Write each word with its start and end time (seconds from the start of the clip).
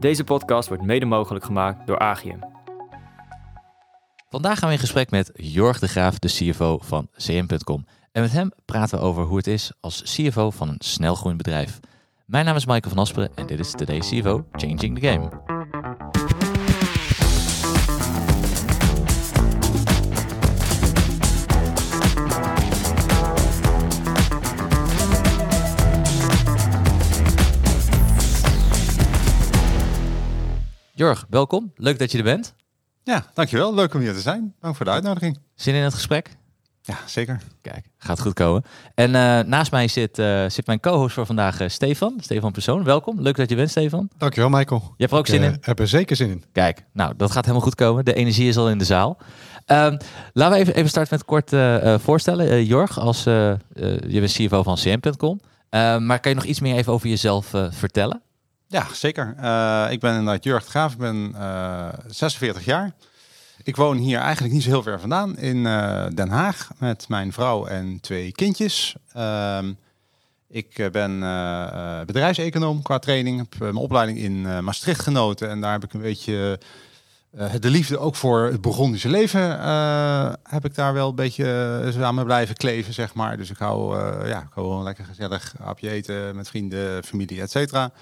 Deze 0.00 0.24
podcast 0.24 0.68
wordt 0.68 0.82
mede 0.82 1.04
mogelijk 1.04 1.44
gemaakt 1.44 1.86
door 1.86 1.98
Agium. 1.98 2.38
Vandaag 4.28 4.58
gaan 4.58 4.68
we 4.68 4.74
in 4.74 4.80
gesprek 4.80 5.10
met 5.10 5.30
Jorg 5.34 5.78
de 5.78 5.88
Graaf, 5.88 6.18
de 6.18 6.28
CFO 6.28 6.78
van 6.82 7.08
CM.com. 7.16 7.84
En 8.12 8.22
met 8.22 8.32
hem 8.32 8.50
praten 8.64 8.98
we 8.98 9.04
over 9.04 9.24
hoe 9.24 9.36
het 9.36 9.46
is 9.46 9.72
als 9.80 10.02
CFO 10.02 10.50
van 10.50 10.68
een 10.68 10.78
snelgroeiend 10.78 11.42
bedrijf. 11.42 11.80
Mijn 12.26 12.44
naam 12.44 12.56
is 12.56 12.66
Michael 12.66 12.94
van 12.94 13.02
Asperen 13.02 13.30
en 13.34 13.46
dit 13.46 13.58
is 13.58 13.70
Today's 13.70 14.08
CFO 14.08 14.46
Changing 14.52 14.98
the 14.98 15.06
Game. 15.06 15.28
Jorg, 31.00 31.26
welkom. 31.30 31.72
Leuk 31.74 31.98
dat 31.98 32.12
je 32.12 32.18
er 32.18 32.24
bent. 32.24 32.54
Ja, 33.02 33.26
dankjewel. 33.34 33.74
Leuk 33.74 33.94
om 33.94 34.00
hier 34.00 34.12
te 34.12 34.20
zijn. 34.20 34.54
Dank 34.60 34.76
voor 34.76 34.84
de 34.84 34.90
uitnodiging. 34.90 35.38
Zin 35.54 35.74
in 35.74 35.82
het 35.82 35.94
gesprek? 35.94 36.36
Ja, 36.82 36.96
zeker. 37.06 37.40
Kijk, 37.62 37.86
gaat 37.98 38.20
goed 38.20 38.32
komen. 38.32 38.64
En 38.94 39.08
uh, 39.08 39.40
naast 39.40 39.70
mij 39.70 39.88
zit, 39.88 40.18
uh, 40.18 40.44
zit 40.48 40.66
mijn 40.66 40.80
co-host 40.80 41.14
voor 41.14 41.26
vandaag, 41.26 41.60
uh, 41.60 41.68
Stefan. 41.68 42.14
Stefan 42.20 42.52
Persoon, 42.52 42.84
welkom. 42.84 43.20
Leuk 43.20 43.36
dat 43.36 43.48
je 43.50 43.56
bent, 43.56 43.70
Stefan. 43.70 44.10
Dankjewel, 44.18 44.48
Michael. 44.50 44.80
Je 44.80 44.94
hebt 44.96 45.12
er 45.12 45.18
ook 45.18 45.26
zin 45.26 45.42
in? 45.42 45.56
Heb 45.60 45.78
er 45.78 45.88
zeker 45.88 46.16
zin 46.16 46.30
in. 46.30 46.44
Kijk, 46.52 46.84
nou, 46.92 47.14
dat 47.16 47.30
gaat 47.30 47.44
helemaal 47.44 47.66
goed 47.66 47.74
komen. 47.74 48.04
De 48.04 48.14
energie 48.14 48.48
is 48.48 48.56
al 48.56 48.70
in 48.70 48.78
de 48.78 48.84
zaal. 48.84 49.18
Um, 49.66 49.96
laten 50.32 50.56
we 50.56 50.60
even, 50.60 50.74
even 50.74 50.90
starten 50.90 51.16
met 51.16 51.24
kort 51.24 51.50
voorstellen. 52.02 52.64
Jorg, 52.64 52.98
als, 52.98 53.24
je 53.24 53.58
bent 54.10 54.32
CFO 54.32 54.62
van 54.62 54.76
CM.com. 54.76 55.40
maar 56.00 56.20
kan 56.20 56.30
je 56.30 56.36
nog 56.36 56.44
iets 56.44 56.60
meer 56.60 56.76
even 56.76 56.92
over 56.92 57.08
jezelf 57.08 57.52
vertellen? 57.70 58.22
Ja, 58.70 58.86
zeker. 58.92 59.34
Uh, 59.40 59.86
ik 59.90 60.00
ben 60.00 60.14
inderdaad 60.14 60.44
Jurg 60.44 60.64
Graaf, 60.64 60.92
ik 60.92 60.98
ben 60.98 61.32
uh, 61.36 61.88
46 62.06 62.64
jaar. 62.64 62.92
Ik 63.62 63.76
woon 63.76 63.96
hier 63.96 64.18
eigenlijk 64.18 64.54
niet 64.54 64.62
zo 64.62 64.68
heel 64.68 64.82
ver 64.82 65.00
vandaan, 65.00 65.38
in 65.38 65.56
uh, 65.56 66.06
Den 66.14 66.28
Haag, 66.28 66.70
met 66.78 67.08
mijn 67.08 67.32
vrouw 67.32 67.66
en 67.66 68.00
twee 68.00 68.32
kindjes. 68.32 68.94
Uh, 69.16 69.58
ik 70.48 70.88
ben 70.92 71.20
bedrijfseconoom 72.06 72.82
qua 72.82 72.98
training, 72.98 73.38
heb 73.38 73.60
mijn 73.60 73.74
opleiding 73.74 74.18
in 74.18 74.64
Maastricht 74.64 75.02
genoten 75.02 75.48
en 75.48 75.60
daar 75.60 75.72
heb 75.72 75.84
ik 75.84 75.92
een 75.92 76.00
beetje 76.00 76.60
de 77.60 77.70
liefde 77.70 77.98
ook 77.98 78.16
voor 78.16 78.44
het 78.44 78.60
Burgondische 78.60 79.08
leven 79.08 79.40
heb 80.48 80.64
ik 80.64 80.74
daar 80.74 80.92
wel 80.92 81.08
een 81.08 81.14
beetje 81.14 81.88
samen 81.92 82.24
blijven 82.24 82.56
kleven, 82.56 82.94
zeg 82.94 83.14
maar. 83.14 83.36
Dus 83.36 83.50
ik 83.50 83.58
hou, 83.58 83.98
ja, 84.28 84.38
ik 84.38 84.50
hou 84.50 84.66
gewoon 84.66 84.82
lekker 84.82 85.04
gezellig 85.04 85.54
hapje 85.62 85.90
eten 85.90 86.36
met 86.36 86.48
vrienden, 86.48 87.04
familie, 87.04 87.40
et 87.40 87.50
cetera. 87.50 87.92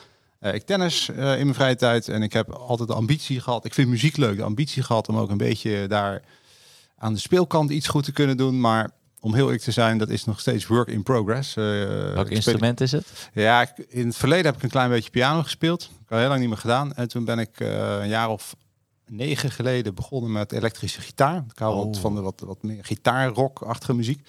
Uh, 0.41 0.55
ik 0.55 0.62
tennis 0.62 1.08
uh, 1.08 1.17
in 1.17 1.42
mijn 1.42 1.55
vrije 1.55 1.77
tijd 1.77 2.08
en 2.08 2.22
ik 2.22 2.33
heb 2.33 2.50
altijd 2.50 2.89
de 2.89 2.94
ambitie 2.94 3.41
gehad. 3.41 3.64
Ik 3.64 3.75
vind 3.75 3.89
muziek 3.89 4.17
leuk, 4.17 4.36
de 4.36 4.42
ambitie 4.42 4.83
gehad 4.83 5.08
om 5.08 5.17
ook 5.17 5.31
een 5.31 5.36
beetje 5.36 5.86
daar 5.86 6.22
aan 6.97 7.12
de 7.12 7.20
speelkant 7.20 7.70
iets 7.70 7.89
goed 7.89 8.05
te 8.05 8.12
kunnen 8.12 8.36
doen. 8.36 8.61
Maar 8.61 8.91
om 9.20 9.34
heel 9.34 9.44
eerlijk 9.44 9.62
te 9.62 9.70
zijn, 9.70 9.98
dat 9.98 10.09
is 10.09 10.25
nog 10.25 10.41
steeds 10.41 10.66
work 10.66 10.89
in 10.89 11.03
progress. 11.03 11.56
Uh, 11.56 11.64
Welk 12.12 12.28
instrument 12.28 12.81
is 12.81 12.92
het? 12.92 13.31
Ja, 13.33 13.75
in 13.89 14.06
het 14.06 14.16
verleden 14.16 14.47
heb 14.47 14.56
ik 14.56 14.62
een 14.62 14.69
klein 14.69 14.91
beetje 14.91 15.11
piano 15.11 15.42
gespeeld. 15.42 15.83
Ik 15.83 16.09
heb 16.09 16.19
heel 16.19 16.28
lang 16.28 16.41
niet 16.41 16.48
meer 16.48 16.59
gedaan. 16.59 16.94
En 16.94 17.09
toen 17.09 17.25
ben 17.25 17.39
ik 17.39 17.61
een 17.61 18.09
jaar 18.09 18.28
of 18.28 18.56
negen 19.06 19.50
geleden 19.50 19.94
begonnen 19.94 20.33
met 20.33 20.53
elektrische 20.53 21.00
gitaar. 21.00 21.44
Ik 21.50 21.59
hou 21.59 21.75
oh. 21.75 21.84
wat 21.84 21.98
van 21.98 22.14
de 22.14 22.20
wat, 22.20 22.42
wat 22.47 22.62
meer 22.62 22.84
gitaarrock-achtige 22.84 23.94
muziek. 23.94 24.28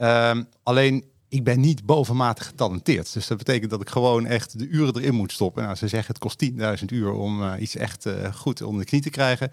Um, 0.00 0.48
alleen 0.62 1.04
ik 1.28 1.44
ben 1.44 1.60
niet 1.60 1.86
bovenmatig 1.86 2.46
getalenteerd. 2.46 3.12
Dus 3.12 3.26
dat 3.26 3.38
betekent 3.38 3.70
dat 3.70 3.80
ik 3.80 3.88
gewoon 3.88 4.26
echt 4.26 4.58
de 4.58 4.68
uren 4.68 4.96
erin 4.96 5.14
moet 5.14 5.32
stoppen. 5.32 5.62
Nou, 5.62 5.74
ze 5.74 5.88
zeggen 5.88 6.08
het 6.08 6.18
kost 6.18 6.44
10.000 6.80 6.84
uur 6.86 7.12
om 7.12 7.42
uh, 7.42 7.52
iets 7.58 7.76
echt 7.76 8.06
uh, 8.06 8.34
goed 8.34 8.62
onder 8.62 8.80
de 8.80 8.88
knie 8.88 9.02
te 9.02 9.10
krijgen. 9.10 9.50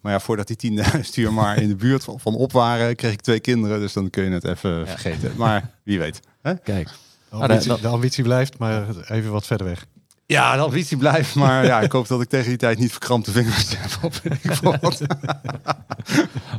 Maar 0.00 0.12
ja, 0.12 0.20
voordat 0.20 0.46
die 0.46 0.82
10.000 0.82 1.00
uur 1.14 1.32
maar 1.32 1.62
in 1.62 1.68
de 1.68 1.76
buurt 1.76 2.04
van, 2.04 2.20
van, 2.20 2.34
op 2.34 2.52
waren, 2.52 2.96
kreeg 2.96 3.12
ik 3.12 3.20
twee 3.20 3.40
kinderen. 3.40 3.80
Dus 3.80 3.92
dan 3.92 4.10
kun 4.10 4.24
je 4.24 4.30
het 4.30 4.44
even 4.44 4.78
ja. 4.78 4.86
vergeten. 4.86 5.32
Maar 5.36 5.70
wie 5.82 5.98
weet. 5.98 6.20
Hè? 6.42 6.58
Kijk, 6.58 6.88
de 7.30 7.36
ambitie, 7.36 7.80
de 7.80 7.88
ambitie 7.88 8.24
blijft, 8.24 8.58
maar 8.58 8.86
even 9.08 9.30
wat 9.30 9.46
verder 9.46 9.66
weg. 9.66 9.86
Ja, 10.26 10.56
de 10.56 10.62
ambitie 10.62 10.96
blijft, 10.96 11.34
maar 11.34 11.64
ja, 11.64 11.80
ik 11.80 11.92
hoop 11.92 12.08
dat 12.08 12.20
ik 12.20 12.28
tegen 12.28 12.48
die 12.48 12.58
tijd 12.58 12.78
niet 12.78 12.90
verkrampte 12.90 13.30
vingers 13.30 13.76
heb. 13.76 14.00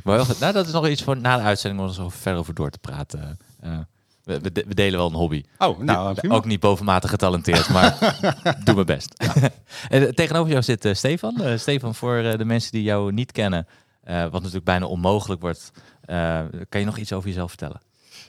maar 0.03 0.25
nou, 0.39 0.53
dat 0.53 0.67
is 0.67 0.71
nog 0.71 0.87
iets 0.87 1.03
voor 1.03 1.17
na 1.17 1.37
de 1.37 1.43
uitzending 1.43 1.81
om 1.81 1.87
er 1.87 1.93
zo 1.93 2.09
verder 2.09 2.39
over 2.39 2.53
door 2.53 2.69
te 2.69 2.79
praten. 2.79 3.39
Uh, 3.63 3.77
we, 4.27 4.39
we, 4.41 4.73
delen 4.73 4.99
wel 4.99 5.07
een 5.07 5.13
hobby. 5.13 5.43
Oh, 5.57 5.79
nou. 5.79 6.29
Ook 6.29 6.45
niet 6.45 6.59
bovenmatig 6.59 7.09
getalenteerd, 7.09 7.69
maar 7.69 7.97
doe 8.63 8.73
mijn 8.73 8.85
best. 8.85 9.13
Ja. 9.17 9.49
en, 9.97 10.15
tegenover 10.15 10.51
jou 10.51 10.63
zit 10.63 10.85
uh, 10.85 10.93
Stefan. 10.93 11.35
Uh, 11.39 11.57
Stefan, 11.57 11.95
voor 11.95 12.17
uh, 12.17 12.37
de 12.37 12.45
mensen 12.45 12.71
die 12.71 12.83
jou 12.83 13.11
niet 13.11 13.31
kennen, 13.31 13.67
wat 14.03 14.31
natuurlijk 14.31 14.63
bijna 14.63 14.85
onmogelijk 14.85 15.41
wordt, 15.41 15.71
kan 16.69 16.79
je 16.79 16.85
nog 16.85 16.97
iets 16.97 17.13
over 17.13 17.27
jezelf 17.27 17.49
vertellen? 17.49 17.81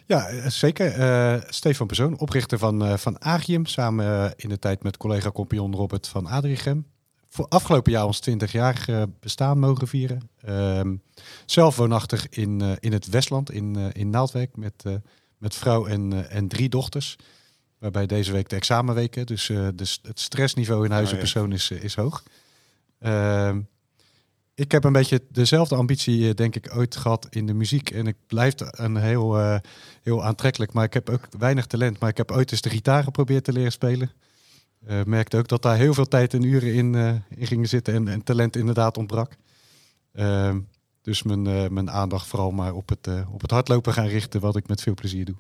Ja, 0.07 0.51
zeker. 0.51 1.45
Stefan 1.49 1.87
Persoon, 1.87 2.19
oprichter 2.19 2.59
van, 2.59 2.99
van 2.99 3.25
Agium, 3.25 3.67
samen 3.67 4.33
in 4.37 4.49
de 4.49 4.59
tijd 4.59 4.83
met 4.83 4.97
collega 4.97 5.31
compagnon 5.31 5.75
Robert 5.75 6.09
van 6.09 6.27
Adrichem. 6.27 6.87
Voor 7.29 7.47
afgelopen 7.49 7.93
jaar 7.93 8.07
ons 8.07 8.21
20 8.21 8.53
jaar 8.53 9.07
bestaan 9.21 9.59
mogen 9.59 9.89
vieren. 9.89 10.31
Ehm, 10.41 10.97
zelf 11.47 11.77
woonachtig 11.77 12.29
in, 12.29 12.77
in 12.81 12.93
het 12.93 13.09
Westland, 13.09 13.51
in, 13.51 13.93
in 13.93 14.11
Naaldwijk, 14.11 14.57
met 14.57 14.85
met 15.39 15.55
vrouw 15.55 15.87
en, 15.87 16.11
uh, 16.13 16.35
en 16.35 16.49
drie 16.49 16.69
dochters. 16.69 17.17
Waarbij 17.79 18.07
deze 18.07 18.33
week 18.33 18.49
de 18.49 18.57
examenweken, 18.57 19.27
dus, 19.27 19.49
uh, 19.49 19.69
dus 19.75 19.99
het 20.03 20.21
stressniveau 20.21 20.85
in 20.85 20.91
huis 20.91 21.13
en 21.13 21.19
persoon 21.19 21.53
is, 21.53 21.71
is 21.71 21.95
hoog. 21.95 22.23
Ehm, 22.99 23.61
ik 24.59 24.73
heb 24.73 24.85
een 24.85 24.93
beetje 24.93 25.23
dezelfde 25.29 25.75
ambitie, 25.75 26.35
denk 26.35 26.57
ik, 26.57 26.77
ooit 26.77 26.97
gehad 26.97 27.27
in 27.31 27.47
de 27.47 27.55
muziek. 27.55 27.91
En 27.91 28.07
ik 28.07 28.17
blijf 28.27 28.55
een 28.57 28.97
heel, 28.97 29.39
uh, 29.39 29.57
heel 30.03 30.25
aantrekkelijk. 30.25 30.73
Maar 30.73 30.85
ik 30.85 30.95
heb 30.95 31.11
ook 31.11 31.29
weinig 31.39 31.67
talent. 31.67 31.99
Maar 31.99 32.09
ik 32.11 32.17
heb 32.17 32.31
ooit 32.31 32.53
eens 32.53 32.61
de 32.61 32.71
gitaar 32.71 33.03
geprobeerd 33.03 33.45
te 33.45 33.53
leren 33.53 33.73
spelen. 33.73 34.11
Uh, 34.89 35.03
merkte 35.05 35.37
ook 35.37 35.49
dat 35.49 35.63
daar 35.63 35.77
heel 35.77 35.95
veel 35.95 36.09
tijd 36.09 36.35
en 36.35 36.43
uren 36.43 36.75
in, 36.75 36.95
uh, 36.95 37.15
in 37.29 37.47
gingen 37.47 37.69
zitten. 37.69 37.95
En, 37.95 38.09
en 38.09 38.23
talent 38.23 38.57
inderdaad 38.57 38.97
ontbrak. 38.97 39.37
Ehm, 40.13 40.59
dus 41.09 41.23
mijn, 41.23 41.45
uh, 41.45 41.69
mijn 41.69 41.91
aandacht 41.91 42.27
vooral 42.27 42.51
maar 42.51 42.75
op 42.75 42.89
het, 42.89 43.07
uh, 43.07 43.33
op 43.33 43.41
het 43.41 43.51
hardlopen 43.51 43.93
gaan 43.93 44.07
richten, 44.07 44.41
wat 44.41 44.57
ik 44.57 44.69
met 44.69 44.83
veel 44.83 44.95
plezier 44.95 45.25
doe. 45.25 45.37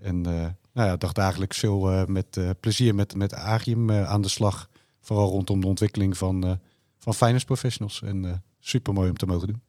En 0.00 0.16
uh, 0.16 0.46
nou 0.72 0.88
ja, 0.88 0.96
dacht 0.96 1.18
eigenlijk 1.18 1.54
veel 1.54 2.06
met 2.06 2.38
plezier 2.60 2.94
met, 2.94 3.14
met 3.14 3.34
Agium 3.34 3.90
aan 3.92 4.22
de 4.22 4.28
slag. 4.28 4.68
Vooral 5.00 5.28
rondom 5.28 5.60
de 5.60 5.66
ontwikkeling 5.66 6.16
van, 6.16 6.58
van 6.98 7.14
finance 7.14 7.44
professionals. 7.44 8.02
En 8.02 8.42
super 8.60 8.92
mooi 8.92 9.10
om 9.10 9.16
te 9.16 9.26
mogen 9.26 9.46
doen 9.46 9.62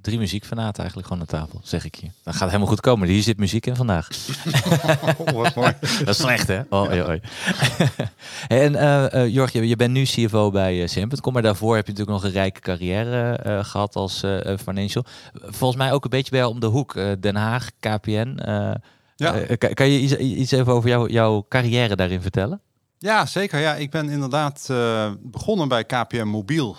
drie 0.00 0.18
muziekfanaten 0.18 0.78
eigenlijk 0.78 1.08
gewoon 1.08 1.22
aan 1.22 1.40
tafel, 1.40 1.60
zeg 1.64 1.84
ik 1.84 1.94
je. 1.94 2.06
Dat 2.22 2.34
gaat 2.34 2.46
helemaal 2.46 2.68
goed 2.68 2.80
komen. 2.80 3.08
Hier 3.08 3.22
zit 3.22 3.38
muziek 3.38 3.66
in 3.66 3.76
vandaag. 3.76 4.08
oh, 5.18 5.30
wat 5.42 5.54
mooi. 5.54 5.74
Dat 5.80 6.08
is 6.08 6.16
slecht, 6.16 6.48
hè? 6.48 6.60
Oh, 6.68 7.08
oi. 7.08 7.20
en 8.48 8.72
uh, 8.72 9.06
uh, 9.14 9.28
Jorg, 9.28 9.52
je, 9.52 9.68
je, 9.68 9.76
bent 9.76 9.92
nu 9.92 10.04
CFO 10.04 10.50
bij 10.50 10.82
uh, 10.82 10.88
Sim.com, 10.88 11.32
maar 11.32 11.42
daarvoor 11.42 11.76
heb 11.76 11.86
je 11.86 11.92
natuurlijk 11.92 12.22
nog 12.22 12.30
een 12.30 12.36
rijke 12.36 12.60
carrière 12.60 13.40
uh, 13.46 13.64
gehad 13.64 13.96
als 13.96 14.24
financial. 14.62 15.04
Volgens 15.32 15.78
mij 15.78 15.92
ook 15.92 16.04
een 16.04 16.10
beetje 16.10 16.30
bij 16.30 16.44
om 16.44 16.60
de 16.60 16.66
hoek. 16.66 16.94
Den 17.20 17.36
Haag, 17.36 17.70
KPN. 17.80 18.38
ja. 19.16 19.32
Kan, 19.58 19.74
kan, 19.74 19.88
je 19.90 20.00
iets, 20.00 20.16
iets 20.16 20.50
even 20.50 20.72
over 20.72 20.88
jou, 20.88 21.10
jouw 21.10 21.46
carrière 21.48 21.96
daarin 21.96 22.22
vertellen? 22.22 22.60
Ja, 22.98 23.26
zeker. 23.26 23.60
Ja, 23.60 23.74
ik 23.74 23.90
ben 23.90 24.08
inderdaad 24.08 24.66
begonnen 25.20 25.68
bij 25.68 25.84
KPN 25.84 26.26
Mobiel 26.26 26.76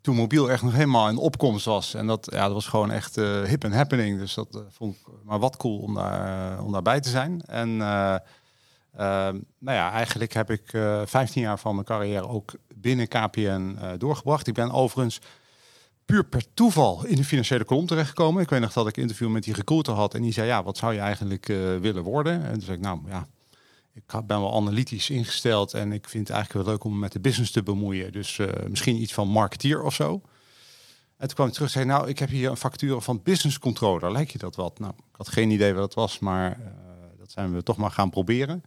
toen 0.00 0.16
mobiel 0.16 0.50
echt 0.50 0.62
nog 0.62 0.72
helemaal 0.72 1.08
in 1.08 1.16
opkomst 1.16 1.64
was. 1.64 1.94
En 1.94 2.06
dat, 2.06 2.28
ja, 2.32 2.44
dat 2.44 2.52
was 2.52 2.66
gewoon 2.66 2.90
echt 2.90 3.18
uh, 3.18 3.42
hip 3.42 3.64
en 3.64 3.72
happening. 3.72 4.18
Dus 4.18 4.34
dat 4.34 4.48
uh, 4.56 4.60
vond 4.68 4.94
ik 4.94 5.06
maar 5.24 5.38
wat 5.38 5.56
cool 5.56 5.78
om, 5.78 5.94
daar, 5.94 6.58
uh, 6.58 6.64
om 6.64 6.72
daarbij 6.72 7.00
te 7.00 7.08
zijn. 7.08 7.42
En 7.46 7.76
nou 9.58 9.76
ja, 9.76 9.90
eigenlijk 9.90 10.32
heb 10.32 10.50
ik 10.50 10.62
15 11.04 11.42
jaar 11.42 11.58
van 11.58 11.74
mijn 11.74 11.86
carrière 11.86 12.28
ook 12.28 12.52
binnen 12.74 13.08
KPN 13.08 13.76
doorgebracht. 13.98 14.46
Ik 14.46 14.54
ben 14.54 14.70
overigens 14.70 15.20
puur 16.04 16.24
per 16.24 16.44
toeval 16.54 17.06
in 17.06 17.16
de 17.16 17.24
financiële 17.24 17.64
kolom 17.64 17.86
terechtgekomen. 17.86 18.42
Ik 18.42 18.50
weet 18.50 18.60
nog 18.60 18.72
dat 18.72 18.88
ik 18.88 18.96
interview 18.96 19.28
met 19.28 19.42
die 19.42 19.54
recruiter 19.54 19.94
had. 19.94 20.14
En 20.14 20.22
die 20.22 20.32
zei, 20.32 20.46
ja, 20.46 20.62
wat 20.62 20.76
zou 20.76 20.94
je 20.94 21.00
eigenlijk 21.00 21.46
willen 21.80 22.02
worden? 22.02 22.44
En 22.44 22.52
toen 22.52 22.62
zei 22.62 22.76
ik, 22.76 22.82
nou 22.82 23.00
ja, 23.08 23.26
ik 24.06 24.26
ben 24.26 24.40
wel 24.40 24.54
analytisch 24.54 25.10
ingesteld 25.10 25.74
en 25.74 25.92
ik 25.92 26.08
vind 26.08 26.28
het 26.28 26.36
eigenlijk 26.36 26.66
wel 26.66 26.74
leuk 26.74 26.84
om 26.84 26.92
me 26.92 26.98
met 26.98 27.12
de 27.12 27.20
business 27.20 27.50
te 27.50 27.62
bemoeien. 27.62 28.12
Dus 28.12 28.38
uh, 28.38 28.48
misschien 28.68 29.02
iets 29.02 29.12
van 29.12 29.28
marketeer 29.28 29.82
of 29.82 29.94
zo. 29.94 30.20
En 31.16 31.26
toen 31.26 31.34
kwam 31.34 31.46
ik 31.46 31.52
terug 31.52 31.70
zei, 31.70 31.84
nou, 31.84 32.08
ik 32.08 32.18
heb 32.18 32.28
hier 32.28 32.50
een 32.50 32.56
factuur 32.56 33.00
van 33.00 33.22
business 33.22 33.58
controller. 33.58 34.12
Lijkt 34.12 34.32
je 34.32 34.38
dat 34.38 34.56
wat? 34.56 34.78
Nou, 34.78 34.92
ik 34.92 35.16
had 35.16 35.28
geen 35.28 35.50
idee 35.50 35.74
wat 35.74 35.82
het 35.82 35.94
was, 35.94 36.18
maar 36.18 36.58
uh, 36.60 36.66
dat 37.18 37.30
zijn 37.30 37.54
we 37.54 37.62
toch 37.62 37.76
maar 37.76 37.90
gaan 37.90 38.10
proberen. 38.10 38.64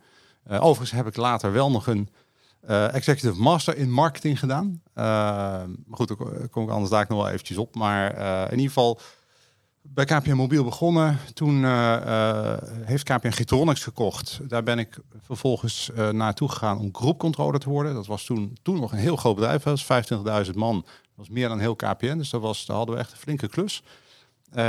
Uh, 0.47 0.63
overigens 0.63 0.91
heb 0.91 1.07
ik 1.07 1.15
later 1.15 1.51
wel 1.51 1.71
nog 1.71 1.87
een 1.87 2.09
executive 2.91 3.41
master 3.41 3.77
in 3.77 3.91
marketing 3.91 4.39
gedaan. 4.39 4.81
maar 4.93 5.67
goed, 5.91 6.07
daar 6.07 6.47
kom 6.49 6.63
ik 6.63 6.69
anders 6.69 6.91
daar 6.91 7.05
nog 7.09 7.17
wel 7.17 7.29
eventjes 7.29 7.57
op. 7.57 7.75
Maar 7.75 8.17
in 8.43 8.57
ieder 8.57 8.67
geval 8.67 8.99
bij 9.83 10.05
KPN 10.05 10.33
Mobiel 10.33 10.63
begonnen. 10.63 11.19
Toen 11.33 11.63
uh, 11.63 11.95
uh, 12.05 12.53
heeft 12.81 13.03
KPN 13.03 13.31
Getronics 13.31 13.83
gekocht. 13.83 14.39
Daar 14.43 14.63
ben 14.63 14.79
ik 14.79 14.97
vervolgens 15.21 15.89
uh, 15.97 16.09
naartoe 16.09 16.49
gegaan 16.49 16.79
om 16.79 16.89
groepcontroller 16.95 17.59
te 17.59 17.69
worden. 17.69 17.93
Dat 17.93 18.07
was 18.07 18.25
toen, 18.25 18.57
toen 18.61 18.79
nog 18.79 18.91
een 18.91 18.97
heel 18.97 19.15
groot 19.15 19.35
bedrijf. 19.35 19.63
Dat 19.63 19.85
was 19.85 20.47
25.000 20.47 20.53
man. 20.53 20.81
Dat 20.81 21.11
was 21.15 21.29
meer 21.29 21.47
dan 21.47 21.59
heel 21.59 21.75
KPN. 21.75 22.17
Dus 22.17 22.29
dat 22.29 22.41
was, 22.41 22.65
daar 22.65 22.77
hadden 22.77 22.95
we 22.95 23.01
echt 23.01 23.11
een 23.11 23.17
flinke 23.17 23.47
klus. 23.47 23.83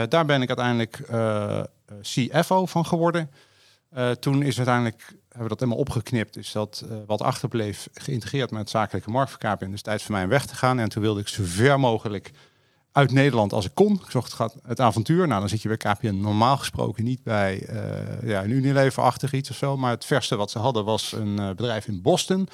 daar 0.09 0.25
ben 0.25 0.43
ik 0.43 0.49
uiteindelijk 0.49 1.01
CFO 2.01 2.67
van 2.67 2.87
geworden. 2.87 3.31
toen 4.21 4.43
is 4.43 4.57
uiteindelijk, 4.57 5.03
hebben 5.07 5.43
we 5.43 5.49
dat 5.49 5.61
helemaal 5.61 5.81
opgeknipt. 5.81 6.37
Is 6.37 6.53
dat 6.53 6.85
wat 7.07 7.23
achterbleef 7.23 7.89
geïntegreerd 7.93 8.51
met 8.51 8.71
zakelijke 8.71 9.11
markt 9.11 9.31
voor 9.31 9.41
KPN. 9.41 9.71
Dus 9.71 9.83
tijd 9.83 10.03
voor 10.03 10.13
mij 10.13 10.23
om 10.23 10.29
weg 10.29 10.47
te 10.47 10.55
gaan. 10.55 10.79
En 10.79 10.89
toen 10.89 11.03
wilde 11.03 11.21
ik 11.21 11.29
zo 11.29 11.43
ver 11.47 11.81
mogelijk 11.81 12.33
uit 12.95 13.13
Nederland 13.13 13.53
als 13.53 13.65
ik 13.65 13.75
kon. 13.75 13.93
Ik 13.93 14.11
zocht 14.11 14.39
het, 14.39 14.55
het 14.67 14.81
avontuur. 14.81 15.27
Nou, 15.27 15.41
dan 15.41 15.49
zit 15.49 15.63
je 15.63 15.69
bij 15.69 15.77
KPN 15.77 16.21
normaal 16.21 16.57
gesproken 16.57 17.05
niet 17.05 17.23
bij 17.23 17.69
uh, 17.71 18.29
ja, 18.29 18.45
een 18.45 18.51
Unilever-achtig 18.51 19.33
iets 19.33 19.51
of 19.51 19.57
zo. 19.57 19.77
Maar 19.77 19.91
het 19.91 20.05
verste 20.05 20.37
wat 20.37 20.51
ze 20.51 20.59
hadden 20.59 20.85
was 20.85 21.13
een 21.13 21.41
uh, 21.41 21.49
bedrijf 21.49 21.87
in 21.87 22.03
Boston. 22.03 22.49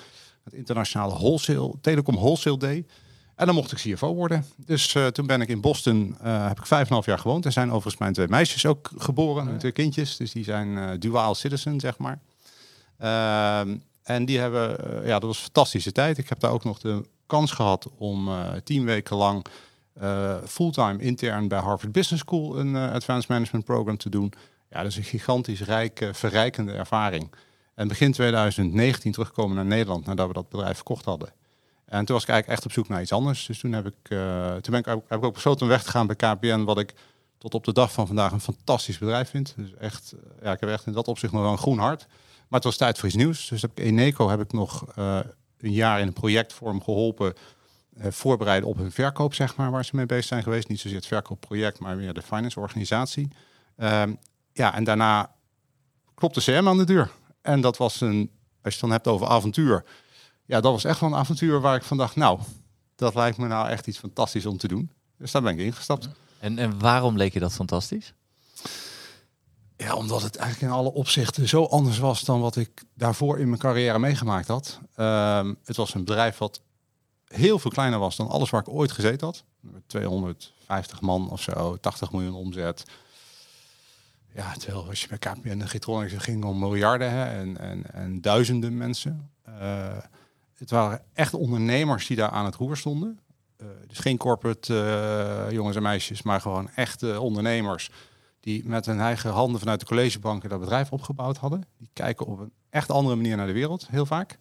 Het 0.45 0.53
internationale 0.53 1.15
wholesale, 1.15 1.75
Telecom 1.81 2.15
Wholesale 2.15 2.57
Day. 2.57 2.87
En 3.35 3.47
dan 3.47 3.55
mocht 3.55 3.73
ik 3.73 3.79
CFO 3.79 4.15
worden. 4.15 4.45
Dus 4.57 4.95
uh, 4.95 5.07
toen 5.07 5.27
ben 5.27 5.41
ik 5.41 5.49
in 5.49 5.61
Boston, 5.61 6.17
heb 6.23 6.59
ik 6.59 6.67
vijf 6.67 6.87
en 6.87 6.93
half 6.93 7.07
jaar 7.07 7.19
gewoond. 7.19 7.45
Er 7.45 7.53
zijn 7.53 7.69
overigens 7.69 7.97
mijn 7.97 8.13
twee 8.13 8.29
meisjes 8.29 8.67
ook 8.67 8.91
geboren, 8.97 9.59
twee 9.59 9.73
kindjes. 9.73 10.17
Dus 10.17 10.33
die 10.33 10.45
zijn 10.45 11.01
duaal 11.01 11.35
citizen, 11.35 11.81
zeg 11.81 11.99
maar. 11.99 12.19
Ehm, 12.99 13.77
en 14.03 14.25
die 14.25 14.39
hebben, 14.39 14.77
ja, 15.05 15.13
dat 15.13 15.23
was 15.23 15.37
een 15.37 15.43
fantastische 15.43 15.93
tijd. 15.93 16.19
Ik 16.19 16.29
heb 16.29 16.41
daar 16.41 16.53
ook 16.53 16.65
nog 16.65 16.79
de 16.79 17.05
kans 17.27 17.51
gehad 17.51 17.89
om 17.99 18.31
tien 18.65 18.85
weken 18.85 19.17
lang 19.17 19.47
uh, 20.03 20.37
fulltime 20.47 20.99
intern 20.99 21.49
bij 21.49 21.59
Harvard 21.59 21.93
Business 21.93 22.23
School 22.23 22.59
een 22.59 22.75
uh, 22.75 22.93
Advanced 22.93 23.29
Management 23.29 23.65
Program 23.65 23.97
te 23.97 24.09
doen. 24.09 24.33
Ja, 24.71 24.83
dat 24.83 24.91
is 24.91 24.97
een 24.97 25.05
gigantisch 25.05 25.61
rijke, 25.61 26.15
verrijkende 26.15 26.73
ervaring. 26.73 27.31
En 27.75 27.89
begin 27.89 28.13
2019 28.13 29.13
terugkomen 29.13 29.57
naar 29.57 29.65
Nederland 29.65 30.07
nadat 30.07 30.27
we 30.27 30.33
dat 30.33 30.49
bedrijf 30.49 30.75
verkocht 30.75 31.05
hadden. 31.05 31.33
En 31.85 32.05
toen 32.05 32.15
was 32.15 32.23
ik 32.23 32.31
eigenlijk 32.31 32.49
echt 32.49 32.65
op 32.65 32.73
zoek 32.73 32.89
naar 32.89 33.01
iets 33.01 33.13
anders. 33.13 33.47
Dus 33.47 33.59
toen 33.59 33.73
heb 33.73 33.87
ik, 33.87 34.09
toen 34.61 34.71
ben 34.71 34.79
ik, 34.79 34.85
heb 34.85 35.19
ik 35.19 35.25
ook 35.25 35.35
besloten 35.35 35.63
om 35.63 35.69
weg 35.69 35.83
te 35.83 35.91
gaan 35.91 36.07
bij 36.07 36.17
KPN, 36.17 36.65
wat 36.65 36.79
ik 36.79 36.95
tot 37.39 37.55
op 37.55 37.65
de 37.65 37.73
dag 37.73 37.93
van 37.93 38.07
vandaag 38.07 38.33
een 38.33 38.41
fantastisch 38.41 38.99
bedrijf 38.99 39.31
vind. 39.31 39.55
Dus 39.57 39.75
echt, 39.75 40.15
ja, 40.43 40.53
ik 40.53 40.61
heb 40.61 40.69
echt 40.69 40.87
in 40.87 40.93
dat 40.93 41.09
opzicht 41.09 41.33
nog 41.33 41.43
wel 41.43 41.53
een 41.53 41.59
groen 41.59 41.79
hart. 41.79 42.07
Maar 42.49 42.61
het 42.61 42.65
was 42.65 42.77
tijd 42.77 42.99
voor 42.99 43.09
iets 43.09 43.17
nieuws. 43.17 43.49
Dus 43.49 43.63
heb 43.63 43.71
ik 43.75 43.85
Eneco 43.85 44.29
heb 44.29 44.41
ik 44.41 44.53
nog 44.53 44.85
een 45.61 45.73
jaar 45.73 46.01
in 46.01 46.07
een 46.07 46.13
projectvorm 46.13 46.83
geholpen 46.83 47.35
voorbereiden 47.97 48.69
op 48.69 48.77
hun 48.77 48.93
verkoop, 48.93 49.35
zeg 49.35 49.57
maar, 49.57 49.71
waar 49.71 49.85
ze 49.85 49.97
mee 49.97 50.07
bezig 50.07 50.25
zijn 50.25 50.43
geweest. 50.43 50.69
Niet 50.69 50.81
zozeer 50.81 50.99
het 50.99 51.07
verkoopproject, 51.07 51.79
maar 51.79 51.97
meer 51.97 52.15
de 52.15 52.23
finance 52.23 52.61
organisatie. 52.61 53.29
Um, 53.77 54.19
ja, 54.53 54.75
en 54.75 54.85
daarna 54.85 55.35
klopte 56.15 56.41
CM 56.41 56.69
aan 56.69 56.79
de 56.79 56.85
deur. 56.85 57.11
En 57.43 57.61
dat 57.61 57.77
was 57.77 58.01
een, 58.01 58.31
als 58.63 58.75
je 58.75 58.81
het 58.81 58.81
dan 58.81 58.91
hebt 58.91 59.07
over 59.07 59.27
avontuur. 59.27 59.85
Ja, 60.45 60.61
dat 60.61 60.73
was 60.73 60.85
echt 60.85 61.01
wel 61.01 61.11
een 61.11 61.19
avontuur 61.19 61.61
waar 61.61 61.77
ik 61.77 61.83
van 61.83 61.97
dacht, 61.97 62.17
nou, 62.17 62.41
dat 62.97 63.15
lijkt 63.15 63.39
me 63.39 63.47
nou 63.47 63.69
echt 63.69 63.87
iets 63.87 63.99
fantastisch 63.99 64.47
om 64.47 64.57
te 64.57 64.69
doen. 64.69 64.91
Dus 65.19 65.31
daar 65.31 65.43
ben 65.43 65.53
ik 65.53 65.59
ingestapt. 65.59 66.09
En, 66.39 66.59
en 66.59 66.79
waarom 66.79 67.17
leek 67.17 67.33
je 67.33 67.41
dat 67.41 67.53
fantastisch? 67.53 68.15
Ja, 69.77 69.95
omdat 69.95 70.23
het 70.23 70.37
eigenlijk 70.37 70.73
in 70.73 70.79
alle 70.79 70.93
opzichten 70.93 71.49
zo 71.49 71.65
anders 71.65 71.99
was 71.99 72.25
dan 72.25 72.41
wat 72.41 72.57
ik 72.57 72.83
daarvoor 72.95 73.39
in 73.39 73.49
mijn 73.49 73.61
carrière 73.61 73.99
meegemaakt 73.99 74.49
had. 74.49 74.79
Um, 74.97 75.59
het 75.65 75.77
was 75.77 75.95
een 75.95 76.05
bedrijf 76.05 76.39
wat 76.39 76.61
heel 77.35 77.59
veel 77.59 77.71
kleiner 77.71 77.99
was 77.99 78.17
dan 78.17 78.29
alles 78.29 78.50
waar 78.50 78.61
ik 78.61 78.69
ooit 78.69 78.93
gezeten 78.93 79.27
had. 79.27 79.44
250 79.87 81.00
man 81.00 81.31
of 81.31 81.41
zo, 81.41 81.77
80 81.81 82.12
miljoen 82.12 82.35
omzet. 82.35 82.85
Ja, 84.35 84.53
terwijl 84.53 84.88
als 84.88 85.00
je 85.00 85.09
bij 85.09 85.19
KPN 85.19 85.49
en 85.49 85.69
Getronics 85.69 86.15
ging 86.17 86.44
om 86.44 86.59
miljarden 86.59 87.11
hè, 87.11 87.25
en, 87.25 87.59
en, 87.59 87.93
en 87.93 88.21
duizenden 88.21 88.77
mensen. 88.77 89.31
Uh, 89.49 89.97
het 90.55 90.71
waren 90.71 91.03
echt 91.12 91.35
ondernemers 91.35 92.06
die 92.06 92.17
daar 92.17 92.31
aan 92.31 92.44
het 92.44 92.55
roer 92.55 92.77
stonden. 92.77 93.21
Uh, 93.62 93.67
dus 93.87 93.99
geen 93.99 94.17
corporate 94.17 94.75
uh, 95.49 95.53
jongens 95.53 95.76
en 95.76 95.83
meisjes, 95.83 96.23
maar 96.23 96.41
gewoon 96.41 96.71
echte 96.75 97.21
ondernemers 97.21 97.91
die 98.41 98.69
met 98.69 98.87
hun 98.87 99.00
eigen 99.00 99.31
handen 99.31 99.61
vanuit 99.61 99.81
de 99.81 99.87
collegebanken 99.87 100.49
dat 100.49 100.61
bedrijf 100.61 100.93
opgebouwd 100.93 101.37
hadden. 101.37 101.65
Die 101.79 101.91
kijken 101.93 102.26
op 102.26 102.38
een 102.38 102.53
echt 102.71 102.91
andere 102.91 103.17
manier 103.17 103.37
naar 103.37 103.47
de 103.47 103.53
wereld, 103.53 103.87
heel 103.88 104.06
vaak. 104.06 104.38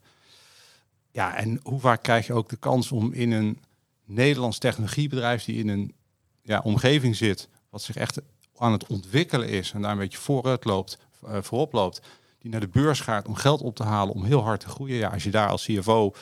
Ja, 1.11 1.35
en 1.35 1.59
hoe 1.63 1.79
vaak 1.79 2.03
krijg 2.03 2.27
je 2.27 2.33
ook 2.33 2.49
de 2.49 2.57
kans 2.57 2.91
om 2.91 3.13
in 3.13 3.31
een 3.31 3.59
Nederlands 4.05 4.57
technologiebedrijf 4.57 5.43
die 5.43 5.57
in 5.57 5.67
een 5.67 5.93
ja, 6.41 6.61
omgeving 6.63 7.15
zit, 7.15 7.49
wat 7.69 7.81
zich 7.81 7.95
echt 7.95 8.21
aan 8.55 8.71
het 8.71 8.87
ontwikkelen 8.87 9.47
is 9.47 9.71
en 9.71 9.81
daar 9.81 9.91
een 9.91 9.97
beetje 9.97 10.17
vooruit 10.17 10.65
loopt, 10.65 10.97
uh, 11.25 11.37
voorop 11.41 11.73
loopt, 11.73 12.01
die 12.39 12.51
naar 12.51 12.59
de 12.59 12.67
beurs 12.67 12.99
gaat 12.99 13.27
om 13.27 13.35
geld 13.35 13.61
op 13.61 13.75
te 13.75 13.83
halen, 13.83 14.15
om 14.15 14.23
heel 14.23 14.43
hard 14.43 14.59
te 14.59 14.67
groeien. 14.67 14.97
Ja, 14.97 15.09
als 15.09 15.23
je 15.23 15.31
daar 15.31 15.49
als 15.49 15.65
CFO 15.65 16.13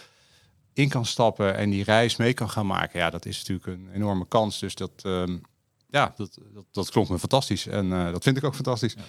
in 0.73 0.89
kan 0.89 1.05
stappen 1.05 1.55
en 1.55 1.69
die 1.69 1.83
reis 1.83 2.15
mee 2.15 2.33
kan 2.33 2.49
gaan 2.49 2.67
maken, 2.67 2.99
ja, 2.99 3.09
dat 3.09 3.25
is 3.25 3.37
natuurlijk 3.37 3.67
een 3.67 3.89
enorme 3.93 4.27
kans. 4.27 4.59
Dus 4.59 4.75
dat, 4.75 4.91
um, 5.03 5.41
ja, 5.89 6.13
dat, 6.15 6.37
dat, 6.53 6.65
dat 6.71 6.89
klonk 6.89 7.09
me 7.09 7.19
fantastisch 7.19 7.67
en 7.67 7.85
uh, 7.85 8.11
dat 8.11 8.23
vind 8.23 8.37
ik 8.37 8.43
ook 8.43 8.55
fantastisch. 8.55 8.93
Ja. 8.93 9.03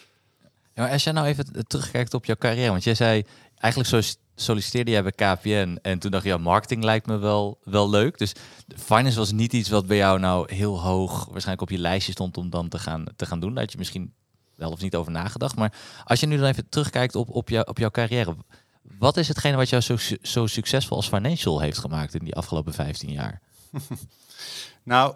Ja, 0.75 0.89
als 0.89 1.05
jij 1.05 1.13
nou 1.13 1.27
even 1.27 1.67
terugkijkt 1.67 2.15
op 2.15 2.25
jouw 2.25 2.37
carrière, 2.37 2.71
want 2.71 2.85
jij 2.85 2.95
zei 2.95 3.25
eigenlijk 3.55 4.05
zo 4.05 4.19
solliciteerde 4.41 4.91
jij 4.91 5.03
bij 5.03 5.13
KPN 5.13 5.79
en 5.83 5.99
toen 5.99 6.11
dacht 6.11 6.23
je, 6.25 6.29
ja, 6.29 6.37
marketing 6.37 6.85
lijkt 6.85 7.07
me 7.07 7.17
wel, 7.17 7.59
wel 7.65 7.91
leuk. 7.91 8.19
Dus 8.19 8.33
finance 8.77 9.19
was 9.19 9.33
niet 9.33 9.53
iets 9.53 9.69
wat 9.69 9.87
bij 9.87 9.97
jou 9.97 10.19
nou 10.19 10.55
heel 10.55 10.81
hoog 10.81 11.25
waarschijnlijk 11.25 11.61
op 11.61 11.71
je 11.71 11.79
lijstje 11.79 12.13
stond 12.13 12.37
om 12.37 12.51
dan 12.51 12.69
te 12.69 12.79
gaan, 12.79 13.05
te 13.17 13.27
gaan 13.27 13.41
doen. 13.41 13.55
Daar 13.55 13.63
had 13.63 13.73
je 13.73 13.79
misschien 13.79 14.13
wel 14.55 14.71
of 14.71 14.81
niet 14.81 14.97
over 14.97 15.13
nagedacht. 15.13 15.57
Maar 15.57 15.75
als 16.05 16.21
je 16.21 16.27
nu 16.27 16.37
dan 16.37 16.47
even 16.47 16.69
terugkijkt 16.69 17.15
op, 17.15 17.31
op, 17.31 17.49
jou, 17.49 17.67
op 17.67 17.79
jouw 17.79 17.91
carrière, 17.91 18.37
wat 18.83 19.17
is 19.17 19.29
hetgene 19.29 19.57
wat 19.57 19.69
jou 19.69 19.83
zo, 19.83 19.97
zo 20.23 20.47
succesvol 20.47 20.97
als 20.97 21.09
financial 21.09 21.61
heeft 21.61 21.79
gemaakt 21.79 22.15
in 22.15 22.25
die 22.25 22.35
afgelopen 22.35 22.75
15 22.75 23.11
jaar? 23.11 23.41
nou, 24.83 25.15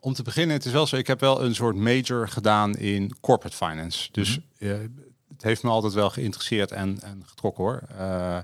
om 0.00 0.14
te 0.14 0.22
beginnen, 0.22 0.56
het 0.56 0.64
is 0.64 0.72
wel 0.72 0.86
zo, 0.86 0.96
ik 0.96 1.06
heb 1.06 1.20
wel 1.20 1.42
een 1.42 1.54
soort 1.54 1.76
major 1.76 2.28
gedaan 2.28 2.76
in 2.76 3.16
corporate 3.20 3.56
finance. 3.56 4.08
Dus 4.12 4.38
mm 4.38 4.44
-hmm 4.58 5.04
het 5.28 5.42
heeft 5.42 5.62
me 5.62 5.70
altijd 5.70 5.92
wel 5.92 6.10
geïnteresseerd 6.10 6.72
en, 6.72 7.00
en 7.00 7.22
getrokken 7.26 7.64
hoor. 7.64 7.82
Uh, 7.92 8.38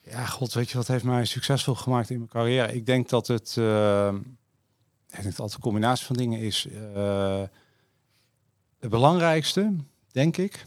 ja, 0.00 0.26
god, 0.26 0.52
weet 0.52 0.70
je 0.70 0.76
wat 0.76 0.86
heeft 0.86 1.04
mij 1.04 1.24
succesvol 1.24 1.74
gemaakt 1.74 2.10
in 2.10 2.16
mijn 2.16 2.30
carrière? 2.30 2.74
Ik 2.74 2.86
denk 2.86 3.08
dat 3.08 3.26
het, 3.26 3.56
uh, 3.58 4.14
ik 5.08 5.22
denk 5.22 5.36
dat 5.36 5.46
het 5.46 5.54
een 5.54 5.60
combinatie 5.60 6.06
van 6.06 6.16
dingen 6.16 6.40
is. 6.40 6.66
Uh, 6.66 7.42
het 8.78 8.90
belangrijkste, 8.90 9.74
denk 10.10 10.36
ik, 10.36 10.64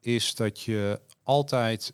is 0.00 0.34
dat 0.34 0.60
je 0.60 1.00
altijd 1.22 1.92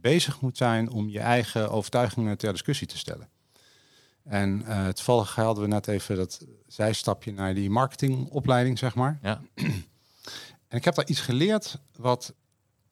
bezig 0.00 0.40
moet 0.40 0.56
zijn 0.56 0.90
om 0.90 1.08
je 1.08 1.20
eigen 1.20 1.70
overtuigingen 1.70 2.38
ter 2.38 2.52
discussie 2.52 2.86
te 2.86 2.98
stellen. 2.98 3.28
En 4.24 4.64
toevallig 4.94 5.34
hadden 5.34 5.62
we 5.62 5.68
net 5.68 5.88
even 5.88 6.16
dat 6.16 6.46
zijstapje 6.66 7.32
naar 7.32 7.54
die 7.54 7.70
marketingopleiding, 7.70 8.78
zeg 8.78 8.94
maar. 8.94 9.18
Ja. 9.22 9.40
En 10.72 10.78
ik 10.78 10.84
heb 10.84 10.94
daar 10.94 11.06
iets 11.06 11.20
geleerd 11.20 11.78
wat 11.96 12.32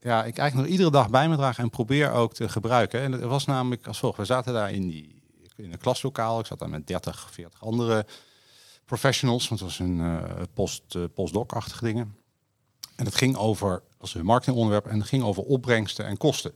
ja, 0.00 0.24
ik 0.24 0.38
eigenlijk 0.38 0.54
nog 0.54 0.66
iedere 0.66 0.90
dag 0.90 1.10
bij 1.10 1.28
me 1.28 1.36
draag 1.36 1.58
en 1.58 1.70
probeer 1.70 2.12
ook 2.12 2.34
te 2.34 2.48
gebruiken. 2.48 3.00
En 3.00 3.12
het 3.12 3.22
was 3.22 3.44
namelijk 3.44 3.86
als 3.86 3.98
volgt. 3.98 4.16
We 4.16 4.24
zaten 4.24 4.52
daar 4.52 4.72
in, 4.72 4.88
die, 4.88 5.22
in 5.56 5.72
een 5.72 5.78
klaslokaal. 5.78 6.40
Ik 6.40 6.46
zat 6.46 6.58
daar 6.58 6.68
met 6.68 6.86
30, 6.86 7.28
40 7.32 7.62
andere 7.62 8.06
professionals. 8.84 9.48
Want 9.48 9.60
het 9.60 9.68
was 9.68 9.78
een 9.78 9.98
uh, 9.98 10.22
post, 10.54 10.94
uh, 10.94 11.04
postdoc-achtige 11.14 11.84
dingen. 11.84 12.16
En 12.96 13.04
het 13.04 13.14
ging 13.14 13.36
over, 13.36 13.82
was 13.98 14.14
een 14.14 14.24
marketingonderwerp, 14.24 14.86
en 14.86 14.98
het 14.98 15.08
ging 15.08 15.22
over 15.22 15.42
opbrengsten 15.42 16.06
en 16.06 16.16
kosten. 16.16 16.52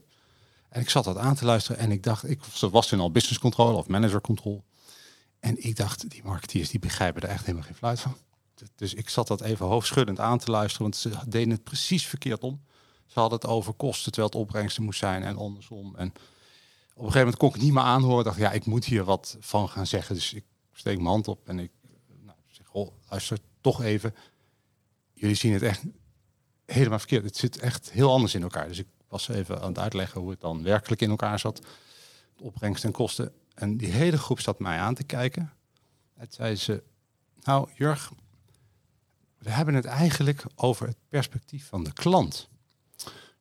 En 0.69 0.81
ik 0.81 0.89
zat 0.89 1.03
dat 1.03 1.17
aan 1.17 1.35
te 1.35 1.45
luisteren 1.45 1.81
en 1.81 1.91
ik 1.91 2.03
dacht, 2.03 2.29
ik 2.29 2.43
was 2.71 2.87
toen 2.87 2.99
al 2.99 3.11
business 3.11 3.39
control 3.39 3.75
of 3.75 3.87
manager 3.87 4.21
control. 4.21 4.63
En 5.39 5.63
ik 5.63 5.75
dacht, 5.75 6.09
die 6.09 6.23
marketeers 6.23 6.69
die 6.69 6.79
begrijpen 6.79 7.21
er 7.21 7.29
echt 7.29 7.45
helemaal 7.45 7.67
geen 7.67 7.75
fluit 7.75 7.99
van. 7.99 8.15
Dus 8.75 8.93
ik 8.93 9.09
zat 9.09 9.27
dat 9.27 9.41
even 9.41 9.65
hoofdschuddend 9.65 10.19
aan 10.19 10.37
te 10.37 10.51
luisteren, 10.51 10.81
want 10.81 10.95
ze 10.95 11.11
deden 11.27 11.49
het 11.49 11.63
precies 11.63 12.05
verkeerd 12.07 12.43
om. 12.43 12.61
Ze 13.05 13.19
hadden 13.19 13.39
het 13.39 13.47
over 13.47 13.73
kosten 13.73 14.11
terwijl 14.11 14.33
het 14.33 14.41
opbrengsten 14.41 14.83
moest 14.83 14.99
zijn 14.99 15.23
en 15.23 15.37
andersom. 15.37 15.95
En 15.95 16.07
op 16.07 17.05
een 17.05 17.11
gegeven 17.11 17.19
moment 17.19 17.37
kon 17.37 17.47
ik 17.47 17.53
het 17.53 17.63
niet 17.63 17.73
meer 17.73 17.83
aanhoren. 17.83 18.23
dacht, 18.23 18.37
ja, 18.37 18.51
ik 18.51 18.65
moet 18.65 18.85
hier 18.85 19.03
wat 19.03 19.37
van 19.39 19.69
gaan 19.69 19.87
zeggen. 19.87 20.15
Dus 20.15 20.33
ik 20.33 20.43
steek 20.73 20.95
mijn 20.95 21.07
hand 21.07 21.27
op 21.27 21.47
en 21.47 21.59
ik 21.59 21.71
nou, 22.21 22.37
zeg, 22.47 22.71
oh, 22.71 22.91
luister 23.09 23.37
toch 23.61 23.81
even. 23.81 24.15
Jullie 25.13 25.35
zien 25.35 25.53
het 25.53 25.61
echt 25.61 25.83
helemaal 26.65 26.99
verkeerd. 26.99 27.23
Het 27.23 27.37
zit 27.37 27.59
echt 27.59 27.91
heel 27.91 28.11
anders 28.11 28.35
in 28.35 28.41
elkaar. 28.41 28.67
Dus 28.67 28.79
ik 28.79 28.87
was 29.07 29.27
even 29.27 29.61
aan 29.61 29.67
het 29.67 29.79
uitleggen 29.79 30.21
hoe 30.21 30.29
het 30.29 30.41
dan 30.41 30.63
werkelijk 30.63 31.01
in 31.01 31.09
elkaar 31.09 31.39
zat. 31.39 31.61
De 32.35 32.43
opbrengst 32.43 32.83
en 32.83 32.91
kosten. 32.91 33.33
En 33.53 33.77
die 33.77 33.91
hele 33.91 34.17
groep 34.17 34.39
zat 34.39 34.59
mij 34.59 34.79
aan 34.79 34.95
te 34.95 35.03
kijken. 35.03 35.53
En 36.13 36.27
zei 36.29 36.55
ze, 36.55 36.83
nou 37.43 37.69
Jurg, 37.73 38.11
we 39.45 39.51
hebben 39.51 39.73
het 39.73 39.85
eigenlijk 39.85 40.43
over 40.55 40.87
het 40.87 40.97
perspectief 41.09 41.67
van 41.67 41.83
de 41.83 41.93
klant. 41.93 42.49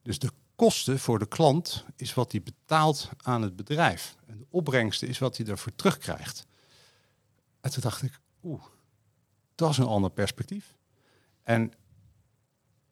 Dus 0.02 0.18
de 0.18 0.30
kosten 0.56 0.98
voor 0.98 1.18
de 1.18 1.26
klant 1.26 1.84
is 1.96 2.14
wat 2.14 2.32
hij 2.32 2.42
betaalt 2.42 3.08
aan 3.16 3.42
het 3.42 3.56
bedrijf. 3.56 4.16
En 4.26 4.38
de 4.38 4.46
opbrengsten 4.50 5.08
is 5.08 5.18
wat 5.18 5.36
hij 5.36 5.46
ervoor 5.46 5.74
terugkrijgt. 5.74 6.46
En 7.60 7.70
toen 7.70 7.82
dacht 7.82 8.02
ik, 8.02 8.20
oeh, 8.42 8.62
dat 9.54 9.70
is 9.70 9.78
een 9.78 9.86
ander 9.86 10.10
perspectief. 10.10 10.74
En 11.42 11.72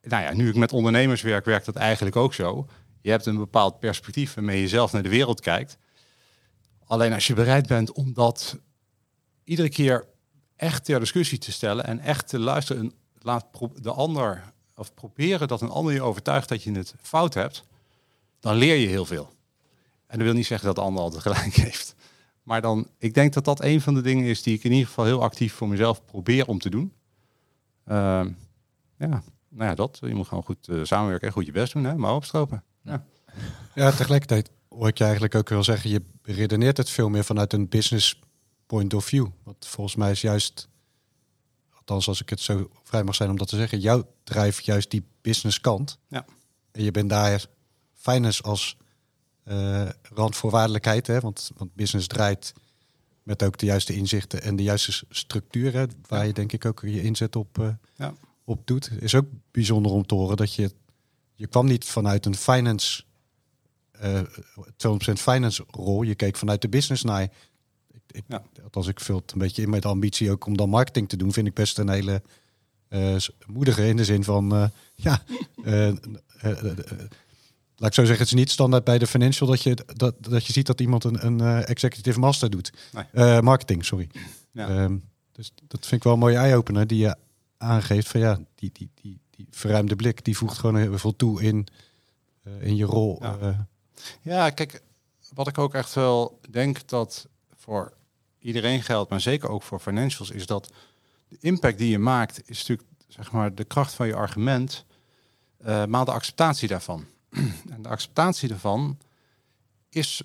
nou 0.03 0.23
ja, 0.23 0.33
nu 0.33 0.49
ik 0.49 0.57
met 0.57 0.73
ondernemers 0.73 1.23
werk, 1.23 1.45
werkt 1.45 1.67
dat 1.67 1.77
eigenlijk 1.77 2.17
ook 2.17 2.35
zo. 2.35 2.69
Je 3.01 3.11
hebt 3.11 3.27
een 3.27 3.37
bepaald 3.37 3.79
perspectief 3.79 4.35
waarmee 4.35 4.61
je 4.61 4.69
zelf 4.69 4.93
naar 4.93 5.03
de 5.03 5.09
wereld 5.09 5.41
kijkt. 5.41 5.77
Alleen 6.85 7.13
als 7.13 7.27
je 7.27 7.35
bereid 7.35 7.67
bent 7.67 7.93
om 7.93 8.13
dat 8.13 8.59
iedere 9.45 9.69
keer 9.69 10.07
echt 10.57 10.85
ter 10.85 11.01
discussie 11.01 11.39
te 11.39 11.53
stellen 11.53 11.85
en 11.85 12.01
echt 12.01 12.29
te 12.29 12.39
luisteren, 12.39 12.83
en 12.83 13.01
laat 13.23 13.47
de 13.75 13.93
ander 13.93 14.53
of 14.75 14.95
proberen 14.95 15.49
dat 15.49 15.61
een 15.61 15.71
ander 15.71 15.93
je 15.93 16.03
overtuigt 16.03 16.49
dat 16.49 16.63
je 16.63 16.73
het 16.73 16.95
fout 17.01 17.35
hebt, 17.35 17.65
dan 18.41 18.57
leer 18.57 18.77
je 18.77 18.87
heel 18.87 19.05
veel. 19.05 19.33
En 20.07 20.19
dat 20.19 20.27
wil 20.27 20.37
niet 20.37 20.47
zeggen 20.47 20.67
dat 20.67 20.77
de 20.77 20.83
ander 20.83 21.03
altijd 21.03 21.23
gelijk 21.23 21.55
heeft. 21.67 21.95
Maar 22.43 22.61
dan, 22.61 22.89
ik 22.99 23.15
denk 23.15 23.33
dat 23.33 23.45
dat 23.45 23.63
een 23.63 23.81
van 23.81 23.95
de 23.95 24.01
dingen 24.01 24.25
is 24.25 24.43
die 24.43 24.55
ik 24.55 24.65
in 24.65 24.71
ieder 24.71 24.87
geval 24.87 25.05
heel 25.05 25.23
actief 25.23 25.55
voor 25.55 25.69
mezelf 25.69 26.05
probeer 26.05 26.47
om 26.47 26.59
te 26.59 26.71
doen. 26.71 26.93
Ehm, 27.85 28.31
ja, 28.99 29.23
nou 29.49 29.71
ja, 29.71 29.75
dat. 29.75 29.99
Je 30.01 30.15
moet 30.15 30.29
gewoon 30.29 30.45
goed 30.45 30.69
eh, 30.69 30.81
samenwerken 30.83 31.27
en 31.27 31.33
goed 31.33 31.47
je 31.47 31.53
best 31.53 31.73
doen, 31.73 31.85
hè? 31.85 31.97
maar 31.97 32.15
opstropen. 32.15 32.63
Ja. 32.83 33.05
Ja, 33.75 33.91
tegelijkertijd 33.91 34.51
hoor 34.69 34.89
ik 34.89 34.99
je 34.99 35.05
eigenlijk 35.05 35.35
ook 35.35 35.49
wel 35.49 35.65
zeggen, 35.65 35.91
je 35.91 36.03
redeneert 36.23 36.77
het 36.77 36.91
veel 36.91 37.09
meer 37.09 37.25
vanuit 37.25 37.53
een 37.53 37.69
business 37.69 38.21
point 38.67 38.95
of 38.95 39.05
view. 39.05 39.27
Want 39.43 39.67
volgens 39.67 39.97
mij 39.97 40.11
is 40.11 40.21
juist, 40.21 40.69
althans 41.83 42.09
als 42.09 42.21
ik 42.21 42.29
het 42.31 42.41
zo 42.41 42.69
vrij 42.83 43.05
mag 43.05 43.15
zijn 43.15 43.31
om 43.31 43.37
dat 43.37 43.49
te 43.49 43.57
zeggen, 43.57 43.81
jouw 43.81 44.07
drijft 44.25 44.65
juist 44.65 44.91
die 44.91 45.05
business 45.21 45.61
kant. 45.61 45.99
Ja. 46.09 46.25
En 46.73 46.85
je 46.85 46.91
bent 46.91 47.11
daar 47.11 47.47
finance 47.95 48.43
als 48.43 48.77
eh, 49.45 49.89
randvoorwaardelijkheid, 50.03 51.07
hè? 51.07 51.21
Want, 51.21 51.51
want 51.57 51.75
business 51.75 52.07
draait 52.07 52.53
met 53.23 53.43
ook 53.43 53.59
de 53.59 53.67
juiste 53.67 53.95
inzichten 53.95 54.43
en 54.43 54.57
de 54.57 54.63
juiste 54.63 55.05
structuren, 55.09 55.91
waar 56.09 56.27
je 56.27 56.33
denk 56.33 56.53
ik 56.53 56.65
ook 56.65 56.81
je 56.85 57.03
inzet 57.03 57.37
op, 57.37 57.59
eh, 57.59 57.69
Ja. 57.97 58.15
op 58.45 58.67
doet. 58.67 58.91
Is 59.01 59.15
ook 59.15 59.27
bijzonder 59.51 59.93
om 59.93 60.07
te 60.07 60.15
horen 60.15 60.37
dat 60.37 60.55
je, 60.55 60.73
je 61.35 61.47
kwam 61.47 61.67
niet 61.67 61.85
vanuit 61.85 62.27
een 62.27 62.37
finance 62.37 63.03
eh 63.93 64.21
200% 64.77 65.21
finance 65.21 65.65
rol. 65.71 66.03
Je 66.03 66.15
keek 66.15 66.37
vanuit 66.37 66.63
de 66.63 66.69
business 66.69 67.03
naar. 67.03 67.29
Ik, 68.13 68.19
ik, 68.19 68.25
Ja. 68.29 68.43
Althans, 68.63 68.87
ik 68.87 69.01
vul 69.01 69.17
het 69.17 69.33
een 69.33 69.39
beetje 69.39 69.63
in 69.63 69.71
met 69.71 69.83
de 69.83 69.89
ambitie 69.89 70.31
ook 70.31 70.47
om 70.47 70.57
dan 70.57 70.69
marketing 70.69 71.09
te 71.09 71.17
doen. 71.17 71.33
Vind 71.33 71.47
ik 71.47 71.55
best 71.55 71.79
een 71.79 71.89
hele 71.89 72.23
eh, 72.93 73.17
moedige 73.47 73.89
in 73.89 73.97
de 73.97 74.05
zin 74.05 74.25
van, 74.25 74.55
eh, 74.55 74.69
ja, 75.07 75.23
eh, 75.65 75.93
laat 77.77 77.91
ik 77.91 77.95
zo 77.95 78.05
zeggen, 78.05 78.19
het 78.19 78.27
is 78.27 78.33
niet 78.33 78.51
standaard 78.51 78.85
bij 78.85 78.99
de 78.99 79.07
financial 79.07 79.49
dat 79.49 79.63
je, 79.63 79.77
dat, 79.97 80.15
dat 80.19 80.47
je 80.47 80.53
ziet 80.53 80.67
dat 80.67 80.81
iemand 80.81 81.05
een, 81.05 81.27
een 81.27 81.65
executive 81.65 82.19
master 82.19 82.51
doet. 82.51 82.73
Nee. 83.13 83.43
Marketing, 83.43 83.85
sorry. 83.85 84.09
Ja. 84.51 84.69
Ehm, 84.69 84.97
dus 85.33 85.53
dat 85.69 85.81
vind 85.81 85.93
ik 85.93 86.03
wel 86.03 86.13
een 86.13 86.19
mooie 86.19 86.37
eye-opener 86.37 86.87
die 86.87 86.99
je 86.99 87.17
aangeeft 87.57 88.09
van 88.09 88.21
ja, 88.21 88.41
die, 88.55 88.71
die, 88.73 88.91
die, 88.95 89.21
die 89.31 89.47
verruimde 89.51 89.97
blik, 89.97 90.25
die 90.25 90.37
voegt 90.37 90.59
gewoon 90.59 90.77
heel 90.77 90.99
veel 90.99 91.17
toe 91.17 91.43
in, 91.43 91.67
in 92.61 92.77
je 92.77 92.85
rol. 92.85 93.19
Ja. 93.21 93.67
Ja, 94.23 94.51
kijk, 94.51 94.83
wat 95.35 95.49
ik 95.49 95.59
ook 95.59 95.75
echt 95.75 95.95
wel 95.95 96.41
denk 96.51 96.89
dat 96.89 97.29
voor 97.57 97.93
iedereen 98.43 98.83
geldt, 98.83 99.11
maar 99.11 99.21
zeker 99.21 99.49
ook 99.49 99.63
voor 99.63 99.81
financials, 99.81 100.31
is 100.31 100.47
dat 100.47 100.73
de 101.29 101.37
impact 101.41 101.79
die 101.79 101.91
je 101.91 101.99
maakt, 101.99 102.49
is 102.49 102.59
natuurlijk 102.59 102.89
zeg 103.09 103.33
maar 103.33 103.55
de 103.55 103.65
kracht 103.65 103.95
van 103.95 104.07
je 104.07 104.15
argument, 104.15 104.85
eh, 105.59 105.85
maar 105.85 106.05
de 106.05 106.13
acceptatie 106.13 106.69
daarvan. 106.69 107.05
en 107.75 107.83
de 107.83 107.89
acceptatie 107.89 108.49
daarvan 108.49 108.99
is 109.89 110.23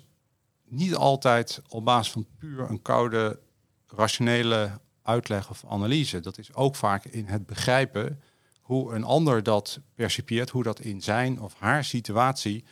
niet 0.64 0.94
altijd 0.94 1.62
op 1.68 1.84
basis 1.84 2.12
van 2.12 2.26
puur 2.38 2.70
een 2.70 2.82
koude, 2.82 3.38
rationele 3.86 4.80
uitleg 5.02 5.50
of 5.50 5.64
analyse. 5.68 6.20
Dat 6.20 6.38
is 6.38 6.54
ook 6.54 6.76
vaak 6.76 7.04
in 7.04 7.26
het 7.26 7.46
begrijpen 7.46 8.20
hoe 8.60 8.94
een 8.94 9.04
ander 9.04 9.42
dat 9.42 9.80
percipieert, 9.94 10.50
hoe 10.50 10.62
dat 10.62 10.80
in 10.80 11.02
zijn 11.02 11.40
of 11.40 11.54
haar 11.58 11.84
situatie 11.84 12.64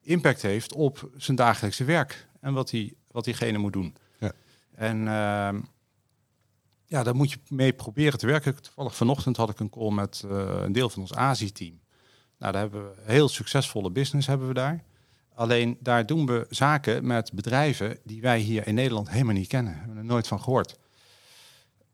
impact 0.00 0.42
heeft 0.42 0.72
op 0.72 1.10
zijn 1.16 1.36
dagelijkse 1.36 1.84
werk 1.84 2.28
en 2.40 2.52
wat, 2.52 2.72
wat 3.10 3.24
diegene 3.24 3.58
moet 3.58 3.72
doen. 3.72 3.96
En 4.74 5.08
ehm, 5.08 5.60
ja, 6.84 7.02
daar 7.02 7.16
moet 7.16 7.30
je 7.30 7.38
mee 7.48 7.72
proberen 7.72 8.18
te 8.18 8.26
werken. 8.26 8.62
Toevallig 8.62 8.96
vanochtend 8.96 9.36
had 9.36 9.50
ik 9.50 9.60
een 9.60 9.70
call 9.70 9.92
met 9.92 10.24
eh, 10.30 10.60
een 10.62 10.72
deel 10.72 10.90
van 10.90 11.02
ons 11.02 11.14
Azië-team. 11.14 11.80
Nou, 12.38 12.52
daar 12.52 12.62
hebben 12.62 12.90
we 12.90 13.12
heel 13.12 13.28
succesvolle 13.28 13.90
business 13.90 14.26
hebben 14.26 14.48
we 14.48 14.54
daar. 14.54 14.84
Alleen 15.34 15.76
daar 15.80 16.06
doen 16.06 16.26
we 16.26 16.46
zaken 16.50 17.06
met 17.06 17.32
bedrijven 17.32 17.98
die 18.04 18.20
wij 18.20 18.38
hier 18.38 18.66
in 18.66 18.74
Nederland 18.74 19.10
helemaal 19.10 19.34
niet 19.34 19.48
kennen. 19.48 19.72
We 19.72 19.78
hebben 19.78 19.96
er 19.96 20.04
nooit 20.04 20.26
van 20.26 20.40
gehoord. 20.40 20.78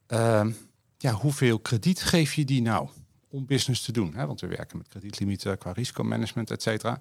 Ehm, 0.07 0.53
ja, 0.99 1.13
hoeveel 1.13 1.59
krediet 1.59 2.03
geef 2.03 2.35
je 2.35 2.45
die 2.45 2.63
nou 2.63 2.89
om 3.29 3.47
business 3.47 3.83
te 3.83 3.93
doen? 3.93 4.15
Hè? 4.15 4.27
Want 4.27 4.41
we 4.41 4.47
werken 4.47 4.79
met 4.79 4.89
kredietlimieten 4.89 5.59
qua 5.59 5.73
risicomanagement, 5.73 6.51
et 6.51 6.63
cetera. 6.63 7.01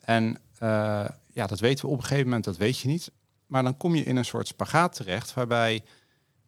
En 0.00 0.38
eh, 0.58 1.08
ja, 1.32 1.46
dat 1.46 1.60
weten 1.60 1.84
we 1.84 1.90
op 1.90 1.96
een 1.96 2.02
gegeven 2.02 2.24
moment, 2.24 2.44
dat 2.44 2.56
weet 2.56 2.78
je 2.78 2.88
niet. 2.88 3.10
Maar 3.48 3.62
dan 3.62 3.76
kom 3.76 3.94
je 3.94 4.02
in 4.02 4.16
een 4.16 4.24
soort 4.24 4.46
spagaat 4.46 4.94
terecht 4.94 5.34
waarbij 5.34 5.84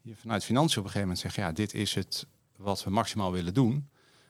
je 0.02 0.16
vanuit 0.16 0.45
financiën 0.45 0.78
op 0.78 0.85
een 0.85 0.90
gegeven 0.90 1.09
moment 1.09 1.19
zegt, 1.19 1.35
ja, 1.35 1.52
dit 1.52 1.75
is 1.75 1.95
het 1.95 2.26
wat 2.57 2.85
we 2.85 2.90
maximaal 2.90 3.33
willen 3.33 3.54
doen. 3.54 3.88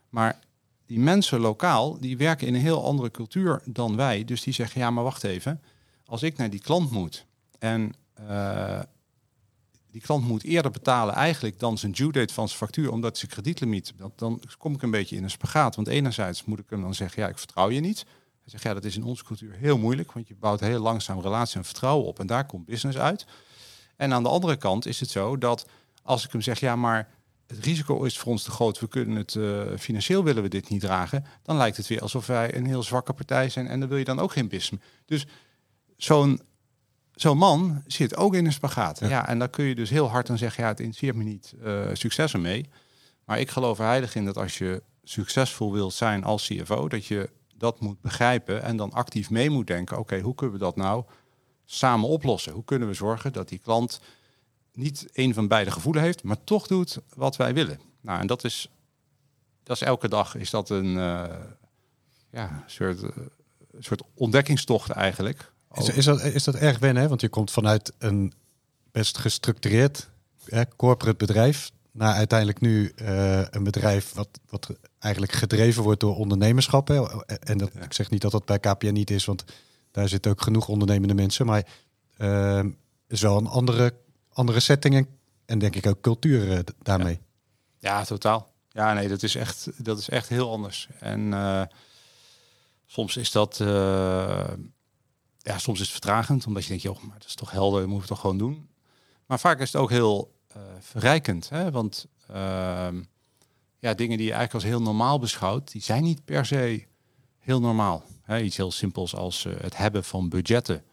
Maar 0.08 0.38
die 0.86 0.98
mensen 0.98 1.40
lokaal, 1.40 2.00
die 2.00 2.16
werken 2.16 2.46
in 2.46 2.54
een 2.54 2.60
heel 2.60 2.84
andere 2.84 3.10
cultuur 3.10 3.62
dan 3.64 3.96
wij. 3.96 4.24
Dus 4.24 4.42
die 4.42 4.54
zeggen, 4.54 4.80
ja, 4.80 4.90
maar 4.90 5.04
wacht 5.04 5.24
even. 5.24 5.62
Als 6.04 6.22
ik 6.22 6.36
naar 6.36 6.50
die 6.50 6.60
klant 6.60 6.90
moet 6.90 7.26
en 7.58 7.92
eh, 8.14 8.80
die 9.90 10.00
klant 10.00 10.24
moet 10.24 10.42
eerder 10.42 10.70
betalen 10.70 11.14
eigenlijk 11.14 11.58
dan 11.58 11.78
zijn 11.78 11.92
due 11.92 12.12
date 12.12 12.34
van 12.34 12.46
zijn 12.46 12.58
factuur, 12.58 12.90
omdat 12.90 13.18
zijn 13.18 13.30
kredietlimiet, 13.30 13.92
dat, 13.96 14.18
dan 14.18 14.42
kom 14.58 14.74
ik 14.74 14.82
een 14.82 14.90
beetje 14.90 15.16
in 15.16 15.22
een 15.22 15.30
spagaat. 15.30 15.76
Want 15.76 15.88
enerzijds 15.88 16.44
moet 16.44 16.58
ik 16.58 16.70
hem 16.70 16.80
dan 16.80 16.94
zeggen, 16.94 17.22
ja, 17.22 17.28
ik 17.28 17.38
vertrouw 17.38 17.70
je 17.70 17.80
niet. 17.80 18.06
Zegt, 18.50 18.62
ja, 18.62 18.75
dat 18.75 18.85
is 18.85 18.97
in 18.97 19.04
onze 19.04 19.25
cultuur 19.25 19.54
heel 19.54 19.78
moeilijk, 19.78 20.12
want 20.12 20.28
je 20.28 20.35
bouwt 20.35 20.61
heel 20.61 20.80
langzaam 20.80 21.21
relatie 21.21 21.57
en 21.57 21.64
vertrouwen 21.64 22.07
op 22.07 22.19
en 22.19 22.26
daar 22.26 22.47
komt 22.47 22.66
business 22.66 22.99
uit. 22.99 23.26
En 23.97 24.12
aan 24.12 24.23
de 24.23 24.28
andere 24.28 24.57
kant 24.57 24.87
is 24.87 25.00
het 25.00 25.11
zo 25.11 25.38
dat 25.38 25.69
als 26.02 26.25
ik 26.25 26.33
hem 26.33 26.40
zeg, 26.40 26.61
ja, 26.61 26.76
maar 26.76 27.09
het 27.47 27.64
risico 27.64 28.02
is 28.02 28.19
voor 28.19 28.33
ons 28.33 28.42
te 28.42 28.50
groot, 28.50 28.80
we 28.80 28.88
kunnen 28.88 29.16
het 29.16 29.35
eh, 29.37 29.62
financieel 29.78 30.25
willen 30.25 30.42
we 30.42 30.49
dit 30.49 30.69
niet 30.69 30.80
dragen, 30.80 31.25
dan 31.42 31.57
lijkt 31.57 31.76
het 31.76 31.87
weer 31.87 32.00
alsof 32.00 32.26
wij 32.26 32.57
een 32.57 32.66
heel 32.66 32.83
zwakke 32.83 33.12
partij 33.12 33.49
zijn 33.49 33.66
en 33.66 33.80
dan 33.80 33.88
wil 33.88 33.99
je 33.99 34.04
dan 34.04 34.19
ook 34.19 34.33
geen 34.33 34.49
business. 34.49 34.85
Dus 35.04 35.26
zo'n 35.97 36.40
zo'n 37.14 37.38
man 37.38 37.83
zit 37.87 38.16
ook 38.16 38.35
in 38.35 38.47
een 38.47 38.52
spagaat. 38.52 38.99
Ja. 39.00 39.09
Ja. 39.09 39.28
en 39.28 39.38
dan 39.38 39.50
kun 39.50 39.64
je 39.64 39.75
dus 39.75 39.90
heel 39.90 40.09
hard 40.09 40.26
dan 40.26 40.38
zeggen, 40.38 40.62
ja, 40.62 40.69
het 40.69 40.80
interesseert 40.80 41.16
me 41.16 41.25
niet, 41.25 41.54
eh, 41.62 41.87
succes 41.92 42.33
ermee. 42.33 42.69
Maar 43.25 43.40
ik 43.40 43.50
geloof 43.50 43.78
er 43.78 43.85
heilig 43.85 44.14
in 44.14 44.25
dat 44.25 44.37
als 44.37 44.59
je 44.59 44.83
succesvol 45.02 45.73
wilt 45.73 45.95
zijn 45.95 46.25
als 46.25 46.47
CFO, 46.47 46.88
dat 46.88 47.07
je 47.07 47.30
dat 47.60 47.80
moet 47.80 48.00
begrijpen 48.00 48.62
en 48.62 48.76
dan 48.76 48.92
actief 48.92 49.30
mee 49.30 49.50
moet 49.50 49.66
denken, 49.66 49.98
oké, 49.98 50.20
hoe 50.20 50.34
kunnen 50.34 50.58
we 50.58 50.64
dat 50.64 50.76
nou 50.76 51.04
samen 51.64 52.08
oplossen? 52.08 52.52
Hoe 52.52 52.64
kunnen 52.64 52.88
we 52.88 52.94
zorgen 52.94 53.32
dat 53.32 53.48
die 53.48 53.58
klant 53.58 54.00
niet 54.72 55.08
een 55.12 55.34
van 55.34 55.48
beide 55.48 55.70
gevoelen 55.70 56.02
heeft, 56.02 56.22
maar 56.22 56.44
toch 56.44 56.66
doet 56.66 56.98
wat 57.14 57.36
wij 57.36 57.54
willen? 57.54 57.80
Nou, 58.00 58.20
en 58.20 58.26
dat 58.26 58.44
is, 58.44 58.70
dat 59.62 59.76
is 59.76 59.82
elke 59.82 60.08
dag 60.08 60.34
is 60.34 60.50
dat 60.50 60.70
een 60.70 60.98
eh, 60.98 61.24
ja, 62.30 62.64
soort, 62.66 63.00
soort 63.78 64.02
ontdekkingstocht 64.14 64.90
eigenlijk. 64.90 65.52
Is, 65.72 65.88
is, 65.88 66.04
dat, 66.04 66.20
is 66.20 66.44
dat 66.44 66.54
erg 66.54 66.78
wennen? 66.78 67.02
Hè? 67.02 67.08
Want 67.08 67.20
je 67.20 67.28
komt 67.28 67.50
vanuit 67.50 67.92
een 67.98 68.32
best 68.92 69.18
gestructureerd 69.18 70.10
hè, 70.44 70.62
corporate 70.76 71.26
bedrijf 71.26 71.70
naar 71.92 72.14
uiteindelijk 72.14 72.61
nu 72.61 72.92
eh, 72.97 73.42
een 73.50 73.64
bedrijf 73.64 74.12
wat, 74.12 74.28
wat 74.49 74.70
eigenlijk 74.99 75.32
gedreven 75.32 75.82
wordt 75.82 76.00
door 76.00 76.16
ondernemerschap. 76.16 76.88
Hè? 76.88 77.25
En 77.38 77.59
dat, 77.59 77.70
Ja. 77.75 77.80
ik 77.80 77.92
zeg 77.92 78.11
niet 78.11 78.20
dat 78.20 78.32
dat 78.32 78.44
bij 78.44 78.59
KPN 78.59 78.92
niet 78.92 79.11
is, 79.11 79.25
want 79.25 79.44
daar 79.90 80.09
zitten 80.09 80.30
ook 80.30 80.42
genoeg 80.42 80.68
ondernemende 80.68 81.14
mensen. 81.14 81.47
Maar 81.47 81.66
eh, 82.16 82.64
is 83.09 83.20
wel 83.20 83.37
een 83.37 83.47
andere, 83.47 83.94
andere 84.32 84.61
setting 84.61 84.94
en, 84.94 85.09
en 85.47 85.59
denk 85.59 85.76
ik 85.76 85.87
ook 85.87 86.00
cultuur 86.00 86.52
eh, 86.52 86.59
daarmee. 86.82 87.20
Ja, 87.78 88.04
totaal. 88.04 88.49
Ja, 88.68 88.92
nee, 88.92 89.09
dat 89.09 89.23
is 89.23 89.35
echt, 89.35 89.85
dat 89.85 89.99
is 89.99 90.09
echt 90.09 90.28
heel 90.28 90.50
anders. 90.52 90.88
En 90.99 91.32
eh, 91.32 91.62
soms 92.87 93.16
is 93.16 93.30
dat, 93.30 93.56
ja, 95.38 95.59
soms 95.59 95.78
is 95.78 95.85
het 95.85 95.90
vertragend, 95.90 96.47
omdat 96.47 96.62
je 96.62 96.68
denkt, 96.68 96.82
joh, 96.82 97.02
maar 97.02 97.18
dat 97.18 97.28
is 97.28 97.35
toch 97.35 97.50
helder, 97.50 97.80
dat 97.80 97.88
moeten 97.88 98.09
we 98.09 98.14
toch 98.14 98.20
gewoon 98.20 98.38
doen. 98.38 98.68
Maar 99.26 99.40
vaak 99.40 99.61
is 99.61 99.73
het 99.73 99.82
ook 99.82 99.90
heel 99.90 100.38
verrijkend, 100.78 101.49
hè? 101.49 101.71
want 101.71 102.07
ehm, 102.28 103.02
ja, 103.78 103.95
dingen 103.95 104.16
die 104.16 104.26
je 104.26 104.33
eigenlijk 104.33 104.54
als 104.54 104.64
heel 104.64 104.83
normaal 104.83 105.19
beschouwt, 105.19 105.73
die 105.73 105.83
zijn 105.83 106.02
niet 106.02 106.25
per 106.25 106.47
se 106.47 106.85
heel 107.38 107.61
normaal. 107.61 108.04
Hè? 108.23 108.40
Iets 108.40 108.57
heel 108.57 108.71
simpels 108.71 109.14
als 109.14 109.45
eh, 109.45 109.52
het 109.61 109.76
hebben 109.76 110.04
van 110.04 110.28
budgetten. 110.28 110.85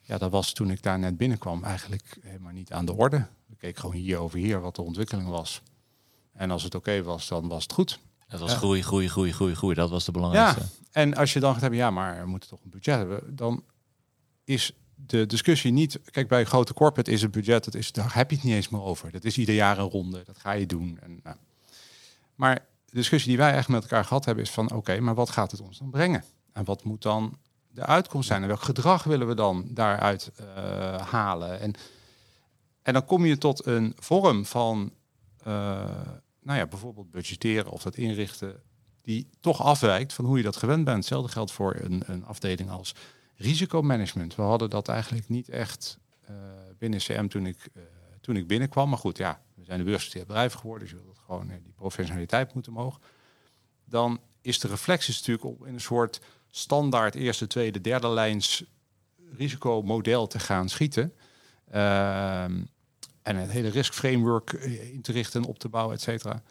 Ja, 0.00 0.18
dat 0.18 0.30
was 0.30 0.52
toen 0.52 0.70
ik 0.70 0.82
daar 0.82 0.98
net 0.98 1.16
binnenkwam 1.16 1.64
eigenlijk 1.64 2.18
helemaal 2.22 2.52
niet 2.52 2.72
aan 2.72 2.84
de 2.84 2.94
orde. 2.94 3.26
Ik 3.50 3.58
keek 3.58 3.76
gewoon 3.76 3.94
hier 3.94 4.18
over 4.18 4.38
hier 4.38 4.60
wat 4.60 4.74
de 4.76 4.82
ontwikkeling 4.82 5.28
was. 5.28 5.62
En 6.32 6.50
als 6.50 6.62
het 6.62 6.74
oké 6.74 7.02
was, 7.02 7.28
dan 7.28 7.48
was 7.48 7.62
het 7.62 7.72
goed. 7.72 8.00
Dat 8.28 8.40
was 8.40 8.50
Ja. 8.52 8.56
groei, 8.56 8.82
groei, 8.82 9.08
groei, 9.08 9.32
groei, 9.32 9.54
groei. 9.54 9.74
Dat 9.74 9.90
was 9.90 10.04
de 10.04 10.12
belangrijkste. 10.12 10.62
En 10.90 11.14
als 11.14 11.32
je 11.32 11.40
dan 11.40 11.52
gaat 11.52 11.60
hebben, 11.60 11.78
ja, 11.78 11.90
maar 11.90 12.20
we 12.20 12.26
moeten 12.28 12.48
toch 12.48 12.60
een 12.64 12.70
budget 12.70 12.96
hebben, 12.96 13.36
dan 13.36 13.64
is 14.44 14.72
de 14.94 15.26
discussie 15.26 15.72
niet... 15.72 16.00
Kijk, 16.10 16.28
bij 16.28 16.44
grote 16.44 16.74
corporate 16.74 17.10
is 17.10 17.22
het 17.22 17.30
budget, 17.30 17.64
dat 17.64 17.74
is, 17.74 17.92
daar 17.92 18.14
heb 18.14 18.30
je 18.30 18.36
het 18.36 18.44
niet 18.44 18.54
eens 18.54 18.68
meer 18.68 18.82
over. 18.82 19.10
Dat 19.10 19.24
is 19.24 19.38
ieder 19.38 19.54
jaar 19.54 19.78
een 19.78 19.88
ronde, 19.88 20.22
dat 20.24 20.38
ga 20.38 20.52
je 20.52 20.66
doen. 20.66 20.98
En, 21.02 21.20
nou. 21.22 21.36
Maar 22.34 22.54
de 22.84 22.94
discussie 22.94 23.28
die 23.28 23.38
wij 23.38 23.52
echt 23.52 23.68
met 23.68 23.82
elkaar 23.82 24.04
gehad 24.04 24.24
hebben 24.24 24.44
is 24.44 24.50
van... 24.50 24.72
oké, 24.72 25.00
maar 25.00 25.14
wat 25.14 25.30
gaat 25.30 25.50
het 25.50 25.60
ons 25.60 25.78
dan 25.78 25.90
brengen? 25.90 26.24
En 26.52 26.64
wat 26.64 26.84
moet 26.84 27.02
dan 27.02 27.38
de 27.70 27.86
uitkomst 27.86 28.28
zijn? 28.28 28.42
En 28.42 28.48
welk 28.48 28.62
gedrag 28.62 29.04
willen 29.04 29.26
we 29.26 29.34
dan 29.34 29.66
daaruit 29.70 30.32
uh, 30.40 30.46
halen? 30.96 31.60
En, 31.60 31.74
en 32.82 32.92
dan 32.92 33.04
kom 33.04 33.24
je 33.24 33.38
tot 33.38 33.66
een 33.66 33.92
vorm 33.98 34.46
van... 34.46 34.92
Uh, 35.46 35.84
nou 36.42 36.58
ja, 36.58 36.66
bijvoorbeeld 36.66 37.10
budgetteren 37.10 37.70
of 37.70 37.82
dat 37.82 37.96
inrichten... 37.96 38.62
die 39.02 39.28
toch 39.40 39.62
afwijkt 39.62 40.12
van 40.12 40.24
hoe 40.24 40.36
je 40.36 40.42
dat 40.42 40.56
gewend 40.56 40.84
bent. 40.84 40.96
Hetzelfde 40.96 41.32
geldt 41.32 41.52
voor 41.52 41.76
een, 41.80 42.02
een 42.06 42.24
afdeling 42.24 42.70
als 42.70 42.94
risicomanagement. 43.36 44.34
We 44.34 44.42
hadden 44.42 44.70
dat 44.70 44.88
eigenlijk 44.88 45.28
niet 45.28 45.48
echt 45.48 45.98
uh, 46.30 46.36
binnen 46.78 46.98
CM 46.98 47.26
toen 47.26 47.46
ik, 47.46 47.68
uh, 47.76 47.82
toen 48.20 48.36
ik 48.36 48.46
binnenkwam. 48.46 48.88
Maar 48.88 48.98
goed, 48.98 49.16
ja, 49.16 49.40
we 49.54 49.64
zijn 49.64 49.78
een 49.78 49.84
beursgenoteerd 49.84 50.26
bedrijf 50.26 50.52
geworden. 50.52 50.88
Dus 50.88 50.98
je 50.98 51.04
wilt 51.04 51.18
gewoon 51.26 51.50
uh, 51.50 51.54
die 51.62 51.72
professionaliteit 51.72 52.54
moeten 52.54 52.72
omhoog. 52.72 53.00
Dan 53.84 54.20
is 54.40 54.58
de 54.58 54.68
reflex 54.68 55.08
natuurlijk 55.08 55.44
om 55.44 55.66
in 55.66 55.74
een 55.74 55.80
soort 55.80 56.20
standaard 56.50 57.14
eerste, 57.14 57.46
tweede, 57.46 57.80
derde 57.80 58.08
lijns 58.08 58.64
risicomodel 59.36 60.26
te 60.26 60.38
gaan 60.38 60.68
schieten. 60.68 61.12
Ehm, 61.70 62.62
en 63.22 63.36
het 63.36 63.50
hele 63.50 63.68
risk 63.68 63.94
framework 63.94 64.52
in 64.92 65.02
te 65.02 65.12
richten 65.12 65.42
en 65.42 65.48
op 65.48 65.58
te 65.58 65.68
bouwen, 65.68 65.94
et 65.94 66.00
cetera. 66.00 66.42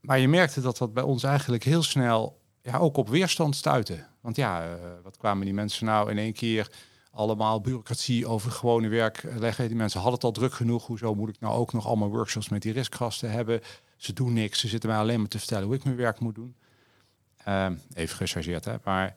Maar 0.00 0.18
je 0.18 0.28
merkte 0.28 0.60
dat 0.60 0.78
dat 0.78 0.92
bij 0.92 1.02
ons 1.02 1.22
eigenlijk 1.22 1.64
heel 1.64 1.82
snel 1.82 2.41
ja, 2.62 2.78
ook 2.78 2.96
op 2.96 3.08
weerstand 3.08 3.56
stuiten. 3.56 4.06
Want 4.20 4.36
ja, 4.36 4.66
uh, 4.66 4.74
wat 5.02 5.16
kwamen 5.16 5.44
die 5.44 5.54
mensen 5.54 5.86
nou 5.86 6.10
in 6.10 6.18
één 6.18 6.32
keer 6.32 6.70
allemaal 7.10 7.60
bureaucratie 7.60 8.26
over 8.26 8.50
gewone 8.50 8.88
werk 8.88 9.22
leggen? 9.22 9.66
Die 9.66 9.76
mensen 9.76 10.00
hadden 10.00 10.18
het 10.18 10.24
al 10.24 10.32
druk 10.32 10.52
genoeg. 10.52 10.86
Hoezo 10.86 11.14
moet 11.14 11.28
ik 11.28 11.40
nou 11.40 11.54
ook 11.54 11.72
nog 11.72 11.86
allemaal 11.86 12.10
workshops 12.10 12.48
met 12.48 12.62
die 12.62 12.72
riskgasten 12.72 13.30
hebben? 13.30 13.60
Ze 13.96 14.12
doen 14.12 14.32
niks. 14.32 14.60
Ze 14.60 14.68
zitten 14.68 14.88
mij 14.88 14.98
alleen 14.98 15.18
maar 15.18 15.28
te 15.28 15.38
vertellen 15.38 15.64
hoe 15.64 15.74
ik 15.74 15.84
mijn 15.84 15.96
werk 15.96 16.20
moet 16.20 16.34
doen. 16.34 16.54
Uh, 17.48 17.66
even 17.94 18.16
gechargeerd, 18.16 18.64
hè. 18.64 18.74
Maar, 18.84 19.14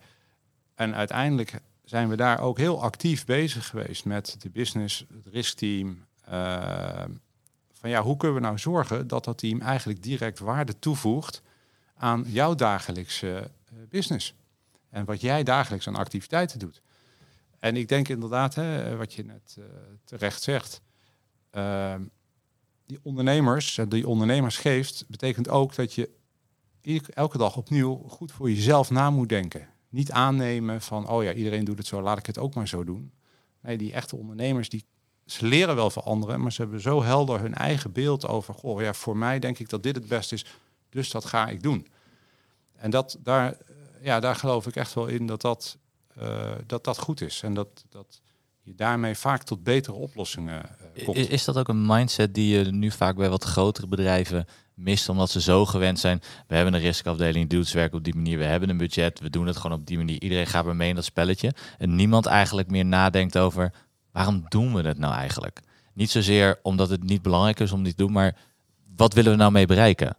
en 0.75 0.95
uiteindelijk 0.95 1.59
zijn 1.83 2.09
we 2.09 2.15
daar 2.15 2.39
ook 2.39 2.57
heel 2.57 2.81
actief 2.81 3.25
bezig 3.25 3.67
geweest 3.67 4.05
met 4.05 4.35
de 4.39 4.49
business, 4.49 5.05
het 5.13 5.33
riskteam. 5.33 6.05
Uh, 6.29 7.03
van 7.73 7.89
ja, 7.89 8.01
hoe 8.01 8.17
kunnen 8.17 8.37
we 8.37 8.43
nou 8.43 8.59
zorgen 8.59 9.07
dat 9.07 9.23
dat 9.23 9.37
team 9.37 9.61
eigenlijk 9.61 10.03
direct 10.03 10.39
waarde 10.39 10.79
toevoegt 10.79 11.41
aan 11.95 12.23
jouw 12.27 12.55
dagelijkse 12.55 13.51
business? 13.89 14.35
En 14.89 15.05
wat 15.05 15.21
jij 15.21 15.43
dagelijks 15.43 15.87
aan 15.87 15.95
activiteiten 15.95 16.59
doet. 16.59 16.81
En 17.59 17.75
ik 17.75 17.87
denk 17.87 18.07
inderdaad, 18.07 18.55
hè, 18.55 18.95
wat 18.95 19.13
je 19.13 19.25
net 19.25 19.55
uh, 19.59 19.65
terecht 20.03 20.41
zegt, 20.41 20.81
uh, 21.51 21.95
die 22.85 22.99
ondernemers, 23.01 23.79
die 23.87 24.07
ondernemers 24.07 24.57
geeft, 24.57 25.05
betekent 25.07 25.49
ook 25.49 25.75
dat 25.75 25.93
je 25.93 26.09
elke 27.13 27.37
dag 27.37 27.57
opnieuw 27.57 28.03
goed 28.07 28.31
voor 28.31 28.49
jezelf 28.49 28.89
na 28.89 29.09
moet 29.09 29.29
denken. 29.29 29.67
Niet 29.89 30.11
aannemen 30.11 30.81
van, 30.81 31.09
oh 31.09 31.23
ja, 31.23 31.33
iedereen 31.33 31.65
doet 31.65 31.77
het 31.77 31.87
zo, 31.87 32.01
laat 32.01 32.17
ik 32.17 32.25
het 32.25 32.37
ook 32.37 32.53
maar 32.53 32.67
zo 32.67 32.83
doen. 32.83 33.11
Nee, 33.61 33.77
die 33.77 33.93
echte 33.93 34.15
ondernemers, 34.15 34.69
die, 34.69 34.85
ze 35.25 35.45
leren 35.45 35.75
wel 35.75 35.89
van 35.89 36.03
anderen, 36.03 36.41
maar 36.41 36.51
ze 36.51 36.61
hebben 36.61 36.81
zo 36.81 37.03
helder 37.03 37.39
hun 37.39 37.53
eigen 37.53 37.91
beeld 37.91 38.27
over, 38.27 38.53
goh, 38.53 38.81
ja, 38.81 38.93
voor 38.93 39.17
mij 39.17 39.39
denk 39.39 39.59
ik 39.59 39.69
dat 39.69 39.83
dit 39.83 39.95
het 39.95 40.07
beste 40.07 40.35
is, 40.35 40.45
dus 40.95 41.09
dat 41.09 41.25
ga 41.25 41.47
ik 41.47 41.63
doen. 41.63 41.87
En 42.75 42.89
dat, 42.89 43.17
daar, 43.19 43.57
ja, 44.01 44.19
daar 44.19 44.35
geloof 44.35 44.67
ik 44.67 44.75
echt 44.75 44.93
wel 44.93 45.07
in 45.07 45.25
dat 45.25 45.41
dat, 45.41 45.77
uh, 46.21 46.51
dat, 46.65 46.83
dat 46.83 46.97
goed 46.97 47.21
is. 47.21 47.41
En 47.43 47.53
dat, 47.53 47.85
dat 47.89 48.21
je 48.61 48.75
daarmee 48.75 49.15
vaak 49.15 49.43
tot 49.43 49.63
betere 49.63 49.95
oplossingen 49.95 50.65
uh, 50.95 51.05
komt. 51.05 51.17
Is, 51.17 51.27
is, 51.27 51.43
dat 51.43 51.57
ook 51.57 51.67
een 51.67 51.85
mindset 51.85 52.33
die 52.33 52.57
je 52.57 52.71
nu 52.71 52.91
vaak 52.91 53.15
bij 53.15 53.29
wat 53.29 53.43
grotere 53.43 53.87
bedrijven 53.87 54.45
mist, 54.73 55.09
omdat 55.09 55.29
ze 55.29 55.41
zo 55.41 55.65
gewend 55.65 55.99
zijn? 55.99 56.21
We 56.47 56.55
hebben 56.55 56.73
een 56.73 56.79
riskafdeling, 56.81 57.49
doet 57.49 57.71
werk 57.71 57.93
op 57.93 58.03
die 58.03 58.15
manier, 58.15 58.37
we 58.37 58.43
hebben 58.43 58.69
een 58.69 58.77
budget, 58.77 59.19
we 59.19 59.29
doen 59.29 59.47
het 59.47 59.57
gewoon 59.57 59.79
op 59.79 59.85
die 59.85 59.97
manier. 59.97 60.21
Iedereen 60.21 60.47
gaat 60.47 60.65
maar 60.65 60.75
mee 60.75 60.89
in 60.89 60.95
dat 60.95 61.05
spelletje. 61.05 61.53
En 61.77 61.95
niemand 61.95 62.25
eigenlijk 62.25 62.69
meer 62.69 62.85
nadenkt 62.85 63.37
over 63.37 63.73
waarom 64.11 64.45
doen 64.47 64.73
we 64.73 64.81
het 64.81 64.97
nou 64.97 65.13
eigenlijk? 65.13 65.59
Niet 65.93 66.09
zozeer 66.09 66.59
omdat 66.61 66.89
het 66.89 67.03
niet 67.03 67.21
belangrijk 67.21 67.59
is 67.59 67.71
om 67.71 67.83
dit 67.83 67.97
te 67.97 68.03
doen, 68.03 68.11
maar 68.11 68.35
wat 68.95 69.13
willen 69.13 69.31
we 69.31 69.37
nou 69.37 69.51
mee 69.51 69.65
bereiken? 69.65 70.17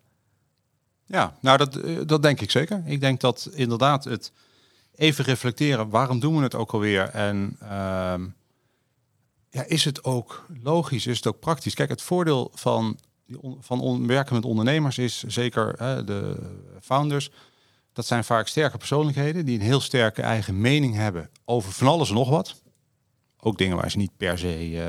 Ja, 1.06 1.36
nou 1.40 1.58
dat, 1.58 1.80
dat 2.08 2.22
denk 2.22 2.40
ik 2.40 2.50
zeker. 2.50 2.82
Ik 2.84 3.00
denk 3.00 3.20
dat 3.20 3.48
inderdaad 3.52 4.04
het 4.04 4.32
even 4.94 5.24
reflecteren, 5.24 5.88
waarom 5.88 6.20
doen 6.20 6.36
we 6.36 6.42
het 6.42 6.54
ook 6.54 6.72
alweer? 6.72 7.08
En 7.08 7.56
uh, 7.62 8.14
ja, 9.50 9.64
is 9.66 9.84
het 9.84 10.04
ook 10.04 10.46
logisch, 10.62 11.06
is 11.06 11.16
het 11.16 11.26
ook 11.26 11.40
praktisch? 11.40 11.74
Kijk, 11.74 11.88
het 11.88 12.02
voordeel 12.02 12.50
van, 12.54 12.98
van 13.60 14.06
werken 14.06 14.34
met 14.34 14.44
ondernemers 14.44 14.98
is 14.98 15.22
zeker 15.22 15.76
de 16.06 16.36
founders. 16.80 17.30
Dat 17.92 18.06
zijn 18.06 18.24
vaak 18.24 18.48
sterke 18.48 18.78
persoonlijkheden 18.78 19.44
die 19.44 19.58
een 19.58 19.64
heel 19.64 19.80
sterke 19.80 20.22
eigen 20.22 20.60
mening 20.60 20.94
hebben 20.94 21.30
over 21.44 21.72
van 21.72 21.86
alles 21.86 22.08
en 22.08 22.14
nog 22.14 22.28
wat. 22.28 22.62
Ook 23.40 23.58
dingen 23.58 23.76
waar 23.76 23.90
ze 23.90 23.96
niet 23.96 24.16
per 24.16 24.38
se 24.38 24.70
uh, 24.70 24.80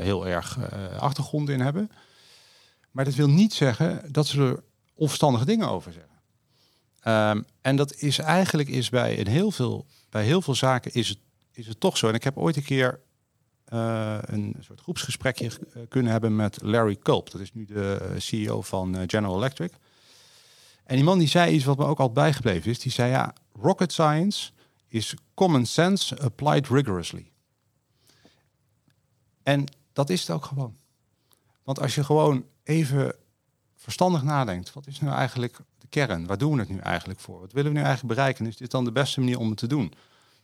heel 0.00 0.26
erg 0.26 0.58
uh, 0.58 0.98
achtergrond 0.98 1.48
in 1.48 1.60
hebben. 1.60 1.90
Maar 2.90 3.04
dat 3.04 3.14
wil 3.14 3.28
niet 3.28 3.54
zeggen 3.54 4.12
dat 4.12 4.26
ze 4.26 4.40
er 4.40 4.62
onverstandige 4.96 5.44
dingen 5.44 5.68
over 5.68 5.92
zeggen. 5.92 6.14
Um, 7.06 7.44
en 7.60 7.76
dat 7.76 7.94
is 7.94 8.18
eigenlijk 8.18 8.68
is 8.68 8.88
bij, 8.88 9.14
in 9.14 9.26
heel 9.26 9.50
veel, 9.50 9.86
bij 10.10 10.24
heel 10.24 10.42
veel 10.42 10.54
zaken 10.54 10.94
is 10.94 11.08
het, 11.08 11.18
is 11.52 11.66
het 11.66 11.80
toch 11.80 11.96
zo. 11.96 12.08
En 12.08 12.14
ik 12.14 12.24
heb 12.24 12.36
ooit 12.36 12.56
een 12.56 12.62
keer 12.62 13.00
uh, 13.72 14.18
een 14.20 14.56
soort 14.60 14.80
groepsgesprekje 14.80 15.50
kunnen 15.88 16.12
hebben 16.12 16.36
met 16.36 16.62
Larry 16.62 16.96
Culp. 16.96 17.30
Dat 17.30 17.40
is 17.40 17.52
nu 17.52 17.64
de 17.64 18.14
CEO 18.16 18.62
van 18.62 19.04
General 19.06 19.36
Electric. 19.36 19.72
En 20.84 20.94
die 20.94 21.04
man 21.04 21.18
die 21.18 21.28
zei 21.28 21.54
iets 21.54 21.64
wat 21.64 21.78
me 21.78 21.84
ook 21.84 21.98
altijd 21.98 22.12
bijgebleven 22.12 22.70
is. 22.70 22.78
Die 22.78 22.92
zei 22.92 23.10
ja, 23.10 23.34
rocket 23.52 23.92
science 23.92 24.50
is 24.88 25.14
common 25.34 25.66
sense 25.66 26.18
applied 26.18 26.68
rigorously. 26.68 27.30
En 29.42 29.64
dat 29.92 30.10
is 30.10 30.20
het 30.20 30.30
ook 30.30 30.44
gewoon. 30.44 30.76
Want 31.62 31.80
als 31.80 31.94
je 31.94 32.04
gewoon 32.04 32.44
even 32.62 33.14
verstandig 33.86 34.22
nadenkt, 34.22 34.72
wat 34.72 34.86
is 34.86 35.00
nou 35.00 35.16
eigenlijk 35.16 35.58
de 35.78 35.86
kern? 35.88 36.26
Waar 36.26 36.38
doen 36.38 36.52
we 36.52 36.58
het 36.58 36.68
nu 36.68 36.78
eigenlijk 36.78 37.20
voor? 37.20 37.40
Wat 37.40 37.52
willen 37.52 37.72
we 37.72 37.78
nu 37.78 37.84
eigenlijk 37.84 38.14
bereiken? 38.14 38.46
Is 38.46 38.56
dit 38.56 38.70
dan 38.70 38.84
de 38.84 38.92
beste 38.92 39.20
manier 39.20 39.38
om 39.38 39.48
het 39.48 39.58
te 39.58 39.66
doen? 39.66 39.92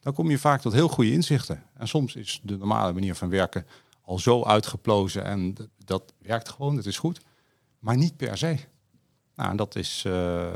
Dan 0.00 0.12
kom 0.12 0.30
je 0.30 0.38
vaak 0.38 0.60
tot 0.60 0.72
heel 0.72 0.88
goede 0.88 1.12
inzichten. 1.12 1.62
En 1.74 1.88
soms 1.88 2.14
is 2.14 2.40
de 2.42 2.56
normale 2.56 2.92
manier 2.92 3.14
van 3.14 3.28
werken 3.28 3.66
al 4.02 4.18
zo 4.18 4.44
uitgeplozen 4.44 5.24
en 5.24 5.56
dat 5.84 6.12
werkt 6.18 6.48
gewoon, 6.48 6.76
dat 6.76 6.86
is 6.86 6.98
goed. 6.98 7.20
Maar 7.78 7.96
niet 7.96 8.16
per 8.16 8.38
se. 8.38 8.56
Nou, 9.36 9.56
dat 9.56 9.76
is, 9.76 10.04
uh, 10.06 10.52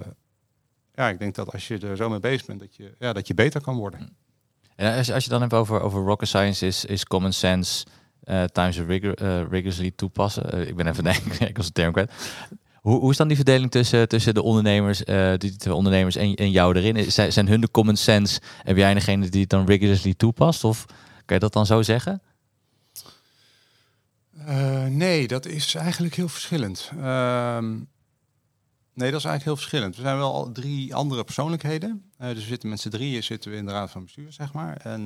ja, 0.94 1.08
ik 1.08 1.18
denk 1.18 1.34
dat 1.34 1.52
als 1.52 1.68
je 1.68 1.78
er 1.78 1.96
zo 1.96 2.08
mee 2.08 2.20
bezig 2.20 2.46
bent, 2.46 2.60
dat 2.60 2.76
je, 2.76 2.94
ja, 2.98 3.12
dat 3.12 3.26
je 3.26 3.34
beter 3.34 3.60
kan 3.60 3.76
worden. 3.76 4.16
En 4.76 4.96
als, 4.96 5.12
als 5.12 5.24
je 5.24 5.30
dan 5.30 5.40
hebt 5.40 5.52
over, 5.52 5.80
over 5.80 6.02
rocket 6.02 6.28
science, 6.28 6.66
is, 6.66 6.84
is 6.84 7.04
common 7.04 7.32
sense 7.32 7.86
uh, 8.24 8.44
times 8.44 8.78
rigor, 8.78 9.22
uh, 9.22 9.38
rigorously 9.38 9.90
toepassen. 9.90 10.68
ik 10.68 10.76
ben 10.76 10.86
even 10.86 11.04
denken, 11.04 11.48
ik 11.48 11.54
de 11.54 11.72
term 11.72 11.92
kwijt. 11.92 12.12
Hoe, 12.86 13.00
hoe 13.00 13.10
is 13.10 13.16
dan 13.16 13.28
die 13.28 13.36
verdeling 13.36 13.70
tussen, 13.70 14.08
tussen 14.08 14.34
de 14.34 14.42
ondernemers, 14.42 15.04
uh, 15.04 15.34
die 15.36 15.56
twee 15.56 15.74
ondernemers 15.74 16.16
en, 16.16 16.34
en 16.34 16.50
jou 16.50 16.76
erin? 16.76 17.12
Zijn, 17.12 17.32
zijn 17.32 17.48
hun 17.48 17.60
de 17.60 17.70
common 17.70 17.96
sense? 17.96 18.40
Heb 18.62 18.76
jij 18.76 18.94
degene 18.94 19.28
die 19.28 19.40
het 19.40 19.50
dan 19.50 19.66
rigorously 19.66 20.14
toepast? 20.14 20.64
Of 20.64 20.84
kan 21.24 21.36
je 21.36 21.38
dat 21.38 21.52
dan 21.52 21.66
zo 21.66 21.82
zeggen? 21.82 22.22
Uh, 24.38 24.84
nee, 24.84 25.26
dat 25.26 25.46
is 25.46 25.74
eigenlijk 25.74 26.14
heel 26.14 26.28
verschillend. 26.28 26.90
Uh, 26.96 27.58
nee, 28.92 29.10
dat 29.10 29.18
is 29.20 29.24
eigenlijk 29.24 29.44
heel 29.44 29.56
verschillend. 29.56 29.96
We 29.96 30.02
zijn 30.02 30.16
wel 30.16 30.32
al 30.32 30.52
drie 30.52 30.94
andere 30.94 31.24
persoonlijkheden. 31.24 32.10
Uh, 32.20 32.28
dus 32.28 32.38
we 32.38 32.48
zitten 32.48 32.68
met 32.68 32.80
z'n 32.80 32.88
drieën 32.88 33.22
zitten 33.22 33.50
we 33.50 33.56
in 33.56 33.66
de 33.66 33.72
raad 33.72 33.90
van 33.90 34.02
bestuur, 34.02 34.32
zeg 34.32 34.52
maar. 34.52 34.76
En 34.76 35.00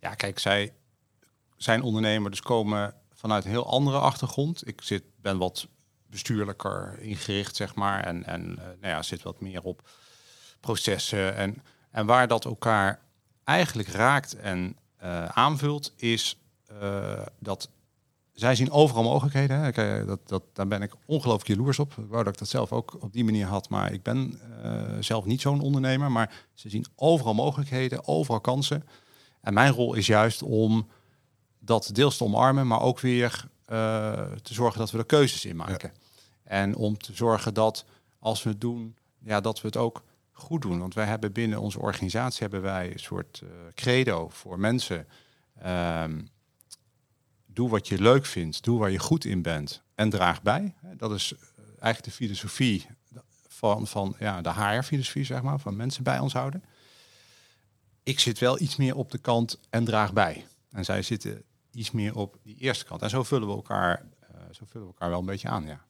ja, 0.00 0.14
kijk, 0.16 0.38
zij 0.38 0.72
zijn 1.56 1.82
ondernemer, 1.82 2.30
dus 2.30 2.40
komen 2.40 2.94
vanuit 3.12 3.44
een 3.44 3.50
heel 3.50 3.70
andere 3.70 3.98
achtergrond. 3.98 4.68
Ik 4.68 4.80
zit, 4.82 5.02
ben 5.20 5.38
wat 5.38 5.68
bestuurlijker 6.12 6.98
ingericht, 7.00 7.56
zeg 7.56 7.74
maar. 7.74 8.04
En, 8.04 8.24
en 8.24 8.42
uh, 8.42 8.56
nou 8.56 8.76
ja, 8.80 9.02
zit 9.02 9.22
wat 9.22 9.40
meer 9.40 9.62
op 9.62 9.88
processen. 10.60 11.36
En, 11.36 11.62
en 11.90 12.06
waar 12.06 12.28
dat 12.28 12.44
elkaar 12.44 13.00
eigenlijk 13.44 13.88
raakt 13.88 14.36
en 14.36 14.76
uh, 15.02 15.24
aanvult, 15.24 15.92
is 15.96 16.38
uh, 16.82 17.22
dat 17.38 17.68
zij 18.32 18.54
zien 18.54 18.70
overal 18.70 19.02
mogelijkheden. 19.02 19.58
Hè. 19.58 20.04
Dat, 20.04 20.28
dat, 20.28 20.42
daar 20.52 20.68
ben 20.68 20.82
ik 20.82 20.92
ongelooflijk 21.06 21.48
jaloers 21.48 21.78
op. 21.78 21.92
Ik 21.98 22.08
wou 22.08 22.24
dat 22.24 22.32
ik 22.32 22.38
dat 22.38 22.48
zelf 22.48 22.72
ook 22.72 22.96
op 23.00 23.12
die 23.12 23.24
manier 23.24 23.46
had, 23.46 23.68
maar 23.68 23.92
ik 23.92 24.02
ben 24.02 24.40
zelf 25.00 25.24
niet 25.24 25.40
zo'n 25.40 25.60
ondernemer. 25.60 26.10
Maar 26.10 26.44
ze 26.54 26.68
zien 26.68 26.86
overal 26.96 27.34
mogelijkheden, 27.34 28.06
overal 28.06 28.40
kansen. 28.40 28.84
En 29.40 29.54
mijn 29.54 29.72
rol 29.72 29.94
is 29.94 30.06
juist 30.06 30.42
om 30.42 30.88
dat 31.58 31.90
deels 31.92 32.16
te 32.16 32.24
omarmen, 32.24 32.66
maar 32.66 32.80
ook 32.80 33.00
weer 33.00 33.48
te 34.42 34.54
zorgen 34.54 34.78
dat 34.78 34.90
we 34.90 34.98
er 34.98 35.04
keuzes 35.04 35.44
in 35.44 35.56
maken. 35.56 35.92
En 36.44 36.76
om 36.76 36.98
te 36.98 37.14
zorgen 37.14 37.54
dat 37.54 37.84
als 38.18 38.42
we 38.42 38.50
het 38.50 38.60
doen, 38.60 38.96
ja, 39.18 39.40
dat 39.40 39.60
we 39.60 39.66
het 39.66 39.76
ook 39.76 40.02
goed 40.32 40.62
doen. 40.62 40.78
Want 40.78 40.94
wij 40.94 41.06
hebben 41.06 41.32
binnen 41.32 41.60
onze 41.60 41.80
organisatie 41.80 42.40
hebben 42.40 42.62
wij 42.62 42.92
een 42.92 42.98
soort 42.98 43.40
uh, 43.44 43.50
credo 43.74 44.28
voor 44.28 44.58
mensen. 44.58 45.06
Ehm, 45.58 46.20
doe 47.46 47.68
wat 47.68 47.88
je 47.88 48.00
leuk 48.00 48.26
vindt, 48.26 48.64
doe 48.64 48.78
waar 48.78 48.90
je 48.90 48.98
goed 48.98 49.24
in 49.24 49.42
bent 49.42 49.82
en 49.94 50.10
draag 50.10 50.42
bij. 50.42 50.74
Dat 50.96 51.12
is 51.12 51.34
eigenlijk 51.66 52.04
de 52.04 52.10
filosofie 52.10 52.86
van, 53.48 53.86
van 53.86 54.14
ja, 54.18 54.40
de 54.40 54.52
HR-filosofie, 54.52 55.24
zeg 55.24 55.42
maar, 55.42 55.58
van 55.58 55.76
mensen 55.76 56.02
bij 56.02 56.18
ons 56.18 56.32
houden. 56.32 56.64
Ik 58.02 58.20
zit 58.20 58.38
wel 58.38 58.60
iets 58.60 58.76
meer 58.76 58.96
op 58.96 59.10
de 59.10 59.18
kant 59.18 59.58
en 59.70 59.84
draag 59.84 60.12
bij. 60.12 60.46
En 60.70 60.84
zij 60.84 61.02
zitten 61.02 61.42
iets 61.70 61.90
meer 61.90 62.16
op 62.16 62.38
die 62.42 62.56
eerste 62.56 62.84
kant. 62.84 63.02
En 63.02 63.10
zo 63.10 63.22
vullen 63.22 63.48
we 63.48 63.54
elkaar, 63.54 64.04
uh, 64.22 64.36
zo 64.50 64.64
vullen 64.66 64.86
we 64.86 64.92
elkaar 64.92 65.10
wel 65.10 65.18
een 65.18 65.26
beetje 65.26 65.48
aan, 65.48 65.64
ja. 65.64 65.84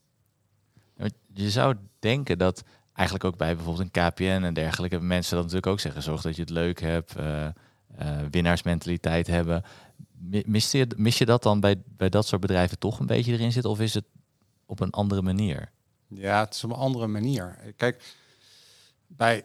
Je 1.32 1.50
zou 1.50 1.76
denken 1.98 2.38
dat 2.38 2.64
eigenlijk 2.92 3.26
ook 3.26 3.36
bij 3.36 3.54
bijvoorbeeld 3.54 3.88
een 3.94 4.10
KPN 4.10 4.22
en 4.44 4.54
dergelijke 4.54 5.00
mensen 5.00 5.34
dat 5.34 5.44
natuurlijk 5.44 5.72
ook 5.72 5.80
zeggen. 5.80 6.02
Zorg 6.02 6.22
dat 6.22 6.36
je 6.36 6.40
het 6.40 6.50
leuk 6.50 6.80
hebt, 6.80 7.18
uh, 7.18 7.46
uh, 8.00 8.18
winnaarsmentaliteit 8.30 9.26
hebben. 9.26 9.62
Mis 10.46 10.70
je, 10.70 11.24
dat 11.24 11.42
dan 11.42 11.60
bij, 11.60 11.82
bij 11.86 12.08
dat 12.08 12.26
soort 12.26 12.40
bedrijven 12.40 12.78
toch 12.78 12.98
een 12.98 13.06
beetje 13.06 13.32
erin 13.32 13.52
zit? 13.52 13.64
Of 13.64 13.80
is 13.80 13.94
het 13.94 14.04
op 14.66 14.80
een 14.80 14.90
andere 14.90 15.22
manier? 15.22 15.70
Ja, 16.08 16.40
het 16.44 16.54
is 16.54 16.64
op 16.64 16.70
een 16.70 16.76
andere 16.76 17.06
manier. 17.06 17.58
Kijk, 17.76 18.02
bij 19.06 19.44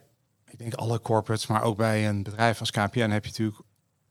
ik 0.49 0.57
denk 0.57 0.73
alle 0.73 1.01
corporates, 1.01 1.47
maar 1.47 1.61
ook 1.61 1.77
bij 1.77 2.07
een 2.07 2.23
bedrijf 2.23 2.59
als 2.59 2.71
KPN 2.71 2.99
heb 2.99 3.25
je 3.25 3.29
natuurlijk 3.29 3.59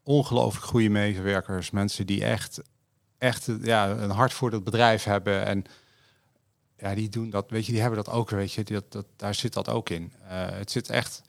ongelooflijk 0.02 0.66
goede 0.66 0.88
medewerkers. 0.88 1.70
Mensen 1.70 2.06
die 2.06 2.24
echt, 2.24 2.62
echt 3.18 3.48
ja, 3.62 3.90
een 3.90 4.10
hart 4.10 4.32
voor 4.32 4.50
dat 4.50 4.64
bedrijf 4.64 5.04
hebben. 5.04 5.46
En 5.46 5.64
ja, 6.78 6.94
die 6.94 7.08
doen 7.08 7.30
dat, 7.30 7.50
weet 7.50 7.66
je, 7.66 7.72
die 7.72 7.80
hebben 7.80 8.04
dat 8.04 8.14
ook, 8.14 8.30
weet 8.30 8.52
je, 8.52 8.62
dat, 8.62 8.92
dat, 8.92 9.06
daar 9.16 9.34
zit 9.34 9.52
dat 9.52 9.68
ook 9.68 9.90
in. 9.90 10.12
Uh, 10.22 10.28
het 10.48 10.70
zit 10.70 10.90
echt 10.90 11.22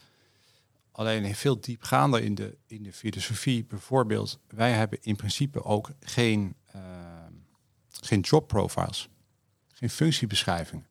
alleen 0.92 1.36
veel 1.36 1.62
diepgaander 1.62 2.24
in 2.24 2.36
de, 2.36 2.58
in 2.68 2.84
de 2.84 2.94
filosofie. 2.94 3.66
Bijvoorbeeld, 3.66 4.40
wij 4.48 4.72
hebben 4.72 5.00
in 5.02 5.16
principe 5.16 5.64
ook 5.64 5.90
geen, 6.00 6.56
uh, 6.76 6.82
geen 7.90 8.20
job 8.20 8.48
profiles, 8.48 9.10
geen 9.74 9.90
functiebeschrijvingen. 9.90 10.88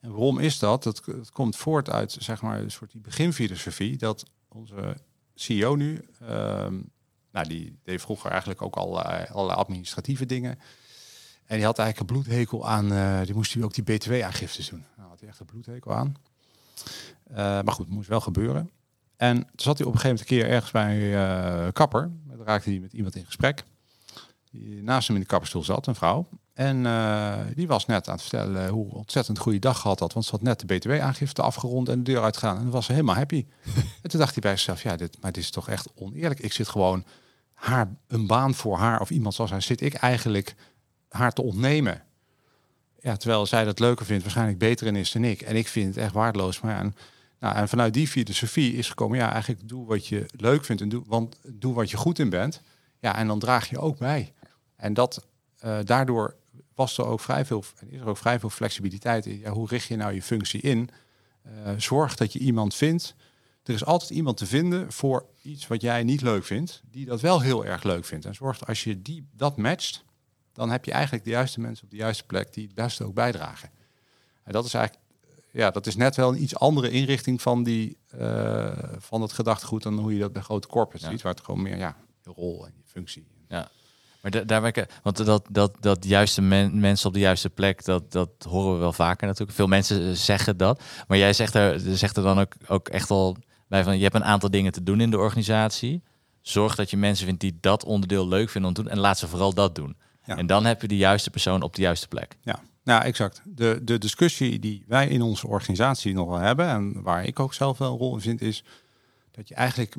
En 0.00 0.10
waarom 0.10 0.38
is 0.38 0.58
dat? 0.58 0.82
dat? 0.82 1.04
Het 1.06 1.30
komt 1.30 1.56
voort 1.56 1.90
uit 1.90 2.16
zeg 2.18 2.42
maar, 2.42 2.60
een 2.60 2.70
soort 2.70 2.92
die 2.92 3.00
beginfilosofie 3.00 3.96
dat 3.96 4.24
onze 4.48 4.96
CEO 5.34 5.74
nu, 5.74 6.04
um, 6.22 6.90
nou, 7.32 7.48
die 7.48 7.78
deed 7.82 8.00
vroeger 8.00 8.30
eigenlijk 8.30 8.62
ook 8.62 8.76
al 8.76 9.02
allerlei 9.02 9.58
administratieve 9.58 10.26
dingen. 10.26 10.58
En 11.48 11.56
die 11.56 11.64
had 11.64 11.78
eigenlijk 11.78 12.10
een 12.10 12.16
bloedhekel 12.16 12.68
aan, 12.68 12.92
uh, 12.92 13.20
die 13.24 13.34
moest 13.34 13.54
hij 13.54 13.62
ook 13.62 13.74
die 13.74 13.84
btw-aangiftes 13.84 14.68
doen. 14.68 14.84
Nou, 14.96 15.08
had 15.08 15.20
hij 15.20 15.28
echt 15.28 15.40
een 15.40 15.46
bloedhekel 15.46 15.94
aan. 15.94 16.16
Uh, 17.30 17.36
maar 17.36 17.72
goed, 17.72 17.84
het 17.84 17.94
moest 17.94 18.08
wel 18.08 18.20
gebeuren. 18.20 18.70
En 19.16 19.36
toen 19.36 19.46
zat 19.54 19.78
hij 19.78 19.86
op 19.86 19.92
een 19.94 20.00
gegeven 20.00 20.16
moment 20.16 20.20
een 20.20 20.36
keer 20.36 20.48
ergens 20.48 20.70
bij 20.70 20.96
uh, 20.98 21.72
kapper. 21.72 22.10
Daar 22.26 22.46
raakte 22.46 22.70
hij 22.70 22.78
met 22.78 22.92
iemand 22.92 23.16
in 23.16 23.24
gesprek. 23.24 23.64
Die 24.50 24.82
naast 24.82 25.06
hem 25.06 25.16
in 25.16 25.22
de 25.22 25.28
kapperstoel 25.28 25.64
zat, 25.64 25.86
een 25.86 25.94
vrouw. 25.94 26.28
En 26.52 26.82
die 27.54 27.66
was 27.66 27.86
net 27.86 28.08
aan 28.08 28.14
het 28.14 28.22
vertellen 28.22 28.68
hoe 28.68 28.94
ontzettend 28.94 29.38
goede 29.38 29.58
dag 29.58 29.80
gehad 29.80 30.00
had. 30.00 30.12
Want 30.12 30.24
ze 30.24 30.30
had 30.30 30.42
net 30.42 30.60
de 30.60 30.76
btw-aangifte 30.76 31.42
afgerond 31.42 31.88
en 31.88 32.04
de 32.04 32.12
deur 32.12 32.22
uitgegaan. 32.22 32.58
En 32.58 32.70
was 32.70 32.86
ze 32.86 32.92
helemaal 32.92 33.14
happy. 33.14 33.46
en 34.02 34.10
toen 34.10 34.20
dacht 34.20 34.32
hij 34.32 34.42
bij 34.42 34.52
zichzelf, 34.52 34.82
ja, 34.82 34.96
dit, 34.96 35.16
maar 35.20 35.32
dit 35.32 35.42
is 35.42 35.50
toch 35.50 35.68
echt 35.68 35.88
oneerlijk. 35.94 36.40
Ik 36.40 36.52
zit 36.52 36.68
gewoon 36.68 37.04
haar, 37.52 37.96
een 38.06 38.26
baan 38.26 38.54
voor 38.54 38.76
haar 38.76 39.00
of 39.00 39.10
iemand 39.10 39.34
zoals 39.34 39.50
haar, 39.50 39.62
zit 39.62 39.80
ik 39.80 39.94
eigenlijk 39.94 40.54
haar 41.08 41.32
te 41.32 41.42
ontnemen. 41.42 42.02
Ja, 43.00 43.16
terwijl 43.16 43.46
zij 43.46 43.64
dat 43.64 43.78
leuker 43.78 44.06
vindt, 44.06 44.22
waarschijnlijk 44.22 44.58
beter 44.58 44.86
in 44.86 44.96
is 44.96 45.12
dan 45.12 45.24
ik. 45.24 45.40
En 45.40 45.56
ik 45.56 45.68
vind 45.68 45.94
het 45.94 46.04
echt 46.04 46.12
waardeloos. 46.12 46.60
Maar 46.60 46.72
ja, 46.72 46.80
en, 46.80 46.94
nou, 47.38 47.56
en 47.56 47.68
vanuit 47.68 47.94
die 47.94 48.08
filosofie 48.08 48.74
is 48.74 48.88
gekomen, 48.88 49.18
ja, 49.18 49.32
eigenlijk 49.32 49.68
doe 49.68 49.86
wat 49.86 50.06
je 50.06 50.26
leuk 50.36 50.64
vindt 50.64 50.82
en 50.82 50.88
doe, 50.88 51.02
want 51.06 51.38
doe 51.42 51.74
wat 51.74 51.90
je 51.90 51.96
goed 51.96 52.18
in 52.18 52.30
bent. 52.30 52.62
Ja, 53.00 53.16
en 53.16 53.26
dan 53.26 53.38
draag 53.38 53.68
je 53.70 53.78
ook 53.78 53.98
bij. 53.98 54.32
En 54.76 54.94
dat, 54.94 55.26
uh, 55.64 55.78
daardoor 55.84 56.36
was 56.74 56.98
er 56.98 57.06
ook 57.06 57.20
vrij 57.20 57.44
veel, 57.44 57.64
is 57.86 58.00
er 58.00 58.06
ook 58.06 58.16
vrij 58.16 58.40
veel 58.40 58.50
flexibiliteit 58.50 59.26
in. 59.26 59.38
Ja, 59.38 59.50
hoe 59.50 59.68
richt 59.68 59.86
je 59.86 59.96
nou 59.96 60.12
je 60.12 60.22
functie 60.22 60.60
in? 60.60 60.90
Uh, 61.46 61.72
zorg 61.76 62.14
dat 62.14 62.32
je 62.32 62.38
iemand 62.38 62.74
vindt. 62.74 63.14
Er 63.62 63.74
is 63.74 63.84
altijd 63.84 64.10
iemand 64.10 64.36
te 64.36 64.46
vinden 64.46 64.92
voor 64.92 65.26
iets 65.42 65.66
wat 65.66 65.80
jij 65.80 66.02
niet 66.02 66.20
leuk 66.20 66.44
vindt, 66.44 66.82
die 66.90 67.06
dat 67.06 67.20
wel 67.20 67.40
heel 67.40 67.64
erg 67.64 67.82
leuk 67.82 68.04
vindt. 68.04 68.24
En 68.24 68.34
zorg 68.34 68.66
als 68.66 68.84
je 68.84 69.02
die, 69.02 69.28
dat 69.32 69.56
matcht, 69.56 70.04
dan 70.58 70.70
heb 70.70 70.84
je 70.84 70.92
eigenlijk 70.92 71.24
de 71.24 71.30
juiste 71.30 71.60
mensen 71.60 71.84
op 71.84 71.90
de 71.90 71.96
juiste 71.96 72.24
plek 72.24 72.52
die 72.52 72.66
het 72.66 72.74
beste 72.74 73.04
ook 73.04 73.14
bijdragen. 73.14 73.70
En 74.44 74.52
dat 74.52 74.64
is 74.64 74.74
eigenlijk, 74.74 75.06
ja, 75.50 75.70
dat 75.70 75.86
is 75.86 75.96
net 75.96 76.16
wel 76.16 76.28
een 76.28 76.42
iets 76.42 76.56
andere 76.56 76.90
inrichting 76.90 77.42
van, 77.42 77.62
die, 77.62 77.96
uh, 78.20 78.72
van 78.98 79.22
het 79.22 79.32
gedachtegoed 79.32 79.82
dan 79.82 79.98
hoe 79.98 80.12
je 80.12 80.18
dat 80.18 80.32
bij 80.32 80.42
grote 80.42 80.68
corporates 80.68 81.06
ja. 81.06 81.10
ziet, 81.10 81.22
waar 81.22 81.34
het 81.34 81.44
gewoon 81.44 81.62
meer 81.62 81.76
ja, 81.76 81.96
je 82.22 82.30
rol 82.30 82.66
en 82.66 82.72
je 82.76 82.82
functie. 82.84 83.26
Ja. 83.48 83.68
Maar 84.20 84.30
da 84.30 84.40
daar 84.40 84.62
werken, 84.62 84.86
want 85.02 85.24
dat, 85.24 85.46
dat, 85.50 85.76
dat 85.80 86.04
juiste 86.04 86.42
men, 86.42 86.80
mensen 86.80 87.08
op 87.08 87.14
de 87.14 87.20
juiste 87.20 87.50
plek, 87.50 87.84
dat, 87.84 88.12
dat 88.12 88.30
horen 88.48 88.72
we 88.72 88.78
wel 88.78 88.92
vaker 88.92 89.26
natuurlijk. 89.26 89.56
Veel 89.56 89.66
mensen 89.66 90.16
zeggen 90.16 90.56
dat. 90.56 90.82
Maar 91.06 91.18
jij 91.18 91.32
zegt 91.32 91.54
er, 91.54 91.80
zegt 91.80 92.16
er 92.16 92.22
dan 92.22 92.38
ook, 92.38 92.52
ook 92.66 92.88
echt 92.88 93.10
al 93.10 93.36
bij 93.68 93.84
van, 93.84 93.96
je 93.96 94.02
hebt 94.02 94.14
een 94.14 94.24
aantal 94.24 94.50
dingen 94.50 94.72
te 94.72 94.82
doen 94.82 95.00
in 95.00 95.10
de 95.10 95.18
organisatie. 95.18 96.02
Zorg 96.40 96.74
dat 96.74 96.90
je 96.90 96.96
mensen 96.96 97.26
vindt 97.26 97.40
die 97.40 97.58
dat 97.60 97.84
onderdeel 97.84 98.28
leuk 98.28 98.50
vinden 98.50 98.68
om 98.70 98.76
te 98.76 98.82
doen. 98.82 98.92
En 98.92 98.98
laat 98.98 99.18
ze 99.18 99.28
vooral 99.28 99.54
dat 99.54 99.74
doen. 99.74 99.96
Ja. 100.28 100.36
En 100.36 100.46
dan 100.46 100.64
heb 100.64 100.80
je 100.80 100.88
de 100.88 100.96
juiste 100.96 101.30
persoon 101.30 101.62
op 101.62 101.74
de 101.74 101.82
juiste 101.82 102.08
plek. 102.08 102.36
Ja, 102.40 102.60
nou 102.84 103.02
exact. 103.02 103.42
De, 103.44 103.80
de 103.82 103.98
discussie 103.98 104.58
die 104.58 104.84
wij 104.86 105.08
in 105.08 105.22
onze 105.22 105.46
organisatie 105.46 106.14
nog 106.14 106.28
wel 106.28 106.38
hebben, 106.38 106.68
en 106.68 107.02
waar 107.02 107.24
ik 107.24 107.40
ook 107.40 107.54
zelf 107.54 107.78
wel 107.78 107.92
een 107.92 107.98
rol 107.98 108.14
in 108.14 108.20
vind, 108.20 108.40
is 108.40 108.64
dat 109.30 109.48
je 109.48 109.54
eigenlijk 109.54 109.96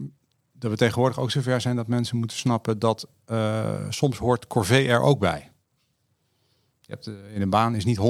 dat 0.53 0.71
we 0.71 0.77
tegenwoordig 0.77 1.19
ook 1.19 1.31
zover 1.31 1.61
zijn 1.61 1.75
dat 1.75 1.87
mensen 1.87 2.17
moeten 2.17 2.37
snappen 2.37 2.79
dat 2.79 3.07
uh, 3.27 3.89
soms 3.89 4.17
hoort 4.17 4.47
corvée 4.47 4.87
er 4.87 5.01
ook 5.01 5.19
bij. 5.19 5.51
Je 6.81 6.91
hebt, 6.93 7.07
uh, 7.07 7.35
in 7.35 7.41
een 7.41 7.49
baan 7.49 7.75
is 7.75 7.85
niet 7.85 7.97
100% 7.97 8.01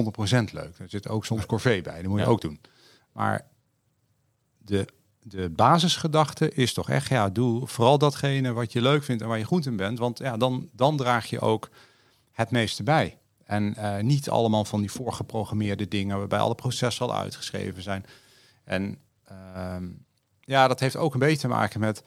leuk. 0.53 0.79
Er 0.79 0.89
zit 0.89 1.08
ook 1.08 1.25
soms 1.25 1.45
corvée 1.45 1.82
bij. 1.82 2.01
Dat 2.01 2.10
moet 2.10 2.19
je 2.19 2.25
ja. 2.25 2.32
ook 2.32 2.41
doen. 2.41 2.60
Maar 3.12 3.47
de, 4.58 4.88
de 5.19 5.49
basisgedachte 5.49 6.51
is 6.53 6.73
toch 6.73 6.89
echt, 6.89 7.10
ja, 7.10 7.29
doe 7.29 7.67
vooral 7.67 7.97
datgene 7.97 8.53
wat 8.53 8.71
je 8.71 8.82
leuk 8.82 9.03
vindt 9.03 9.21
en 9.21 9.27
waar 9.27 9.38
je 9.38 9.43
goed 9.43 9.65
in 9.65 9.75
bent. 9.75 9.99
Want 9.99 10.17
ja, 10.17 10.38
dan, 10.38 10.69
dan 10.73 10.97
draag 10.97 11.25
je 11.25 11.39
ook 11.39 11.69
het 12.39 12.52
meeste 12.52 12.84
bij. 12.84 13.17
En 13.43 13.75
uh, 13.78 13.97
niet 13.99 14.30
allemaal 14.30 14.65
van 14.65 14.80
die 14.80 14.91
voorgeprogrammeerde 14.91 15.88
dingen 15.88 16.17
waarbij 16.17 16.39
alle 16.39 16.56
processen 16.56 17.06
al 17.06 17.15
uitgeschreven 17.15 17.82
zijn. 17.82 18.06
En 18.63 18.99
ja, 20.39 20.67
dat 20.67 20.80
heeft 20.80 20.95
ook 20.95 21.13
een 21.13 21.19
beetje 21.19 21.38
te 21.38 21.47
maken 21.47 21.80
met 21.80 22.04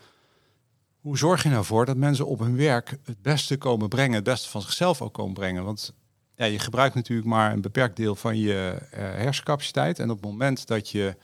hoe 1.01 1.19
zorg 1.19 1.43
je 1.43 1.49
nou 1.49 1.65
voor 1.65 1.87
dat 1.87 1.97
mensen 1.97 2.27
op 2.27 2.39
hun 2.39 2.57
werk 2.57 2.99
het 3.05 3.23
beste 3.23 3.57
komen 3.57 3.89
brengen, 3.89 4.15
het 4.15 4.25
beste 4.25 4.49
van 4.49 4.63
zichzelf 4.63 5.03
ook 5.03 5.15
komen 5.15 5.35
brengen? 5.35 5.65
Want 5.65 5.95
ja, 6.35 6.45
je 6.45 6.59
gebruikt 6.59 6.95
natuurlijk 6.95 7.29
maar 7.29 7.53
een 7.53 7.61
beperkt 7.61 7.97
deel 7.97 8.15
van 8.15 8.39
je 8.39 8.79
uh, 8.81 8.99
hersencapaciteit. 8.99 9.99
En 9.99 10.11
op 10.11 10.17
het 10.17 10.31
moment 10.31 10.67
dat 10.67 10.89
je 10.89 11.17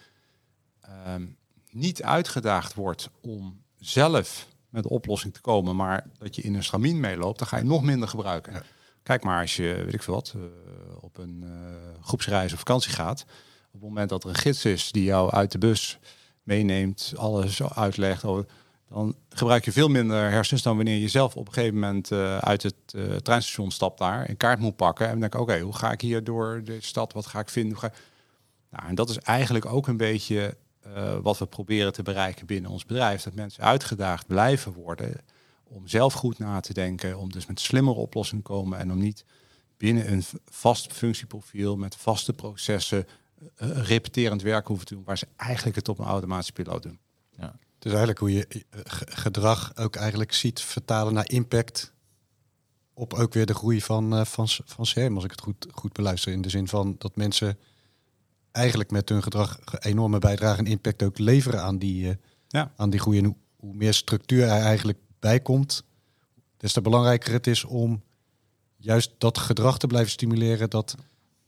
um, 1.06 1.36
niet 1.70 2.02
uitgedaagd 2.02 2.74
wordt 2.74 3.10
om 3.20 3.62
zelf 3.78 4.46
met 4.68 4.82
de 4.82 4.88
oplossing 4.88 5.34
te 5.34 5.40
komen, 5.40 5.76
maar 5.76 6.06
dat 6.18 6.36
je 6.36 6.42
in 6.42 6.54
een 6.54 6.64
stramien 6.64 7.00
meeloopt, 7.00 7.38
dan 7.38 7.48
ga 7.48 7.56
je 7.56 7.64
nog 7.64 7.82
minder 7.82 8.08
gebruiken. 8.08 8.62
Kijk 9.08 9.22
maar 9.22 9.40
als 9.40 9.56
je, 9.56 9.82
weet 9.84 9.94
ik 9.94 10.02
veel 10.02 10.14
wat, 10.14 10.34
uh, 10.36 10.42
op 11.00 11.18
een 11.18 11.40
uh, 11.44 11.50
groepsreis 12.02 12.52
of 12.52 12.58
vakantie 12.58 12.92
gaat. 12.92 13.24
Op 13.66 13.72
het 13.72 13.82
moment 13.82 14.08
dat 14.08 14.24
er 14.24 14.28
een 14.28 14.36
gids 14.36 14.64
is 14.64 14.92
die 14.92 15.04
jou 15.04 15.30
uit 15.30 15.52
de 15.52 15.58
bus 15.58 15.98
meeneemt, 16.42 17.12
alles 17.16 17.62
uitlegt 17.62 18.24
over 18.24 18.46
dan 18.88 19.16
gebruik 19.28 19.64
je 19.64 19.72
veel 19.72 19.88
minder 19.88 20.30
hersens 20.30 20.62
dan 20.62 20.76
wanneer 20.76 20.98
je 20.98 21.08
zelf 21.08 21.36
op 21.36 21.46
een 21.46 21.52
gegeven 21.52 21.74
moment 21.74 22.10
uh, 22.10 22.38
uit 22.38 22.62
het 22.62 22.74
treinstation 23.24 23.70
stapt 23.70 23.98
daar, 23.98 24.28
een 24.28 24.36
kaart 24.36 24.58
moet 24.58 24.76
pakken 24.76 25.08
en 25.08 25.20
denk 25.20 25.34
oké, 25.34 25.60
hoe 25.60 25.76
ga 25.76 25.92
ik 25.92 26.00
hier 26.00 26.24
door 26.24 26.60
de 26.64 26.80
stad, 26.80 27.12
wat 27.12 27.26
ga 27.26 27.40
ik 27.40 27.48
vinden? 27.48 27.78
Nou, 28.70 28.88
en 28.88 28.94
dat 28.94 29.08
is 29.08 29.18
eigenlijk 29.18 29.66
ook 29.66 29.86
een 29.86 29.96
beetje 29.96 30.56
wat 31.22 31.38
we 31.38 31.46
proberen 31.46 31.92
te 31.92 32.02
bereiken 32.02 32.46
binnen 32.46 32.70
ons 32.70 32.86
bedrijf, 32.86 33.22
dat 33.22 33.34
mensen 33.34 33.62
uitgedaagd 33.62 34.26
blijven 34.26 34.72
worden 34.72 35.16
om 35.68 35.88
zelf 35.88 36.12
goed 36.12 36.38
na 36.38 36.60
te 36.60 36.72
denken, 36.72 37.18
om 37.18 37.32
dus 37.32 37.46
met 37.46 37.60
slimmere 37.60 37.96
oplossingen 37.96 38.44
te 38.44 38.50
komen 38.50 38.78
en 38.78 38.92
om 38.92 38.98
niet 38.98 39.24
binnen 39.76 40.12
een 40.12 40.24
vast 40.44 40.92
functieprofiel 40.92 41.76
met 41.76 41.96
vaste 41.96 42.32
processen 42.32 43.06
repeterend 43.56 44.42
werk 44.42 44.66
hoeven 44.66 44.86
te 44.86 44.94
doen, 44.94 45.04
waar 45.04 45.18
ze 45.18 45.28
eigenlijk 45.36 45.76
het 45.76 45.88
op 45.88 45.98
een 45.98 46.06
automatische 46.06 46.52
piloot 46.52 46.82
doen. 46.82 46.98
Ja. 47.36 47.54
Dus 47.78 47.90
eigenlijk 47.90 48.18
hoe 48.18 48.32
je 48.32 48.46
eh, 48.48 48.80
gedrag 49.06 49.76
ook 49.76 49.96
eigenlijk 49.96 50.32
ziet 50.32 50.60
vertalen 50.60 51.14
naar 51.14 51.30
impact 51.30 51.92
op 52.94 53.14
ook 53.14 53.34
weer 53.34 53.46
de 53.46 53.54
groei 53.54 53.82
van, 53.82 54.14
uh, 54.14 54.24
van, 54.24 54.48
van 54.48 54.84
CM, 54.84 55.12
als 55.14 55.24
ik 55.24 55.30
het 55.30 55.40
goed, 55.40 55.66
goed 55.70 55.92
beluister. 55.92 56.32
In 56.32 56.42
de 56.42 56.48
zin 56.48 56.68
van 56.68 56.94
dat 56.98 57.16
mensen 57.16 57.58
eigenlijk 58.52 58.90
met 58.90 59.08
hun 59.08 59.22
gedrag 59.22 59.58
enorme 59.78 60.18
bijdrage 60.18 60.58
en 60.58 60.66
impact 60.66 61.02
ook 61.02 61.18
leveren 61.18 61.62
aan 61.62 61.78
die, 61.78 62.06
uh, 62.06 62.14
ja. 62.48 62.72
aan 62.76 62.90
die 62.90 63.00
groei. 63.00 63.18
En 63.18 63.24
hoe, 63.24 63.36
hoe, 63.56 63.74
meer 63.74 63.94
structuur 63.94 64.42
er 64.42 64.62
eigenlijk 64.62 64.98
bij 65.18 65.40
komt, 65.40 65.84
des 66.56 66.72
te 66.72 66.80
belangrijker 66.80 67.32
het 67.32 67.46
is 67.46 67.64
om 67.64 68.02
juist 68.76 69.12
dat 69.18 69.38
gedrag 69.38 69.78
te 69.78 69.86
blijven 69.86 70.10
stimuleren. 70.10 70.70
Dat 70.70 70.94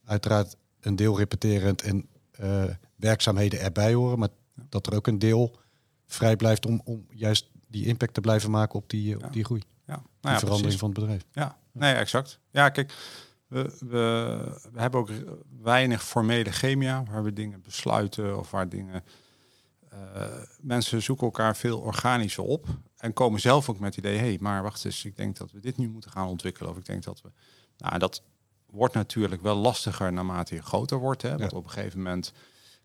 uiteraard 0.04 0.56
een 0.80 0.96
deel 0.96 1.18
repeterend 1.18 1.82
en 1.82 2.08
uh, 2.40 2.64
werkzaamheden 2.96 3.60
erbij 3.60 3.94
horen, 3.94 4.18
maar 4.18 4.28
dat 4.68 4.86
er 4.86 4.94
ook 4.94 5.06
een 5.06 5.18
deel 5.18 5.58
vrij 6.06 6.36
blijft 6.36 6.66
om, 6.66 6.80
om 6.84 7.06
juist 7.10 7.50
die 7.68 7.86
impact 7.86 8.14
te 8.14 8.20
blijven 8.20 8.50
maken 8.50 8.78
op 8.78 8.90
die, 8.90 9.24
op 9.24 9.32
die 9.32 9.44
groei. 9.44 9.62
ja. 9.86 10.02
Nou 10.20 10.34
ja, 10.34 10.40
verandering 10.40 10.60
precies. 10.60 10.78
van 10.78 10.88
het 10.88 10.98
bedrijf. 10.98 11.24
Ja, 11.32 11.58
nee, 11.72 11.94
exact. 11.94 12.38
Ja, 12.50 12.68
kijk, 12.68 12.94
we, 13.46 13.76
we, 13.80 14.68
we 14.72 14.80
hebben 14.80 15.00
ook 15.00 15.10
weinig 15.62 16.04
formele 16.04 16.52
chemia 16.52 17.04
waar 17.10 17.24
we 17.24 17.32
dingen 17.32 17.62
besluiten 17.62 18.38
of 18.38 18.50
waar 18.50 18.68
dingen. 18.68 19.04
eh, 19.88 20.22
mensen 20.60 21.02
zoeken 21.02 21.26
elkaar 21.26 21.56
veel 21.56 21.78
organischer 21.78 22.44
op 22.44 22.66
en 23.00 23.12
komen 23.12 23.40
zelf 23.40 23.68
ook 23.68 23.78
met 23.78 23.94
het 23.94 24.04
idee: 24.04 24.18
hé, 24.18 24.26
hey, 24.26 24.36
maar 24.40 24.62
wacht 24.62 24.84
eens, 24.84 25.04
ik 25.04 25.16
denk 25.16 25.36
dat 25.36 25.52
we 25.52 25.60
dit 25.60 25.76
nu 25.76 25.88
moeten 25.88 26.10
gaan 26.10 26.26
ontwikkelen. 26.26 26.70
Of 26.70 26.76
ik 26.76 26.84
denk 26.86 27.02
dat 27.02 27.22
we. 27.22 27.30
Nou, 27.78 27.98
dat 27.98 28.22
wordt 28.66 28.94
natuurlijk 28.94 29.42
wel 29.42 29.56
lastiger 29.56 30.12
naarmate 30.12 30.54
je 30.54 30.62
groter 30.62 30.98
wordt. 30.98 31.22
Hè? 31.22 31.36
Want 31.36 31.50
Ja. 31.50 31.56
op 31.56 31.64
een 31.64 31.70
gegeven 31.70 31.98
moment. 32.02 32.32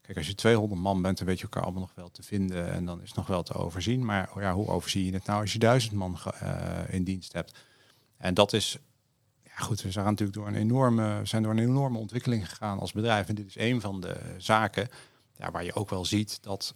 Kijk, 0.02 0.18
als 0.18 0.28
je 0.28 0.36
200 0.36 0.82
man 0.82 1.02
bent, 1.02 1.18
dan 1.18 1.28
weet 1.28 1.38
je 1.38 1.44
elkaar 1.44 1.64
allemaal 1.64 1.82
nog 1.82 1.96
wel 1.96 2.12
te 2.12 2.24
vinden 2.24 2.72
en 2.72 2.86
dan 2.86 3.02
is 3.02 3.08
het 3.08 3.18
nog 3.18 3.28
wel 3.28 3.44
te 3.44 3.54
overzien. 3.54 4.06
Maar 4.06 4.32
oh 4.36 4.42
ja, 4.42 4.54
hoe 4.54 4.68
overzie 4.68 5.06
je 5.06 5.14
het 5.14 5.26
nou 5.26 5.42
als 5.42 5.54
je 5.54 5.60
duizend 5.60 5.94
man 5.94 6.18
eh, 6.40 6.80
in 6.90 7.04
dienst 7.04 7.34
hebt? 7.34 7.58
En 8.18 8.34
dat 8.34 8.54
is, 8.54 8.78
ja 9.44 9.56
goed, 9.56 9.82
we 9.82 9.92
zijn 9.92 10.06
natuurlijk 10.06 10.38
door 10.38 10.48
een 10.48 10.56
enorme, 10.56 11.20
zijn 11.24 11.44
door 11.44 11.52
een 11.52 11.60
enorme 11.60 11.98
ontwikkeling 11.98 12.50
gegaan 12.50 12.80
als 12.80 12.92
bedrijf. 12.92 13.28
En 13.28 13.36
dit 13.36 13.46
is 13.46 13.58
een 13.58 13.82
van 13.82 14.02
de 14.02 14.16
zaken 14.38 14.88
ja, 15.38 15.52
waar 15.52 15.64
je 15.64 15.74
ook 15.74 15.90
wel 15.90 16.06
ziet 16.06 16.38
dat 16.44 16.76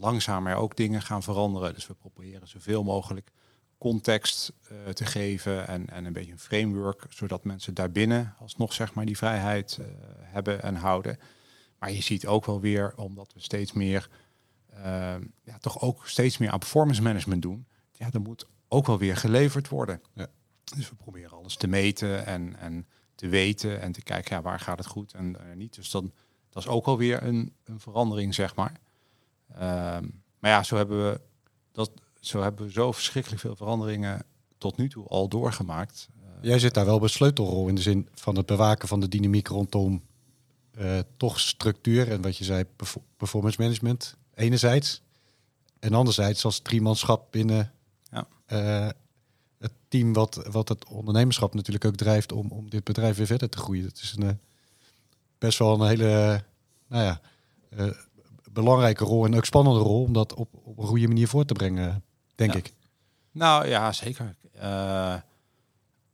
langzamer 0.00 0.54
ook 0.54 0.76
dingen 0.76 1.02
gaan 1.02 1.22
veranderen. 1.22 1.74
Dus 1.74 1.86
we 1.86 1.94
proberen 1.94 2.48
zoveel 2.48 2.82
mogelijk 2.82 3.32
context 3.78 4.52
eh, 4.68 4.92
te 4.92 5.04
geven 5.04 5.66
en, 5.68 5.90
en 5.90 6.04
een 6.04 6.12
beetje 6.12 6.32
een 6.32 6.38
framework, 6.38 7.06
zodat 7.08 7.44
mensen 7.44 7.74
daarbinnen 7.74 8.34
alsnog 8.38 8.72
zeg 8.72 8.94
maar 8.94 9.06
die 9.06 9.16
vrijheid 9.16 9.78
eh, 9.80 9.86
hebben 10.20 10.62
en 10.62 10.74
houden. 10.74 11.18
Maar 11.78 11.92
je 11.92 12.02
ziet 12.02 12.26
ook 12.26 12.44
wel 12.44 12.60
weer, 12.60 12.92
omdat 12.96 13.32
we 13.32 13.40
steeds 13.40 13.72
meer, 13.72 14.08
eh, 14.66 15.14
ja, 15.44 15.58
toch 15.60 15.80
ook 15.80 16.08
steeds 16.08 16.38
meer 16.38 16.50
aan 16.50 16.58
performance 16.58 17.02
management 17.02 17.42
doen, 17.42 17.66
ja, 17.92 18.08
er 18.12 18.20
moet 18.20 18.46
ook 18.68 18.86
wel 18.86 18.98
weer 18.98 19.16
geleverd 19.16 19.68
worden. 19.68 20.00
Ja. 20.14 20.26
Dus 20.64 20.90
we 20.90 20.96
proberen 20.96 21.36
alles 21.36 21.56
te 21.56 21.66
meten 21.66 22.26
en, 22.26 22.56
en 22.58 22.86
te 23.14 23.28
weten 23.28 23.80
en 23.80 23.92
te 23.92 24.02
kijken, 24.02 24.36
ja, 24.36 24.42
waar 24.42 24.60
gaat 24.60 24.78
het 24.78 24.86
goed 24.86 25.12
en 25.12 25.36
niet. 25.54 25.74
Dus 25.74 25.90
dan, 25.90 26.12
dat 26.50 26.62
is 26.62 26.68
ook 26.68 26.86
alweer 26.86 27.22
een, 27.22 27.52
een 27.64 27.80
verandering, 27.80 28.34
zeg 28.34 28.54
maar. 28.54 28.80
Ehm, 29.54 30.04
maar 30.38 30.50
ja, 30.50 30.62
zo 30.62 30.76
hebben 30.76 31.10
we 31.10 31.20
dat, 31.72 31.90
zo 32.20 32.42
hebben 32.42 32.66
we 32.66 32.72
zo 32.72 32.92
verschrikkelijk 32.92 33.40
veel 33.40 33.56
veranderingen 33.56 34.22
tot 34.58 34.76
nu 34.76 34.88
toe 34.88 35.06
al 35.08 35.28
doorgemaakt. 35.28 36.08
Eh, 36.22 36.28
Jij 36.48 36.58
zit 36.58 36.74
daar 36.74 36.84
wel 36.84 36.98
bij 36.98 37.08
sleutelrol 37.08 37.68
in 37.68 37.74
de 37.74 37.80
zin 37.82 38.08
van 38.14 38.36
het 38.36 38.46
bewaken 38.46 38.88
van 38.88 39.00
de 39.00 39.08
dynamiek 39.08 39.48
rondom 39.48 40.02
eh, 40.70 40.98
toch 41.16 41.40
structuur 41.40 42.10
en 42.10 42.22
wat 42.22 42.36
je 42.36 42.44
zei, 42.44 42.64
perfor- 42.64 43.02
performance 43.16 43.60
management 43.62 44.16
enerzijds. 44.34 45.02
En 45.78 45.94
anderzijds 45.94 46.44
als 46.44 46.58
driemanschap 46.60 47.26
binnen 47.32 47.72
Ja. 48.10 48.26
eh, 48.46 48.88
het 49.58 49.72
team 49.88 50.12
wat, 50.12 50.46
wat 50.50 50.68
het 50.68 50.84
ondernemerschap 50.84 51.54
natuurlijk 51.54 51.84
ook 51.84 51.96
drijft 51.96 52.32
om, 52.32 52.50
om 52.50 52.70
dit 52.70 52.84
bedrijf 52.84 53.16
weer 53.16 53.26
verder 53.26 53.48
te 53.48 53.58
groeien. 53.58 53.84
Het 53.84 54.00
is 54.02 54.14
een, 54.18 54.38
best 55.38 55.58
wel 55.58 55.80
een 55.80 55.88
hele 55.88 56.44
nou 56.86 57.04
ja, 57.04 57.20
belangrijke 58.52 59.04
rol 59.04 59.24
en 59.24 59.34
ook 59.36 59.44
spannende 59.44 59.80
rol 59.80 60.02
om 60.02 60.12
dat 60.12 60.34
op, 60.34 60.48
op 60.64 60.78
een 60.78 60.86
goede 60.86 61.06
manier 61.08 61.28
voor 61.28 61.44
te 61.44 61.54
brengen, 61.54 62.04
denk 62.34 62.52
Ja. 62.52 62.58
ik. 62.58 62.72
Nou 63.30 63.68
ja, 63.68 63.92
zeker. 63.92 64.36
Eh, 64.52 65.14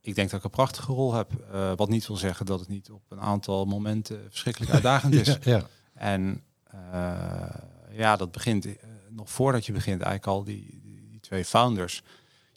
ik 0.01 0.15
denk 0.15 0.29
dat 0.29 0.39
ik 0.39 0.45
een 0.45 0.51
prachtige 0.51 0.91
rol 0.91 1.13
heb. 1.13 1.31
Eh, 1.51 1.71
wat 1.75 1.89
niet 1.89 2.07
wil 2.07 2.17
zeggen 2.17 2.45
dat 2.45 2.59
het 2.59 2.69
niet 2.69 2.91
op 2.91 3.01
een 3.09 3.19
aantal 3.21 3.65
momenten 3.65 4.25
verschrikkelijk 4.29 4.71
uitdagend 4.71 5.13
is. 5.27 5.27
Ja, 5.27 5.37
ja. 5.43 5.63
En 5.93 6.43
eh, 6.63 7.55
ja, 7.91 8.15
dat 8.15 8.31
begint 8.31 8.67
nog 9.09 9.29
voordat 9.29 9.65
je 9.65 9.71
begint 9.71 10.01
eigenlijk 10.01 10.37
al 10.37 10.43
die, 10.43 10.79
die, 10.81 11.07
die 11.09 11.19
twee 11.19 11.45
founders. 11.45 12.03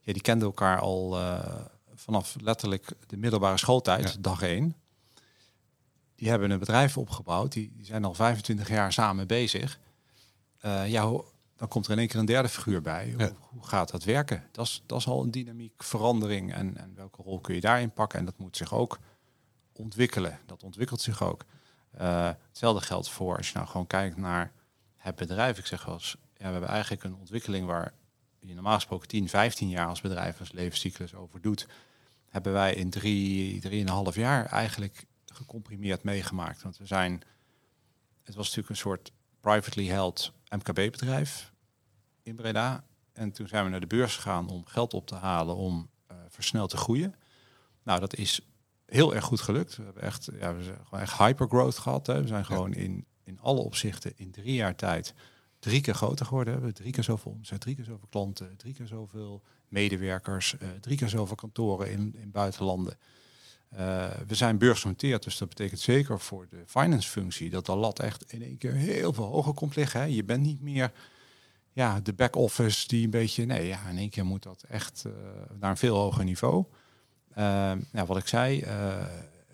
Ja, 0.02 0.12
die 0.12 0.22
kenden 0.22 0.46
elkaar 0.46 0.80
al 0.80 1.16
vanaf 1.94 2.36
letterlijk 2.40 2.92
de 3.06 3.16
middelbare 3.16 3.56
schooltijd, 3.58 4.22
dag 4.22 4.42
één. 4.42 4.74
Die 6.20 6.28
hebben 6.28 6.50
een 6.50 6.58
bedrijf 6.58 6.96
opgebouwd. 6.96 7.52
Die, 7.52 7.72
die 7.76 7.84
zijn 7.84 8.04
al 8.04 8.14
25 8.14 8.68
jaar 8.68 8.92
samen 8.92 9.26
bezig. 9.26 9.80
Eh, 10.58 10.90
ja, 10.90 11.02
dan 11.56 11.68
komt 11.68 11.86
er 11.86 11.92
in 11.92 11.98
één 11.98 12.08
keer 12.08 12.18
een 12.18 12.24
derde 12.24 12.48
figuur 12.48 12.82
bij. 12.82 13.06
Ja. 13.06 13.16
Hoe, 13.16 13.36
hoe 13.48 13.66
gaat 13.66 13.90
dat 13.90 14.04
werken? 14.04 14.44
Dat 14.52 14.66
is, 14.66 14.82
dat 14.86 14.98
is 14.98 15.06
al 15.06 15.22
een 15.22 15.30
dynamiek 15.30 15.82
verandering. 15.82 16.54
En, 16.54 16.76
en 16.76 16.92
welke 16.94 17.22
rol 17.22 17.40
kun 17.40 17.54
je 17.54 17.60
daarin 17.60 17.92
pakken? 17.92 18.18
En 18.18 18.24
dat 18.24 18.38
moet 18.38 18.56
zich 18.56 18.74
ook 18.74 18.98
ontwikkelen. 19.72 20.38
Dat 20.46 20.62
ontwikkelt 20.62 21.00
zich 21.00 21.22
ook. 21.22 21.44
Eh, 21.90 22.30
hetzelfde 22.48 22.86
geldt 22.86 23.10
voor 23.10 23.36
als 23.36 23.48
je 23.48 23.54
nou 23.54 23.66
gewoon 23.66 23.86
kijkt 23.86 24.16
naar 24.16 24.52
het 24.96 25.16
bedrijf. 25.16 25.58
Ik 25.58 25.66
zeg 25.66 25.84
wel 25.84 25.94
eens, 25.94 26.16
ja, 26.36 26.46
we 26.46 26.52
hebben 26.52 26.70
eigenlijk 26.70 27.02
een 27.02 27.16
ontwikkeling 27.16 27.66
waar 27.66 27.92
je 28.40 28.54
normaal 28.54 28.74
gesproken 28.74 29.08
10, 29.08 29.28
15 29.28 29.68
jaar 29.68 29.86
als 29.86 30.00
bedrijf 30.00 30.40
als 30.40 30.52
levenscyclus 30.52 31.14
over 31.14 31.40
doet. 31.40 31.66
Hebben 32.28 32.52
wij 32.52 32.74
in 32.74 32.90
drie, 32.90 33.60
drieënhalf 33.60 34.14
jaar 34.14 34.46
eigenlijk 34.46 35.08
gecomprimeerd 35.40 36.02
meegemaakt. 36.02 36.62
Want 36.62 36.78
we 36.78 36.86
zijn, 36.86 37.12
het 38.22 38.34
was 38.34 38.44
natuurlijk 38.44 38.68
een 38.68 38.76
soort 38.76 39.12
privately 39.40 39.86
held 39.86 40.32
MKB-bedrijf 40.48 41.52
in 42.22 42.34
Breda. 42.34 42.84
En 43.12 43.32
toen 43.32 43.48
zijn 43.48 43.64
we 43.64 43.70
naar 43.70 43.80
de 43.80 43.86
beurs 43.86 44.14
gegaan 44.14 44.48
om 44.48 44.66
geld 44.66 44.94
op 44.94 45.06
te 45.06 45.14
halen 45.14 45.56
om 45.56 45.90
eh, 46.06 46.16
versneld 46.28 46.70
te 46.70 46.76
groeien. 46.76 47.14
Nou, 47.82 48.00
dat 48.00 48.16
is 48.16 48.40
heel 48.86 49.14
erg 49.14 49.24
goed 49.24 49.40
gelukt. 49.40 49.76
We 49.76 49.82
hebben 49.82 50.02
echt, 50.02 50.28
ja, 50.38 50.54
we 50.54 50.62
zijn 50.62 50.78
gewoon 50.84 51.00
echt 51.00 51.18
hypergrowth 51.18 51.78
gehad. 51.78 52.06
Hè. 52.06 52.20
We 52.20 52.26
zijn 52.26 52.44
gewoon 52.44 52.72
in, 52.72 53.06
in 53.24 53.40
alle 53.40 53.60
opzichten 53.60 54.12
in 54.16 54.30
drie 54.30 54.54
jaar 54.54 54.76
tijd 54.76 55.14
drie 55.58 55.80
keer 55.80 55.94
groter 55.94 56.26
geworden. 56.26 56.54
We 56.54 56.58
hebben 56.60 56.80
drie 56.80 56.92
keer 56.92 57.04
zoveel 57.04 57.32
omzet, 57.32 57.60
drie 57.60 57.74
keer 57.74 57.84
zoveel 57.84 58.08
klanten, 58.10 58.56
drie 58.56 58.74
keer 58.74 58.86
zoveel 58.86 59.42
medewerkers, 59.68 60.58
eh, 60.58 60.68
drie 60.80 60.96
keer 60.96 61.08
zoveel 61.08 61.36
kantoren 61.36 61.90
in, 61.90 62.14
in 62.18 62.30
buitenlanden. 62.30 62.98
Eh, 63.70 64.10
we 64.26 64.34
zijn 64.34 64.58
beursgenoteerd, 64.58 65.22
dus 65.22 65.38
dat 65.38 65.48
betekent 65.48 65.80
zeker 65.80 66.20
voor 66.20 66.46
de 66.48 66.62
finance 66.66 67.08
functie 67.08 67.50
dat 67.50 67.66
de 67.66 67.76
lat 67.76 67.98
echt 67.98 68.32
in 68.32 68.42
één 68.42 68.58
keer 68.58 68.72
heel 68.72 69.12
veel 69.12 69.24
hoger 69.24 69.54
komt 69.54 69.76
liggen. 69.76 70.12
Je 70.12 70.24
bent 70.24 70.42
niet 70.42 70.60
meer 70.60 70.92
ja, 71.72 72.00
de 72.00 72.12
back-office 72.12 72.88
die 72.88 73.04
een 73.04 73.10
beetje, 73.10 73.44
nee, 73.44 73.66
ja, 73.66 73.88
in 73.88 73.98
één 73.98 74.10
keer 74.10 74.24
moet 74.24 74.42
dat 74.42 74.62
echt 74.68 75.04
eh, 75.06 75.12
naar 75.60 75.70
een 75.70 75.76
veel 75.76 75.96
hoger 75.96 76.24
niveau. 76.24 76.64
Uh, 77.30 77.72
ja, 77.92 78.06
wat 78.06 78.16
ik 78.16 78.26
zei, 78.26 78.62
uh, 78.62 79.04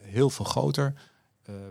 heel 0.01 0.31
veel 0.31 0.45
groter. 0.45 0.95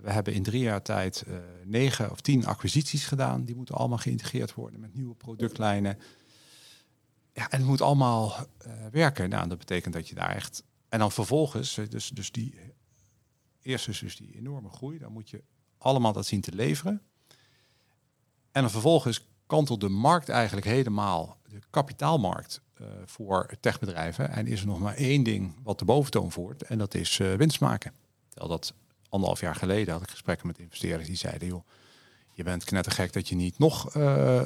We 0.02 0.12
hebben 0.12 0.34
in 0.34 0.44
drie 0.44 0.62
jaar 0.62 0.82
tijd 0.82 1.26
negen 1.64 2.12
of 2.12 2.22
tien 2.22 2.46
acquisities 2.46 3.06
gedaan. 3.06 3.44
Die 3.46 3.56
moeten 3.56 3.76
allemaal 3.76 3.98
geïntegreerd 3.98 4.54
worden 4.54 4.80
met 4.80 4.96
nieuwe 4.96 5.16
productlijnen. 5.16 6.00
Ja, 7.34 7.50
en 7.50 7.58
het 7.58 7.68
moet 7.68 7.82
allemaal 7.82 8.36
werken. 8.92 9.30
Nou, 9.30 9.48
dat 9.48 9.58
betekent 9.58 9.94
dat 9.94 10.08
je 10.08 10.16
daar 10.16 10.36
echt. 10.36 10.64
En 10.96 11.02
dan 11.02 11.12
vervolgens, 11.12 11.80
dus, 11.90 12.10
dus 12.10 12.32
die. 12.32 12.60
Eerst 13.62 13.88
is 13.88 14.00
dus 14.00 14.18
die 14.18 14.36
enorme 14.36 14.70
groei. 14.70 14.98
Dan 14.98 15.12
moet 15.12 15.30
je 15.30 15.44
allemaal 15.78 16.14
dat 16.14 16.26
zien 16.26 16.42
te 16.42 16.56
leveren. 16.56 17.02
En 18.52 18.62
dan 18.62 18.70
vervolgens 18.72 19.28
kantelt 19.46 19.82
de 19.82 19.90
markt 19.90 20.30
eigenlijk 20.30 20.66
helemaal, 20.66 21.38
de 21.50 21.60
kapitaalmarkt, 21.70 22.62
uh, 22.82 22.88
voor 23.06 23.50
techbedrijven. 23.60 24.30
En 24.30 24.48
is 24.48 24.62
er 24.62 24.68
nog 24.68 24.80
maar 24.80 24.96
één 24.96 25.24
ding 25.24 25.56
wat 25.64 25.80
de 25.80 25.86
boventoon 25.86 26.32
voert. 26.32 26.62
En 26.62 26.78
dat 26.78 26.94
is 26.94 27.20
uh, 27.20 27.34
winst 27.34 27.60
maken. 27.60 27.92
Terwijl 28.30 28.52
dat 28.52 28.74
anderhalf 29.10 29.40
jaar 29.40 29.56
geleden 29.56 29.94
had 29.94 30.04
ik 30.04 30.10
gesprekken 30.10 30.48
met 30.48 30.60
investeerders 30.60 31.08
die 31.08 31.18
zeiden, 31.18 31.48
joh, 31.48 31.68
je 32.34 32.44
bent 32.44 32.64
knettergek 32.64 33.14
dat 33.14 33.30
je 33.30 33.36
niet 33.36 33.58
nog 33.58 33.96
uh, 33.96 34.42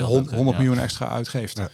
100, 0.00 0.30
100 0.30 0.58
miljoen 0.58 0.78
extra 0.78 1.08
uitgeeft 1.08 1.56
ja. 1.56 1.70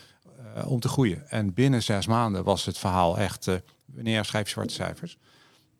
om 0.65 0.81
te 0.81 0.89
groeien. 0.89 1.29
En 1.29 1.55
binnen 1.55 1.83
zes 1.83 2.07
maanden 2.07 2.45
was 2.45 2.65
het 2.65 2.79
verhaal 2.79 3.19
echt, 3.19 3.47
uh, 3.47 3.55
wanneer 3.95 4.25
schrijf 4.25 4.45
je 4.45 4.51
zwarte 4.51 4.75
cijfers? 4.75 5.19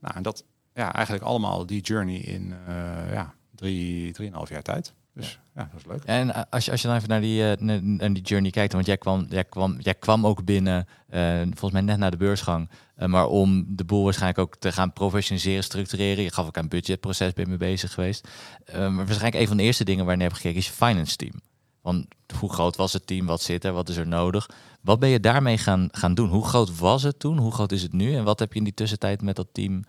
Nou, 0.01 0.15
en 0.15 0.23
dat 0.23 0.45
ja, 0.75 0.93
eigenlijk 0.93 1.25
allemaal 1.25 1.67
die 1.67 1.81
journey 1.81 2.17
in 2.17 2.55
uh, 2.69 3.13
ja, 3.13 3.35
drie, 3.55 4.13
drieënhalf 4.13 4.49
jaar 4.49 4.63
tijd. 4.63 4.95
Dus 5.15 5.41
ja, 5.55 5.69
dat 5.73 5.81
is 5.81 5.87
leuk. 5.87 6.05
En 6.05 6.51
als 6.51 6.65
je, 6.65 6.71
als 6.71 6.83
je 6.83 6.87
dan 6.87 6.97
even 6.97 7.09
naar 7.09 7.21
die, 7.21 7.57
uh, 7.59 7.81
naar 7.99 8.13
die 8.13 8.23
journey 8.23 8.51
kijkt, 8.51 8.73
want 8.73 8.87
jij 8.87 8.99
kwam, 8.99 9.27
jij 9.29 9.45
kwam, 9.45 9.77
jij 9.81 9.95
kwam 9.95 10.27
ook 10.27 10.45
binnen, 10.45 10.87
uh, 11.11 11.41
volgens 11.43 11.73
mij 11.73 11.81
net 11.81 11.99
na 11.99 12.11
de 12.11 12.17
beursgang, 12.17 12.71
maar 12.97 13.27
om 13.27 13.65
de 13.69 13.85
boel 13.85 14.05
waarschijnlijk 14.05 14.39
ook 14.39 14.57
te 14.57 14.73
gaan 14.73 14.93
professionaliseren, 14.93 15.65
structureren. 15.65 16.25
Je 16.25 16.33
gaf 16.33 16.47
ook 16.47 16.57
aan 16.57 16.69
budgetproces, 16.69 17.33
ben 17.33 17.45
je 17.45 17.51
mee 17.51 17.59
bezig 17.59 17.93
geweest. 17.93 18.29
Maar 18.73 18.95
waarschijnlijk 18.95 19.35
een 19.35 19.47
van 19.47 19.57
de 19.57 19.63
eerste 19.63 19.85
dingen 19.85 20.05
waar 20.05 20.17
je 20.17 20.23
hebt 20.23 20.35
gekeken 20.35 20.59
is 20.59 20.67
je 20.67 20.73
finance 20.73 21.17
team. 21.17 21.41
Want 21.83 22.07
hoe 22.39 22.53
groot 22.53 22.77
was 22.77 22.93
het 22.93 23.07
team, 23.07 23.27
wat 23.27 23.43
zit 23.43 23.65
er, 23.65 23.73
wat 23.73 23.89
is 23.89 23.97
er 23.97 24.07
nodig? 24.07 24.51
Wat 24.81 24.99
ben 24.99 25.09
je 25.09 25.21
daarmee 25.21 25.59
gaan, 25.59 25.89
gaan 25.93 26.15
doen? 26.15 26.29
Hoe 26.29 26.45
groot 26.45 26.79
was 26.79 27.03
het 27.03 27.19
toen, 27.19 27.39
hoe 27.39 27.53
groot 27.53 27.73
is 27.73 27.83
het 27.83 27.93
nu? 27.93 28.15
En 28.15 28.25
wat 28.25 28.39
heb 28.39 28.53
je 28.53 28.59
in 28.59 28.65
die 28.65 28.75
tussentijd 28.75 29.23
met 29.23 29.37
dat 29.37 29.49
team 29.53 29.85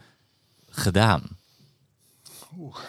gedaan? 0.70 1.38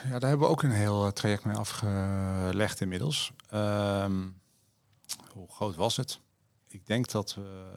Ja, 0.04 0.18
daar 0.18 0.28
hebben 0.28 0.46
we 0.46 0.52
ook 0.52 0.62
een 0.62 0.70
heel 0.70 1.12
traject 1.12 1.44
mee 1.44 1.56
afgelegd 1.56 2.80
inmiddels. 2.80 3.32
Um, 3.54 4.40
hoe 5.32 5.48
groot 5.50 5.74
was 5.74 5.96
het? 5.96 6.20
Ik 6.68 6.86
denk 6.86 7.10
dat 7.10 7.34
we 7.34 7.72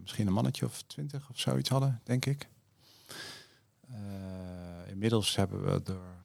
misschien 0.00 0.26
een 0.26 0.32
mannetje 0.32 0.66
of 0.66 0.82
twintig 0.82 1.28
of 1.30 1.38
zoiets 1.38 1.68
hadden, 1.68 2.00
denk 2.04 2.26
ik. 2.26 2.48
Uh, 3.90 3.96
inmiddels 4.86 5.36
hebben 5.36 5.64
we 5.64 5.92
er 5.92 6.24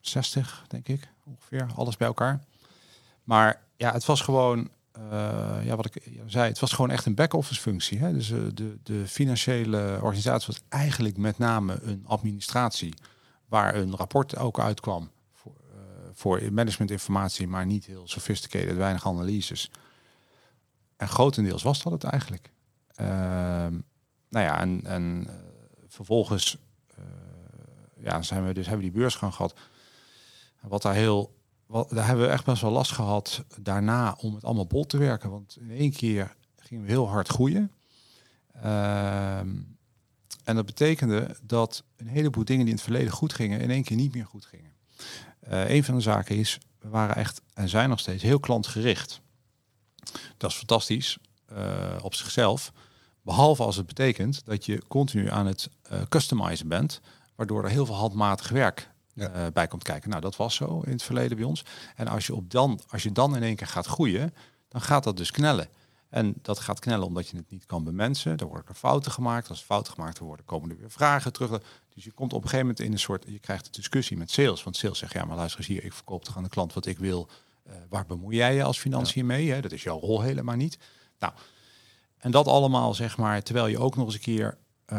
60, 0.00 0.64
denk 0.68 0.88
ik, 0.88 1.08
ongeveer, 1.24 1.66
alles 1.74 1.96
bij 1.96 2.06
elkaar. 2.06 2.44
Maar 3.24 3.62
ja, 3.76 3.92
het 3.92 4.04
was 4.04 4.20
gewoon 4.20 4.70
eh, 4.94 5.64
ja, 5.64 5.76
wat 5.76 5.94
ik 5.94 6.20
zei, 6.26 6.48
het 6.48 6.58
was 6.58 6.72
gewoon 6.72 6.90
echt 6.90 7.06
een 7.06 7.14
back-office 7.14 7.60
functie. 7.60 7.98
Hè? 7.98 8.12
Dus 8.12 8.30
eh, 8.30 8.38
de, 8.54 8.78
de 8.82 9.06
financiële 9.06 9.98
organisatie 10.02 10.46
was 10.46 10.62
eigenlijk 10.68 11.16
met 11.16 11.38
name 11.38 11.78
een 11.82 12.04
administratie 12.06 12.94
waar 13.46 13.74
een 13.74 13.96
rapport 13.96 14.36
ook 14.36 14.60
uitkwam 14.60 15.10
voor, 15.32 15.52
uh, 15.70 15.80
voor 16.12 16.52
managementinformatie, 16.52 17.48
maar 17.48 17.66
niet 17.66 17.86
heel 17.86 18.08
sophisticated, 18.08 18.76
weinig 18.76 19.06
analyses. 19.06 19.70
En 20.96 21.08
grotendeels 21.08 21.62
was 21.62 21.82
dat 21.82 21.92
het 21.92 22.04
eigenlijk. 22.04 22.50
Ehm, 22.94 23.78
nou 24.28 24.44
ja, 24.44 24.60
en, 24.60 24.80
en 24.84 25.28
vervolgens 25.88 26.58
ja, 27.96 28.22
zijn 28.22 28.46
we 28.46 28.54
dus 28.54 28.66
hebben 28.66 28.84
we 28.84 28.90
die 28.92 29.00
beursgang 29.00 29.34
gehad. 29.34 29.54
Wat 30.60 30.82
daar 30.82 30.94
heel 30.94 31.33
wat, 31.66 31.90
daar 31.90 32.06
hebben 32.06 32.24
we 32.24 32.32
echt 32.32 32.44
best 32.44 32.62
wel 32.62 32.70
last 32.70 32.92
gehad 32.92 33.44
daarna 33.60 34.16
om 34.20 34.34
het 34.34 34.44
allemaal 34.44 34.66
bol 34.66 34.84
te 34.84 34.98
werken. 34.98 35.30
Want 35.30 35.56
in 35.60 35.70
één 35.70 35.92
keer 35.92 36.34
gingen 36.56 36.84
we 36.84 36.90
heel 36.90 37.08
hard 37.08 37.28
groeien. 37.28 37.72
Ehm, 38.62 39.48
en 40.44 40.54
dat 40.54 40.66
betekende 40.66 41.36
dat 41.42 41.84
een 41.96 42.06
heleboel 42.06 42.44
dingen 42.44 42.64
die 42.64 42.70
in 42.70 42.80
het 42.80 42.88
verleden 42.88 43.12
goed 43.12 43.32
gingen, 43.32 43.60
in 43.60 43.70
één 43.70 43.84
keer 43.84 43.96
niet 43.96 44.14
meer 44.14 44.26
goed 44.26 44.44
gingen. 44.44 44.72
Uh, 45.48 45.70
een 45.70 45.84
van 45.84 45.94
de 45.94 46.00
zaken 46.00 46.36
is, 46.36 46.58
we 46.78 46.88
waren 46.88 47.16
echt 47.16 47.40
en 47.54 47.68
zijn 47.68 47.88
nog 47.88 48.00
steeds 48.00 48.22
heel 48.22 48.40
klantgericht. 48.40 49.20
Dat 50.36 50.50
is 50.50 50.56
fantastisch 50.56 51.18
uh, 51.52 51.96
op 52.02 52.14
zichzelf. 52.14 52.72
Behalve 53.22 53.62
als 53.62 53.76
het 53.76 53.86
betekent 53.86 54.44
dat 54.44 54.66
je 54.66 54.82
continu 54.88 55.30
aan 55.30 55.46
het 55.46 55.68
uh, 55.92 56.02
customizen 56.08 56.68
bent, 56.68 57.00
waardoor 57.34 57.64
er 57.64 57.70
heel 57.70 57.86
veel 57.86 57.94
handmatig 57.94 58.48
werk 58.48 58.90
ja. 59.14 59.34
uh, 59.34 59.46
bij 59.52 59.66
komt 59.66 59.82
kijken. 59.82 60.10
Nou, 60.10 60.22
dat 60.22 60.36
was 60.36 60.54
zo 60.54 60.80
in 60.80 60.92
het 60.92 61.02
verleden 61.02 61.36
bij 61.36 61.46
ons. 61.46 61.64
En 61.96 62.08
als 62.08 62.26
je, 62.26 62.34
op 62.34 62.50
dan, 62.50 62.80
als 62.88 63.02
je 63.02 63.12
dan 63.12 63.36
in 63.36 63.42
één 63.42 63.56
keer 63.56 63.66
gaat 63.66 63.86
groeien, 63.86 64.34
dan 64.68 64.80
gaat 64.80 65.04
dat 65.04 65.16
dus 65.16 65.30
knellen. 65.30 65.68
En 66.08 66.34
dat 66.42 66.58
gaat 66.58 66.78
knellen 66.78 67.06
omdat 67.06 67.28
je 67.28 67.36
het 67.36 67.50
niet 67.50 67.66
kan 67.66 67.84
bemensen. 67.84 68.36
Er 68.36 68.46
worden 68.46 68.68
er 68.68 68.74
fouten 68.74 69.12
gemaakt. 69.12 69.48
Als 69.48 69.62
fouten 69.62 69.92
gemaakt 69.92 70.18
worden, 70.18 70.44
komen 70.44 70.70
er 70.70 70.76
weer 70.76 70.90
vragen 70.90 71.32
terug. 71.32 71.62
Dus 71.94 72.04
je 72.04 72.12
komt 72.12 72.32
op 72.32 72.42
een 72.42 72.48
gegeven 72.48 72.66
moment 72.66 72.84
in 72.84 72.92
een 72.92 72.98
soort, 72.98 73.24
je 73.28 73.38
krijgt 73.38 73.66
een 73.66 73.72
discussie 73.72 74.16
met 74.16 74.30
sales. 74.30 74.62
Want 74.62 74.76
sales 74.76 74.98
zegt, 74.98 75.12
ja, 75.12 75.24
maar 75.24 75.36
luister 75.36 75.58
eens 75.58 75.68
hier, 75.68 75.84
ik 75.84 75.92
verkoop 75.92 76.24
toch 76.24 76.36
aan 76.36 76.42
de 76.42 76.48
klant 76.48 76.72
wat 76.72 76.86
ik 76.86 76.98
wil. 76.98 77.28
Uh, 77.66 77.72
waar 77.88 78.06
bemoei 78.06 78.36
jij 78.36 78.54
je 78.54 78.62
als 78.62 78.78
financiën 78.78 79.26
mee? 79.26 79.50
Hè? 79.50 79.60
Dat 79.60 79.72
is 79.72 79.82
jouw 79.82 79.98
rol 79.98 80.20
helemaal 80.20 80.56
niet. 80.56 80.78
Nou, 81.18 81.32
en 82.18 82.30
dat 82.30 82.46
allemaal, 82.46 82.94
zeg 82.94 83.16
maar, 83.16 83.42
terwijl 83.42 83.66
je 83.66 83.78
ook 83.78 83.96
nog 83.96 84.04
eens 84.04 84.14
een 84.14 84.20
keer 84.20 84.58
uh, 84.92 84.98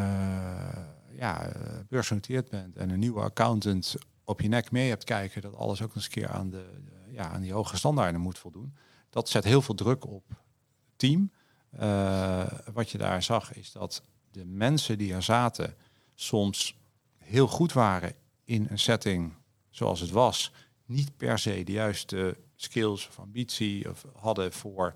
ja, 1.17 1.51
beursgenoteerd 1.89 2.49
bent 2.49 2.75
en 2.75 2.89
een 2.89 2.99
nieuwe 2.99 3.21
accountant 3.21 3.95
op 4.23 4.41
je 4.41 4.47
nek 4.47 4.71
mee 4.71 4.89
hebt 4.89 5.03
kijken, 5.03 5.41
dat 5.41 5.55
alles 5.55 5.81
ook 5.81 5.95
eens 5.95 6.05
een 6.05 6.11
keer 6.11 6.29
aan, 6.29 6.49
de, 6.49 6.65
ja, 7.09 7.29
aan 7.29 7.41
die 7.41 7.53
hoge 7.53 7.77
standaarden 7.77 8.21
moet 8.21 8.37
voldoen. 8.37 8.75
Dat 9.09 9.29
zet 9.29 9.43
heel 9.43 9.61
veel 9.61 9.75
druk 9.75 10.05
op 10.05 10.23
het 10.27 10.37
team. 10.95 11.31
Uh, 11.79 12.45
wat 12.73 12.89
je 12.89 12.97
daar 12.97 13.23
zag 13.23 13.53
is 13.53 13.71
dat 13.71 14.01
de 14.31 14.45
mensen 14.45 14.97
die 14.97 15.13
er 15.13 15.23
zaten 15.23 15.75
soms 16.13 16.77
heel 17.17 17.47
goed 17.47 17.73
waren 17.73 18.13
in 18.43 18.67
een 18.69 18.79
setting 18.79 19.33
zoals 19.69 19.99
het 19.99 20.09
was, 20.09 20.51
niet 20.85 21.17
per 21.17 21.39
se 21.39 21.63
de 21.63 21.71
juiste 21.71 22.37
skills 22.55 23.07
of 23.07 23.19
ambitie 23.19 23.89
of 23.89 24.05
hadden 24.15 24.53
voor 24.53 24.95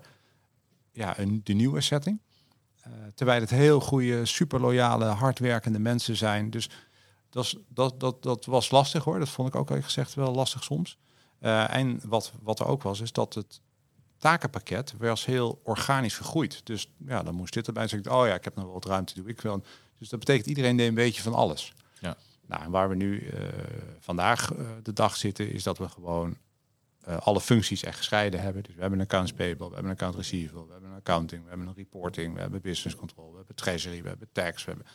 ja, 0.92 1.18
een, 1.18 1.40
de 1.44 1.52
nieuwe 1.52 1.80
setting. 1.80 2.20
Uh, 2.90 2.96
terwijl 3.14 3.40
het 3.40 3.50
heel 3.50 3.80
goede, 3.80 4.26
super 4.26 4.60
loyale, 4.60 5.04
hardwerkende 5.04 5.78
mensen 5.78 6.16
zijn. 6.16 6.50
Dus 6.50 6.70
dat, 7.30 7.56
dat, 7.68 8.00
dat, 8.00 8.22
dat 8.22 8.44
was 8.44 8.70
lastig 8.70 9.04
hoor. 9.04 9.18
Dat 9.18 9.28
vond 9.28 9.48
ik 9.48 9.54
ook 9.54 9.68
eerlijk 9.68 9.84
gezegd 9.84 10.14
wel 10.14 10.34
lastig 10.34 10.64
soms. 10.64 10.98
Uh, 11.40 11.74
en 11.74 12.00
wat, 12.04 12.32
wat 12.42 12.60
er 12.60 12.66
ook 12.66 12.82
was, 12.82 13.00
is 13.00 13.12
dat 13.12 13.34
het 13.34 13.60
takenpakket 14.18 14.94
was 14.98 15.24
heel 15.24 15.60
organisch 15.62 16.16
gegroeid. 16.16 16.60
Dus 16.66 16.90
ja, 17.06 17.22
dan 17.22 17.34
moest 17.34 17.52
dit 17.52 17.66
erbij. 17.66 17.88
zeggen, 17.88 18.12
oh 18.12 18.26
ja, 18.26 18.34
ik 18.34 18.44
heb 18.44 18.54
nog 18.54 18.64
wel 18.64 18.72
wat 18.72 18.84
ruimte, 18.84 19.14
doe 19.14 19.28
ik 19.28 19.40
wel. 19.40 19.62
Dus 19.98 20.08
dat 20.08 20.18
betekent 20.18 20.46
iedereen 20.46 20.76
deed 20.76 20.88
een 20.88 20.94
beetje 20.94 21.22
van 21.22 21.34
alles. 21.34 21.72
Ja. 22.00 22.16
Nou, 22.46 22.62
en 22.62 22.70
waar 22.70 22.88
we 22.88 22.94
nu 22.94 23.20
uh, 23.20 23.40
vandaag 23.98 24.52
uh, 24.52 24.68
de 24.82 24.92
dag 24.92 25.16
zitten, 25.16 25.52
is 25.52 25.62
dat 25.62 25.78
we 25.78 25.88
gewoon 25.88 26.36
uh, 27.08 27.16
alle 27.16 27.40
functies 27.40 27.82
echt 27.82 27.96
gescheiden 27.96 28.40
hebben. 28.40 28.62
Dus 28.62 28.74
we 28.74 28.80
hebben 28.80 28.98
een 28.98 29.04
accounts 29.04 29.32
payable, 29.32 29.68
we 29.68 29.74
hebben 29.74 29.90
een 29.90 29.96
account 29.96 30.16
receivable, 30.16 30.66
we 30.66 30.72
hebben 30.72 30.90
een 30.90 30.96
accounting, 30.96 31.42
we 31.42 31.48
hebben 31.48 31.66
een 31.66 31.74
reporting, 31.74 32.34
we 32.34 32.40
hebben 32.40 32.60
business 32.60 32.96
control, 32.96 33.30
we 33.30 33.36
hebben 33.36 33.56
treasury, 33.56 34.02
we 34.02 34.08
hebben 34.08 34.28
tax, 34.32 34.64
we 34.64 34.70
hebben 34.70 34.86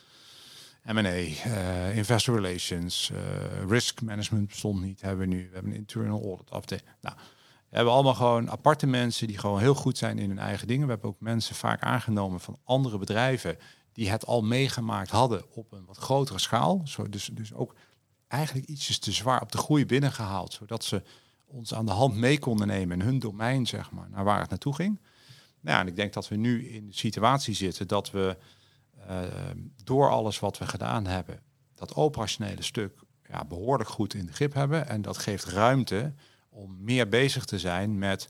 M&A, 0.86 1.46
uh, 1.46 1.96
investor 1.96 2.34
relations, 2.34 3.10
uh, 3.10 3.18
risk 3.68 4.02
management 4.02 4.48
bestond 4.48 4.82
niet, 4.82 5.00
hebben 5.00 5.28
we 5.28 5.34
nu. 5.34 5.46
We 5.48 5.54
hebben 5.54 5.72
een 5.72 5.78
internal 5.78 6.22
audit 6.22 6.54
update. 6.54 6.84
Nou, 7.00 7.16
we 7.68 7.76
hebben 7.76 7.92
allemaal 7.92 8.14
gewoon 8.14 8.50
aparte 8.50 8.86
mensen 8.86 9.26
die 9.26 9.38
gewoon 9.38 9.60
heel 9.60 9.74
goed 9.74 9.98
zijn 9.98 10.18
in 10.18 10.28
hun 10.28 10.38
eigen 10.38 10.66
dingen. 10.66 10.86
We 10.86 10.92
hebben 10.92 11.10
ook 11.10 11.20
mensen 11.20 11.54
vaak 11.54 11.82
aangenomen 11.82 12.40
van 12.40 12.58
andere 12.64 12.98
bedrijven 12.98 13.58
die 13.92 14.10
het 14.10 14.26
al 14.26 14.42
meegemaakt 14.42 15.10
hadden 15.10 15.44
op 15.54 15.72
een 15.72 15.84
wat 15.84 15.96
grotere 15.96 16.38
schaal. 16.38 16.80
Zo, 16.84 17.08
dus, 17.08 17.30
dus 17.32 17.54
ook 17.54 17.74
eigenlijk 18.28 18.66
ietsjes 18.66 18.98
te 18.98 19.12
zwaar 19.12 19.42
op 19.42 19.52
de 19.52 19.58
groei 19.58 19.86
binnengehaald, 19.86 20.52
zodat 20.52 20.84
ze 20.84 21.02
ons 21.46 21.74
aan 21.74 21.86
de 21.86 21.92
hand 21.92 22.16
mee 22.16 22.38
konden 22.38 22.66
nemen 22.66 23.00
in 23.00 23.06
hun 23.06 23.18
domein, 23.18 23.66
zeg 23.66 23.90
maar, 23.90 24.10
naar 24.10 24.24
waar 24.24 24.40
het 24.40 24.50
naartoe 24.50 24.74
ging. 24.74 25.00
Nou 25.60 25.80
en 25.80 25.86
ik 25.86 25.96
denk 25.96 26.12
dat 26.12 26.28
we 26.28 26.36
nu 26.36 26.68
in 26.68 26.86
de 26.86 26.94
situatie 26.94 27.54
zitten 27.54 27.88
dat 27.88 28.10
we 28.10 28.36
uh, 29.08 29.20
door 29.84 30.10
alles 30.10 30.38
wat 30.38 30.58
we 30.58 30.66
gedaan 30.66 31.06
hebben, 31.06 31.40
dat 31.74 31.94
operationele 31.94 32.62
stuk 32.62 32.98
ja, 33.28 33.44
behoorlijk 33.44 33.88
goed 33.88 34.14
in 34.14 34.26
de 34.26 34.32
grip 34.32 34.54
hebben. 34.54 34.88
En 34.88 35.02
dat 35.02 35.18
geeft 35.18 35.44
ruimte 35.44 36.14
om 36.48 36.76
meer 36.80 37.08
bezig 37.08 37.44
te 37.44 37.58
zijn 37.58 37.98
met 37.98 38.28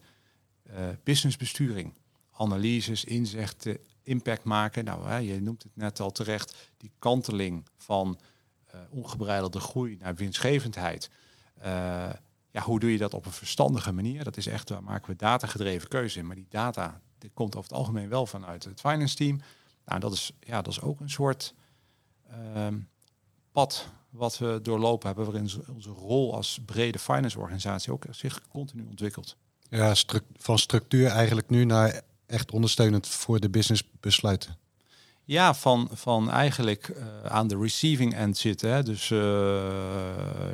uh, 0.67 0.75
businessbesturing. 1.05 1.95
Analyses, 2.31 3.05
inzichten, 3.05 3.79
impact 4.03 4.45
maken. 4.45 4.85
Nou, 4.85 5.09
hè, 5.09 5.17
je 5.17 5.41
noemt 5.41 5.63
het 5.63 5.77
net 5.77 6.01
al 6.01 6.13
terecht, 6.13 6.71
die 6.77 6.93
kanteling 6.99 7.67
van 7.77 8.19
uh, 8.75 8.81
ongebreidelde 8.91 9.61
groei 9.61 9.97
naar 10.01 10.15
winstgevendheid. 10.15 11.11
Ja, 12.57 12.63
hoe 12.63 12.81
doe 12.81 12.93
je 12.93 12.99
dat 12.99 13.15
op 13.15 13.27
een 13.27 13.33
verstandige 13.33 13.93
manier? 13.93 14.25
Dat 14.25 14.37
is 14.37 14.47
echt, 14.47 14.69
waar 14.69 14.83
maken 14.83 15.11
we 15.11 15.17
datagedreven 15.17 15.89
keuze 15.89 16.19
in. 16.19 16.27
Maar 16.27 16.37
die 16.37 16.47
data 16.49 17.01
dit 17.19 17.31
komt 17.35 17.57
over 17.57 17.71
het 17.71 17.79
algemeen 17.79 18.09
wel 18.09 18.27
vanuit 18.27 18.65
het 18.65 18.81
finance 18.81 19.17
team. 19.17 19.41
Nou, 19.85 20.01
dat 20.01 20.13
is, 20.13 20.33
ja, 20.41 20.63
dat 20.63 20.73
is 20.73 20.81
ook 20.81 21.01
een 21.01 21.11
soort 21.11 21.55
uh, 22.31 22.67
pad 23.53 23.89
wat 24.11 24.39
we 24.39 24.59
doorlopen 24.63 25.07
hebben, 25.07 25.25
waarin 25.25 25.51
onze 25.75 25.91
rol 25.91 26.35
als 26.35 26.59
brede 26.65 26.99
finance 26.99 27.39
organisatie 27.39 27.93
ook 27.93 28.05
zich 28.11 28.49
continu 28.49 28.85
ontwikkelt. 28.85 29.37
Ja, 29.69 29.95
stru 29.95 30.21
van 30.37 30.59
structuur 30.59 31.07
eigenlijk 31.07 31.49
nu 31.51 31.65
naar 31.65 32.01
echt 32.27 32.51
ondersteunend 32.51 33.07
voor 33.07 33.41
de 33.41 33.51
business 33.51 33.91
besluiten. 34.01 34.57
Ja, 35.29 35.55
van, 35.55 35.89
van 35.93 36.31
eigenlijk 36.31 36.89
uh, 36.89 37.23
aan 37.23 37.49
de 37.49 37.59
receiving 37.59 38.15
end 38.15 38.37
zitten. 38.37 38.71
Hè. 38.71 38.83
Dus 38.83 39.11
uh, 39.11 39.19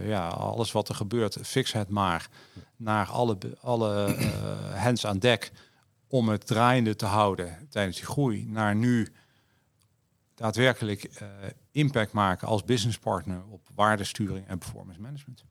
ja, 0.07 0.29
alles 0.29 0.73
wat 0.73 0.89
er 0.89 0.95
gebeurt, 0.95 1.39
fix 1.43 1.73
het 1.73 1.89
maar. 1.89 2.29
Naar 2.77 3.07
alle, 3.07 3.39
alle 3.61 4.17
uh, 4.19 4.83
hands 4.83 5.07
aan 5.07 5.19
dek 5.19 5.53
om 6.07 6.29
het 6.29 6.47
draaiende 6.47 6.97
te 6.97 7.07
houden 7.07 7.67
tijdens 7.71 7.97
die 7.97 8.07
groei. 8.07 8.47
Naar 8.47 8.75
nu 8.75 9.13
daadwerkelijk 10.35 11.11
impact 11.71 12.13
maken 12.13 12.49
als 12.49 12.65
business 12.65 12.99
partner 12.99 13.43
op 13.51 13.69
waardesturing 13.75 14.47
en 14.47 14.59
performance 14.59 15.01
management. 15.01 15.45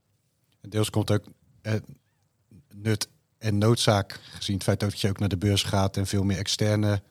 Deels 0.62 0.90
komt 0.90 1.12
ook 1.12 1.24
nut 2.74 3.10
en 3.38 3.58
noodzaak 3.58 4.20
gezien 4.24 4.56
het 4.56 4.64
feit 4.64 4.80
dat 4.80 5.00
je 5.00 5.10
ook 5.10 5.20
naar 5.20 5.30
de 5.30 5.38
beurs 5.38 5.64
gaat 5.64 5.98
en 5.98 6.08
veel 6.08 6.24
meer 6.24 6.38
externe 6.38 7.02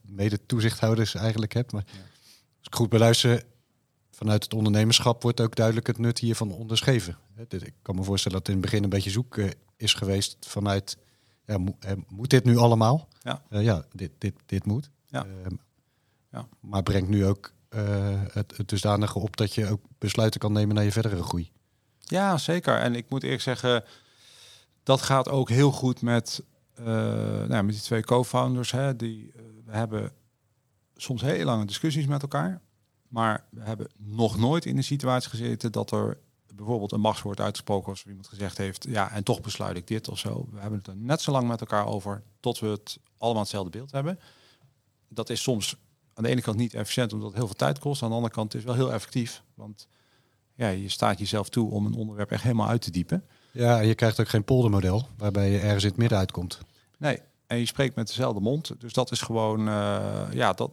mede-toezichthouders 0.00 1.14
eigenlijk 1.14 1.52
hebt. 1.52 1.72
Maar 1.72 1.84
ja. 1.86 1.98
als 2.58 2.66
ik 2.66 2.74
goed 2.74 2.88
beluister, 2.88 3.42
vanuit 4.10 4.42
het 4.42 4.54
ondernemerschap 4.54 5.22
wordt 5.22 5.40
ook 5.40 5.54
duidelijk 5.56 5.86
het 5.86 5.98
nut 5.98 6.18
hiervan 6.18 6.52
onderscheven. 6.52 7.18
Ik 7.48 7.74
kan 7.82 7.94
me 7.94 8.02
voorstellen 8.02 8.38
dat 8.38 8.48
in 8.48 8.54
het 8.54 8.62
begin 8.62 8.82
een 8.82 8.88
beetje 8.88 9.10
zoek 9.10 9.38
is 9.76 9.94
geweest 9.94 10.36
vanuit, 10.40 10.98
ja, 11.46 11.58
moet 12.08 12.30
dit 12.30 12.44
nu 12.44 12.56
allemaal? 12.56 13.08
Ja, 13.22 13.42
ja 13.48 13.84
dit, 13.92 14.10
dit, 14.18 14.34
dit 14.46 14.64
moet. 14.64 14.90
Ja. 15.06 15.26
Ehm, 15.44 15.54
ja. 16.30 16.48
Maar 16.60 16.82
brengt 16.82 17.08
nu 17.08 17.26
ook 17.26 17.52
uh, 17.70 18.20
het, 18.32 18.56
het 18.56 18.68
dusdanige 18.68 19.18
op 19.18 19.36
dat 19.36 19.54
je 19.54 19.70
ook 19.70 19.80
besluiten 19.98 20.40
kan 20.40 20.52
nemen 20.52 20.74
naar 20.74 20.84
je 20.84 20.92
verdere 20.92 21.22
groei. 21.22 21.50
Ja, 21.98 22.38
zeker. 22.38 22.78
En 22.78 22.94
ik 22.94 23.08
moet 23.08 23.22
eerlijk 23.22 23.42
zeggen, 23.42 23.84
dat 24.82 25.02
gaat 25.02 25.28
ook 25.28 25.48
heel 25.48 25.72
goed 25.72 26.02
met, 26.02 26.42
nou, 26.84 27.62
met 27.62 27.74
die 27.74 27.82
twee 27.82 28.04
co-founders. 28.04 28.74
Die, 28.96 29.26
uh, 29.26 29.42
we 29.64 29.72
hebben 29.72 30.12
soms 30.96 31.22
heel 31.22 31.44
lange 31.44 31.64
discussies 31.64 32.06
met 32.06 32.22
elkaar. 32.22 32.60
Maar 33.08 33.44
we 33.50 33.62
hebben 33.62 33.88
nog 33.96 34.38
nooit 34.38 34.64
in 34.64 34.76
een 34.76 34.84
situatie 34.84 35.30
gezeten 35.30 35.72
dat 35.72 35.90
er 35.90 36.18
bijvoorbeeld 36.54 36.92
een 36.92 37.00
machtswoord 37.00 37.40
uitgesproken 37.40 37.88
was. 37.88 38.00
Of 38.00 38.08
iemand 38.08 38.26
gezegd 38.26 38.58
heeft, 38.58 38.86
ja, 38.88 39.10
en 39.10 39.24
toch 39.24 39.40
besluit 39.40 39.76
ik 39.76 39.86
dit 39.86 40.08
of 40.08 40.18
zo. 40.18 40.48
We 40.50 40.60
hebben 40.60 40.78
het 40.78 40.88
er 40.88 40.96
net 40.96 41.20
zo 41.20 41.32
lang 41.32 41.48
met 41.48 41.60
elkaar 41.60 41.86
over 41.86 42.22
tot 42.40 42.58
we 42.58 42.66
het 42.66 42.98
allemaal 43.18 43.42
hetzelfde 43.42 43.70
beeld 43.70 43.90
hebben. 43.90 44.18
Dat 45.08 45.30
is 45.30 45.42
soms 45.42 45.76
aan 46.14 46.22
de 46.22 46.28
ene 46.30 46.40
kant 46.40 46.56
niet 46.56 46.74
efficiënt 46.74 47.12
omdat 47.12 47.28
het 47.28 47.36
heel 47.36 47.46
veel 47.46 47.56
tijd 47.56 47.78
kost. 47.78 48.02
Aan 48.02 48.08
de 48.08 48.14
andere 48.14 48.34
kant 48.34 48.54
is 48.54 48.60
het 48.64 48.68
wel 48.68 48.78
heel 48.86 48.92
effectief. 48.92 49.42
Want 49.54 49.88
ja, 50.54 50.68
je 50.68 50.88
staat 50.88 51.18
jezelf 51.18 51.48
toe 51.48 51.70
om 51.70 51.86
een 51.86 51.94
onderwerp 51.94 52.30
echt 52.30 52.42
helemaal 52.42 52.68
uit 52.68 52.80
te 52.80 52.90
diepen. 52.90 53.24
Ja, 53.56 53.80
je 53.80 53.94
krijgt 53.94 54.20
ook 54.20 54.28
geen 54.28 54.44
poldermodel 54.44 55.08
waarbij 55.16 55.50
je 55.50 55.58
ergens 55.58 55.82
in 55.82 55.88
het 55.88 55.98
midden 55.98 56.18
uitkomt. 56.18 56.58
Nee, 56.98 57.18
en 57.46 57.58
je 57.58 57.66
spreekt 57.66 57.94
met 57.94 58.06
dezelfde 58.06 58.40
mond. 58.40 58.72
Dus 58.78 58.92
dat 58.92 59.10
is 59.10 59.20
gewoon, 59.20 59.68
eh, 59.68 60.22
ja, 60.32 60.52
dat, 60.52 60.70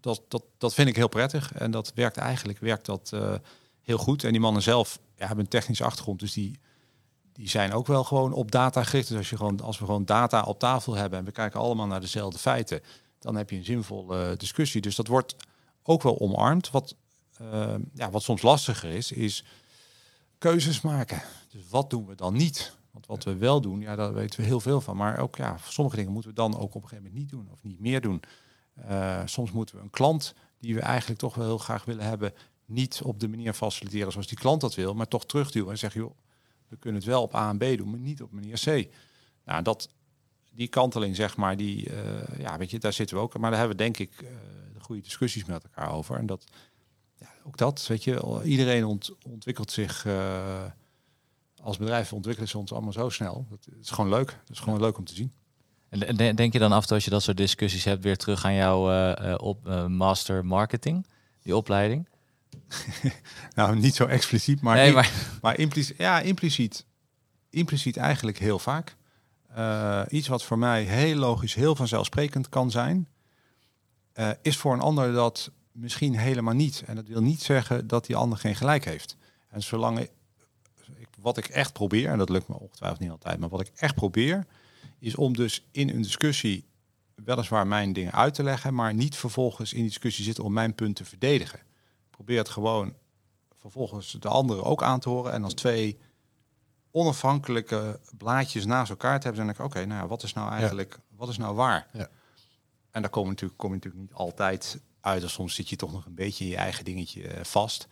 dat, 0.00 0.22
dat, 0.28 0.42
dat 0.58 0.74
vind 0.74 0.88
ik 0.88 0.96
heel 0.96 1.08
prettig. 1.08 1.52
En 1.52 1.70
dat 1.70 1.92
werkt 1.94 2.16
eigenlijk 2.16 2.58
werkt 2.58 2.86
dat, 2.86 3.10
eh, 3.14 3.34
heel 3.82 3.98
goed. 3.98 4.24
En 4.24 4.32
die 4.32 4.40
mannen 4.40 4.62
zelf 4.62 4.98
ja, 5.16 5.26
hebben 5.26 5.44
een 5.44 5.50
technische 5.50 5.84
achtergrond, 5.84 6.20
dus 6.20 6.32
die, 6.32 6.58
die 7.32 7.48
zijn 7.48 7.72
ook 7.72 7.86
wel 7.86 8.04
gewoon 8.04 8.32
op 8.32 8.50
data 8.50 8.82
gericht. 8.82 9.08
Dus 9.08 9.16
als, 9.16 9.30
je 9.30 9.36
gewoon, 9.36 9.60
als 9.60 9.78
we 9.78 9.84
gewoon 9.84 10.04
data 10.04 10.42
op 10.42 10.58
tafel 10.58 10.94
hebben 10.94 11.18
en 11.18 11.24
we 11.24 11.32
kijken 11.32 11.60
allemaal 11.60 11.86
naar 11.86 12.00
dezelfde 12.00 12.38
feiten, 12.38 12.80
dan 13.18 13.36
heb 13.36 13.50
je 13.50 13.56
een 13.56 13.64
zinvolle 13.64 14.36
discussie. 14.36 14.80
Dus 14.80 14.96
dat 14.96 15.06
wordt 15.06 15.36
ook 15.82 16.02
wel 16.02 16.20
omarmd. 16.20 16.70
Wat, 16.70 16.94
eh, 17.38 17.74
ja, 17.94 18.10
wat 18.10 18.22
soms 18.22 18.42
lastiger 18.42 18.90
is, 18.90 19.12
is 19.12 19.44
keuzes 20.38 20.80
maken. 20.80 21.22
Dus 21.56 21.68
wat 21.68 21.90
doen 21.90 22.06
we 22.06 22.14
dan 22.14 22.34
niet? 22.34 22.76
Want 22.90 23.06
wat 23.06 23.24
we 23.24 23.36
wel 23.36 23.60
doen, 23.60 23.80
ja, 23.80 23.96
daar 23.96 24.14
weten 24.14 24.40
we 24.40 24.46
heel 24.46 24.60
veel 24.60 24.80
van. 24.80 24.96
Maar 24.96 25.18
ook 25.18 25.36
ja, 25.36 25.56
sommige 25.64 25.96
dingen 25.96 26.12
moeten 26.12 26.30
we 26.30 26.36
dan 26.36 26.58
ook 26.58 26.74
op 26.74 26.82
een 26.82 26.88
gegeven 26.88 27.04
moment 27.04 27.14
niet 27.14 27.30
doen 27.30 27.48
of 27.52 27.62
niet 27.62 27.80
meer 27.80 28.00
doen. 28.00 28.22
Uh, 28.88 29.22
soms 29.24 29.52
moeten 29.52 29.76
we 29.76 29.82
een 29.82 29.90
klant 29.90 30.34
die 30.58 30.74
we 30.74 30.80
eigenlijk 30.80 31.20
toch 31.20 31.34
wel 31.34 31.46
heel 31.46 31.58
graag 31.58 31.84
willen 31.84 32.04
hebben, 32.04 32.32
niet 32.64 33.00
op 33.02 33.20
de 33.20 33.28
manier 33.28 33.52
faciliteren 33.52 34.12
zoals 34.12 34.26
die 34.26 34.38
klant 34.38 34.60
dat 34.60 34.74
wil, 34.74 34.94
maar 34.94 35.08
toch 35.08 35.26
terugduwen 35.26 35.70
en 35.70 35.78
zeggen, 35.78 36.00
joh, 36.00 36.16
we 36.68 36.76
kunnen 36.76 37.00
het 37.00 37.10
wel 37.10 37.22
op 37.22 37.34
A 37.34 37.48
en 37.50 37.58
B 37.58 37.76
doen, 37.76 37.90
maar 37.90 37.98
niet 37.98 38.22
op 38.22 38.32
manier 38.32 38.60
C. 38.64 38.94
Nou, 39.44 39.62
dat, 39.62 39.88
die 40.52 40.68
kanteling, 40.68 41.16
zeg 41.16 41.36
maar, 41.36 41.56
die, 41.56 41.90
uh, 41.90 42.38
ja, 42.38 42.58
weet 42.58 42.70
je, 42.70 42.78
daar 42.78 42.92
zitten 42.92 43.16
we 43.16 43.22
ook. 43.22 43.38
Maar 43.38 43.50
daar 43.50 43.58
hebben 43.58 43.76
we 43.76 43.82
denk 43.82 43.98
ik 43.98 44.22
uh, 44.22 44.28
de 44.74 44.80
goede 44.80 45.02
discussies 45.02 45.44
met 45.44 45.62
elkaar 45.62 45.92
over. 45.92 46.16
En 46.18 46.26
dat, 46.26 46.44
ja, 47.14 47.28
ook 47.44 47.56
dat, 47.56 47.86
weet 47.86 48.04
je, 48.04 48.40
iedereen 48.44 48.84
ont, 48.84 49.14
ontwikkelt 49.24 49.70
zich 49.70 50.06
als 51.66 51.76
bedrijf 51.76 52.12
ontwikkelen 52.12 52.48
ze 52.48 52.58
ons 52.58 52.72
allemaal 52.72 52.92
zo 52.92 53.08
snel. 53.08 53.46
Dat 53.50 53.68
is 53.80 53.90
gewoon 53.90 54.10
leuk. 54.10 54.26
Dat 54.26 54.56
is 54.56 54.58
gewoon 54.58 54.80
leuk 54.80 54.98
om 54.98 55.04
te 55.04 55.14
zien. 55.14 55.32
En 55.88 56.36
denk 56.36 56.52
je 56.52 56.58
dan 56.58 56.72
af 56.72 56.80
en 56.80 56.86
toe 56.86 56.96
als 56.96 57.04
je 57.04 57.10
dat 57.10 57.22
soort 57.22 57.36
discussies 57.36 57.84
hebt 57.84 58.02
weer 58.02 58.16
terug 58.16 58.44
aan 58.44 58.54
jouw 58.54 58.92
uh, 58.92 59.34
op 59.36 59.66
uh, 59.66 59.86
master 59.86 60.44
marketing, 60.44 61.06
die 61.42 61.56
opleiding? 61.56 62.08
nou, 63.54 63.76
niet 63.76 63.94
zo 63.94 64.04
expliciet, 64.04 64.60
maar, 64.60 64.76
nee, 64.76 64.92
maar... 64.92 65.12
maar 65.42 65.58
impliciet, 65.58 65.96
ja, 65.98 66.20
impliciet, 66.20 66.84
impliciet 67.50 67.96
eigenlijk 67.96 68.38
heel 68.38 68.58
vaak. 68.58 68.96
Uh, 69.56 70.02
iets 70.08 70.28
wat 70.28 70.44
voor 70.44 70.58
mij 70.58 70.82
heel 70.82 71.16
logisch, 71.16 71.54
heel 71.54 71.76
vanzelfsprekend 71.76 72.48
kan 72.48 72.70
zijn, 72.70 73.08
is 74.42 74.56
voor 74.56 74.72
een 74.72 74.80
ander 74.80 75.12
dat 75.12 75.50
misschien 75.72 76.18
helemaal 76.18 76.54
niet. 76.54 76.82
En 76.86 76.94
dat 76.94 77.06
wil 77.06 77.22
niet 77.22 77.42
zeggen 77.42 77.86
dat 77.86 78.06
die 78.06 78.16
ander 78.16 78.38
geen 78.38 78.56
gelijk 78.56 78.84
heeft. 78.84 79.16
En 79.48 79.62
zolang 79.62 80.08
wat 81.26 81.36
ik 81.36 81.46
echt 81.46 81.72
probeer, 81.72 82.10
en 82.10 82.18
dat 82.18 82.28
lukt 82.28 82.48
me 82.48 82.58
ongetwijfeld 82.58 83.00
niet 83.00 83.10
altijd, 83.10 83.38
maar 83.38 83.48
wat 83.48 83.60
ik 83.60 83.70
echt 83.74 83.94
probeer, 83.94 84.46
is 84.98 85.14
om 85.14 85.36
dus 85.36 85.66
in 85.70 85.88
een 85.88 86.02
discussie 86.02 86.68
weliswaar 87.14 87.66
mijn 87.66 87.92
dingen 87.92 88.12
uit 88.12 88.34
te 88.34 88.42
leggen, 88.42 88.74
maar 88.74 88.94
niet 88.94 89.16
vervolgens 89.16 89.72
in 89.72 89.78
die 89.78 89.88
discussie 89.88 90.24
zitten 90.24 90.44
om 90.44 90.52
mijn 90.52 90.74
punt 90.74 90.96
te 90.96 91.04
verdedigen. 91.04 91.58
Ik 91.58 92.10
probeer 92.10 92.38
het 92.38 92.48
gewoon 92.48 92.94
vervolgens 93.56 94.16
de 94.20 94.28
anderen 94.28 94.64
ook 94.64 94.82
aan 94.82 95.00
te 95.00 95.08
horen 95.08 95.32
en 95.32 95.44
als 95.44 95.54
twee 95.54 95.98
onafhankelijke 96.90 98.00
blaadjes 98.16 98.64
naast 98.64 98.90
elkaar 98.90 99.20
te 99.20 99.26
hebben, 99.26 99.46
dan 99.46 99.54
denk 99.54 99.68
ik, 99.68 99.76
oké, 99.76 99.86
nou 99.86 100.00
ja, 100.00 100.06
wat 100.06 100.22
is 100.22 100.32
nou 100.32 100.50
eigenlijk, 100.50 100.98
wat 101.16 101.28
is 101.28 101.38
nou 101.38 101.54
waar? 101.54 101.88
Ja. 101.92 102.08
En 102.90 103.02
daar 103.02 103.10
kom 103.10 103.22
je, 103.22 103.28
natuurlijk, 103.28 103.58
kom 103.58 103.68
je 103.68 103.76
natuurlijk 103.76 104.02
niet 104.02 104.18
altijd 104.18 104.80
uit, 105.00 105.22
en 105.22 105.30
soms 105.30 105.54
zit 105.54 105.68
je 105.68 105.76
toch 105.76 105.92
nog 105.92 106.06
een 106.06 106.14
beetje 106.14 106.44
in 106.44 106.50
je 106.50 106.56
eigen 106.56 106.84
dingetje 106.84 107.28
eh, 107.28 107.44
vast. 107.44 107.88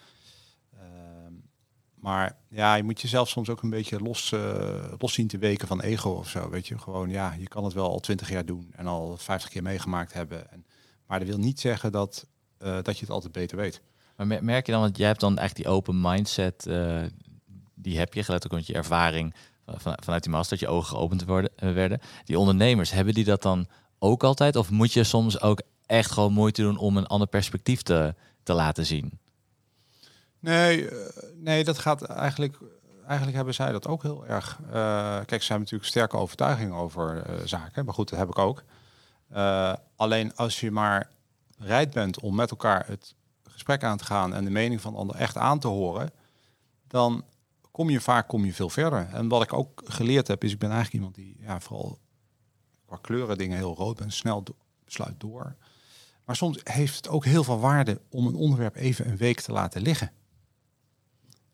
Maar 2.05 2.36
ja, 2.48 2.74
je 2.74 2.82
moet 2.82 3.00
jezelf 3.00 3.28
soms 3.28 3.48
ook 3.48 3.62
een 3.62 3.70
beetje 3.70 4.00
los, 4.00 4.30
uh, 4.30 4.92
los 4.98 5.12
zien 5.12 5.26
te 5.26 5.38
weken 5.38 5.68
van 5.68 5.80
ego 5.80 6.11
of 6.11 6.28
zo. 6.28 6.50
Weet 6.50 6.66
je, 6.66 6.78
gewoon 6.78 7.11
ja, 7.11 7.34
je 7.38 7.48
kan 7.48 7.64
het 7.64 7.72
wel 7.72 7.88
al 7.88 8.00
twintig 8.00 8.30
jaar 8.30 8.44
doen 8.44 8.72
en 8.76 8.86
al 8.86 9.16
vijftig 9.16 9.50
keer 9.50 9.62
meegemaakt 9.62 10.12
hebben. 10.12 10.50
En, 10.50 10.66
maar 11.07 11.18
dat 11.18 11.28
wil 11.28 11.38
niet 11.38 11.61
zeggen 11.61 11.92
dat, 11.92 12.26
uh, 12.62 12.78
dat 12.82 12.94
je 12.94 13.00
het 13.00 13.11
altijd 13.11 13.32
beter 13.32 13.57
weet. 13.57 13.80
Maar 14.16 14.44
merk 14.44 14.66
je 14.66 14.72
dan, 14.72 14.80
want 14.80 14.96
jij 14.96 15.07
hebt 15.07 15.20
dan 15.20 15.38
echt 15.38 15.57
die 15.57 15.68
open 15.68 16.00
mindset, 16.00 16.66
uh, 16.68 17.02
die 17.74 17.98
heb 17.98 18.14
je 18.14 18.22
gelet 18.22 18.44
ook 18.44 18.52
met 18.52 18.66
je 18.66 18.74
ervaring 18.74 19.34
van, 19.66 19.96
vanuit 20.02 20.22
die 20.22 20.32
master, 20.32 20.59
dat 20.59 20.68
je 20.68 20.74
ogen 20.74 20.88
geopend 20.88 21.24
worden, 21.24 21.50
werden. 21.57 22.00
Die 22.24 22.38
ondernemers, 22.38 22.90
hebben 22.90 23.14
die 23.14 23.24
dat 23.24 23.42
dan 23.42 23.66
ook 23.98 24.24
altijd? 24.24 24.57
Of 24.57 24.70
moet 24.70 24.92
je 24.92 25.05
soms 25.05 25.40
ook 25.40 25.62
echt 25.86 26.11
gewoon 26.11 26.32
moeite 26.32 26.62
doen 26.62 26.76
om 26.76 26.96
een 26.96 27.07
ander 27.07 27.28
perspectief 27.28 27.82
te, 27.82 28.14
te 28.42 28.52
laten 28.52 28.86
zien? 28.86 29.22
Nee, 30.45 30.90
uh, 30.90 30.99
nee, 31.34 31.64
dat 31.64 31.78
gaat 31.78 32.03
eigenlijk. 32.03 32.59
Eigenlijk 33.07 33.36
hebben 33.36 33.55
zij 33.55 33.72
dat 33.72 33.86
ook 33.86 34.03
heel 34.03 34.26
erg. 34.26 34.59
Uh, 34.66 34.72
kijk, 35.24 35.42
ze 35.42 35.49
hebben 35.49 35.59
natuurlijk 35.59 35.90
sterke 35.90 36.16
overtuigingen 36.16 36.74
over 36.74 37.30
uh, 37.30 37.47
zaken. 37.47 37.84
Maar 37.84 37.95
goed, 37.95 38.09
dat 38.09 38.18
heb 38.18 38.28
ik 38.28 38.38
ook. 38.38 38.62
alleen 39.97 40.36
als 40.36 40.61
je 40.61 40.70
maar 40.70 41.11
bereid 41.59 41.90
bent 41.90 42.20
om 42.20 42.34
met 42.34 42.51
elkaar 42.51 42.86
het 42.86 43.14
gesprek 43.42 43.84
aan 43.84 43.97
te 43.97 44.05
gaan 44.05 44.34
en 44.34 44.45
de 44.45 44.51
mening 44.51 44.80
van 44.80 44.92
de 44.92 44.99
ander 44.99 45.16
echt 45.16 45.36
aan 45.36 45.59
te 45.59 45.68
horen, 45.68 46.11
dan 46.88 47.24
kom 47.70 47.90
je 47.90 48.01
vaak 48.01 48.28
kom 48.28 48.45
je 48.45 48.53
veel 48.53 48.70
verder. 48.70 49.09
En 49.12 49.28
wat 49.28 49.42
ik 49.42 49.53
ook 49.53 49.82
geleerd 49.84 50.28
heb, 50.28 50.45
is 50.45 50.53
ik 50.53 50.59
ben 50.59 50.70
eigenlijk 50.70 50.97
iemand 50.97 51.14
die 51.14 51.36
ja, 51.40 51.61
vooral 51.61 51.99
qua 52.86 52.99
kleuren 53.01 53.38
dingen 53.38 53.57
heel 53.57 53.74
rood 53.74 53.97
ben, 53.97 54.12
snel 54.12 54.42
do 54.42 54.57
besluit 54.84 55.20
door. 55.20 55.57
Maar 56.24 56.36
soms 56.36 56.61
heeft 56.62 56.97
het 56.97 57.09
ook 57.09 57.24
heel 57.24 57.45
veel 57.45 57.59
waarde 57.59 58.01
om 58.09 58.26
een 58.26 58.34
onderwerp 58.34 58.76
even 58.76 59.09
een 59.09 59.16
week 59.16 59.40
te 59.40 59.53
laten 59.53 59.82
liggen. 59.82 60.12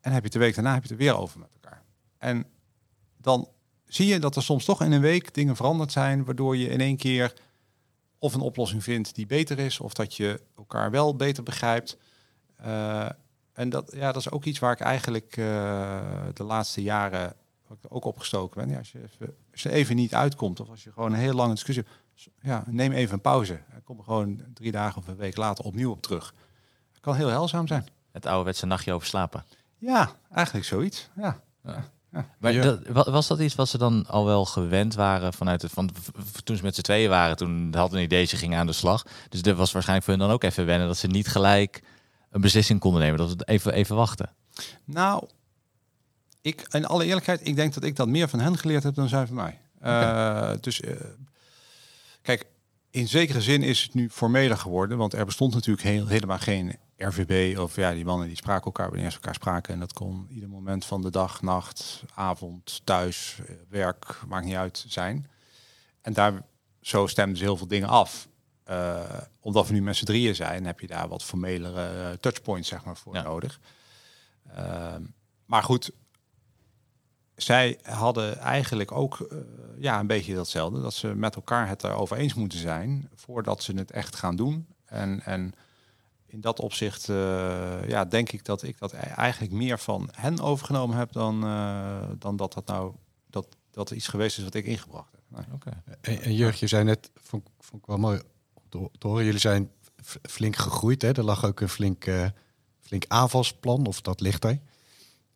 En 0.00 0.12
heb 0.12 0.24
je 0.24 0.30
de 0.30 0.38
week 0.38 0.54
daarna 0.54 0.74
heb 0.74 0.82
je 0.82 0.88
het 0.88 0.98
er 0.98 1.04
weer 1.06 1.16
over 1.16 1.38
met 1.38 1.52
elkaar. 1.52 1.82
En 2.18 2.46
dan 3.16 3.48
zie 3.86 4.06
je 4.06 4.18
dat 4.18 4.36
er 4.36 4.42
soms 4.42 4.64
toch 4.64 4.82
in 4.82 4.92
een 4.92 5.00
week 5.00 5.34
dingen 5.34 5.56
veranderd 5.56 5.92
zijn, 5.92 6.24
waardoor 6.24 6.56
je 6.56 6.68
in 6.68 6.80
één 6.80 6.96
keer 6.96 7.34
of 8.18 8.34
een 8.34 8.40
oplossing 8.40 8.82
vindt 8.82 9.14
die 9.14 9.26
beter 9.26 9.58
is, 9.58 9.80
of 9.80 9.92
dat 9.92 10.16
je 10.16 10.40
elkaar 10.56 10.90
wel 10.90 11.16
beter 11.16 11.42
begrijpt. 11.42 11.96
Uh, 12.64 13.08
en 13.52 13.68
dat, 13.68 13.92
ja, 13.94 14.12
dat 14.12 14.16
is 14.16 14.30
ook 14.30 14.44
iets 14.44 14.58
waar 14.58 14.72
ik 14.72 14.80
eigenlijk 14.80 15.36
uh, 15.36 16.00
de 16.34 16.44
laatste 16.44 16.82
jaren 16.82 17.36
ook 17.88 18.04
opgestoken 18.04 18.60
ben. 18.60 18.70
Ja, 18.70 18.78
als, 18.78 18.92
je 18.92 19.00
even, 19.52 19.70
even 19.70 19.96
niet 19.96 20.14
uitkomt, 20.14 20.60
of 20.60 20.68
als 20.68 20.84
je 20.84 20.92
gewoon 20.92 21.12
een 21.12 21.18
heel 21.18 21.34
lange 21.34 21.54
discussie 21.54 21.84
ja, 22.42 22.64
neem 22.66 22.92
even 22.92 23.14
een 23.14 23.20
pauze. 23.20 23.60
Kom 23.84 23.98
er 23.98 24.04
gewoon 24.04 24.40
drie 24.54 24.72
dagen 24.72 25.00
of 25.00 25.08
een 25.08 25.16
week 25.16 25.36
later 25.36 25.64
opnieuw 25.64 25.90
op 25.90 26.02
terug. 26.02 26.34
Kan 27.00 27.14
heel 27.14 27.28
helzaam 27.28 27.66
zijn. 27.66 27.86
Het 28.10 28.26
ouderwetse 28.26 28.66
nachtje 28.66 28.92
over 28.92 29.06
slapen. 29.06 29.44
Ja, 29.80 30.10
eigenlijk 30.32 30.66
zoiets. 30.66 31.08
Ja. 31.16 31.40
ja. 31.64 31.90
Maar 32.38 32.52
dat, 32.52 33.06
was 33.06 33.26
dat 33.26 33.40
iets 33.40 33.54
wat 33.54 33.68
ze 33.68 33.78
dan 33.78 34.06
al 34.06 34.24
wel 34.24 34.44
gewend 34.44 34.94
waren 34.94 35.32
vanuit 35.32 35.62
het 35.62 35.72
van 35.72 35.90
toen 36.44 36.56
ze 36.56 36.62
met 36.62 36.74
z'n 36.74 36.80
tweeën 36.80 37.08
waren, 37.08 37.36
toen 37.36 37.74
hadden 37.74 37.98
een 37.98 38.04
idee, 38.04 38.24
ze 38.24 38.36
gingen 38.36 38.58
aan 38.58 38.66
de 38.66 38.72
slag. 38.72 39.06
Dus 39.28 39.42
er 39.42 39.54
was 39.54 39.72
waarschijnlijk 39.72 40.08
voor 40.08 40.16
hen 40.16 40.26
dan 40.26 40.34
ook 40.34 40.42
even 40.42 40.66
wennen 40.66 40.86
dat 40.86 40.96
ze 40.96 41.06
niet 41.06 41.28
gelijk 41.28 41.82
een 42.30 42.40
beslissing 42.40 42.80
konden 42.80 43.00
nemen, 43.00 43.18
dat 43.18 43.30
ze 43.30 43.36
even, 43.44 43.72
even 43.72 43.96
wachten. 43.96 44.30
Nou, 44.84 45.28
ik, 46.40 46.66
in 46.70 46.86
alle 46.86 47.04
eerlijkheid, 47.04 47.46
ik 47.46 47.56
denk 47.56 47.74
dat 47.74 47.84
ik 47.84 47.96
dat 47.96 48.08
meer 48.08 48.28
van 48.28 48.40
hen 48.40 48.58
geleerd 48.58 48.82
heb 48.82 48.94
dan 48.94 49.08
zij 49.08 49.26
van 49.26 49.36
mij. 49.36 49.60
Okay. 49.78 50.52
Uh, 50.52 50.58
dus 50.60 50.80
uh, 50.80 50.90
kijk, 52.22 52.46
in 52.90 53.08
zekere 53.08 53.40
zin 53.40 53.62
is 53.62 53.82
het 53.82 53.94
nu 53.94 54.10
formeler 54.10 54.56
geworden, 54.56 54.98
want 54.98 55.12
er 55.12 55.24
bestond 55.24 55.54
natuurlijk 55.54 55.86
heel, 55.86 56.06
helemaal 56.06 56.38
geen 56.38 56.76
RVB 57.02 57.58
of 57.58 57.76
ja, 57.76 57.92
die 57.92 58.04
mannen 58.04 58.26
die 58.26 58.36
spraken 58.36 58.64
elkaar 58.64 58.90
wanneer 58.90 59.10
ze 59.10 59.16
elkaar 59.16 59.34
spraken. 59.34 59.74
En 59.74 59.80
dat 59.80 59.92
kon 59.92 60.26
ieder 60.30 60.48
moment 60.48 60.84
van 60.84 61.02
de 61.02 61.10
dag, 61.10 61.42
nacht, 61.42 62.02
avond, 62.14 62.80
thuis, 62.84 63.40
eh, 63.46 63.54
werk, 63.68 64.20
maakt 64.28 64.44
niet 64.44 64.54
uit 64.54 64.84
zijn. 64.88 65.30
En 66.00 66.12
daar 66.12 66.42
zo 66.80 67.06
stemden 67.06 67.36
ze 67.36 67.44
heel 67.44 67.56
veel 67.56 67.66
dingen 67.66 67.88
af. 67.88 68.28
Uh, 68.70 69.00
omdat 69.40 69.66
we 69.66 69.72
nu 69.72 69.82
met 69.82 69.96
z'n 69.96 70.04
drieën 70.04 70.34
zijn, 70.34 70.66
heb 70.66 70.80
je 70.80 70.86
daar 70.86 71.08
wat 71.08 71.24
formelere 71.24 72.10
uh, 72.10 72.16
touchpoints 72.16 72.68
zeg 72.68 72.84
maar, 72.84 72.96
voor 72.96 73.22
nodig. 73.22 73.60
Uh, 74.58 74.94
maar 75.44 75.62
goed, 75.62 75.90
zij 77.36 77.78
hadden 77.82 78.38
eigenlijk 78.38 78.92
ook 78.92 79.28
ja, 79.78 80.00
een 80.00 80.06
beetje 80.06 80.34
datzelfde. 80.34 80.80
Dat 80.80 80.94
ze 80.94 81.14
met 81.14 81.34
elkaar 81.34 81.68
het 81.68 81.84
erover 81.84 82.16
eens 82.16 82.34
moeten 82.34 82.58
zijn 82.58 83.08
voordat 83.14 83.62
ze 83.62 83.72
het 83.72 83.90
echt 83.90 84.16
gaan 84.16 84.36
doen. 84.36 84.66
En, 84.84 85.20
en 85.24 85.54
in 86.30 86.40
dat 86.40 86.60
opzicht 86.60 87.08
uh, 87.08 87.88
ja, 87.88 88.04
denk 88.04 88.32
ik 88.32 88.44
dat 88.44 88.62
ik 88.62 88.78
dat 88.78 88.92
e-, 88.92 88.96
eigenlijk 88.96 89.52
meer 89.52 89.78
van 89.78 90.08
hen 90.12 90.40
overgenomen 90.40 90.96
heb 90.96 91.12
dan, 91.12 91.44
uh, 91.44 92.08
dan 92.18 92.36
dat 92.36 92.52
dat 92.52 92.66
nou 92.66 92.94
dat, 93.30 93.46
dat 93.70 93.90
iets 93.90 94.08
geweest 94.08 94.38
is 94.38 94.44
wat 94.44 94.54
ik 94.54 94.64
ingebracht 94.64 95.12
heb. 95.12 95.20
Nee. 95.28 95.44
Okay. 95.54 95.82
En, 96.00 96.22
en 96.22 96.34
Jurg, 96.34 96.60
je 96.60 96.66
zei 96.66 96.84
net, 96.84 97.10
vond, 97.14 97.48
vond 97.58 97.82
ik 97.82 97.88
wel 97.88 97.98
mooi 97.98 98.20
te, 98.68 98.88
te 98.98 99.06
horen, 99.06 99.24
jullie 99.24 99.40
zijn 99.40 99.70
flink 100.22 100.56
gegroeid. 100.56 101.02
Hè? 101.02 101.12
Er 101.12 101.24
lag 101.24 101.44
ook 101.44 101.60
een 101.60 101.68
flink, 101.68 102.06
uh, 102.06 102.26
flink 102.80 103.04
aanvalsplan, 103.08 103.86
of 103.86 104.00
dat 104.00 104.20
ligt 104.20 104.44
er. 104.44 104.58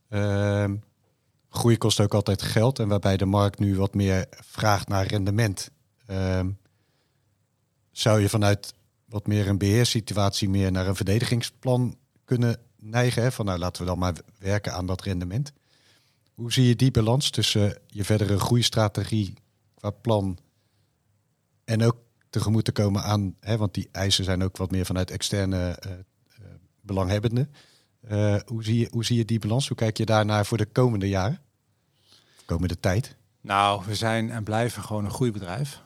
Uh, 0.08 0.70
groei 1.48 1.78
kost 1.78 2.00
ook 2.00 2.14
altijd 2.14 2.42
geld 2.42 2.78
en 2.78 2.88
waarbij 2.88 3.16
de 3.16 3.24
markt 3.24 3.58
nu 3.58 3.76
wat 3.76 3.94
meer 3.94 4.26
vraagt 4.30 4.88
naar 4.88 5.06
rendement. 5.06 5.70
Uh, 6.10 6.40
zou 7.90 8.20
je 8.20 8.28
vanuit 8.28 8.74
wat 9.14 9.26
meer 9.26 9.48
een 9.48 9.58
beheerssituatie 9.58 10.48
meer 10.48 10.72
naar 10.72 10.86
een 10.86 10.96
verdedigingsplan 10.96 11.96
kunnen 12.24 12.56
neigen. 12.76 13.22
Hè? 13.22 13.32
Van 13.32 13.44
nou 13.44 13.58
laten 13.58 13.82
we 13.82 13.88
dan 13.88 13.98
maar 13.98 14.14
werken 14.38 14.72
aan 14.72 14.86
dat 14.86 15.02
rendement. 15.02 15.52
Hoe 16.34 16.52
zie 16.52 16.66
je 16.68 16.76
die 16.76 16.90
balans 16.90 17.30
tussen 17.30 17.78
je 17.86 18.04
verdere 18.04 18.38
groeistrategie 18.38 19.34
qua 19.74 19.90
plan 19.90 20.38
en 21.64 21.82
ook 21.82 21.96
tegemoet 22.30 22.64
te 22.64 22.72
komen 22.72 23.02
aan, 23.02 23.34
hè, 23.40 23.56
want 23.56 23.74
die 23.74 23.88
eisen 23.92 24.24
zijn 24.24 24.42
ook 24.42 24.56
wat 24.56 24.70
meer 24.70 24.86
vanuit 24.86 25.10
externe 25.10 25.68
eh, 25.68 25.90
belanghebbenden. 26.80 27.54
Eh, 28.00 28.36
hoe, 28.46 28.64
zie 28.64 28.78
je, 28.78 28.88
hoe 28.90 29.04
zie 29.04 29.16
je 29.16 29.24
die 29.24 29.38
balans? 29.38 29.68
Hoe 29.68 29.76
kijk 29.76 29.96
je 29.96 30.04
daarnaar 30.04 30.46
voor 30.46 30.58
de 30.58 30.66
komende 30.66 31.08
jaren? 31.08 31.40
Komende 32.44 32.80
tijd? 32.80 33.16
Nou, 33.40 33.82
we 33.86 33.94
zijn 33.94 34.30
en 34.30 34.44
blijven 34.44 34.82
gewoon 34.82 35.04
een 35.04 35.10
groeibedrijf. 35.10 35.82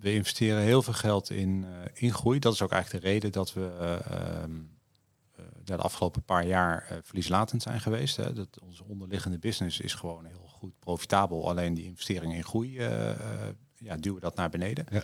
We 0.00 0.12
investeren 0.12 0.62
heel 0.62 0.82
veel 0.82 0.92
geld 0.92 1.30
in, 1.30 1.64
eh, 1.64 1.90
in 1.94 2.12
groei. 2.12 2.38
Dat 2.38 2.52
is 2.52 2.62
ook 2.62 2.72
eigenlijk 2.72 3.04
de 3.04 3.10
reden 3.10 3.32
dat 3.32 3.52
we 3.52 3.70
eh, 3.78 3.92
ehm, 3.92 4.56
eh, 5.36 5.44
de 5.64 5.76
afgelopen 5.76 6.22
paar 6.22 6.46
jaar 6.46 7.00
verlieslatend 7.02 7.62
zijn 7.62 7.80
geweest. 7.80 8.16
Hè. 8.16 8.32
Dat 8.32 8.58
onze 8.62 8.84
onderliggende 8.84 9.38
business 9.38 9.80
is 9.80 9.94
gewoon 9.94 10.24
heel 10.24 10.46
goed 10.46 10.78
profitabel. 10.78 11.48
Alleen 11.48 11.74
die 11.74 11.84
investeringen 11.84 12.36
in 12.36 12.44
groei 12.44 12.80
ja, 13.76 13.96
duwen 13.96 14.20
dat 14.20 14.36
naar 14.36 14.50
beneden. 14.50 14.86
Ja. 14.90 15.02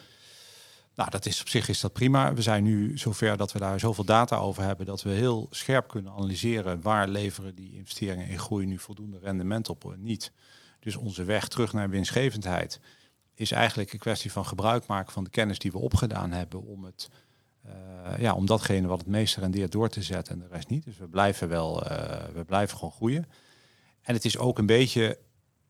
Nou, 0.94 1.10
dat 1.10 1.26
is 1.26 1.40
op 1.40 1.48
zich 1.48 1.68
is 1.68 1.80
dat 1.80 1.92
prima. 1.92 2.34
We 2.34 2.42
zijn 2.42 2.62
nu 2.62 2.98
zover 2.98 3.36
dat 3.36 3.52
we 3.52 3.58
daar 3.58 3.80
zoveel 3.80 4.04
data 4.04 4.36
over 4.36 4.62
hebben 4.62 4.86
dat 4.86 5.02
we 5.02 5.10
heel 5.10 5.46
scherp 5.50 5.88
kunnen 5.88 6.12
analyseren 6.12 6.80
waar 6.80 7.08
leveren 7.08 7.54
die 7.54 7.74
investeringen 7.74 8.28
in 8.28 8.38
groei 8.38 8.66
nu 8.66 8.78
voldoende 8.78 9.18
rendement 9.18 9.68
op 9.68 9.92
en 9.92 10.02
niet. 10.02 10.32
Dus 10.80 10.96
onze 10.96 11.24
weg 11.24 11.48
terug 11.48 11.72
naar 11.72 11.90
winstgevendheid 11.90 12.80
is 13.40 13.50
eigenlijk 13.50 13.92
een 13.92 13.98
kwestie 13.98 14.32
van 14.32 14.46
gebruik 14.46 14.86
maken 14.86 15.12
van 15.12 15.24
de 15.24 15.30
kennis 15.30 15.58
die 15.58 15.72
we 15.72 15.78
opgedaan 15.78 16.32
hebben 16.32 16.62
om 16.62 16.84
het 16.84 17.08
eh, 17.62 18.18
ja, 18.18 18.34
om 18.34 18.46
datgene 18.46 18.86
wat 18.86 18.98
het 18.98 19.08
meeste 19.08 19.40
rendeert 19.40 19.72
door 19.72 19.88
te 19.88 20.02
zetten 20.02 20.34
en 20.34 20.38
de 20.38 20.54
rest 20.54 20.68
niet. 20.68 20.84
Dus 20.84 20.96
we 20.96 21.08
blijven 21.08 21.48
wel, 21.48 21.86
eh, 21.86 22.24
we 22.34 22.44
blijven 22.44 22.76
gewoon 22.76 22.92
groeien. 22.92 23.26
En 24.02 24.14
het 24.14 24.24
is 24.24 24.38
ook 24.38 24.58
een 24.58 24.66
beetje, 24.66 25.18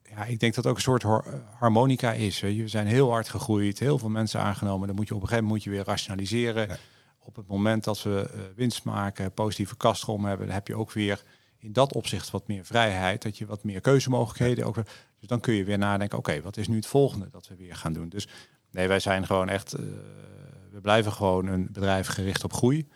ja, 0.03 0.25
ik 0.25 0.41
denk 0.41 0.55
dat 0.55 0.65
het 0.65 0.67
ook 0.67 0.77
een 0.77 0.83
soort 0.83 1.03
har- 1.03 1.43
harmonica 1.59 2.13
is. 2.13 2.41
We 2.41 2.69
zijn 2.69 2.87
heel 2.87 3.11
hard 3.11 3.29
gegroeid, 3.29 3.79
heel 3.79 3.99
veel 3.99 4.09
mensen 4.09 4.41
aangenomen. 4.41 4.87
Dan 4.87 4.97
moet 4.97 5.09
je 5.09 5.15
op 5.15 5.21
een 5.21 5.29
gegeven 5.29 5.49
moment 5.49 5.65
moet 5.65 5.73
je 5.73 5.79
weer 5.79 5.89
rationaliseren. 5.89 6.69
Ja. 6.69 6.77
Op 7.19 7.37
het 7.37 7.47
moment 7.47 7.85
dat 7.85 8.03
we 8.03 8.31
eh, 8.33 8.41
winst 8.57 8.85
maken, 8.85 9.33
positieve 9.33 9.77
kastrom 9.77 10.25
hebben, 10.25 10.47
dan 10.47 10.55
heb 10.55 10.69
je 10.69 10.77
ook 10.77 10.93
weer 10.93 11.23
in 11.67 11.73
dat 11.73 11.93
opzicht 11.93 12.31
wat 12.31 12.49
meer 12.49 12.65
vrijheid, 12.65 13.23
dat 13.23 13.39
je 13.39 13.47
wat 13.47 13.65
meer 13.65 13.81
keuzemogelijkheden 13.81 14.67
ook. 14.67 14.75
weer- 14.75 14.89
Dus 15.19 15.29
dan 15.29 15.41
kun 15.41 15.55
je 15.55 15.65
weer 15.65 15.79
nadenken, 15.79 16.19
oké, 16.19 16.41
wat 16.43 16.57
is 16.57 16.69
nu 16.69 16.77
het 16.77 16.87
volgende 16.87 17.29
dat 17.31 17.49
we 17.49 17.57
weer 17.57 17.77
gaan 17.77 17.93
doen? 17.93 18.09
Dus 18.09 18.29
nee, 18.71 18.89
wij 18.89 19.01
zijn 19.01 19.27
gewoon 19.27 19.49
echt, 19.49 19.73
eh, 19.73 19.85
we 20.71 20.81
blijven 20.81 21.13
gewoon 21.13 21.47
een 21.47 21.69
bedrijf 21.73 22.07
gericht 22.07 22.45
op 22.45 22.53
groei. 22.53 22.89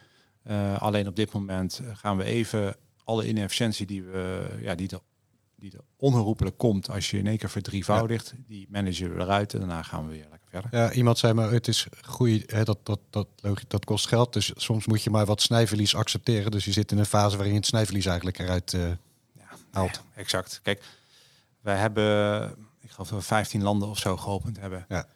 Eh, 0.42 0.82
alleen 0.82 1.06
op 1.08 1.16
dit 1.16 1.32
moment 1.32 1.80
eh, 1.84 1.96
gaan 1.96 2.16
we 2.16 2.24
even 2.24 2.76
alle 3.04 3.28
inefficiëntie 3.28 3.86
die 3.86 4.02
we, 4.02 4.48
ja, 4.60 4.74
die 4.74 4.88
er, 4.90 5.00
die 5.56 5.72
er 5.72 5.84
onherroepelijk 5.96 6.58
komt 6.58 6.90
als 6.90 7.10
je 7.10 7.18
in 7.18 7.26
één 7.26 7.38
keer 7.38 7.50
verdrievoudigt, 7.50 8.34
die 8.46 8.66
managen 8.70 9.14
we 9.14 9.20
eruit 9.20 9.52
en 9.54 9.58
daarna 9.58 9.82
gaan 9.82 10.04
we 10.06 10.10
weer 10.12 10.26
lekker 10.30 10.39
verder. 10.50 10.70
Ja, 10.72 10.92
iemand 10.92 11.18
zei 11.18 11.32
maar, 11.32 11.50
het 11.50 11.68
is 11.68 11.86
groei, 11.90 12.42
hè, 12.46 12.64
dat, 12.64 12.78
dat, 12.82 13.00
dat, 13.10 13.26
logisch, 13.36 13.64
dat 13.68 13.84
kost 13.84 14.06
geld. 14.06 14.32
Dus 14.32 14.52
soms 14.54 14.86
moet 14.86 15.02
je 15.02 15.10
maar 15.10 15.26
wat 15.26 15.42
snijverlies 15.42 15.94
accepteren. 15.94 16.50
Dus 16.50 16.64
je 16.64 16.72
zit 16.72 16.92
in 16.92 16.98
een 16.98 17.06
fase 17.06 17.36
waarin 17.36 17.54
het 17.54 17.66
snijverlies 17.66 18.06
eigenlijk 18.06 18.38
eruit 18.38 18.76
haalt. 19.70 19.94
Ja, 19.94 20.20
exact. 20.20 20.60
Kijk, 20.62 20.84
wij 21.60 21.76
hebben, 21.76 22.50
ik 22.80 22.90
geloof 22.90 23.08
dat 23.08 23.18
we 23.18 23.24
15 23.24 23.62
landen 23.62 23.88
of 23.88 23.98
zo 23.98 24.16
geopend 24.16 24.60
hebben. 24.60 24.84
Ja. 24.88 25.06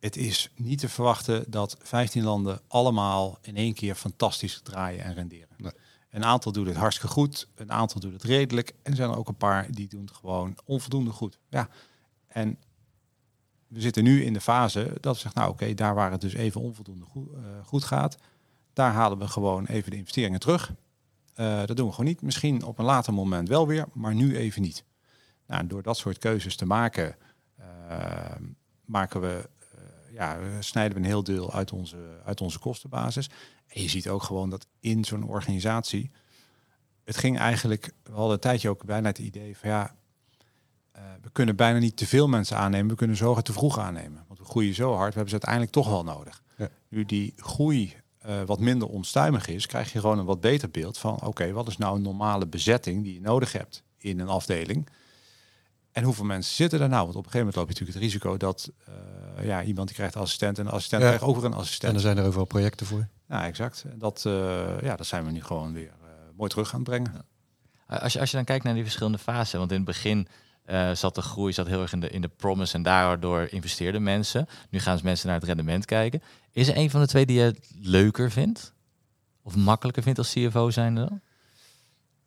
Het 0.00 0.16
is 0.16 0.50
niet 0.54 0.78
te 0.78 0.88
verwachten 0.88 1.44
dat 1.48 1.76
15 1.82 2.22
landen 2.22 2.60
allemaal 2.68 3.38
in 3.42 3.56
één 3.56 3.74
keer 3.74 3.94
fantastisch 3.94 4.60
draaien 4.62 5.04
en 5.04 5.14
renderen. 5.14 5.48
Nee. 5.56 5.72
Een 6.10 6.24
aantal 6.24 6.52
doet 6.52 6.66
het 6.66 6.76
hartstikke 6.76 7.12
goed, 7.12 7.48
een 7.54 7.72
aantal 7.72 8.00
doet 8.00 8.12
het 8.12 8.22
redelijk 8.22 8.68
en 8.68 8.90
er 8.90 8.96
zijn 8.96 9.10
er 9.10 9.16
ook 9.16 9.28
een 9.28 9.36
paar 9.36 9.70
die 9.70 9.88
doen 9.88 10.00
het 10.00 10.16
gewoon 10.16 10.56
onvoldoende 10.64 11.10
goed. 11.10 11.38
Ja. 11.48 11.68
En 12.28 12.58
we 13.70 13.80
zitten 13.80 14.04
nu 14.04 14.24
in 14.24 14.32
de 14.32 14.40
fase 14.40 14.92
dat 15.00 15.14
we 15.14 15.20
zeggen, 15.20 15.40
nou 15.40 15.52
oké, 15.52 15.74
daar 15.74 15.94
waar 15.94 16.10
het 16.10 16.20
dus 16.20 16.34
even 16.34 16.60
onvoldoende 16.60 17.04
goed, 17.04 17.32
eh, 17.32 17.40
goed 17.64 17.84
gaat, 17.84 18.16
daar 18.72 18.92
halen 18.92 19.18
we 19.18 19.28
gewoon 19.28 19.66
even 19.66 19.90
de 19.90 19.96
investeringen 19.96 20.40
terug. 20.40 20.72
Eh, 21.34 21.64
dat 21.64 21.76
doen 21.76 21.86
we 21.86 21.92
gewoon 21.92 22.10
niet. 22.10 22.22
Misschien 22.22 22.64
op 22.64 22.78
een 22.78 22.84
later 22.84 23.12
moment 23.12 23.48
wel 23.48 23.66
weer, 23.66 23.86
maar 23.92 24.14
nu 24.14 24.36
even 24.36 24.62
niet. 24.62 24.84
Nou, 25.46 25.66
door 25.66 25.82
dat 25.82 25.96
soort 25.96 26.18
keuzes 26.18 26.56
te 26.56 26.66
maken, 26.66 27.16
eh, 27.56 28.34
maken 28.84 29.20
we, 29.20 29.48
eh, 29.58 30.14
ja, 30.14 30.38
snijden 30.60 30.96
we 30.96 31.02
een 31.02 31.08
heel 31.08 31.24
deel 31.24 31.52
uit 31.52 31.72
onze, 31.72 32.20
uit 32.24 32.40
onze 32.40 32.58
kostenbasis. 32.58 33.30
En 33.66 33.82
je 33.82 33.88
ziet 33.88 34.08
ook 34.08 34.22
gewoon 34.22 34.50
dat 34.50 34.66
in 34.80 35.04
zo'n 35.04 35.28
organisatie, 35.28 36.10
het 37.04 37.16
ging 37.16 37.38
eigenlijk, 37.38 37.92
we 38.02 38.12
hadden 38.12 38.32
een 38.32 38.40
tijdje 38.40 38.68
ook 38.68 38.84
bijna 38.84 39.08
het 39.08 39.18
idee 39.18 39.56
van 39.56 39.68
ja, 39.68 39.94
we 41.22 41.30
kunnen 41.32 41.56
bijna 41.56 41.78
niet 41.78 41.96
te 41.96 42.06
veel 42.06 42.28
mensen 42.28 42.56
aannemen, 42.56 42.88
we 42.90 42.94
kunnen 42.96 43.16
zorgen 43.16 43.44
te 43.44 43.52
vroeg 43.52 43.78
aannemen. 43.78 44.24
Want 44.26 44.38
we 44.38 44.44
groeien 44.44 44.74
zo 44.74 44.88
hard, 44.94 45.14
we 45.14 45.20
hebben 45.20 45.28
ze 45.28 45.32
uiteindelijk 45.46 45.72
toch 45.72 45.88
wel 45.88 46.04
nodig. 46.04 46.42
Ja. 46.56 46.68
Nu 46.88 47.04
die 47.04 47.32
groei 47.36 47.96
eh, 48.18 48.42
wat 48.46 48.60
minder 48.60 48.88
onstuimig 48.88 49.46
is, 49.48 49.66
krijg 49.66 49.92
je 49.92 50.00
gewoon 50.00 50.18
een 50.18 50.24
wat 50.24 50.40
beter 50.40 50.70
beeld 50.70 50.98
van 50.98 51.20
oké, 51.22 51.52
wat 51.52 51.68
is 51.68 51.76
nou 51.76 51.96
een 51.96 52.02
normale 52.02 52.46
bezetting 52.46 53.02
die 53.04 53.14
je 53.14 53.20
nodig 53.20 53.52
hebt 53.52 53.82
in 53.98 54.20
een 54.20 54.28
afdeling. 54.28 54.88
En 55.92 56.02
hoeveel 56.04 56.24
mensen 56.24 56.54
zitten 56.54 56.80
er 56.80 56.88
nou? 56.88 57.02
Want 57.04 57.16
op 57.16 57.24
een 57.24 57.30
gegeven 57.30 57.38
moment 57.38 57.56
loop 57.56 57.66
je 57.66 57.72
natuurlijk 57.72 57.98
het 57.98 58.06
risico 58.22 58.36
dat 58.36 58.70
eh, 58.86 59.46
ja, 59.46 59.62
iemand 59.62 59.86
die 59.88 59.96
krijgt 59.96 60.16
assistent 60.16 60.58
en 60.58 60.64
de 60.64 60.70
assistent 60.70 61.02
Ja. 61.02 61.08
krijgt 61.08 61.24
ook 61.26 61.36
weer 61.36 61.44
een 61.44 61.52
En 61.52 61.58
assistent. 61.58 61.94
er 61.94 62.00
zijn 62.00 62.18
er 62.18 62.24
overal 62.24 62.44
projecten 62.46 62.86
voor. 62.86 63.08
Ja, 63.28 63.46
exact. 63.46 63.84
En 63.90 63.98
dat, 63.98 64.24
eh, 64.26 64.80
ja, 64.82 64.96
dat 64.96 65.06
zijn 65.06 65.24
we 65.24 65.30
nu 65.30 65.42
gewoon 65.42 65.72
weer 65.72 65.88
eh, 66.02 66.08
mooi 66.36 66.50
terug 66.50 66.72
aan 66.74 66.80
het 66.80 66.88
brengen. 66.88 67.12
Als 67.86 68.12
je, 68.12 68.20
als 68.20 68.30
je 68.30 68.36
dan 68.36 68.44
kijkt 68.44 68.64
naar 68.64 68.74
die 68.74 68.82
verschillende 68.82 69.18
fasen, 69.18 69.58
want 69.58 69.70
in 69.70 69.76
het 69.76 69.86
begin 69.86 70.28
eh, 70.70 70.94
zat 70.94 71.14
de 71.14 71.22
groei 71.22 71.52
zat 71.52 71.66
heel 71.66 71.82
erg 71.82 71.92
in 71.92 72.00
de, 72.00 72.10
in 72.10 72.20
de 72.20 72.28
promise 72.28 72.74
en 72.74 72.82
daardoor 72.82 73.48
investeerden 73.50 74.02
mensen. 74.02 74.48
Nu 74.68 74.78
gaan 74.78 74.98
ze 74.98 75.04
mensen 75.04 75.26
naar 75.26 75.36
het 75.36 75.44
rendement 75.44 75.84
kijken. 75.84 76.22
Is 76.52 76.68
er 76.68 76.76
een 76.76 76.90
van 76.90 77.00
de 77.00 77.06
twee 77.06 77.26
die 77.26 77.38
je 77.38 77.54
leuker 77.82 78.30
vindt? 78.30 78.72
Of 79.42 79.56
makkelijker 79.56 80.02
vindt 80.02 80.18
als 80.18 80.32
CFO 80.32 80.70
zijn 80.70 80.94
dan? 80.94 81.20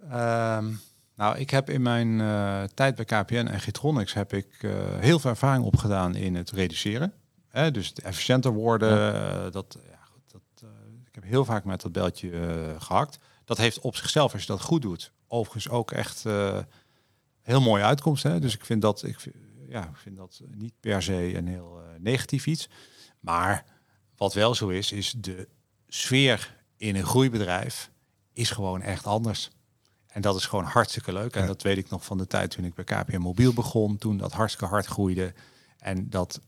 Ehm, 0.09 0.71
nou, 1.15 1.37
ik 1.37 1.49
heb 1.49 1.69
in 1.69 1.81
mijn 1.81 2.21
eh, 2.21 2.63
tijd 2.63 2.95
bij 2.95 3.05
KPN 3.05 3.47
en 3.47 3.59
Gitronics 3.59 4.13
heb 4.13 4.33
ik 4.33 4.47
eh, 4.59 4.71
heel 4.99 5.19
veel 5.19 5.29
ervaring 5.29 5.65
opgedaan 5.65 6.15
in 6.15 6.35
het 6.35 6.51
reduceren. 6.51 7.13
Hè, 7.47 7.71
dus 7.71 7.87
het 7.87 7.99
efficiënter 7.99 8.51
worden. 8.53 9.51
dat, 9.51 9.77
ja, 9.89 9.97
goed, 10.11 10.21
dat, 10.31 10.69
ik 11.07 11.15
heb 11.15 11.23
heel 11.23 11.45
vaak 11.45 11.63
met 11.63 11.81
dat 11.81 11.91
beltje 11.91 12.31
eh, 12.31 12.81
gehakt. 12.81 13.19
Dat 13.45 13.57
heeft 13.57 13.79
op 13.79 13.95
zichzelf, 13.95 14.33
als 14.33 14.41
je 14.41 14.47
dat 14.47 14.61
goed 14.61 14.81
doet, 14.81 15.11
overigens 15.27 15.69
ook 15.69 15.91
echt 15.91 16.25
heel 17.43 17.61
mooie 17.61 17.83
uitkomst. 17.83 18.23
Hè? 18.23 18.39
Dus 18.39 18.53
ik 18.55 18.65
vind 18.65 18.81
dat, 18.81 19.03
ik, 19.03 19.19
vind- 19.19 19.35
ja, 19.67 19.83
ik 19.83 19.97
vind 19.97 20.17
dat 20.17 20.41
niet 20.55 20.73
per 20.79 21.01
se 21.03 21.35
een 21.37 21.47
heel 21.47 21.79
eh, 21.81 21.99
negatief 21.99 22.47
iets. 22.47 22.69
Maar 23.19 23.65
wat 24.17 24.33
wel 24.33 24.55
zo 24.55 24.67
is, 24.69 24.91
is 24.91 25.13
de 25.17 25.47
sfeer 25.87 26.55
in 26.77 26.95
een 26.95 27.05
groeibedrijf 27.05 27.91
is 28.33 28.51
gewoon 28.51 28.81
echt 28.81 29.05
anders. 29.05 29.49
En 30.07 30.21
dat 30.21 30.35
is 30.35 30.45
gewoon 30.45 30.65
hartstikke 30.65 31.13
leuk. 31.13 31.35
En 31.35 31.41
Ja. 31.41 31.47
dat 31.47 31.61
weet 31.61 31.77
ik 31.77 31.89
nog 31.89 32.05
van 32.05 32.17
de 32.17 32.27
tijd 32.27 32.51
toen 32.51 32.65
ik 32.65 32.73
bij 32.73 32.83
KPN 32.83 33.17
Mobiel 33.17 33.53
begon. 33.53 33.97
Toen 33.97 34.17
dat 34.17 34.31
hartstikke 34.31 34.73
hard 34.73 34.85
groeide. 34.85 35.33
En 35.77 36.09
dat, 36.09 36.41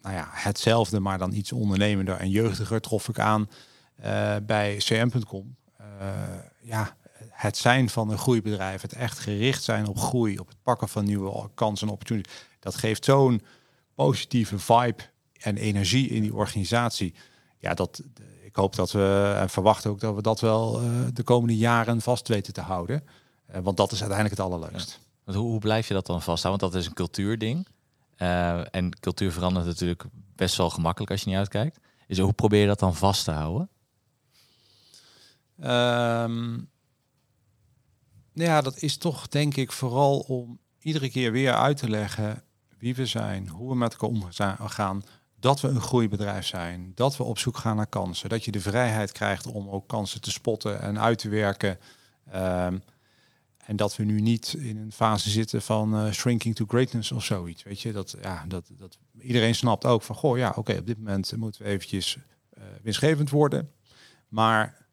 nou 0.00 0.14
ja, 0.14 0.28
hetzelfde, 0.30 1.00
maar 1.00 1.18
dan 1.18 1.32
iets 1.32 1.52
ondernemender 1.52 2.16
en 2.16 2.30
jeugdiger 2.30 2.80
trof 2.80 3.08
ik 3.08 3.18
aan 3.18 3.48
eh, 3.94 4.36
bij 4.42 4.76
cm.com. 4.76 5.56
Eh, 5.76 6.08
ja, 6.60 6.96
het 7.34 7.56
zijn 7.56 7.88
van 7.88 8.10
een 8.10 8.18
groeibedrijf, 8.18 8.82
het 8.82 8.92
echt 8.92 9.18
gericht 9.18 9.62
zijn 9.62 9.86
op 9.86 9.98
groei, 9.98 10.38
op 10.38 10.48
het 10.48 10.62
pakken 10.62 10.88
van 10.88 11.04
nieuwe 11.04 11.50
kansen 11.54 11.86
en 11.86 11.92
opportunities. 11.92 12.32
Dat 12.60 12.74
geeft 12.74 13.04
zo'n 13.04 13.42
positieve 13.94 14.58
vibe 14.58 15.02
en 15.40 15.56
energie 15.56 16.08
in 16.08 16.22
die 16.22 16.34
organisatie. 16.34 17.14
Ja, 17.58 17.74
dat, 17.74 18.02
ik 18.42 18.56
hoop 18.56 18.74
dat 18.76 18.92
we 18.92 19.34
en 19.38 19.50
verwachten 19.50 19.90
ook 19.90 20.00
dat 20.00 20.14
we 20.14 20.22
dat 20.22 20.40
wel 20.40 20.80
eh, 20.80 20.88
de 21.12 21.22
komende 21.22 21.56
jaren 21.56 22.00
vast 22.00 22.28
weten 22.28 22.52
te 22.52 22.60
houden. 22.60 23.04
Eh, 23.46 23.60
want 23.60 23.76
dat 23.76 23.92
is 23.92 24.00
uiteindelijk 24.00 24.40
het 24.40 24.46
allerleukst. 24.46 25.00
Want 25.24 25.38
hoe, 25.38 25.48
hoe 25.48 25.60
blijf 25.60 25.88
je 25.88 25.94
dat 25.94 26.06
dan 26.06 26.22
vasthouden? 26.22 26.60
Want 26.60 26.72
dat 26.72 26.82
is 26.82 26.88
een 26.88 26.94
cultuurding. 26.94 27.66
Eh, 28.16 28.74
en 28.74 28.98
cultuur 29.00 29.32
verandert 29.32 29.66
natuurlijk 29.66 30.04
best 30.36 30.56
wel 30.56 30.70
gemakkelijk 30.70 31.10
als 31.10 31.20
je 31.20 31.28
niet 31.28 31.38
uitkijkt. 31.38 31.78
Dus 32.06 32.18
hoe 32.18 32.32
probeer 32.32 32.60
je 32.60 32.66
dat 32.66 32.78
dan 32.78 32.94
vast 32.94 33.24
te 33.24 33.30
houden? 33.30 33.68
Ehm, 35.60 36.58
ja, 38.34 38.60
dat 38.60 38.82
is 38.82 38.96
toch 38.96 39.28
denk 39.28 39.56
ik 39.56 39.72
vooral 39.72 40.18
om 40.18 40.58
iedere 40.78 41.10
keer 41.10 41.32
weer 41.32 41.52
uit 41.52 41.76
te 41.76 41.88
leggen 41.88 42.42
wie 42.78 42.94
we 42.94 43.06
zijn, 43.06 43.48
hoe 43.48 43.68
we 43.68 43.76
met 43.76 43.92
elkaar 43.92 44.08
omgaan, 44.58 45.04
dat 45.40 45.60
we 45.60 45.68
een 45.68 45.80
groeibedrijf 45.80 46.46
zijn, 46.46 46.92
dat 46.94 47.16
we 47.16 47.22
op 47.22 47.38
zoek 47.38 47.56
gaan 47.56 47.76
naar 47.76 47.86
kansen, 47.86 48.28
dat 48.28 48.44
je 48.44 48.50
de 48.50 48.60
vrijheid 48.60 49.12
krijgt 49.12 49.46
om 49.46 49.68
ook 49.68 49.88
kansen 49.88 50.20
te 50.20 50.30
spotten 50.30 50.80
en 50.80 51.00
uit 51.00 51.18
te 51.18 51.28
werken. 51.28 51.78
Ehm, 52.30 52.78
en 53.66 53.76
dat 53.76 53.96
we 53.96 54.04
nu 54.04 54.20
niet 54.20 54.54
in 54.58 54.76
een 54.76 54.92
fase 54.92 55.30
zitten 55.30 55.62
van 55.62 55.94
eh, 55.94 56.10
shrinking 56.10 56.54
to 56.54 56.64
greatness 56.68 57.12
of 57.12 57.24
zoiets. 57.24 57.62
Weet 57.62 57.80
je, 57.80 57.92
dat, 57.92 58.16
ja, 58.22 58.44
dat, 58.48 58.70
dat 58.76 58.98
iedereen 59.20 59.54
snapt 59.54 59.84
ook 59.84 60.02
van, 60.02 60.16
goh, 60.16 60.36
ja, 60.36 60.52
oké, 60.56 60.76
op 60.78 60.86
dit 60.86 60.98
moment 60.98 61.36
moeten 61.36 61.62
we 61.62 61.68
eventjes 61.68 62.18
eh, 62.50 62.62
winstgevend 62.82 63.30
worden. 63.30 63.70
Maar 64.28 64.83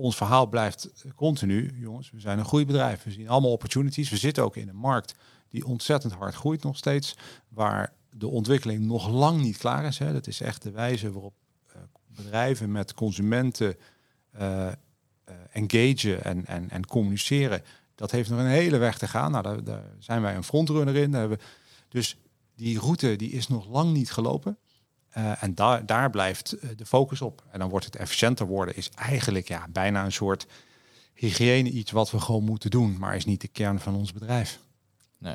ons 0.00 0.16
verhaal 0.16 0.46
blijft 0.46 0.90
continu, 1.16 1.74
jongens. 1.80 2.10
We 2.10 2.20
zijn 2.20 2.38
een 2.38 2.44
groeibedrijf. 2.44 3.02
We 3.02 3.10
zien 3.10 3.28
allemaal 3.28 3.52
opportunities. 3.52 4.10
We 4.10 4.16
zitten 4.16 4.44
ook 4.44 4.56
in 4.56 4.68
een 4.68 4.76
markt 4.76 5.14
die 5.48 5.66
ontzettend 5.66 6.12
hard 6.12 6.34
groeit 6.34 6.62
nog 6.62 6.76
steeds. 6.76 7.16
Waar 7.48 7.92
de 8.10 8.28
ontwikkeling 8.28 8.84
nog 8.84 9.08
lang 9.08 9.40
niet 9.40 9.56
klaar 9.56 9.84
is. 9.84 9.98
Hè. 9.98 10.12
Dat 10.12 10.26
is 10.26 10.40
echt 10.40 10.62
de 10.62 10.70
wijze 10.70 11.12
waarop 11.12 11.34
uh, 11.68 11.82
bedrijven 12.06 12.72
met 12.72 12.94
consumenten 12.94 13.76
uh, 14.38 14.68
engagen 15.52 16.24
en, 16.24 16.46
en, 16.46 16.70
en 16.70 16.86
communiceren. 16.86 17.62
Dat 17.94 18.10
heeft 18.10 18.30
nog 18.30 18.38
een 18.38 18.46
hele 18.46 18.78
weg 18.78 18.98
te 18.98 19.08
gaan. 19.08 19.32
Nou, 19.32 19.62
daar, 19.62 19.84
zijn 19.98 20.22
wij 20.22 20.36
een 20.36 20.44
frontrunner 20.44 20.96
in. 20.96 21.10
Daar 21.10 21.20
hebben 21.20 21.38
dus 21.88 22.16
die 22.54 22.78
route 22.78 23.16
die 23.16 23.30
is 23.30 23.48
nog 23.48 23.68
lang 23.68 23.92
niet 23.92 24.10
gelopen. 24.10 24.58
Uh, 25.16 25.42
en 25.42 25.54
daar, 25.54 25.86
daar 25.86 26.10
blijft 26.10 26.56
de 26.76 26.86
focus 26.86 27.20
op. 27.20 27.44
En 27.50 27.58
dan 27.58 27.68
wordt 27.68 27.84
het 27.84 27.96
efficiënter 27.96 28.46
worden, 28.46 28.76
is 28.76 28.90
eigenlijk 28.90 29.48
ja, 29.48 29.66
bijna 29.70 30.04
een 30.04 30.12
soort 30.12 30.46
hygiëne 31.14 31.70
iets 31.70 31.90
wat 31.90 32.10
we 32.10 32.20
gewoon 32.20 32.44
moeten 32.44 32.70
doen, 32.70 32.98
maar 32.98 33.16
is 33.16 33.24
niet 33.24 33.40
de 33.40 33.48
kern 33.48 33.80
van 33.80 33.94
ons 33.94 34.12
bedrijf. 34.12 34.58
Nee. 35.18 35.34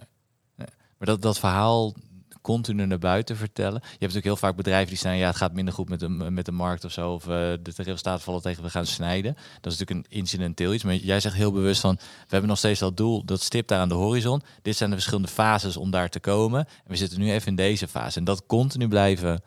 Maar 0.97 1.07
dat, 1.07 1.21
dat 1.21 1.39
verhaal 1.39 1.95
continu 2.41 2.85
naar 2.85 2.99
buiten 2.99 3.37
vertellen. 3.37 3.79
Je 3.81 3.87
hebt 3.87 3.99
natuurlijk 3.99 4.25
heel 4.25 4.35
vaak 4.35 4.55
bedrijven 4.55 4.87
die 4.87 4.97
zijn, 4.97 5.17
ja, 5.17 5.27
het 5.27 5.35
gaat 5.35 5.53
minder 5.53 5.73
goed 5.73 5.89
met 5.89 5.99
de, 5.99 6.09
met 6.09 6.45
de 6.45 6.51
markt 6.51 6.83
of 6.83 6.91
zo, 6.91 7.13
of 7.13 7.23
uh, 7.23 7.29
de 7.29 7.71
resultaten 7.75 8.23
vallen 8.23 8.41
tegen, 8.41 8.63
we 8.63 8.69
gaan 8.69 8.85
snijden. 8.85 9.33
Dat 9.61 9.73
is 9.73 9.79
natuurlijk 9.79 10.07
een 10.07 10.17
incidenteel 10.17 10.73
iets, 10.73 10.83
maar 10.83 10.95
jij 10.95 11.19
zegt 11.19 11.35
heel 11.35 11.51
bewust 11.51 11.81
van, 11.81 11.95
we 11.95 12.27
hebben 12.27 12.49
nog 12.49 12.57
steeds 12.57 12.79
dat 12.79 12.97
doel, 12.97 13.25
dat 13.25 13.41
stipt 13.41 13.67
daar 13.67 13.79
aan 13.79 13.89
de 13.89 13.95
horizon. 13.95 14.41
Dit 14.61 14.75
zijn 14.75 14.89
de 14.89 14.95
verschillende 14.95 15.31
fases 15.31 15.77
om 15.77 15.91
daar 15.91 16.09
te 16.09 16.19
komen. 16.19 16.59
En 16.59 16.91
we 16.91 16.95
zitten 16.95 17.19
nu 17.19 17.31
even 17.31 17.47
in 17.47 17.55
deze 17.55 17.87
fase. 17.87 18.19
En 18.19 18.23
dat 18.23 18.45
continu 18.45 18.87
blijven 18.87 19.43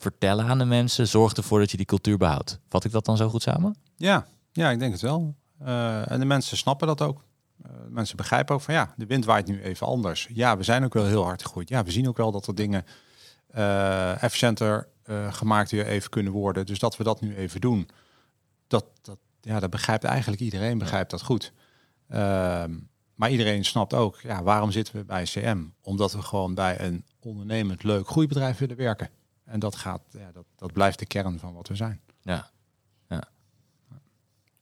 vertellen 0.00 0.46
aan 0.46 0.58
de 0.58 0.64
mensen, 0.64 1.08
zorgt 1.08 1.36
ervoor 1.36 1.58
dat 1.58 1.70
je 1.70 1.76
die 1.76 1.86
cultuur 1.86 2.16
behoudt. 2.16 2.58
Vat 2.68 2.84
ik 2.84 2.92
dat 2.92 3.04
dan 3.04 3.16
zo 3.16 3.28
goed 3.28 3.42
samen? 3.42 3.76
Ja, 3.96 4.26
ja 4.52 4.70
ik 4.70 4.78
denk 4.78 4.92
het 4.92 5.00
wel. 5.00 5.34
Uh, 5.62 6.10
en 6.10 6.18
de 6.20 6.26
mensen 6.26 6.56
snappen 6.56 6.86
dat 6.86 7.00
ook. 7.02 7.24
Uh, 7.66 7.72
mensen 7.88 8.16
begrijpen 8.16 8.54
ook 8.54 8.60
van 8.60 8.74
ja, 8.74 8.94
de 8.96 9.06
wind 9.06 9.24
waait 9.24 9.46
nu 9.46 9.62
even 9.62 9.86
anders. 9.86 10.28
Ja, 10.32 10.56
we 10.56 10.62
zijn 10.62 10.84
ook 10.84 10.94
wel 10.94 11.06
heel 11.06 11.24
hard 11.24 11.42
gegroeid. 11.42 11.68
Ja, 11.68 11.84
we 11.84 11.90
zien 11.90 12.08
ook 12.08 12.16
wel 12.16 12.32
dat 12.32 12.46
er 12.46 12.54
dingen 12.54 12.84
uh, 13.54 14.22
efficiënter 14.22 14.88
gemaakt 15.30 15.70
weer 15.70 15.86
even 15.86 16.10
kunnen 16.10 16.32
worden. 16.32 16.66
Dus 16.66 16.78
dat 16.78 16.96
we 16.96 17.04
dat 17.04 17.20
nu 17.20 17.36
even 17.36 17.60
doen. 17.60 17.88
Dat, 18.66 18.84
dat, 19.02 19.18
ja, 19.40 19.60
dat 19.60 19.70
begrijpt 19.70 20.04
eigenlijk 20.04 20.42
iedereen, 20.42 20.78
begrijpt 20.78 21.10
dat 21.10 21.22
goed. 21.22 21.52
Ehm, 22.08 22.78
maar 23.14 23.30
iedereen 23.30 23.64
snapt 23.64 23.94
ook, 23.94 24.20
ja, 24.20 24.42
waarom 24.42 24.70
zitten 24.70 24.96
we 24.96 25.04
bij 25.04 25.24
CM? 25.24 25.64
Omdat 25.82 26.12
we 26.12 26.22
gewoon 26.22 26.54
bij 26.54 26.80
een 26.80 27.04
ondernemend 27.20 27.82
leuk 27.82 28.08
groeibedrijf 28.08 28.58
willen 28.58 28.76
werken. 28.76 29.10
En 29.50 29.60
dat, 29.60 29.76
gaat, 29.76 30.02
ja, 30.10 30.32
dat, 30.32 30.44
dat 30.56 30.72
blijft 30.72 30.98
de 30.98 31.06
kern 31.06 31.38
van 31.38 31.54
wat 31.54 31.68
we 31.68 31.74
zijn. 31.74 32.00
Ja, 32.22 32.50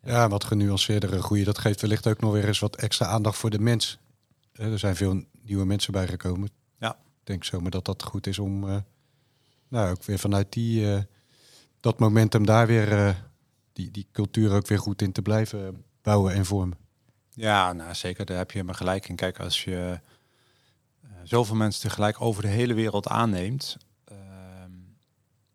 ja, 0.09 0.29
wat 0.29 0.45
genuanceerdere 0.45 1.23
groei. 1.23 1.45
Dat 1.45 1.59
geeft 1.59 1.81
wellicht 1.81 2.07
ook 2.07 2.21
nog 2.21 2.33
weer 2.33 2.47
eens 2.47 2.59
wat 2.59 2.77
extra 2.77 3.07
aandacht 3.07 3.39
voor 3.39 3.51
de 3.51 3.59
mens. 3.59 3.99
Er 4.53 4.79
zijn 4.79 4.97
veel 4.97 5.23
nieuwe 5.43 5.65
mensen 5.65 5.93
bijgekomen. 5.93 6.49
Ja. 6.79 6.91
Ik 6.91 7.25
denk 7.25 7.45
zomaar 7.45 7.71
dat 7.71 7.85
dat 7.85 8.03
goed 8.03 8.27
is 8.27 8.39
om 8.39 8.65
uh, 8.65 8.77
nou, 9.69 9.91
ook 9.91 10.05
weer 10.05 10.19
vanuit 10.19 10.53
die, 10.53 10.85
uh, 10.85 10.99
dat 11.81 11.99
momentum 11.99 12.47
daar 12.47 12.67
weer 12.67 12.93
uh, 12.93 13.15
die, 13.73 13.91
die 13.91 14.07
cultuur 14.13 14.53
ook 14.53 14.67
weer 14.67 14.79
goed 14.79 15.03
in 15.03 15.13
te 15.13 15.23
blijven 15.23 15.85
bouwen 16.03 16.35
en 16.35 16.45
vormen. 16.45 16.79
Ja, 17.31 17.73
nou 17.73 17.95
zeker. 17.95 18.25
Daar 18.25 18.37
heb 18.37 18.51
je 18.51 18.65
me 18.65 18.75
gelijk 18.75 19.09
in. 19.09 19.17
Kijk, 19.17 19.41
als 19.41 19.65
je 19.65 20.01
zoveel 21.23 21.57
mensen 21.57 21.83
tegelijk 21.83 22.21
over 22.21 22.43
de 22.43 22.49
hele 22.49 22.75
wereld 22.75 23.09
aanneemt, 23.09 23.77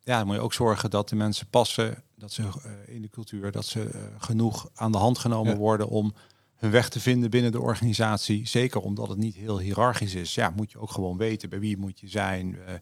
ja, 0.04 0.18
dan 0.18 0.26
moet 0.26 0.36
je 0.36 0.41
ook 0.41 0.54
zorgen 0.54 0.89
dat 0.89 1.10
de 1.10 1.16
mensen 1.16 1.47
passen 1.47 2.04
dat 2.16 2.32
ze 2.32 2.41
uh, 2.41 2.95
in 2.95 3.01
de 3.01 3.10
cultuur, 3.10 3.51
dat 3.51 3.66
ze 3.66 3.84
uh, 3.84 4.01
genoeg 4.18 4.70
aan 4.74 4.91
de 4.91 4.97
hand 4.97 5.18
genomen 5.18 5.51
ja. 5.51 5.58
worden 5.58 5.88
om 5.88 6.14
hun 6.56 6.72
weg 6.72 6.89
te 6.89 6.99
vinden 6.99 7.30
binnen 7.30 7.51
de 7.51 7.62
organisatie. 7.62 8.47
Zeker 8.47 8.82
omdat 8.82 9.10
het 9.10 9.18
niet 9.18 9.36
heel 9.36 9.60
hiërarchisch 9.60 10.14
is. 10.14 10.36
Ja, 10.36 10.49
moet 10.49 10.72
je 10.72 10.80
ook 10.80 10.91
gewoon 10.91 11.18
weten 11.18 11.49
bij 11.49 11.60
wie 11.60 11.78
moet 11.78 11.99
je 11.99 12.08
zijn. 12.08 12.47
Uh, 12.47 12.74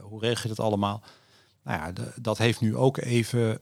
hoe 0.00 0.20
regel 0.20 0.42
je 0.42 0.54
dat 0.54 0.66
allemaal? 0.66 1.02
Nou 1.62 1.78
ja, 1.78 1.92
de, 1.92 2.12
dat 2.20 2.38
heeft 2.38 2.60
nu 2.60 2.76
ook 2.76 2.96
even. 2.96 3.60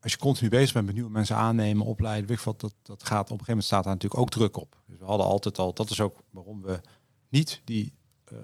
Als 0.00 0.12
je 0.12 0.20
continu 0.20 0.50
bezig 0.50 0.72
bent 0.72 0.86
met 0.86 0.94
nieuwe 0.94 1.10
mensen 1.10 1.36
aannemen, 1.36 1.86
opleiden, 1.86 2.28
weet 2.28 2.44
wat, 2.44 2.60
dat, 2.60 2.74
dat 2.82 3.02
gaat 3.02 3.30
op 3.30 3.38
een 3.38 3.44
gegeven 3.44 3.46
moment 3.46 3.64
staat 3.64 3.84
daar 3.84 3.92
natuurlijk 3.92 4.20
ook 4.20 4.30
druk 4.30 4.56
op. 4.56 4.76
Dus 4.86 4.98
we 4.98 5.04
hadden 5.04 5.26
altijd 5.26 5.58
al, 5.58 5.72
dat 5.72 5.90
is 5.90 6.00
ook 6.00 6.16
waarom 6.30 6.62
we 6.62 6.80
niet 7.28 7.60
die 7.64 7.92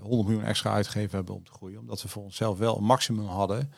100 0.00 0.28
miljoen 0.28 0.44
extra 0.44 0.72
uitgeven 0.72 1.16
hebben 1.16 1.34
om 1.34 1.44
te 1.44 1.52
groeien. 1.52 1.80
Omdat 1.80 2.02
we 2.02 2.08
voor 2.08 2.22
onszelf 2.22 2.58
wel 2.58 2.76
een 2.76 2.84
maximum 2.84 3.26
hadden 3.26 3.72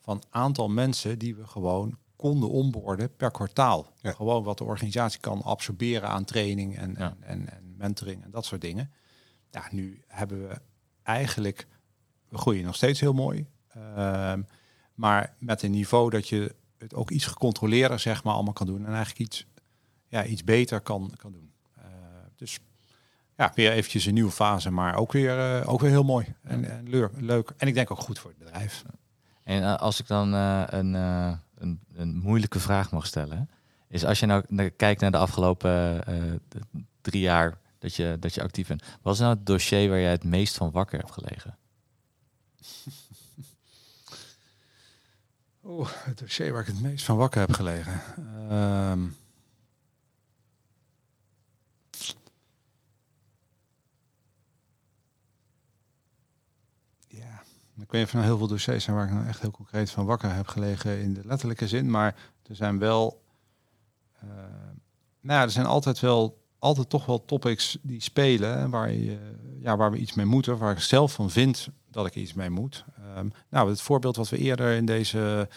van 0.00 0.22
aantal 0.30 0.68
mensen 0.68 1.18
die 1.18 1.34
we 1.34 1.46
gewoon 1.46 1.98
konden 2.16 2.50
onboorden 2.50 3.16
per 3.16 3.30
kwartaal. 3.30 3.92
Ja. 4.00 4.12
Gewoon 4.12 4.42
wat 4.42 4.58
de 4.58 4.64
organisatie 4.64 5.20
kan 5.20 5.42
absorberen 5.42 6.08
aan 6.08 6.24
training 6.24 6.78
en, 6.78 6.94
ja. 6.98 7.16
en, 7.20 7.28
en, 7.28 7.52
en, 7.52 7.74
mentoring 7.76 8.24
en 8.24 8.30
dat 8.30 8.44
soort 8.44 8.60
dingen. 8.60 8.92
Ja, 9.50 9.68
nu 9.70 10.02
hebben 10.06 10.48
we 10.48 10.60
eigenlijk, 11.02 11.66
we 12.28 12.38
groeien 12.38 12.64
nog 12.64 12.74
steeds 12.74 13.00
heel 13.00 13.12
mooi. 13.12 13.46
Um, 13.76 14.46
maar 14.94 15.34
met 15.38 15.62
een 15.62 15.70
niveau 15.70 16.10
dat 16.10 16.28
je 16.28 16.54
het 16.78 16.94
ook 16.94 17.10
iets 17.10 17.26
gecontroleerder 17.26 17.98
zeg 17.98 18.24
maar 18.24 18.34
allemaal 18.34 18.52
kan 18.52 18.66
doen. 18.66 18.86
En 18.86 18.92
eigenlijk 18.92 19.18
iets, 19.18 19.46
ja, 20.08 20.24
iets 20.24 20.44
beter 20.44 20.80
kan, 20.80 21.12
kan 21.16 21.32
doen. 21.32 21.52
Uh, 21.78 21.84
dus 22.36 22.60
ja, 23.36 23.52
weer 23.54 23.72
eventjes 23.72 24.04
een 24.04 24.14
nieuwe 24.14 24.30
fase, 24.30 24.70
maar 24.70 24.94
ook 24.96 25.12
weer, 25.12 25.60
uh, 25.60 25.72
ook 25.72 25.80
weer 25.80 25.90
heel 25.90 26.02
mooi 26.02 26.34
en, 26.42 26.70
en 26.70 26.88
leuk, 26.88 27.10
leuk. 27.16 27.52
En 27.56 27.68
ik 27.68 27.74
denk 27.74 27.90
ook 27.90 28.00
goed 28.00 28.18
voor 28.18 28.30
het 28.30 28.38
bedrijf. 28.38 28.84
En 29.42 29.62
uh, 29.62 29.76
als 29.76 30.00
ik 30.00 30.06
dan 30.06 30.34
uh, 30.34 30.62
een, 30.66 30.94
een, 30.94 31.80
een, 31.94 32.16
moeilijke 32.16 32.60
vraag 32.60 32.90
mag 32.90 33.06
stellen, 33.06 33.50
is 33.88 34.04
als 34.04 34.20
je 34.20 34.26
nou 34.26 34.68
kijkt 34.68 35.00
naar 35.00 35.10
de 35.10 35.16
afgelopen 35.16 36.02
drie 37.00 37.22
jaar 37.22 37.58
dat 37.78 37.94
je, 37.94 38.16
dat 38.20 38.34
je 38.34 38.42
actief 38.42 38.68
bent, 38.68 38.82
wat 39.02 39.14
is 39.14 39.20
nou 39.20 39.34
het 39.34 39.46
dossier 39.46 39.88
waar 39.88 40.00
jij 40.00 40.10
het 40.10 40.24
meest 40.24 40.56
van 40.56 40.70
wakker 40.70 40.98
hebt 40.98 41.12
gelegen? 41.12 41.56
Oeh, 45.64 45.88
het 45.92 46.18
dossier 46.18 46.52
waar 46.52 46.60
ik 46.60 46.66
het 46.66 46.80
meest 46.80 47.04
van 47.04 47.16
wakker 47.16 47.40
heb 47.40 47.52
gelegen. 47.52 48.00
Um... 48.50 49.16
Ik 57.76 57.90
weet 57.90 57.92
niet 57.92 58.02
of 58.02 58.10
er 58.10 58.16
nou 58.16 58.26
heel 58.26 58.38
veel 58.38 58.46
dossiers 58.46 58.84
zijn 58.84 58.96
waar 58.96 59.06
ik 59.06 59.12
nou 59.12 59.26
echt 59.26 59.40
heel 59.40 59.50
concreet 59.50 59.90
van 59.90 60.06
wakker 60.06 60.34
heb 60.34 60.48
gelegen 60.48 61.00
in 61.00 61.14
de 61.14 61.20
letterlijke 61.24 61.68
zin. 61.68 61.90
Maar 61.90 62.14
er 62.48 62.56
zijn 62.56 62.78
wel. 62.78 63.22
Uh, 64.24 64.30
nou 65.20 65.38
ja, 65.38 65.42
er 65.42 65.50
zijn 65.50 65.66
altijd 65.66 66.00
wel 66.00 66.42
altijd 66.62 66.88
toch 66.88 67.06
wel 67.06 67.24
topics 67.24 67.78
die 67.82 68.02
spelen 68.02 68.70
waar, 68.70 68.92
je, 68.92 69.18
ja, 69.60 69.76
waar 69.76 69.90
we 69.90 69.98
iets 69.98 70.14
mee 70.14 70.26
moeten, 70.26 70.58
waar 70.58 70.72
ik 70.72 70.80
zelf 70.80 71.12
van 71.12 71.30
vind 71.30 71.68
dat 71.90 72.06
ik 72.06 72.14
iets 72.14 72.32
mee 72.32 72.50
moet. 72.50 72.84
Um, 73.16 73.32
nou, 73.50 73.68
het 73.68 73.80
voorbeeld 73.80 74.16
wat 74.16 74.28
we 74.28 74.38
eerder 74.38 74.72
in 74.72 74.86
deze 74.86 75.48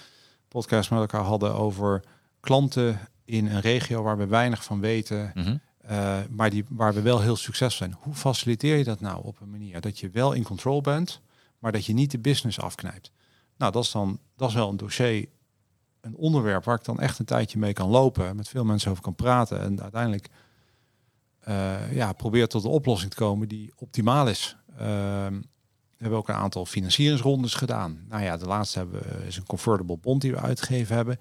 podcast 0.48 0.90
met 0.90 1.00
elkaar 1.00 1.22
hadden 1.22 1.56
over 1.56 2.04
klanten 2.40 3.00
in 3.26 3.48
een 3.48 3.60
regio 3.60 4.04
waar 4.04 4.18
we 4.18 4.28
weinig 4.28 4.64
van 4.64 4.80
weten, 4.80 5.32
mm 5.34 5.44
-hmm. 5.44 5.60
uh, 5.92 6.18
maar 6.30 6.50
die, 6.50 6.66
waar 6.70 6.94
we 6.94 7.02
wel 7.02 7.22
heel 7.22 7.36
succesvol 7.36 7.88
zijn. 7.88 7.98
Hoe 8.00 8.14
faciliteer 8.14 8.78
je 8.78 8.84
dat 8.84 9.00
nou 9.00 9.24
op 9.24 9.42
een 9.42 9.50
manier 9.50 9.82
dat 9.82 10.00
je 10.00 10.10
wel 10.10 10.34
in 10.34 10.44
control 10.44 10.82
bent, 10.82 11.22
maar 11.66 11.74
dat 11.74 11.86
je 11.86 11.94
niet 11.94 12.12
de 12.12 12.20
business 12.20 12.60
afknijpt. 12.60 13.12
Nou, 13.58 13.72
dat 13.72 13.84
is 13.84 13.92
dan 13.92 14.20
dat 14.36 14.50
is 14.50 14.56
wel 14.56 14.70
een 14.70 14.78
dossier, 14.78 15.28
een 16.02 16.16
onderwerp 16.16 16.64
waar 16.64 16.78
ik 16.78 16.84
dan 16.84 17.00
echt 17.00 17.20
een 17.20 17.26
tijdje 17.26 17.60
mee 17.60 17.74
kan 17.74 17.90
lopen, 17.90 18.36
met 18.36 18.48
veel 18.48 18.64
mensen 18.66 18.92
over 18.92 19.04
kan 19.04 19.16
praten 19.16 19.60
en 19.62 19.82
uiteindelijk 19.82 20.30
uh, 21.48 21.96
ja, 21.96 22.14
probeer 22.14 22.48
tot 22.48 22.64
een 22.64 22.70
oplossing 22.70 23.12
te 23.12 23.18
komen 23.18 23.48
die 23.48 23.74
optimaal 23.76 24.28
is. 24.28 24.58
Uh, 24.72 24.78
we 24.78 25.98
hebben 25.98 26.20
ook 26.20 26.30
een 26.30 26.36
aantal 26.36 26.66
financieringsrondes 26.66 27.54
gedaan. 27.54 28.06
Nou 28.10 28.24
ja, 28.24 28.38
de 28.38 28.46
laatste 28.46 28.78
hebben 28.78 29.02
we, 29.02 29.28
is 29.28 29.38
een 29.38 29.46
convertible 29.46 29.98
bond 29.98 30.22
die 30.22 30.32
we 30.32 30.40
uitgegeven 30.40 30.96
hebben. 30.96 31.20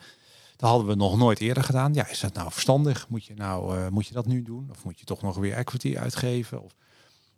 Dat 0.56 0.68
hadden 0.68 0.88
we 0.88 0.94
nog 0.94 1.16
nooit 1.16 1.40
eerder 1.40 1.64
gedaan. 1.64 1.94
Ja, 1.94 2.08
is 2.08 2.20
dat 2.20 2.34
nou 2.34 2.52
verstandig? 2.52 3.08
Moet 3.08 3.24
je 3.24 3.34
nou 3.34 3.78
uh, 3.78 3.88
moet 3.88 4.06
je 4.06 4.14
dat 4.14 4.26
nu 4.26 4.42
doen? 4.42 4.68
Of 4.70 4.84
moet 4.84 4.98
je 4.98 5.04
toch 5.04 5.22
nog 5.22 5.36
weer 5.36 5.52
equity 5.52 5.96
uitgeven? 5.96 6.62
Of 6.62 6.74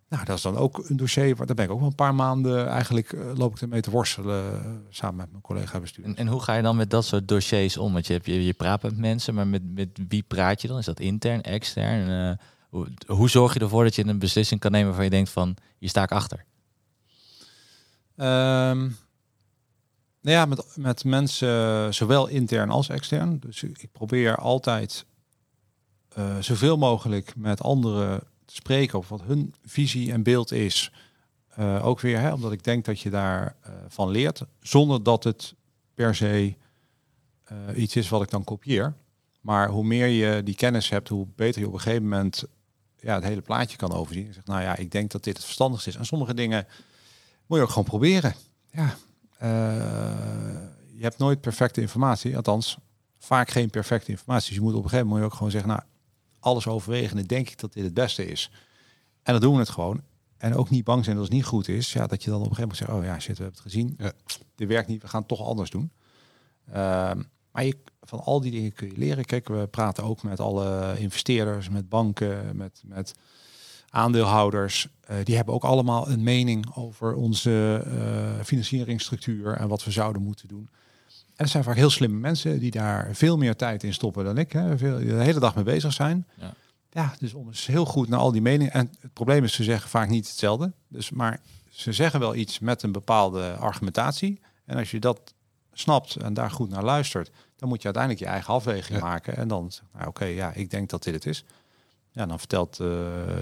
nou, 0.09 0.25
dat 0.25 0.37
is 0.37 0.43
dan 0.43 0.57
ook 0.57 0.89
een 0.89 0.97
dossier 0.97 1.37
waar 1.37 1.47
daar 1.47 1.57
ben 1.57 1.65
ik 1.65 1.71
ook 1.71 1.79
wel 1.79 1.89
een 1.89 1.95
paar 1.95 2.15
maanden 2.15 2.69
eigenlijk 2.69 3.13
uh, 3.13 3.35
loop 3.35 3.55
ik 3.55 3.61
ermee 3.61 3.81
te 3.81 3.91
worstelen 3.91 4.53
uh, 4.53 4.71
samen 4.89 5.17
met 5.17 5.31
mijn 5.31 5.43
collega 5.43 5.81
bestuur. 5.81 6.05
En, 6.05 6.17
en, 6.17 6.27
hoe 6.27 6.43
ga 6.43 6.55
je 6.55 6.63
dan 6.63 6.77
met 6.77 6.91
dat 6.91 7.05
soort 7.05 7.29
dossiers 7.29 7.77
om? 7.77 7.93
Want 7.93 8.07
je, 8.07 8.13
hebt, 8.13 8.27
je, 8.27 8.45
je 8.45 8.53
praat 8.53 8.83
met 8.83 8.97
mensen, 8.97 9.35
maar 9.35 9.47
met, 9.47 9.63
met 9.75 9.89
wie 10.09 10.23
praat 10.23 10.63
je 10.63 10.69
dan? 10.69 10.79
Is 10.79 10.85
dat 10.85 11.01
intern, 11.01 11.43
extern? 11.43 12.09
Uh, 12.09 12.37
hoe, 12.69 12.89
hoe, 13.07 13.31
zorg 13.31 13.55
je 13.55 13.61
ervoor 13.61 13.85
dat 13.85 13.95
je 13.95 14.07
een 14.07 14.19
beslissing 14.19 14.61
kan 14.61 14.71
nemen 14.71 14.87
waarvan 14.87 15.05
je 15.05 15.11
denkt 15.11 15.31
van, 15.31 15.57
hier 15.79 15.89
sta 15.89 16.03
ik 16.03 16.13
achter? 16.13 16.45
Um, 18.17 18.97
nou 20.21 20.37
ja, 20.37 20.45
met, 20.45 20.77
met 20.77 21.05
mensen 21.05 21.95
zowel 21.95 22.27
intern 22.27 22.71
als 22.71 22.89
extern. 22.89 23.39
Dus 23.39 23.63
ik 23.63 23.89
probeer 23.93 24.37
altijd 24.37 25.07
zoveel 26.41 26.77
mogelijk 26.77 27.37
met 27.37 27.63
andere 27.63 28.23
te 28.47 28.55
spreken 28.55 28.99
over 28.99 29.17
wat 29.17 29.27
hun 29.27 29.55
visie 29.65 30.13
en 30.13 30.23
beeld 30.23 30.53
is. 30.53 30.93
Uh, 31.59 31.87
ook 31.87 32.01
weer, 32.01 32.21
hè, 32.21 32.33
omdat 32.33 32.53
ik 32.53 32.65
denk 32.65 32.85
dat 32.85 33.01
je 33.01 33.11
daar 33.11 33.57
uh, 33.67 33.73
van 33.89 34.11
leert, 34.11 34.43
zonder 34.61 35.03
dat 35.03 35.25
het 35.25 35.55
per 35.95 36.15
se 36.15 36.57
uh, 37.53 37.79
iets 37.79 37.97
is 37.97 38.09
wat 38.09 38.23
ik 38.23 38.31
dan 38.31 38.45
kopieer. 38.45 38.95
Maar 39.41 39.69
hoe 39.69 39.85
meer 39.85 40.07
je 40.07 40.43
die 40.43 40.55
kennis 40.55 40.89
hebt, 40.89 41.09
hoe 41.09 41.27
beter 41.37 41.61
je 41.61 41.67
op 41.67 41.73
een 41.73 41.81
gegeven 41.81 42.03
moment 42.03 42.45
ja, 43.07 43.15
het 43.15 43.25
hele 43.25 43.41
plaatje 43.41 43.77
kan 43.77 43.93
overzien. 43.93 44.27
Ik 44.27 44.35
zeg, 44.35 44.45
nou 44.45 44.63
ja, 44.63 44.77
ik 44.77 44.91
denk 44.91 45.11
dat 45.11 45.25
dit 45.25 45.37
het 45.37 45.45
verstandigste 45.45 45.89
is. 45.89 45.97
En 45.97 46.07
sommige 46.07 46.35
dingen 46.35 46.67
moet 47.47 47.59
je 47.59 47.65
ook 47.65 47.71
gewoon 47.71 47.85
proberen. 47.85 48.35
Ja, 48.71 48.95
eh, 49.39 49.49
je 50.95 51.03
hebt 51.03 51.19
nooit 51.19 51.41
perfecte 51.41 51.81
informatie, 51.81 52.37
althans 52.37 52.79
vaak 53.19 53.51
geen 53.51 53.71
perfecte 53.71 54.11
informatie. 54.11 54.49
Dus 54.49 54.57
je 54.57 54.63
moet 54.63 54.75
op 54.75 54.83
een 54.83 54.89
gegeven 54.89 55.09
moment 55.09 55.27
ook 55.27 55.35
gewoon 55.35 55.51
zeggen, 55.51 55.71
nou, 55.71 55.83
alles 56.47 56.67
overwegen, 56.67 57.27
denk 57.27 57.51
ik 57.51 57.61
dat 57.61 57.73
dit 57.73 57.85
het 57.85 57.95
beste 57.95 58.27
is. 58.27 58.51
En 59.23 59.33
dan 59.33 59.41
doen 59.41 59.53
we 59.53 59.59
het 59.59 59.69
gewoon. 59.69 60.01
En 60.37 60.55
ook 60.55 60.71
niet 60.71 60.85
bang 60.85 61.05
zijn 61.05 61.17
dat 61.17 61.25
het 61.25 61.35
niet 61.35 61.45
goed 61.45 61.69
is. 61.69 61.93
Ja, 61.93 62.07
dat 62.07 62.23
je 62.23 62.31
dan 62.31 62.41
op 62.41 62.51
een 62.51 62.55
gegeven 62.55 62.77
moment 62.77 62.79
zegt, 62.79 62.99
oh 62.99 63.15
ja, 63.15 63.21
shit, 63.21 63.37
we 63.37 63.43
hebben 63.43 63.63
het 63.63 63.73
gezien. 63.73 63.95
Ja. 63.99 64.13
Dit 64.55 64.69
werkt 64.69 64.89
niet, 64.89 65.03
we 65.03 65.09
gaan 65.09 65.21
het 65.21 65.29
toch 65.29 65.43
anders 65.43 65.71
doen. 65.71 65.91
Ehm, 66.67 67.23
maar 67.53 67.65
je, 67.65 67.77
van 68.03 68.21
al 68.21 68.41
die 68.41 68.51
dingen 68.51 68.73
kun 68.73 68.89
je 68.89 68.97
leren. 68.97 69.25
Kijk, 69.25 69.49
we 69.49 69.67
praten 69.67 70.05
ook 70.05 70.23
met 70.23 70.41
alle 70.41 70.99
investeerders, 70.99 71.69
met 71.69 71.89
banken, 71.89 72.57
met, 72.57 72.83
met 72.87 73.15
aandeelhouders. 73.89 74.89
Eh, 75.01 75.17
die 75.25 75.37
hebben 75.37 75.55
ook 75.55 75.65
allemaal 75.65 76.11
een 76.11 76.23
mening 76.23 76.67
over 76.75 77.15
onze 77.15 77.85
uh, 77.87 78.45
financieringsstructuur 78.45 79.53
en 79.53 79.69
wat 79.69 79.85
we 79.85 79.91
zouden 79.91 80.23
moeten 80.23 80.49
doen. 80.49 80.69
En 81.37 81.45
er 81.45 81.49
zijn 81.51 81.65
vaak 81.65 81.77
heel 81.77 81.91
slimme 81.91 82.19
mensen 82.19 82.59
die 82.59 82.71
daar 82.71 83.09
veel 83.15 83.37
meer 83.37 83.57
tijd 83.57 83.83
in 83.83 83.95
stoppen 83.95 84.25
dan 84.25 84.39
ik. 84.39 84.53
Hè, 84.53 84.79
veel, 84.79 84.99
de 84.99 85.13
hele 85.23 85.41
dag 85.41 85.55
mee 85.55 85.65
bezig 85.65 85.93
zijn. 85.93 86.27
Ja. 86.41 86.55
ja, 86.91 87.15
dus 87.19 87.35
om 87.35 87.47
eens 87.47 87.67
heel 87.67 87.85
goed 87.85 88.09
naar 88.09 88.19
al 88.21 88.33
die 88.33 88.43
meningen. 88.43 88.73
En 88.73 88.91
het 89.01 89.13
probleem 89.13 89.45
is, 89.45 89.53
ze 89.55 89.65
zeggen 89.65 89.91
vaak 89.91 90.09
niet 90.09 90.29
hetzelfde. 90.29 90.73
Dus, 90.89 91.11
maar 91.11 91.41
ze 91.69 91.93
zeggen 91.93 92.21
wel 92.21 92.35
iets 92.35 92.59
met 92.59 92.83
een 92.83 92.93
bepaalde 92.93 93.53
argumentatie. 93.53 94.41
En 94.65 94.77
als 94.77 94.91
je 94.91 94.99
dat 95.01 95.35
snapt 95.73 96.17
en 96.17 96.35
daar 96.35 96.51
goed 96.51 96.71
naar 96.71 96.85
luistert, 96.85 97.31
dan 97.57 97.69
moet 97.69 97.79
je 97.79 97.85
uiteindelijk 97.85 98.25
je 98.25 98.31
eigen 98.31 98.55
afweging 98.55 98.99
Ja. 98.99 99.05
maken. 99.05 99.37
En 99.37 99.49
dan, 99.49 99.71
nou, 99.93 100.07
oké, 100.07 100.25
ja, 100.25 100.53
ik 100.53 100.71
denk 100.71 100.91
dat 100.91 101.03
dit 101.03 101.15
het 101.15 101.27
is. 101.27 101.45
Ja, 102.13 102.27
dan 102.27 102.39
vertelt 102.39 102.79
uh, 102.81 102.87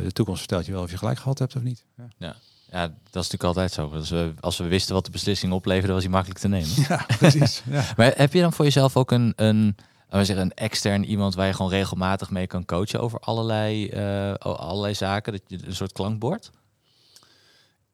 de 0.03 0.13
toekomst 0.13 0.39
vertelt 0.41 0.67
je 0.67 0.73
wel 0.73 0.83
of 0.83 0.91
je 0.91 0.99
gelijk 0.99 1.19
gehad 1.19 1.39
hebt 1.39 1.57
of 1.57 1.63
niet. 1.63 1.85
Ja, 1.97 2.09
ja 2.17 2.37
dat 2.81 3.23
is 3.25 3.31
natuurlijk 3.31 3.45
altijd 3.45 3.73
zo. 3.73 3.91
Dus 3.91 4.11
we, 4.11 4.35
als 4.41 4.57
we 4.57 4.65
wisten 4.65 4.95
wat 4.95 5.05
de 5.05 5.11
beslissing 5.11 5.53
opleverde, 5.53 5.93
was 5.93 6.03
die 6.03 6.11
makkelijk 6.11 6.41
te 6.41 6.49
nemen. 6.49 6.71
ja 6.89 7.07
precies. 7.19 7.63
ja. 7.71 7.85
Maar 7.97 8.13
heb 8.17 8.33
je 8.33 8.41
dan 8.41 8.53
voor 8.53 8.65
jezelf 8.65 8.97
ook 8.97 9.11
een, 9.11 9.33
een, 9.37 9.77
we 10.09 10.25
zeggen, 10.25 10.45
een 10.45 10.55
extern 10.55 11.05
iemand 11.05 11.35
waar 11.35 11.47
je 11.47 11.53
gewoon 11.53 11.71
regelmatig 11.71 12.31
mee 12.31 12.47
kan 12.47 12.65
coachen 12.65 13.01
over 13.01 13.21
allerlei, 13.21 13.91
uh, 13.91 14.35
allerlei 14.35 14.95
zaken? 14.95 15.33
Dat 15.33 15.43
je 15.47 15.67
een 15.67 15.75
soort 15.75 15.93
klankbord? 15.93 16.51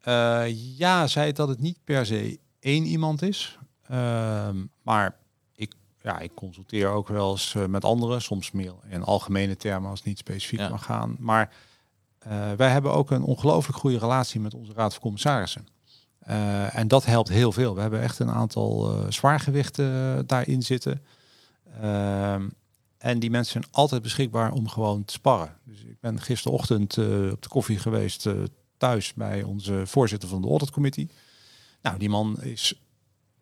Uh, 0.05 0.79
ja, 0.79 1.07
zei 1.07 1.27
het 1.27 1.37
dat 1.37 1.49
het 1.49 1.61
niet 1.61 1.79
per 1.85 2.07
se 2.07 2.39
één 2.61 2.85
iemand 2.85 3.23
is. 3.23 3.59
Uh, 3.91 4.49
maar 4.83 5.17
ik, 5.55 5.73
ja, 6.03 6.19
ik 6.19 6.35
consulteer 6.35 6.89
ook 6.89 7.09
wel 7.09 7.31
eens 7.31 7.55
uh, 7.55 7.65
met 7.65 7.85
anderen, 7.85 8.23
soms 8.23 8.51
meer 8.51 8.75
in 8.89 9.03
algemene 9.03 9.57
termen 9.57 9.91
als 9.91 9.99
het 9.99 10.09
niet 10.09 10.19
specifiek 10.19 10.59
ja. 10.59 10.69
mag 10.69 10.85
gaan. 10.85 11.17
Maar 11.19 11.53
uh, 12.27 12.53
wij 12.53 12.71
hebben 12.71 12.93
ook 12.93 13.11
een 13.11 13.23
ongelooflijk 13.23 13.79
goede 13.79 13.99
relatie 13.99 14.41
met 14.41 14.55
onze 14.55 14.73
raad 14.73 14.93
van 14.93 15.03
commissarissen. 15.03 15.67
Uh, 16.29 16.77
en 16.77 16.89
dat 16.89 17.05
helpt 17.05 17.29
heel 17.29 17.53
veel. 17.53 17.75
We 17.75 17.81
hebben 17.81 18.01
echt 18.01 18.19
een 18.19 18.31
aantal 18.31 18.93
uh, 18.93 19.11
zwaargewichten 19.11 20.27
daarin 20.27 20.63
zitten. 20.63 21.03
Ehm, 21.81 22.49
en 22.99 23.19
die 23.19 23.31
mensen 23.31 23.53
zijn 23.53 23.73
altijd 23.75 24.03
beschikbaar 24.03 24.53
om 24.53 24.69
gewoon 24.69 25.05
te 25.05 25.13
sparren. 25.13 25.57
Dus 25.65 25.85
ik 25.85 26.01
ben 26.01 26.21
gisterochtend 26.21 26.99
op 27.33 27.43
de 27.43 27.49
koffie 27.49 27.79
geweest 27.79 28.29
thuis 28.77 29.15
bij 29.15 29.43
onze 29.43 29.83
voorzitter 29.87 30.29
van 30.29 30.43
de 30.43 30.49
auditcommittee. 30.49 31.11
Nou, 31.83 31.99
die 31.99 32.09
man 32.09 32.43
is 32.43 32.81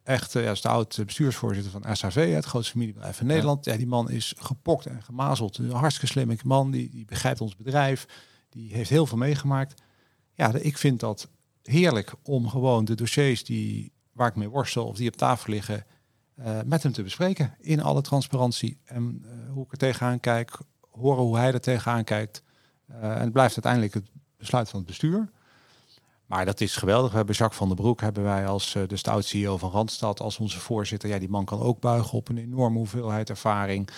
echt, 0.08 0.32
ja, 0.32 0.50
is 0.50 0.60
de 0.60 0.68
oud 0.68 1.00
bestuursvoorzitter 1.04 1.72
van 1.72 1.96
SHV, 1.96 2.34
het 2.34 2.44
grootste 2.44 2.72
familiebedrijf 2.72 3.20
in 3.20 3.26
Nederland. 3.26 3.64
Ja. 3.64 3.72
ja, 3.72 3.78
die 3.78 3.86
man 3.86 4.10
is 4.10 4.34
gepokt 4.38 4.86
en 4.86 5.02
gemazeld. 5.02 5.58
Een 5.58 5.70
hartstikke 5.70 6.12
slimme 6.12 6.36
man, 6.44 6.70
die, 6.70 6.90
die 6.90 7.04
begrijpt 7.04 7.40
ons 7.40 7.56
bedrijf. 7.56 8.06
Die 8.58 8.74
heeft 8.74 8.90
heel 8.90 9.06
veel 9.06 9.18
meegemaakt. 9.18 9.82
Ja, 10.34 10.54
ik 10.54 10.78
vind 10.78 11.00
dat 11.00 11.28
heerlijk 11.62 12.14
om 12.22 12.48
gewoon 12.48 12.84
de 12.84 12.94
dossiers 12.94 13.44
die, 13.44 13.92
waar 14.12 14.28
ik 14.28 14.36
mee 14.36 14.48
worstel 14.48 14.86
of 14.86 14.96
die 14.96 15.08
op 15.08 15.16
tafel 15.16 15.52
liggen, 15.52 15.84
uh, 16.38 16.58
met 16.64 16.82
hem 16.82 16.92
te 16.92 17.02
bespreken. 17.02 17.54
In 17.60 17.82
alle 17.82 18.02
transparantie. 18.02 18.78
En 18.84 19.24
uh, 19.24 19.52
hoe 19.52 19.64
ik 19.64 19.72
er 19.72 19.78
tegenaan 19.78 20.20
kijk, 20.20 20.58
horen 20.90 21.22
hoe 21.22 21.36
hij 21.36 21.52
er 21.52 21.60
tegenaan 21.60 22.04
kijkt. 22.04 22.42
Uh, 22.90 22.96
en 23.02 23.20
het 23.20 23.32
blijft 23.32 23.54
uiteindelijk 23.54 23.94
het 23.94 24.10
besluit 24.36 24.68
van 24.68 24.78
het 24.78 24.88
bestuur. 24.88 25.30
Maar 26.26 26.44
dat 26.44 26.60
is 26.60 26.76
geweldig. 26.76 27.10
We 27.10 27.16
hebben 27.16 27.34
Jacques 27.34 27.58
van 27.58 27.68
der 27.68 27.76
Broek, 27.76 28.00
hebben 28.00 28.22
wij 28.22 28.46
als 28.46 28.72
de 28.86 28.96
stout 28.96 29.24
CEO 29.24 29.56
van 29.56 29.70
Randstad, 29.70 30.20
als 30.20 30.38
onze 30.38 30.60
voorzitter. 30.60 31.08
Ja, 31.08 31.18
die 31.18 31.28
man 31.28 31.44
kan 31.44 31.60
ook 31.60 31.80
buigen 31.80 32.18
op 32.18 32.28
een 32.28 32.38
enorme 32.38 32.78
hoeveelheid 32.78 33.30
ervaring. 33.30 33.90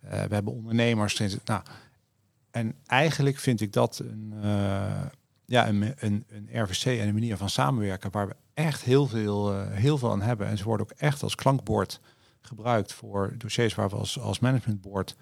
We 0.00 0.34
hebben 0.34 0.52
ondernemers. 0.52 1.18
Nou, 1.44 1.62
en 2.54 2.74
eigenlijk 2.86 3.38
vind 3.38 3.60
ik 3.60 3.72
dat 3.72 3.98
een, 3.98 4.32
uh, 4.34 5.02
ja, 5.44 5.68
een, 5.68 5.94
een, 5.96 6.24
een 6.28 6.48
RVC 6.62 6.84
en 6.84 7.08
een 7.08 7.14
manier 7.14 7.36
van 7.36 7.48
samenwerken 7.48 8.10
waar 8.10 8.28
we 8.28 8.36
echt 8.54 8.82
heel 8.82 9.06
veel, 9.06 9.54
uh, 9.54 9.70
heel 9.70 9.98
veel 9.98 10.10
aan 10.10 10.22
hebben. 10.22 10.46
En 10.46 10.58
ze 10.58 10.64
worden 10.64 10.86
ook 10.86 10.98
echt 10.98 11.22
als 11.22 11.34
klankbord 11.34 12.00
gebruikt 12.40 12.92
voor 12.92 13.34
dossiers 13.38 13.74
waar 13.74 13.88
we 13.88 13.96
als, 13.96 14.20
als 14.20 14.38
managementboard 14.38 15.16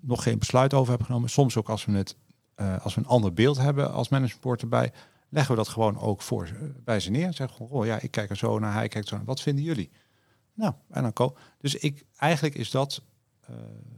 nog 0.00 0.22
geen 0.22 0.38
besluit 0.38 0.74
over 0.74 0.88
hebben 0.88 1.06
genomen. 1.06 1.30
Soms 1.30 1.56
ook 1.56 1.68
als 1.68 1.84
we, 1.84 1.92
het, 1.92 2.16
uh, 2.56 2.84
als 2.84 2.94
we 2.94 3.00
een 3.00 3.06
ander 3.06 3.32
beeld 3.32 3.58
hebben 3.58 3.92
als 3.92 4.08
managementboard 4.08 4.62
erbij, 4.62 4.92
leggen 5.28 5.54
we 5.54 5.60
dat 5.62 5.68
gewoon 5.68 5.98
ook 5.98 6.22
voor 6.22 6.48
bij 6.84 7.00
ze 7.00 7.10
neer. 7.10 7.32
Zeg 7.32 7.50
gewoon, 7.50 7.70
oh 7.70 7.86
ja, 7.86 8.00
ik 8.00 8.10
kijk 8.10 8.30
er 8.30 8.36
zo 8.36 8.58
naar, 8.58 8.72
hij 8.72 8.88
kijkt 8.88 9.08
zo 9.08 9.16
naar. 9.16 9.24
Wat 9.24 9.40
vinden 9.40 9.64
jullie? 9.64 9.90
Nou, 10.54 10.74
en 10.90 11.02
dan 11.02 11.12
ko. 11.12 11.36
Dus 11.60 11.74
ik, 11.74 12.04
eigenlijk 12.16 12.54
is 12.54 12.70
dat, 12.70 13.02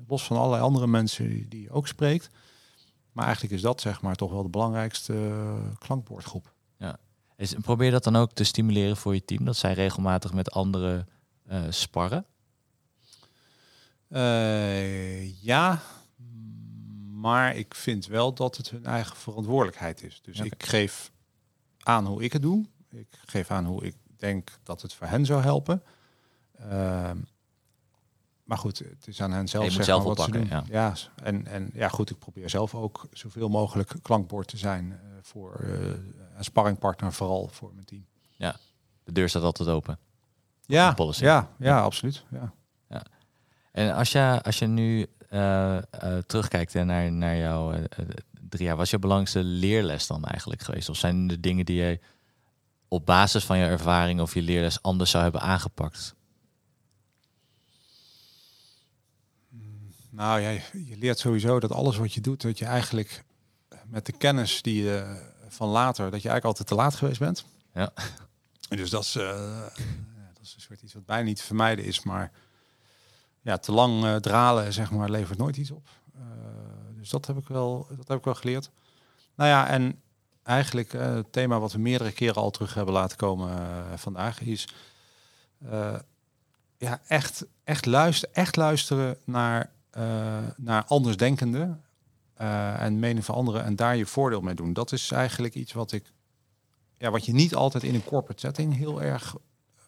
los 0.06 0.24
van 0.24 0.36
allerlei 0.36 0.62
andere 0.62 0.86
mensen 0.86 1.28
die, 1.28 1.48
die 1.48 1.62
je 1.62 1.70
ook 1.70 1.88
spreekt, 1.88 2.30
maar 3.12 3.24
eigenlijk 3.24 3.54
is 3.54 3.62
dat 3.62 3.80
zeg 3.80 4.02
maar 4.02 4.14
toch 4.14 4.30
wel 4.30 4.42
de 4.42 4.48
belangrijkste 4.48 5.12
uh, 5.12 5.54
klankbordgroep. 5.78 6.54
Ja. 6.76 6.98
Is, 7.36 7.54
probeer 7.54 7.90
dat 7.90 8.04
dan 8.04 8.16
ook 8.16 8.32
te 8.32 8.44
stimuleren 8.44 8.96
voor 8.96 9.14
je 9.14 9.24
team, 9.24 9.44
dat 9.44 9.56
zij 9.56 9.72
regelmatig 9.72 10.32
met 10.32 10.50
anderen 10.50 11.08
uh, 11.50 11.62
sparren? 11.68 12.24
Uh, 14.08 15.42
ja, 15.42 15.82
maar 17.12 17.56
ik 17.56 17.74
vind 17.74 18.06
wel 18.06 18.34
dat 18.34 18.56
het 18.56 18.70
hun 18.70 18.84
eigen 18.84 19.16
verantwoordelijkheid 19.16 20.02
is. 20.02 20.20
Dus 20.22 20.36
okay. 20.36 20.46
ik 20.46 20.62
geef 20.62 21.12
aan 21.78 22.06
hoe 22.06 22.22
ik 22.22 22.32
het 22.32 22.42
doe. 22.42 22.66
Ik 22.90 23.18
geef 23.26 23.50
aan 23.50 23.64
hoe 23.64 23.84
ik 23.84 23.96
denk 24.16 24.58
dat 24.62 24.82
het 24.82 24.94
voor 24.94 25.06
hen 25.06 25.26
zou 25.26 25.42
helpen. 25.42 25.82
Uh, 26.60 27.10
maar 28.50 28.58
goed, 28.58 28.78
het 28.78 29.06
is 29.06 29.22
aan 29.22 29.32
hen 29.32 29.48
zelf. 29.48 29.64
Je 29.64 29.70
zeg 29.70 29.84
zelf 29.84 30.04
wat 30.04 30.20
ze 30.20 30.30
doen. 30.30 30.46
ja. 30.46 30.64
ja. 30.68 30.94
en, 31.22 31.46
en 31.46 31.70
ja, 31.74 31.88
goed, 31.88 32.10
ik 32.10 32.18
probeer 32.18 32.50
zelf 32.50 32.74
ook 32.74 33.08
zoveel 33.12 33.48
mogelijk 33.48 33.94
klankbord 34.02 34.48
te 34.48 34.56
zijn 34.56 34.86
uh, 34.86 34.96
voor 35.22 35.60
uh, 35.64 35.88
een 36.36 36.44
sparringpartner, 36.44 37.12
vooral 37.12 37.48
voor 37.52 37.70
mijn 37.74 37.86
team. 37.86 38.06
Ja, 38.36 38.56
de 39.04 39.12
deur 39.12 39.28
staat 39.28 39.42
altijd 39.42 39.68
open. 39.68 39.98
Ja, 40.66 40.94
ja, 40.96 41.14
ja, 41.18 41.48
ja, 41.58 41.80
absoluut. 41.80 42.24
Ja. 42.30 42.52
ja. 42.88 43.02
En 43.72 43.94
als 43.94 44.12
je, 44.12 44.40
als 44.42 44.58
je 44.58 44.66
nu 44.66 45.06
uh, 45.30 45.78
terugkijkt 46.26 46.72
hè, 46.72 46.84
naar, 46.84 47.12
naar 47.12 47.36
jouw 47.36 47.74
drie 48.48 48.66
jaar, 48.66 48.76
was 48.76 48.90
je 48.90 48.98
belangrijkste 48.98 49.44
leerles 49.44 50.06
dan 50.06 50.24
eigenlijk 50.24 50.62
geweest? 50.62 50.88
Of 50.88 50.96
zijn 50.96 51.30
er 51.30 51.40
dingen 51.40 51.64
die 51.64 51.82
je 51.82 52.00
op 52.88 53.06
basis 53.06 53.44
van 53.44 53.58
je 53.58 53.64
ervaring 53.64 54.20
of 54.20 54.34
je 54.34 54.42
leerles 54.42 54.82
anders 54.82 55.10
zou 55.10 55.22
hebben 55.22 55.40
aangepakt? 55.40 56.14
Nou 60.20 60.40
ja, 60.40 60.50
je 60.72 60.96
leert 60.98 61.18
sowieso 61.18 61.60
dat 61.60 61.72
alles 61.72 61.96
wat 61.96 62.14
je 62.14 62.20
doet, 62.20 62.42
dat 62.42 62.58
je 62.58 62.64
eigenlijk 62.64 63.24
met 63.86 64.06
de 64.06 64.12
kennis 64.12 64.62
die 64.62 64.82
je 64.82 65.22
van 65.48 65.68
later, 65.68 66.10
dat 66.10 66.22
je 66.22 66.28
eigenlijk 66.28 66.44
altijd 66.44 66.68
te 66.68 66.74
laat 66.74 66.94
geweest 66.94 67.18
bent. 67.18 67.44
Ja. 67.74 67.92
Dus 68.68 68.90
dat 68.90 69.02
is, 69.02 69.16
uh, 69.16 69.60
dat 70.32 70.42
is 70.42 70.54
een 70.54 70.60
soort 70.60 70.82
iets 70.82 70.94
wat 70.94 71.06
bijna 71.06 71.24
niet 71.24 71.36
te 71.36 71.42
vermijden 71.42 71.84
is, 71.84 72.02
maar 72.02 72.30
ja, 73.40 73.56
te 73.56 73.72
lang 73.72 74.04
uh, 74.04 74.16
dralen, 74.16 74.72
zeg 74.72 74.90
maar, 74.90 75.10
levert 75.10 75.38
nooit 75.38 75.56
iets 75.56 75.70
op. 75.70 75.88
Uh, 76.16 76.22
dus 76.96 77.10
dat 77.10 77.26
heb 77.26 77.36
ik 77.36 77.48
wel, 77.48 77.86
dat 77.96 78.08
heb 78.08 78.18
ik 78.18 78.24
wel 78.24 78.34
geleerd. 78.34 78.70
Nou 79.34 79.50
ja, 79.50 79.68
en 79.68 80.00
eigenlijk 80.42 80.92
het 80.92 81.32
thema 81.32 81.60
wat 81.60 81.72
we 81.72 81.78
meerdere 81.78 82.12
keren 82.12 82.42
al 82.42 82.50
terug 82.50 82.74
hebben 82.74 82.94
laten 82.94 83.16
komen 83.16 83.58
vandaag 83.98 84.40
is 84.40 84.68
ja, 86.78 87.00
echt, 87.06 87.44
echt, 87.64 87.86
luister, 87.86 88.28
echt 88.32 88.56
luisteren 88.56 89.18
naar 89.24 89.78
naar 90.56 90.84
andersdenkenden 90.86 91.84
uh, 92.40 92.80
en 92.82 92.98
mening 92.98 93.24
van 93.24 93.34
anderen 93.34 93.64
en 93.64 93.76
daar 93.76 93.96
je 93.96 94.06
voordeel 94.06 94.40
mee 94.40 94.54
doen. 94.54 94.72
Dat 94.72 94.92
is 94.92 95.10
eigenlijk 95.10 95.54
iets 95.54 95.72
wat 95.72 95.92
ik, 95.92 96.12
ja, 96.98 97.10
wat 97.10 97.24
je 97.24 97.32
niet 97.32 97.54
altijd 97.54 97.82
in 97.82 97.94
een 97.94 98.04
corporate 98.04 98.40
setting 98.40 98.76
heel 98.76 99.02
erg, 99.02 99.36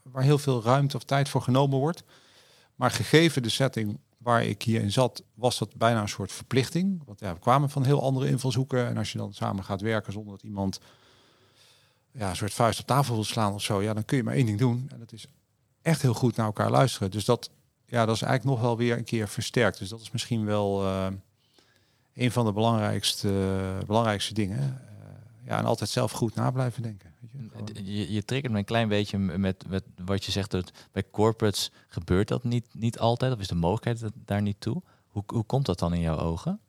waar 0.02 0.22
heel 0.22 0.38
veel 0.38 0.62
ruimte 0.62 0.96
of 0.96 1.04
tijd 1.04 1.28
voor 1.28 1.42
genomen 1.42 1.78
wordt. 1.78 2.02
Maar 2.74 2.90
gegeven 2.90 3.42
de 3.42 3.48
setting 3.48 3.98
waar 4.18 4.44
ik 4.44 4.62
hierin 4.62 4.92
zat, 4.92 5.22
was 5.34 5.58
dat 5.58 5.76
bijna 5.76 6.00
een 6.00 6.08
soort 6.08 6.32
verplichting. 6.32 7.02
Want 7.04 7.20
ja, 7.20 7.34
we 7.34 7.40
kwamen 7.40 7.70
van 7.70 7.84
heel 7.84 8.02
andere 8.02 8.28
invalshoeken 8.28 8.86
en 8.86 8.96
als 8.96 9.12
je 9.12 9.18
dan 9.18 9.32
samen 9.32 9.64
gaat 9.64 9.80
werken 9.80 10.12
zonder 10.12 10.32
dat 10.32 10.42
iemand 10.42 10.80
ja, 12.12 12.30
een 12.30 12.36
soort 12.36 12.54
vuist 12.54 12.80
op 12.80 12.86
tafel 12.86 13.14
wil 13.14 13.24
slaan 13.24 13.54
of 13.54 13.62
zo, 13.62 13.82
ja, 13.82 13.94
dan 13.94 14.04
kun 14.04 14.16
je 14.16 14.22
maar 14.22 14.34
één 14.34 14.46
ding 14.46 14.58
doen 14.58 14.86
en 14.88 14.98
dat 14.98 15.12
is 15.12 15.26
echt 15.82 16.02
heel 16.02 16.14
goed 16.14 16.36
naar 16.36 16.46
elkaar 16.46 16.70
luisteren. 16.70 17.10
Dus 17.10 17.24
dat 17.24 17.50
ja, 17.92 18.06
dat 18.06 18.14
is 18.14 18.22
eigenlijk 18.22 18.54
nog 18.56 18.66
wel 18.66 18.76
weer 18.76 18.96
een 18.98 19.04
keer 19.04 19.28
versterkt. 19.28 19.78
Dus 19.78 19.88
dat 19.88 20.00
is 20.00 20.10
misschien 20.10 20.44
wel 20.44 20.84
uh, 20.84 21.06
een 22.14 22.32
van 22.32 22.44
de 22.44 22.52
belangrijkste, 22.52 23.28
uh, 23.28 23.86
belangrijkste 23.86 24.34
dingen. 24.34 24.58
Uh, 24.58 25.46
ja, 25.46 25.58
en 25.58 25.64
altijd 25.64 25.90
zelf 25.90 26.12
goed 26.12 26.34
na 26.34 26.50
blijven 26.50 26.82
denken. 26.82 27.14
Weet 27.20 27.76
je? 27.76 27.96
Je, 27.96 28.12
je 28.12 28.24
triggert 28.24 28.52
me 28.52 28.58
een 28.58 28.64
klein 28.64 28.88
beetje 28.88 29.18
met, 29.18 29.68
met 29.68 29.84
wat 30.04 30.24
je 30.24 30.32
zegt. 30.32 30.50
Dat 30.50 30.72
bij 30.92 31.04
corporates 31.10 31.70
gebeurt 31.88 32.28
dat 32.28 32.44
niet, 32.44 32.66
niet 32.74 32.98
altijd. 32.98 33.32
Of 33.32 33.40
is 33.40 33.48
de 33.48 33.54
mogelijkheid 33.54 34.00
dat- 34.00 34.26
daar 34.26 34.42
niet 34.42 34.60
toe? 34.60 34.82
Hoe, 35.08 35.22
hoe 35.26 35.44
komt 35.44 35.66
dat 35.66 35.78
dan 35.78 35.94
in 35.94 36.00
jouw 36.00 36.18
ogen? 36.18 36.60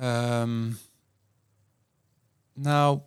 Ehm, 0.00 0.72
nou, 2.52 3.00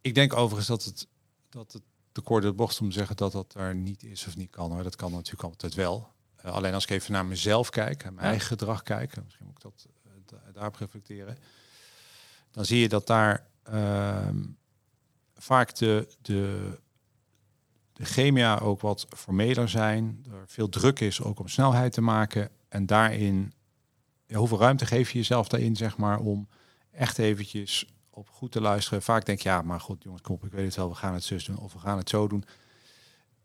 ik 0.00 0.14
denk 0.14 0.34
overigens 0.34 0.66
dat 0.68 0.84
het, 0.84 1.06
dat 1.48 1.72
het 1.72 1.82
te 2.18 2.24
kort 2.24 2.42
de 2.42 2.52
bocht 2.52 2.80
om 2.80 2.88
te 2.88 2.94
zeggen 2.94 3.16
dat 3.16 3.32
dat 3.32 3.52
daar 3.52 3.74
niet 3.74 4.02
is 4.02 4.26
of 4.26 4.36
niet 4.36 4.50
kan. 4.50 4.72
Hoor. 4.72 4.82
Dat 4.82 4.96
kan 4.96 5.12
natuurlijk 5.12 5.42
altijd 5.42 5.74
wel. 5.74 6.08
Eh, 6.36 6.52
alleen 6.52 6.74
als 6.74 6.84
ik 6.84 6.90
even 6.90 7.12
naar 7.12 7.26
mezelf 7.26 7.70
kijk, 7.70 8.02
en 8.02 8.10
mijn 8.14 8.24
Ja. 8.26 8.30
eigen 8.32 8.48
gedrag 8.48 8.82
kijk, 8.82 9.16
en 9.16 9.22
misschien 9.24 9.46
moet 9.46 9.56
ik 9.56 9.62
dat 9.62 9.86
da- 10.26 10.52
daarop 10.52 10.74
reflecteren, 10.76 11.38
dan 12.50 12.64
zie 12.64 12.78
je 12.80 12.88
dat 12.88 13.06
daar 13.06 13.46
ehm, 13.62 14.44
vaak 15.34 15.74
de, 15.74 16.08
de, 16.22 16.70
de 17.92 18.04
chemia 18.04 18.58
ook 18.58 18.80
wat 18.80 19.06
formeler 19.16 19.68
zijn. 19.68 20.24
Er 20.30 20.44
veel 20.46 20.68
druk 20.68 21.00
is 21.00 21.22
ook 21.22 21.38
om 21.40 21.48
snelheid 21.48 21.92
te 21.92 22.00
maken. 22.00 22.50
En 22.68 22.86
daarin, 22.86 23.52
ja, 24.26 24.36
hoeveel 24.38 24.58
ruimte 24.58 24.86
geef 24.86 25.10
je 25.10 25.18
jezelf 25.18 25.48
daarin, 25.48 25.76
zeg 25.76 25.96
maar, 25.96 26.18
om 26.18 26.48
echt 26.90 27.18
eventjes 27.18 27.86
op 28.18 28.28
goed 28.30 28.52
te 28.52 28.60
luisteren. 28.60 29.02
Vaak 29.02 29.24
denk 29.24 29.40
je, 29.40 29.48
ja, 29.48 29.62
maar 29.62 29.80
goed, 29.80 30.02
jongens, 30.02 30.22
kom 30.22 30.34
op, 30.34 30.44
ik 30.44 30.52
weet 30.52 30.64
het 30.64 30.76
wel, 30.76 30.88
we 30.88 30.94
gaan 30.94 31.14
het 31.14 31.24
zus 31.24 31.44
doen 31.44 31.58
of 31.58 31.72
we 31.72 31.78
gaan 31.78 31.98
het 31.98 32.08
zo 32.08 32.28
doen. 32.28 32.44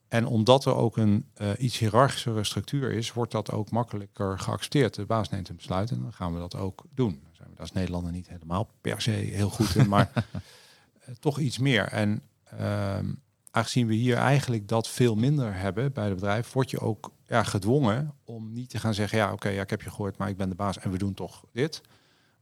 En 0.08 0.26
omdat 0.26 0.66
er 0.66 0.76
ook 0.76 0.98
een 0.98 1.26
eh, 1.34 1.50
iets 1.58 1.78
hiërarchischere 1.78 2.44
structuur 2.44 2.92
is, 2.92 3.14
wordt 3.14 3.32
dat 3.32 3.52
ook 3.52 3.72
makkelijker 3.72 4.40
geaccepteerd. 4.40 4.94
De 4.94 5.06
baas 5.06 5.30
neemt 5.30 5.50
een 5.50 5.56
besluit 5.56 5.92
en 5.92 6.02
dan 6.02 6.14
gaan 6.14 6.34
we 6.34 6.40
dat 6.40 6.56
ook 6.56 6.84
doen. 6.94 7.20
Daar 7.24 7.36
zijn 7.36 7.50
we 7.54 7.60
als 7.60 7.72
Nederlander 7.72 8.12
niet 8.12 8.28
helemaal 8.28 8.70
per 8.82 9.02
se 9.02 9.12
heel 9.12 9.50
goed 9.50 9.76
in, 9.76 9.90
maar 9.90 10.12
eh, 10.16 11.16
toch 11.20 11.40
iets 11.40 11.58
meer. 11.58 11.84
En 11.84 12.22
ehm, 12.44 13.14
aangezien 13.52 13.88
we 13.88 13.94
hier 13.94 14.18
eigenlijk 14.18 14.68
dat 14.68 14.88
veel 14.88 15.16
minder 15.16 15.56
hebben 15.56 15.94
bij 15.94 16.06
het 16.06 16.14
bedrijf, 16.14 16.52
word 16.52 16.70
je 16.70 16.80
ook 16.80 17.12
ja, 17.28 17.44
gedwongen 17.44 18.14
om 18.24 18.54
niet 18.54 18.70
te 18.70 18.80
gaan 18.80 18.94
zeggen, 18.94 19.18
ja, 19.18 19.32
oké, 19.32 19.50
ja, 19.50 19.62
ik 19.62 19.70
heb 19.70 19.82
je 19.82 19.90
gehoord, 19.90 20.18
maar 20.18 20.30
ik 20.30 20.38
ben 20.38 20.50
de 20.50 20.56
baas 20.56 20.78
en 20.78 20.92
we 20.92 20.98
doen 20.98 21.14
toch 21.14 21.44
dit. 21.52 21.82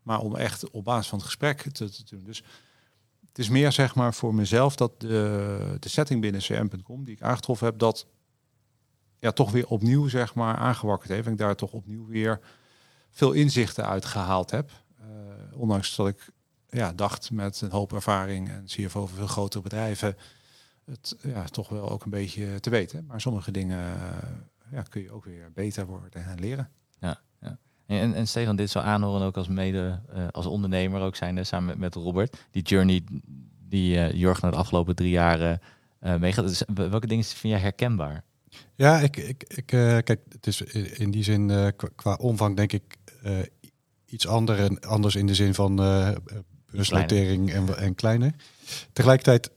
Maar 0.04 0.20
om 0.20 0.36
echt 0.36 0.70
op 0.70 0.84
basis 0.84 1.08
van 1.08 1.18
het 1.18 1.28
gesprek 1.28 1.62
te, 1.62 2.04
doen. 2.10 2.24
Dus 2.24 2.44
het 3.28 3.40
is 3.40 3.50
meer 3.50 3.72
zeg 3.72 3.96
maar 3.96 4.14
voor 4.14 4.36
mezelf 4.36 4.76
dat 4.76 5.02
de, 5.02 5.78
de 5.80 5.90
setting 5.90 6.22
binnen 6.22 6.42
cm.com 6.42 7.04
die 7.04 7.16
ik 7.16 7.22
aangetroffen 7.22 7.68
heb, 7.68 7.78
dat 7.78 8.06
ja, 9.20 9.32
toch 9.32 9.52
weer 9.52 9.68
opnieuw 9.68 10.08
zeg 10.08 10.34
maar 10.34 10.56
aangewakkerd 10.56 11.10
heeft. 11.10 11.26
En 11.26 11.32
ik 11.32 11.38
daar 11.38 11.56
toch 11.56 11.72
opnieuw 11.72 12.06
weer 12.06 12.40
veel 13.10 13.32
inzichten 13.32 13.86
uit 13.86 14.06
gehaald 14.06 14.52
heb. 14.52 14.72
Eh, 15.00 15.06
ondanks 15.54 15.96
dat 15.96 16.08
ik 16.08 16.32
ja, 16.70 16.94
dacht 16.94 17.32
met 17.32 17.62
een 17.62 17.72
hoop 17.72 17.94
ervaring 17.94 18.50
en 18.50 18.66
CFO 18.66 19.08
van 19.08 19.18
veel 19.18 19.28
grotere 19.28 19.64
bedrijven 19.64 20.18
het 20.86 21.16
ja, 21.22 21.44
toch 21.44 21.70
wel 21.70 21.90
ook 21.90 22.04
een 22.04 22.10
beetje 22.10 22.60
te 22.60 22.70
weten. 22.70 23.06
Maar 23.06 23.22
sommige 23.22 23.52
dingen 23.52 23.96
eh, 23.96 24.28
ja, 24.72 24.82
kun 24.82 25.02
je 25.02 25.12
ook 25.12 25.26
weer 25.26 25.52
beter 25.54 25.86
worden 25.86 26.26
en 26.26 26.40
leren. 26.40 26.70
En, 27.86 28.14
en 28.14 28.28
Stefan, 28.28 28.56
dit 28.56 28.70
zou 28.70 28.86
aanhoren 28.86 29.22
ook 29.22 29.38
als 29.38 29.48
mede, 29.48 30.00
eh, 30.14 30.28
als 30.32 30.46
ondernemer 30.46 31.02
ook 31.02 31.16
zijn, 31.16 31.46
samen 31.46 31.80
met, 31.80 31.96
Robert. 31.96 32.48
Die 32.52 32.64
journey 32.64 33.02
die 33.70 33.98
eh 33.98 34.14
Jorg 34.14 34.42
naar 34.42 34.52
de 34.52 34.58
afgelopen 34.58 34.96
drie 34.96 35.10
jaren 35.10 35.60
eh 36.00 36.16
meegaat. 36.16 36.66
Welke 36.74 37.08
dingen 37.08 37.24
vind 37.24 37.54
jij 37.54 37.62
herkenbaar? 37.62 38.24
Ja, 38.76 39.00
ik, 39.00 39.18
ik, 39.18 39.44
ik, 39.48 39.66
kijk, 39.66 40.20
het 40.30 40.48
is 40.48 40.62
in 40.62 41.12
die 41.12 41.24
zin 41.24 41.74
qua, 41.96 42.14
omvang 42.14 42.56
denk 42.56 42.72
ik 42.72 42.98
iets 44.06 44.28
ander 44.28 44.80
anders 44.80 45.16
in 45.16 45.26
de 45.26 45.36
zin 45.36 45.54
van 45.54 45.76
beursnotering 46.72 47.52
en, 47.52 47.78
en 47.78 47.96
kleiner. 47.96 48.34
Tegelijkertijd 48.94 49.52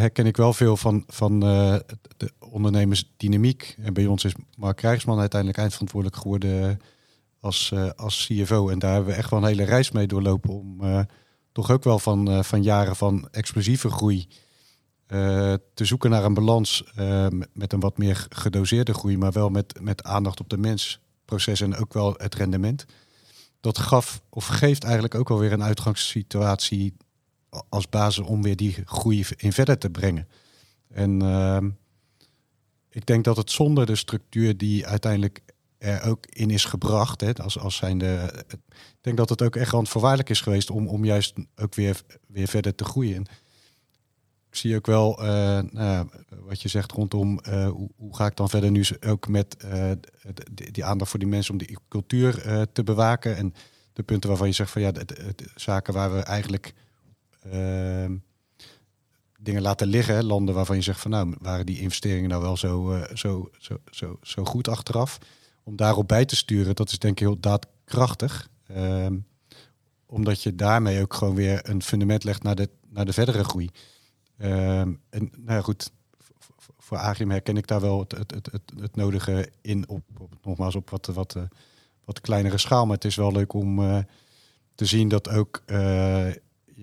herken 0.00 0.26
ik 0.26 0.36
wel 0.36 0.52
veel 0.52 0.76
van, 0.76 1.04
van 1.06 1.42
eh, 1.42 1.76
de 2.16 2.32
ondernemersdynamiek. 2.38 3.76
En 3.82 3.92
bij 3.92 4.06
ons 4.06 4.24
is 4.24 4.32
Mark 4.56 4.76
Krijgsman 4.76 5.18
uiteindelijk 5.18 5.60
eindverantwoordelijk 5.60 6.22
geworden 6.22 6.80
als, 7.40 7.70
eh, 7.72 7.90
als 7.96 8.26
CFO. 8.26 8.68
En 8.68 8.78
daar 8.78 8.92
hebben 8.92 9.10
we 9.10 9.16
echt 9.16 9.30
wel 9.30 9.40
een 9.40 9.46
hele 9.46 9.64
reis 9.64 9.90
mee 9.90 10.06
doorlopen 10.06 10.50
om 10.50 10.80
eh, 10.80 11.00
toch 11.52 11.70
ook 11.70 11.84
wel 11.84 11.98
van, 11.98 12.30
eh, 12.30 12.42
van 12.42 12.62
jaren 12.62 12.96
van 12.96 13.28
explosieve 13.30 13.90
groei 13.90 14.28
te 15.74 15.84
zoeken 15.84 16.10
naar 16.10 16.24
een 16.24 16.34
balans 16.34 16.84
met- 17.52 17.72
een 17.72 17.80
wat 17.80 17.98
meer 17.98 18.26
gedoseerde 18.28 18.94
groei, 18.94 19.18
maar 19.18 19.32
wel 19.32 19.48
met, 19.48 19.80
met 19.80 20.02
aandacht 20.02 20.40
op 20.40 20.48
de 20.48 20.58
mens, 20.58 21.00
proces 21.24 21.60
en 21.60 21.76
ook 21.76 21.92
wel 21.92 22.14
het 22.16 22.34
rendement. 22.34 22.86
Dat 23.60 23.78
gaf 23.78 24.22
of 24.28 24.46
geeft 24.46 24.84
eigenlijk 24.84 25.14
ook 25.14 25.30
alweer 25.30 25.52
een 25.52 25.62
uitgangssituatie 25.62 26.96
als 27.68 27.88
basis 27.88 28.24
om 28.24 28.42
weer 28.42 28.56
die 28.56 28.76
groei 28.84 29.24
in 29.36 29.52
verder 29.52 29.78
te 29.78 29.90
brengen. 29.90 30.28
En 30.88 31.22
ehm, 31.22 31.70
ik 32.90 33.06
denk 33.06 33.24
dat 33.24 33.36
het 33.36 33.50
zonder 33.50 33.86
de 33.86 33.96
structuur 33.96 34.56
die 34.56 34.86
uiteindelijk 34.86 35.40
er 35.80 36.02
ook 36.02 36.26
in 36.26 36.50
is 36.50 36.64
gebracht, 36.64 37.20
hè, 37.20 37.34
als, 37.34 37.58
als 37.58 37.76
zijnde, 37.76 38.44
ik 38.48 38.58
denk 39.00 39.16
dat 39.16 39.28
het 39.28 39.42
ook 39.42 39.56
echt 39.56 39.72
randvoorwaardelijk 39.72 40.30
is 40.30 40.40
geweest 40.40 40.70
om, 40.70 40.88
om 40.88 41.04
juist 41.04 41.34
ook 41.56 41.74
weer, 41.74 42.02
weer 42.26 42.48
verder 42.48 42.74
te 42.74 42.84
groeien. 42.84 43.14
En 43.14 43.26
ik 44.48 44.56
zie 44.56 44.76
ook 44.76 44.86
wel 44.86 45.22
eh, 45.22 45.58
nou 45.70 46.08
wat 46.28 46.62
je 46.62 46.68
zegt 46.68 46.92
rondom 46.92 47.38
eh, 47.38 47.68
hoe, 47.96 48.16
ga 48.16 48.26
ik 48.26 48.36
dan 48.36 48.48
verder 48.48 48.70
nu 48.70 48.84
ook 49.06 49.28
met 49.28 49.56
eh, 49.56 49.90
die, 50.52 50.84
aandacht 50.84 51.10
voor 51.10 51.18
die 51.18 51.28
mensen 51.28 51.52
om 51.52 51.58
die 51.58 51.78
cultuur 51.88 52.66
te 52.72 52.82
bewaken. 52.82 53.36
En 53.36 53.54
de 53.92 54.02
punten 54.02 54.28
waarvan 54.28 54.46
je 54.46 54.54
zegt 54.54 54.70
van 54.70 54.82
ja, 54.82 54.92
de, 54.92 55.34
zaken 55.54 55.94
waar 55.94 56.12
we 56.12 56.20
eigenlijk 56.20 56.74
ehm, 57.50 58.16
dingen 59.38 59.62
laten 59.62 59.86
liggen, 59.86 60.24
landen 60.24 60.54
waarvan 60.54 60.76
je 60.76 60.82
zegt 60.82 61.00
van 61.00 61.10
nou, 61.10 61.34
waren 61.40 61.66
die 61.66 61.80
investeringen 61.80 62.28
nou 62.28 62.42
wel 62.42 62.56
zo, 62.56 63.02
zo, 63.14 63.50
zo, 63.58 63.76
zo, 63.90 64.18
zo 64.22 64.44
goed 64.44 64.68
achteraf? 64.68 65.18
Om 65.70 65.76
daarop 65.76 66.08
bij 66.08 66.24
te 66.24 66.36
sturen, 66.36 66.74
dat 66.74 66.90
is 66.90 66.98
denk 66.98 67.12
ik 67.12 67.18
heel 67.18 67.40
daadkrachtig. 67.40 68.48
Ehm, 68.66 69.18
omdat 70.06 70.42
je 70.42 70.54
daarmee 70.54 71.00
ook 71.00 71.14
gewoon 71.14 71.34
weer 71.34 71.68
een 71.68 71.82
fundament 71.82 72.24
legt 72.24 72.42
naar 72.42 72.54
de, 72.54 72.68
naar 72.88 73.04
de 73.04 73.12
verdere 73.12 73.44
groei. 73.44 73.70
Ehm, 74.38 74.92
en 75.10 75.30
nou 75.36 75.52
ja, 75.56 75.60
goed, 75.60 75.90
voor 76.78 76.96
Agim 76.98 77.30
herken 77.30 77.56
ik 77.56 77.66
daar 77.66 77.80
wel 77.80 77.98
het, 77.98 78.12
het, 78.12 78.30
het, 78.30 78.62
het, 78.80 78.96
nodige 78.96 79.50
in, 79.60 79.88
op, 79.88 80.02
op, 80.18 80.32
nogmaals 80.42 80.74
op 80.74 80.90
wat, 80.90 81.06
wat, 81.06 81.34
eh, 81.34 81.42
wat 82.04 82.20
kleinere 82.20 82.58
schaal. 82.58 82.84
Maar 82.86 82.94
het 82.94 83.04
is 83.04 83.16
wel 83.16 83.32
leuk 83.32 83.52
om 83.52 83.78
eh, 83.82 83.98
te 84.74 84.84
zien 84.84 85.08
dat 85.08 85.28
ook 85.28 85.62
eh, 85.66 86.32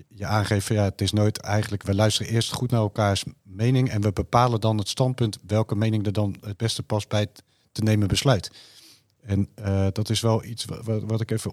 je- 0.08 0.26
aangeeft 0.26 0.66
ja, 0.66 0.84
het 0.84 1.00
is 1.00 1.12
nooit 1.12 1.38
eigenlijk, 1.40 1.82
we 1.82 1.94
luisteren 1.94 2.32
eerst 2.32 2.52
goed 2.52 2.70
naar 2.70 2.80
elkaars 2.80 3.24
mening 3.42 3.90
en 3.90 4.00
we 4.00 4.12
bepalen 4.12 4.60
dan 4.60 4.78
het 4.78 4.88
standpunt 4.88 5.38
welke 5.46 5.76
mening 5.76 6.06
er 6.06 6.12
dan 6.12 6.36
het 6.40 6.56
beste 6.56 6.82
past 6.82 7.08
bij 7.08 7.20
het 7.20 7.42
te 7.72 7.82
nemen 7.82 8.08
besluit. 8.08 8.50
En 9.28 9.48
eh, 9.54 9.86
dat 9.92 10.10
is 10.10 10.20
wel 10.20 10.44
iets 10.44 10.64
wat, 10.64 10.84
wat- 10.84 11.20
ik 11.20 11.30
even 11.30 11.52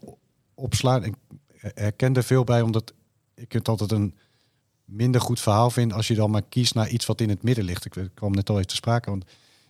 opsla. 0.53 1.03
Ik 1.03 1.13
herken 1.59 2.13
er 2.15 2.23
veel 2.23 2.43
bij, 2.43 2.61
omdat 2.61 2.93
ik 3.33 3.51
het 3.51 3.67
altijd 3.67 3.91
een 3.91 4.15
minder 4.85 5.21
goed 5.21 5.39
verhaal 5.39 5.69
vind 5.69 5.93
als 5.93 6.07
je 6.07 6.15
dan 6.15 6.31
maar 6.31 6.41
kiest 6.41 6.73
naar 6.73 6.89
iets 6.89 7.05
wat 7.05 7.21
in 7.21 7.29
het 7.29 7.43
midden 7.43 7.63
ligt. 7.63 7.85
Ik, 7.85 7.95
ik 7.95 8.09
kwam 8.13 8.31
net 8.31 8.49
al 8.49 8.55
even 8.55 8.67
te 8.67 8.75
sprake, 8.75 9.09
want 9.09 9.25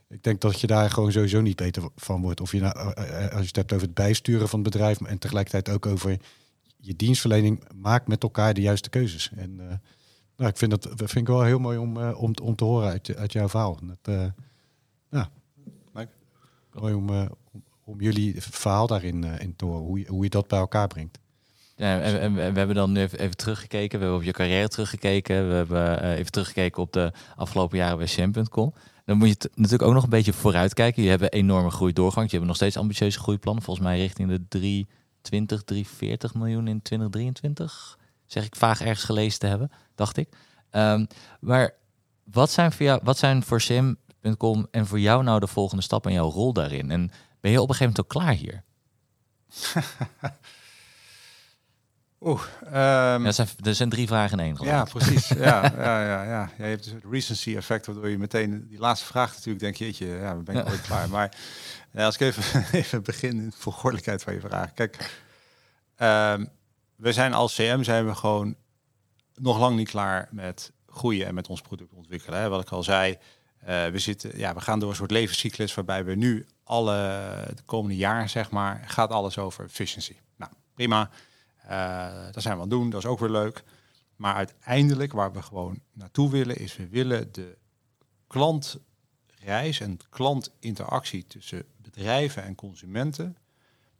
ik 0.08 0.24
denk 0.24 0.41
dat 0.41 0.60
je 0.62 0.68
daar 0.68 0.89
gewoon 0.89 1.12
sowieso 1.12 1.41
niet 1.41 1.56
beter 1.56 1.89
van 1.95 2.22
wordt. 2.22 2.41
Of 2.41 2.51
je 2.51 2.60
nou, 2.60 2.93
eh, 2.93 3.26
eh, 3.26 3.32
als 3.32 3.39
je 3.41 3.47
het 3.47 3.56
hebt 3.56 3.74
over 3.74 3.86
het 3.86 3.95
bijsturen 3.95 4.49
van 4.49 4.60
het 4.60 4.72
bedrijf 4.72 5.01
en 5.01 5.18
tegelijkertijd 5.20 5.76
ook 5.76 5.86
over 5.86 6.20
je 6.78 6.95
dienstverlening, 6.95 7.64
maak 7.76 8.08
met 8.08 8.24
elkaar 8.24 8.53
de 8.53 8.62
juiste 8.62 8.89
keuzes. 8.89 9.32
En 9.36 9.60
eh, 9.60 9.76
nou, 10.38 10.49
ik 10.49 10.58
vind 10.58 10.72
dat 10.72 10.89
vind 10.95 11.16
ik 11.16 11.28
wel 11.28 11.43
heel 11.43 11.60
mooi 11.60 11.78
om, 11.78 11.97
eh, 12.01 12.22
om, 12.22 12.34
om 12.41 12.56
te 12.56 12.64
horen 12.64 12.89
uit, 12.89 13.16
uit 13.16 13.32
jouw 13.34 13.49
verhaal. 13.49 13.80
Dat, 13.84 14.16
eh, 14.16 14.26
ja, 15.10 15.30
mooi 16.74 16.93
om, 16.93 17.10
eh, 17.10 17.26
om, 17.86 18.02
jullie 18.02 18.42
verhaal 18.42 18.88
daarin 18.88 19.24
eh, 19.24 19.40
in 19.40 19.56
te 19.56 19.66
hoe 19.66 20.00
je, 20.00 20.08
hoe 20.08 20.24
je 20.24 20.30
dat 20.30 20.48
bij 20.48 20.60
elkaar 20.60 20.88
brengt. 20.88 21.20
En, 21.76 22.34
we 22.34 22.42
hebben 22.42 22.76
dan 22.76 22.92
nu 22.92 23.02
even, 23.02 23.20
even 23.20 23.38
teruggekeken. 23.38 24.00
We 24.00 24.06
hebben 24.06 24.22
op 24.22 24.26
je 24.26 24.32
carrière 24.32 24.68
teruggekeken. 24.68 25.48
We 25.48 25.54
hebben 25.54 26.02
eh, 26.02 26.18
even 26.18 26.32
teruggekeken 26.32 26.82
op 26.82 26.94
de 26.94 27.12
afgelopen 27.36 27.78
jaren 27.78 27.98
bij 27.98 28.08
Sham.com. 28.08 28.74
Dan 29.06 29.18
moet 29.18 29.28
je 29.28 29.50
natuurlijk 29.56 29.84
ook 29.84 29.94
nog 29.94 30.04
een 30.04 30.10
beetje 30.10 30.34
vooruitkijken. 30.34 31.04
Je 31.04 31.10
hebt 31.10 31.34
enorme 31.34 31.70
groei 31.70 31.94
doorgang. 31.94 32.30
Je 32.30 32.36
hebt 32.36 32.48
nog 32.48 32.56
steeds 32.56 32.78
ambitieuze 32.78 33.20
groeiplannen. 33.20 33.64
Volgens 33.64 33.86
mij 33.86 33.98
richting 33.98 34.30
de 34.30 34.48
320, 34.48 35.64
340 35.64 36.34
miljoen 36.34 36.68
in 36.68 36.82
2023. 36.82 37.98
Zeg 38.26 38.46
ik 38.46 38.56
vaag 38.56 38.82
ergens 38.82 39.04
gelezen 39.04 39.40
te 39.40 39.48
hebben, 39.48 39.72
dacht 39.96 40.18
ik. 40.18 40.30
Ehm, 40.70 41.06
maar 41.40 41.74
wat 42.24 42.52
zijn 42.52 42.72
voor 42.72 42.86
jou, 42.86 43.00
wat 43.04 43.18
zijn 43.18 43.44
voor 43.44 43.62
Sim.com 43.62 44.68
en 44.72 44.86
voor 44.86 45.00
jou 45.00 45.24
nou 45.24 45.40
de 45.40 45.48
volgende 45.48 45.84
stappen 45.84 46.12
en 46.12 46.18
jouw 46.18 46.30
rol 46.30 46.54
daarin? 46.54 46.92
En 46.92 47.12
ben 47.46 47.54
je 47.54 47.62
op 47.62 47.70
een 47.70 47.76
gegeven 47.76 47.93
moment 47.96 48.16
ook 48.16 48.22
klaar 48.22 48.34
hier? 48.34 48.64
Oeh, 52.30 52.41
ehm, 52.64 52.74
Ja, 52.74 53.24
dat 53.24 53.36
zijn, 53.36 53.48
er 53.64 53.76
zijn 53.76 53.89
drie 53.89 54.08
vragen 54.08 54.39
in 54.39 54.46
één. 54.46 54.56
geloof 54.56 54.72
Ja, 54.72 54.84
precies. 54.84 55.28
ja, 55.50 55.72
ja, 55.78 56.06
ja, 56.06 56.24
ja. 56.24 56.52
je 56.58 56.64
hebt 56.64 56.84
dus 56.84 56.93
het 56.93 57.04
recency 57.10 57.56
effect, 57.56 57.86
waardoor 57.86 58.10
je 58.10 58.18
meteen 58.18 58.68
die 58.68 58.80
laatste 58.80 59.06
vraag 59.06 59.34
natuurlijk 59.34 59.60
denk 59.60 59.76
je, 59.76 59.86
jeetje, 59.86 60.06
ja, 60.06 60.36
ben 60.36 60.56
ik 60.56 60.70
ooit 60.70 60.82
klaar. 60.82 61.10
Maar 61.10 61.38
ja, 61.91 62.06
als 62.06 62.16
ik 62.16 62.22
even, 62.22 62.66
even 62.80 63.04
begin 63.04 63.30
in 63.30 63.50
de 63.50 63.56
volgordelijkheid 63.58 64.24
van 64.24 64.34
je 64.34 64.39
vraag. 64.39 64.74
Kijk, 64.74 65.22
ehm, 65.96 66.46
we 66.96 67.14
zijn 67.14 67.34
als 67.34 67.56
CM 67.56 67.84
zijn 67.84 68.06
we 68.06 68.16
gewoon 68.16 68.56
nog 69.36 69.60
lang 69.60 69.76
niet 69.76 69.89
klaar 69.89 70.28
met 70.32 70.72
groeien 70.88 71.28
en 71.28 71.34
met 71.34 71.48
ons 71.48 71.62
product 71.62 71.93
ontwikkelen. 71.93 72.39
Hè. 72.39 72.50
Wat 72.50 72.62
ik 72.62 72.70
al 72.70 72.84
zei, 72.84 73.18
uh, 73.68 73.86
we, 73.88 74.00
zitten, 74.00 74.38
ja, 74.38 74.54
we 74.54 74.62
gaan 74.62 74.80
door 74.80 74.89
een 74.89 74.96
soort 74.96 75.12
levenscyclus 75.12 75.74
waarbij 75.74 76.06
we 76.06 76.16
nu 76.16 76.46
alle 76.66 76.93
de 77.55 77.63
komende 77.66 77.95
jaar, 77.95 78.30
zeg 78.30 78.51
maar, 78.51 78.84
gaat 78.86 79.09
alles 79.09 79.38
over 79.38 79.66
efficiency. 79.66 80.16
Nou, 80.36 80.51
prima. 80.74 81.09
Uh, 81.63 81.70
daar 81.70 82.41
zijn 82.41 82.55
we 82.55 82.61
aan 82.61 82.70
het 82.70 82.70
doen, 82.70 82.89
dat 82.89 83.03
is 83.03 83.09
ook 83.09 83.20
weer 83.20 83.30
leuk. 83.30 83.63
Maar 84.16 84.36
uiteindelijk 84.36 85.13
waar 85.13 85.32
we 85.32 85.41
gewoon 85.41 85.80
naartoe 85.93 86.30
willen, 86.32 86.57
is 86.57 86.76
we 86.76 86.88
willen 86.88 87.32
de 87.32 87.57
klantreis 88.28 89.80
en 89.80 89.99
klantinteractie 90.09 91.28
tussen 91.28 91.63
bedrijven 91.78 92.43
en 92.43 92.55
consumenten 92.55 93.38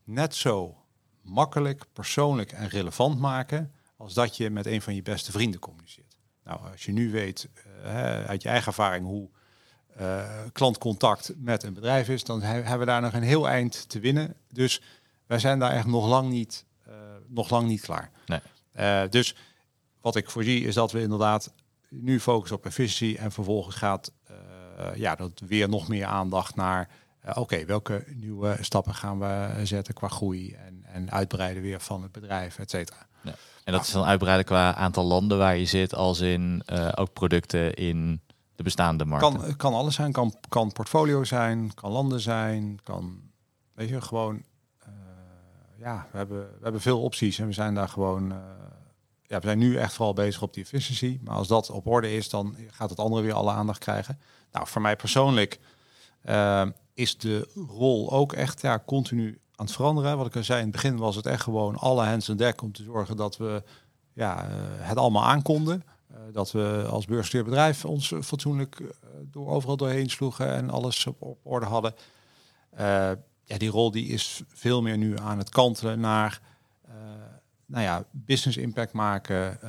net 0.03 0.36
zo 0.36 0.86
makkelijk, 1.22 1.86
persoonlijk 1.93 2.51
en 2.51 2.68
relevant 2.68 3.20
maken 3.20 3.72
als 3.97 4.13
dat 4.13 4.38
je 4.38 4.49
met 4.49 4.66
een 4.66 4.82
van 4.82 4.95
je 4.95 5.01
beste 5.01 5.32
vrienden 5.32 5.59
communiceert. 5.59 6.18
Nou, 6.43 6.72
als 6.72 6.86
je 6.86 6.91
nu 6.91 7.11
weet 7.11 7.49
uh, 7.84 8.26
uit 8.26 8.41
je 8.41 8.49
eigen 8.49 8.68
ervaring 8.68 9.05
hoe 9.05 9.30
uh, 10.02 10.24
klantcontact 10.52 11.34
met 11.38 11.64
een 11.64 11.74
bedrijf 11.74 12.10
is, 12.10 12.24
dan 12.24 12.41
hebben 12.41 12.80
we 12.80 12.86
daar 12.86 13.02
nog 13.02 13.14
een 13.14 13.24
heel 13.24 13.48
eind 13.48 13.89
te 13.89 14.00
winnen. 14.00 14.36
Dus 14.52 14.82
wij 15.26 15.39
zijn 15.39 15.60
daar 15.60 15.72
echt 15.72 15.86
nog 15.86 16.08
lang 16.08 16.30
niet, 16.30 16.66
uh, 16.88 16.93
nog 17.28 17.50
lang 17.50 17.68
niet 17.68 17.82
klaar. 17.82 18.12
Nee. 18.26 19.10
dus 19.10 19.36
wat 20.02 20.16
ik 20.16 20.30
voorzie 20.30 20.66
is 20.66 20.76
dat 20.76 20.91
we 20.91 21.02
inderdaad 21.02 21.54
nu 21.89 22.20
focussen 22.20 22.58
op 22.58 22.66
efficiëntie 22.66 23.18
en 23.18 23.32
vervolgens 23.32 23.76
gaat 23.76 24.12
ja, 24.96 25.16
dat 25.16 25.41
weer 25.48 25.70
nog 25.70 25.88
meer 25.88 26.06
aandacht 26.06 26.56
naar 26.56 26.89
oké, 27.34 27.66
welke 27.66 28.04
nieuwe 28.08 28.58
stappen 28.62 28.93
gaan 28.93 29.20
we 29.20 29.66
zetten 29.66 29.93
qua 29.93 30.08
groei 30.08 30.54
en, 30.54 30.84
en 30.84 31.12
uitbreiden 31.12 31.64
weer 31.64 31.80
van 31.80 32.02
het 32.02 32.12
bedrijf, 32.12 32.60
et 32.60 32.70
cetera. 32.70 33.08
Ja. 33.24 33.36
En 33.64 33.74
dat 33.74 33.86
is 33.86 33.91
dan 33.91 34.06
uitbreiden 34.06 34.46
qua 34.46 34.76
aantal 34.76 35.04
landen 35.04 35.38
waar 35.38 35.58
je 35.58 35.66
zit, 35.66 35.96
als 35.96 36.20
in 36.20 36.64
ook 36.96 37.14
producten 37.14 37.74
in 37.74 38.22
de 38.56 38.64
bestaande 38.64 39.06
markten. 39.06 39.39
Kan, 39.39 39.56
kan 39.56 39.74
alles 39.74 39.95
zijn, 39.95 40.12
kan, 40.12 40.34
kan 40.49 40.72
portfolio 40.72 41.24
zijn, 41.24 41.74
kan 41.74 41.91
landen 41.91 42.20
zijn, 42.20 42.80
kan, 42.84 43.22
weet 43.74 43.89
je, 43.89 44.01
gewoon, 44.01 44.36
uh, 44.36 44.88
ja, 45.80 46.08
we 46.12 46.18
hebben, 46.18 46.39
we 46.39 46.64
hebben 46.64 46.82
veel 46.82 47.01
opties 47.01 47.39
en 47.39 47.47
we 47.47 47.53
zijn 47.53 47.76
daar 47.76 47.89
gewoon, 47.89 48.32
uh, 48.32 48.38
ja, 49.22 49.39
we 49.39 49.45
zijn 49.45 49.58
nu 49.58 49.78
echt 49.78 49.93
vooral 49.93 50.14
bezig 50.14 50.41
op 50.41 50.53
die 50.53 50.64
efficiëntie. 50.64 51.20
Maar 51.24 51.36
als 51.36 51.47
dat 51.47 51.70
op 51.70 51.88
orde 51.88 52.16
is, 52.16 52.30
dan 52.30 52.56
gaat 52.68 52.89
het 52.89 52.99
andere 52.99 53.22
weer 53.22 53.34
alle 53.34 53.51
aandacht 53.51 53.80
krijgen. 53.80 54.20
Nou, 54.51 54.68
voor 54.68 54.82
mij 54.82 54.95
persoonlijk 54.95 55.60
is 56.93 57.18
de 57.18 57.49
rol 57.68 58.12
ook 58.12 58.34
echt 58.34 58.62
ja, 58.62 58.84
continu 58.86 59.39
aan 59.56 59.66
het 59.66 59.76
veranderen. 59.76 60.18
Wat 60.18 60.28
ik 60.28 60.36
al 60.36 60.43
zei, 60.43 60.60
in 60.60 60.66
het 60.66 60.76
begin 60.76 60.97
was 60.97 61.16
het 61.16 61.26
echt 61.26 61.41
gewoon 61.41 61.76
alle 61.76 62.06
hands 62.06 62.30
on 62.30 62.36
deck 62.36 62.62
om 62.62 62.72
te 62.72 62.84
zorgen 62.84 63.16
dat 63.18 63.38
we 63.38 63.64
ja, 64.14 64.43
eh, 64.43 64.53
het 64.78 64.97
allemaal 64.97 65.26
aankonden. 65.26 65.84
Uh, 66.16 66.22
dat 66.34 66.51
we 66.51 66.86
als 66.89 67.05
beurssteerbedrijf 67.05 67.86
ons 67.86 68.13
fatsoenlijk 68.22 68.80
uh, 68.80 68.88
door 69.32 69.49
overal 69.49 69.78
doorheen 69.78 70.09
sloegen 70.09 70.53
en 70.53 70.70
alles 70.70 71.05
op, 71.05 71.38
orde 71.43 71.66
hadden. 71.66 71.93
ja, 73.43 73.57
die 73.57 73.70
rol 73.70 73.91
die 73.91 74.07
is 74.07 74.43
veel 74.47 74.82
meer 74.82 74.97
nu 74.97 75.18
aan 75.18 75.38
het 75.38 75.49
kantelen 75.49 75.99
naar 75.99 76.41
nou 77.68 77.84
ja, 77.84 78.05
business 78.11 78.57
impact 78.57 78.93
maken, 78.93 79.59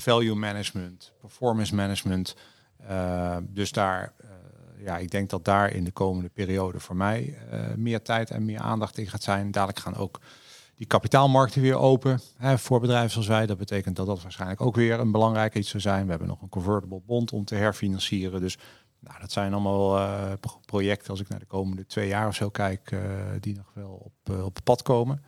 value 0.00 0.34
management, 0.34 1.12
performance 1.20 1.74
management. 1.74 2.36
dus 3.42 3.72
daar 3.72 4.12
ja, 4.78 4.98
ik 4.98 5.10
denk 5.10 5.30
dat 5.30 5.44
daar 5.44 5.70
in 5.70 5.84
de 5.84 5.90
komende 5.90 6.28
periode 6.28 6.80
voor 6.80 6.96
mij 6.96 7.38
meer 7.76 8.02
tijd 8.02 8.30
en 8.30 8.44
meer 8.44 8.60
aandacht 8.60 8.98
in 8.98 9.06
gaat 9.06 9.22
zijn. 9.22 9.50
Dadelijk 9.50 9.78
gaan 9.78 9.96
ook 9.96 10.20
die 10.76 10.86
kapitaalmarkten 10.86 11.62
weer 11.62 11.76
open 11.76 12.20
hè, 12.36 12.58
voor 12.58 12.80
bedrijven 12.80 13.10
zoals 13.10 13.26
wij. 13.26 13.46
Dat 13.46 13.58
betekent 13.58 13.96
dat 13.96 14.06
dat 14.06 14.22
waarschijnlijk 14.22 14.60
ook 14.60 14.76
weer 14.76 15.00
een 15.00 15.12
belangrijk 15.12 15.54
iets 15.54 15.70
zou 15.70 15.82
zijn. 15.82 16.04
We 16.04 16.10
hebben 16.10 16.28
nog 16.28 16.42
een 16.42 16.48
convertible 16.48 17.00
bond 17.06 17.32
om 17.32 17.44
te 17.44 17.54
herfinancieren. 17.54 18.40
Dus 18.40 18.58
nou, 18.98 19.20
dat 19.20 19.32
zijn 19.32 19.52
allemaal 19.52 19.98
uh, 19.98 20.32
projecten, 20.64 21.10
als 21.10 21.20
ik 21.20 21.28
naar 21.28 21.38
de 21.38 21.46
komende 21.46 21.86
twee 21.86 22.08
jaar 22.08 22.28
of 22.28 22.34
zo 22.34 22.50
kijk, 22.50 22.90
uh, 22.90 23.00
die 23.40 23.56
nog 23.56 23.70
wel 23.74 23.90
op, 23.90 24.36
op 24.44 24.54
het 24.54 24.64
pad 24.64 24.82
komen. 24.82 25.22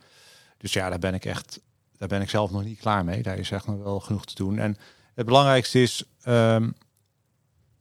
Dus 0.57 0.73
ja, 0.73 0.89
daar 0.89 0.99
ben 0.99 1.13
ik 1.13 1.25
echt, 1.25 1.61
daar 1.97 2.07
ben 2.07 2.21
ik 2.21 2.29
zelf 2.29 2.51
nog 2.51 2.63
niet 2.63 2.79
klaar 2.79 3.05
mee. 3.05 3.21
Daar 3.21 3.37
is 3.37 3.51
echt 3.51 3.67
nog 3.67 3.83
wel 3.83 3.99
genoeg 3.99 4.25
te 4.25 4.35
doen. 4.35 4.59
En 4.59 4.77
het 5.13 5.25
belangrijkste 5.25 5.81
is, 5.81 6.03
um, 6.27 6.73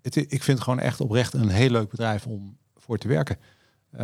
het, 0.03 0.17
ik 0.17 0.43
vind 0.43 0.61
gewoon 0.61 0.79
echt 0.79 1.01
oprecht 1.01 1.33
een 1.33 1.49
heel 1.49 1.71
leuk 1.71 1.91
bedrijf 1.91 2.27
om 2.27 2.57
voor 2.77 2.99
te 2.99 3.09
werken. 3.09 3.39
Uh, 3.95 4.01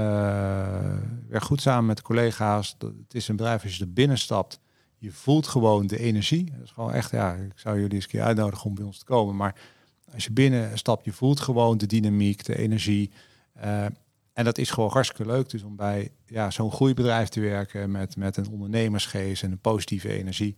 werk 1.28 1.43
goed 1.43 1.61
samen 1.61 1.86
met 1.86 2.03
collega's. 2.03 2.76
Het 2.78 3.14
is 3.14 3.28
een 3.28 3.36
bedrijf 3.36 3.62
als 3.62 3.76
je 3.76 3.84
er 3.84 3.93
binnen 3.93 4.18
stapt. 4.18 4.61
Je 4.99 5.12
voelt 5.12 5.47
gewoon 5.47 5.86
de 5.86 5.99
energie. 5.99 6.51
Dat 6.51 6.64
is 6.64 6.70
gewoon 6.70 6.93
echt, 6.93 7.11
ja, 7.11 7.34
ik 7.34 7.59
zou 7.59 7.76
jullie 7.80 7.95
eens 7.95 8.05
een 8.05 8.11
keer 8.11 8.22
uitnodigen 8.22 8.66
om 8.66 8.74
bij 8.74 8.84
ons 8.84 8.99
te 8.99 9.05
komen. 9.05 9.36
Maar 9.36 9.55
als 10.12 10.24
je 10.24 10.32
binnen 10.32 10.78
stapt, 10.78 11.05
je 11.05 11.12
voelt 11.12 11.41
gewoon 11.41 11.78
de 11.78 11.86
dynamiek, 11.86 12.45
de 12.45 12.59
energie. 12.59 13.11
Uh, 13.64 13.84
en 14.32 14.45
dat 14.45 14.59
is 14.59 14.70
gewoon 14.70 14.91
hartstikke 14.91 15.26
leuk. 15.26 15.51
Dus 15.51 15.62
om 15.62 15.76
bij 15.76 16.12
ja, 16.26 16.51
zo'n 16.51 16.72
groeibedrijf 16.72 17.28
te 17.28 17.41
werken 17.41 17.91
met, 17.91 18.16
met 18.16 18.36
een 18.36 18.49
ondernemersgeest 18.49 19.43
en 19.43 19.53
een 19.53 19.61
positieve 19.61 20.12
energie. 20.12 20.57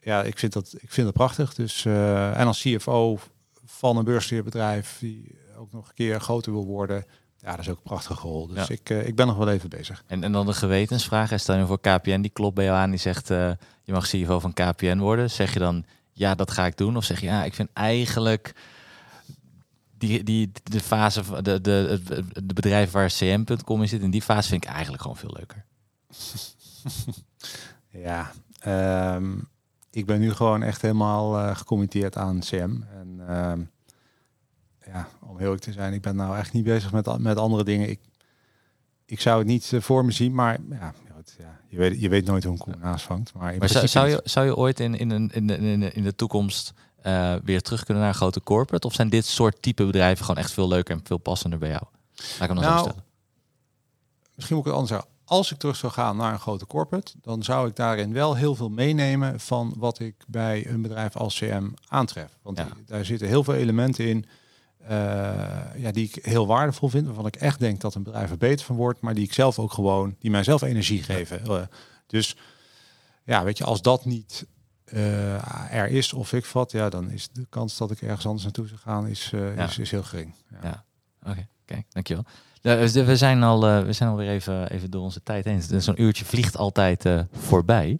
Ja, 0.00 0.22
ik 0.22 0.38
vind 0.38 0.52
dat, 0.52 0.74
ik 0.78 0.90
vind 0.90 1.06
dat 1.06 1.16
prachtig. 1.16 1.54
Dus, 1.54 1.84
uh, 1.84 2.38
en 2.38 2.46
als 2.46 2.60
CFO 2.60 3.18
van 3.64 3.96
een 3.96 4.04
beursbedrijf 4.04 4.96
die 5.00 5.38
ook 5.56 5.72
nog 5.72 5.88
een 5.88 5.94
keer 5.94 6.20
groter 6.20 6.52
wil 6.52 6.66
worden. 6.66 7.04
Ja, 7.46 7.52
dat 7.52 7.60
is 7.60 7.68
ook 7.68 7.76
een 7.76 7.82
prachtige 7.82 8.28
rol. 8.28 8.46
Dus 8.46 8.68
ik, 8.68 8.90
uh, 8.90 9.06
ik 9.06 9.14
ben 9.14 9.26
nog 9.26 9.36
wel 9.36 9.48
even 9.48 9.68
bezig. 9.68 10.02
En, 10.06 10.24
en 10.24 10.32
dan 10.32 10.46
de 10.46 10.52
gewetensvraag. 10.52 11.40
Stel 11.40 11.56
je 11.56 11.66
voor 11.66 11.80
KPN, 11.80 12.20
die 12.20 12.30
klopt 12.30 12.54
bij 12.54 12.64
jou 12.64 12.76
aan. 12.76 12.90
Die 12.90 12.98
zegt, 12.98 13.30
uh, 13.30 13.50
je 13.82 13.92
mag 13.92 14.06
CEO 14.06 14.40
van 14.40 14.52
KPN 14.52 14.98
worden. 14.98 15.30
Zeg 15.30 15.52
je 15.52 15.58
dan, 15.58 15.84
ja, 16.12 16.34
dat 16.34 16.50
ga 16.50 16.66
ik 16.66 16.76
doen? 16.76 16.96
Of 16.96 17.04
zeg 17.04 17.20
je, 17.20 17.26
ja, 17.26 17.44
ik 17.44 17.54
vind 17.54 17.68
eigenlijk 17.72 18.54
die, 19.98 20.22
die, 20.22 20.52
de 20.62 20.80
fase, 20.80 21.42
de, 21.42 21.60
de, 21.60 22.00
de 22.44 22.54
bedrijf 22.54 22.90
waar 22.90 23.08
cm.com 23.08 23.82
in 23.82 23.88
zit, 23.88 24.02
in 24.02 24.10
die 24.10 24.22
fase 24.22 24.48
vind 24.48 24.64
ik 24.64 24.70
eigenlijk 24.70 25.02
gewoon 25.02 25.16
veel 25.16 25.36
leuker. 25.36 25.64
ja, 28.08 28.32
um, 29.14 29.48
ik 29.90 30.06
ben 30.06 30.20
nu 30.20 30.32
gewoon 30.32 30.62
echt 30.62 30.82
helemaal 30.82 31.38
uh, 31.38 31.56
gecommitteerd 31.56 32.16
aan 32.16 32.40
CM. 32.40 32.82
En 32.82 33.20
uh, 33.28 33.52
ja, 34.86 35.08
om 35.20 35.38
heel 35.38 35.56
te 35.56 35.72
zijn, 35.72 35.92
ik 35.92 36.02
ben 36.02 36.16
nou 36.16 36.36
echt 36.36 36.52
niet 36.52 36.64
bezig 36.64 36.92
met, 36.92 37.18
met 37.18 37.36
andere 37.36 37.64
dingen. 37.64 37.88
Ik, 37.88 38.00
ik 39.04 39.20
zou 39.20 39.38
het 39.38 39.46
niet 39.46 39.72
uh, 39.72 39.80
voor 39.80 40.04
me 40.04 40.10
zien, 40.10 40.34
maar 40.34 40.58
ja, 40.70 40.94
ja, 41.38 41.60
je, 41.68 41.76
weet, 41.76 42.00
je 42.00 42.08
weet 42.08 42.24
nooit 42.24 42.44
hoe 42.44 42.52
een 42.52 42.58
koe 42.58 42.98
vangt. 42.98 43.32
Maar, 43.34 43.56
maar 43.58 43.68
zou, 43.68 43.88
zou, 43.88 44.08
je, 44.08 44.20
zou 44.24 44.46
je 44.46 44.56
ooit 44.56 44.80
in, 44.80 44.98
in, 44.98 45.10
in, 45.10 45.30
in, 45.30 45.50
in, 45.50 45.94
in 45.94 46.02
de 46.02 46.14
toekomst 46.14 46.72
uh, 47.06 47.34
weer 47.44 47.62
terug 47.62 47.84
kunnen 47.84 48.02
naar 48.02 48.12
een 48.12 48.18
grote 48.18 48.42
corporate? 48.42 48.86
Of 48.86 48.94
zijn 48.94 49.08
dit 49.08 49.26
soort 49.26 49.62
type 49.62 49.84
bedrijven 49.84 50.24
gewoon 50.24 50.42
echt 50.42 50.52
veel 50.52 50.68
leuker 50.68 50.94
en 50.94 51.00
veel 51.04 51.18
passender 51.18 51.58
bij 51.58 51.68
jou? 51.68 51.82
Laat 52.16 52.26
ik 52.28 52.38
hem 52.38 52.54
nog 52.54 52.64
nou, 52.64 52.78
stellen. 52.78 53.04
Misschien 54.34 54.56
moet 54.56 54.66
ik 54.66 54.72
het 54.72 54.80
anders 54.80 54.90
zeggen 54.90 55.14
als 55.26 55.52
ik 55.52 55.58
terug 55.58 55.76
zou 55.76 55.92
gaan 55.92 56.16
naar 56.16 56.32
een 56.32 56.38
grote 56.38 56.66
corporate, 56.66 57.12
dan 57.22 57.42
zou 57.42 57.68
ik 57.68 57.76
daarin 57.76 58.12
wel 58.12 58.34
heel 58.34 58.54
veel 58.54 58.68
meenemen 58.68 59.40
van 59.40 59.74
wat 59.76 59.98
ik 59.98 60.14
bij 60.26 60.66
een 60.66 60.82
bedrijf 60.82 61.16
als 61.16 61.38
CM 61.38 61.68
aantref. 61.88 62.38
Want 62.42 62.60
daar 62.86 63.04
zitten 63.04 63.28
heel 63.28 63.44
veel 63.44 63.54
elementen 63.54 64.08
in 64.08 64.26
ja, 65.76 65.90
die 65.92 66.04
ik 66.04 66.24
heel 66.24 66.46
waardevol 66.46 66.88
vind, 66.88 67.06
waarvan 67.06 67.26
ik 67.26 67.36
echt 67.36 67.58
denk 67.58 67.80
dat 67.80 67.94
een 67.94 68.02
bedrijf 68.02 68.30
er 68.30 68.36
beter 68.36 68.66
van 68.66 68.76
wordt, 68.76 69.00
maar 69.00 69.14
die 69.14 69.24
ik 69.24 69.32
zelf 69.32 69.58
ook 69.58 69.72
gewoon, 69.72 70.16
die 70.18 70.30
mijzelf 70.30 70.62
energie 70.62 71.02
geven. 71.02 71.40
Uh, 71.46 71.60
dus 72.06 72.36
ja, 73.24 73.44
weet 73.44 73.58
je, 73.58 73.64
als 73.64 73.82
dat 73.82 74.04
niet 74.04 74.46
uh, 74.92 75.74
er 75.74 75.88
is 75.88 76.12
of 76.12 76.32
ik 76.32 76.44
vat, 76.44 76.72
ja, 76.72 76.88
dan 76.88 77.10
is 77.10 77.28
de 77.32 77.46
kans 77.48 77.76
dat 77.76 77.90
ik 77.90 78.02
ergens 78.02 78.26
anders 78.26 78.44
naartoe 78.44 78.66
zou 78.66 78.80
gaan, 78.80 79.06
is, 79.06 79.32
ja. 79.32 79.64
is, 79.64 79.78
is 79.78 79.90
heel 79.90 80.02
gering. 80.02 80.34
Ja, 80.50 80.58
ja. 80.62 80.84
oké, 81.20 81.30
okay. 81.30 81.48
kijk, 81.64 81.86
dankjewel. 81.88 82.24
Dus 82.60 82.92
we 82.92 83.16
zijn, 83.16 83.42
al, 83.42 83.68
uh, 83.68 83.84
we 83.84 83.92
zijn 83.92 84.10
alweer 84.10 84.28
even, 84.28 84.70
even 84.70 84.90
door 84.90 85.02
onze 85.02 85.22
tijd 85.22 85.44
heen. 85.44 85.62
Dus 85.68 85.84
zo'n 85.84 86.02
uurtje 86.02 86.24
vliegt 86.24 86.56
altijd 86.56 87.04
voorbij. 87.32 87.98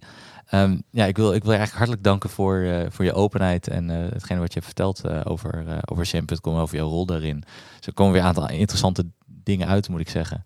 Um, 0.54 0.82
ja, 0.90 1.04
ik 1.04 1.16
wil, 1.16 1.34
ik 1.34 1.42
wil 1.42 1.52
je 1.52 1.58
eigenlijk 1.58 1.76
hartelijk 1.76 2.02
danken 2.02 2.30
voor, 2.30 2.56
uh, 2.56 2.86
voor 2.88 3.04
je 3.04 3.12
openheid 3.12 3.68
en 3.68 3.88
hetgene 3.88 4.40
wat 4.40 4.52
je 4.52 4.60
hebt 4.60 4.74
verteld 4.74 5.26
over, 5.26 5.80
over 5.84 6.06
Sim.com, 6.06 6.56
over 6.56 6.76
jouw 6.76 6.88
rol 6.88 7.06
daarin. 7.06 7.40
Dus 7.76 7.86
er 7.86 7.92
komen 7.92 8.12
weer 8.12 8.22
een 8.22 8.28
aantal 8.28 8.48
interessante 8.48 9.06
dingen 9.26 9.68
uit, 9.68 9.88
moet 9.88 10.00
ik 10.00 10.08
zeggen. 10.08 10.44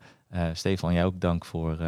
Stefan, 0.52 0.92
jij 0.92 1.04
ook 1.04 1.20
dank 1.20 1.44
voor, 1.44 1.78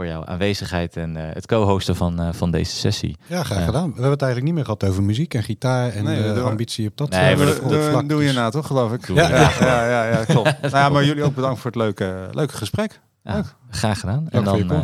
voor 0.00 0.08
jouw 0.08 0.24
aanwezigheid 0.24 0.96
en 0.96 1.16
uh, 1.16 1.22
het 1.32 1.46
co-hosten 1.46 1.96
van, 1.96 2.20
uh, 2.20 2.28
van 2.32 2.50
deze 2.50 2.76
sessie. 2.76 3.16
Ja, 3.26 3.42
graag 3.42 3.64
gedaan. 3.64 3.86
We 3.86 3.92
hebben 3.92 4.10
het 4.10 4.22
eigenlijk 4.22 4.44
niet 4.44 4.54
meer 4.54 4.64
gehad 4.64 4.84
over 4.84 5.02
muziek 5.02 5.34
en 5.34 5.42
gitaar 5.42 5.92
en 5.92 6.04
nee, 6.04 6.32
de 6.32 6.40
ambitie 6.40 6.88
op 6.88 6.96
dat 6.96 7.10
nee, 7.10 7.36
maar 7.36 7.46
dat, 7.46 7.84
vlak. 7.84 8.08
Doe 8.08 8.24
je 8.24 8.32
nou 8.32 8.50
toch, 8.50 8.66
geloof 8.66 8.92
ik? 8.92 9.08
Ja, 9.08 9.28
ja, 9.28 9.50
ja, 9.60 9.88
ja, 9.88 10.04
ja, 10.04 10.24
klopt. 10.24 10.60
nou, 10.62 10.76
ja, 10.76 10.88
maar 10.88 11.04
jullie 11.04 11.22
ook 11.22 11.34
bedankt 11.34 11.60
voor 11.60 11.70
het 11.70 11.80
leuke, 11.80 12.28
leuke 12.32 12.54
gesprek. 12.54 13.00
Ja, 13.22 13.44
graag 13.70 14.00
gedaan. 14.00 14.26
En 14.30 14.44
dan, 14.44 14.72
uh, 14.72 14.80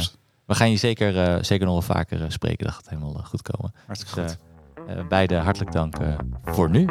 we 0.47 0.55
gaan 0.55 0.70
je 0.70 0.76
zeker, 0.76 1.44
zeker 1.44 1.66
nog 1.66 1.74
wel 1.86 1.97
vaker 1.97 2.32
spreken. 2.32 2.64
Dat 2.64 2.74
gaat 2.74 2.88
helemaal 2.88 3.12
goed 3.24 3.42
komen. 3.42 3.74
Hartstikke 3.86 4.22
dus, 4.22 4.36
goed. 4.86 5.09
beide 5.09 5.36
hartelijk 5.36 5.72
dank 5.72 5.97
voor 6.44 6.70
nu. 6.70 6.86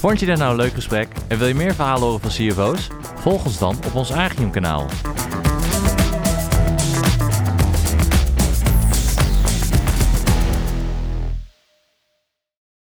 Vond 0.00 0.20
je 0.20 0.26
dit 0.26 0.38
nou 0.38 0.50
een 0.50 0.56
leuk 0.56 0.72
gesprek 0.72 1.08
en 1.28 1.38
wil 1.38 1.46
je 1.46 1.54
meer 1.54 1.74
verhalen 1.74 2.02
horen 2.02 2.20
van 2.20 2.30
CFO's? 2.30 2.88
Volg 3.14 3.44
ons 3.44 3.58
dan 3.58 3.76
op 3.86 3.94
ons 3.94 4.12
Agium 4.12 4.50
kanaal. 4.50 4.86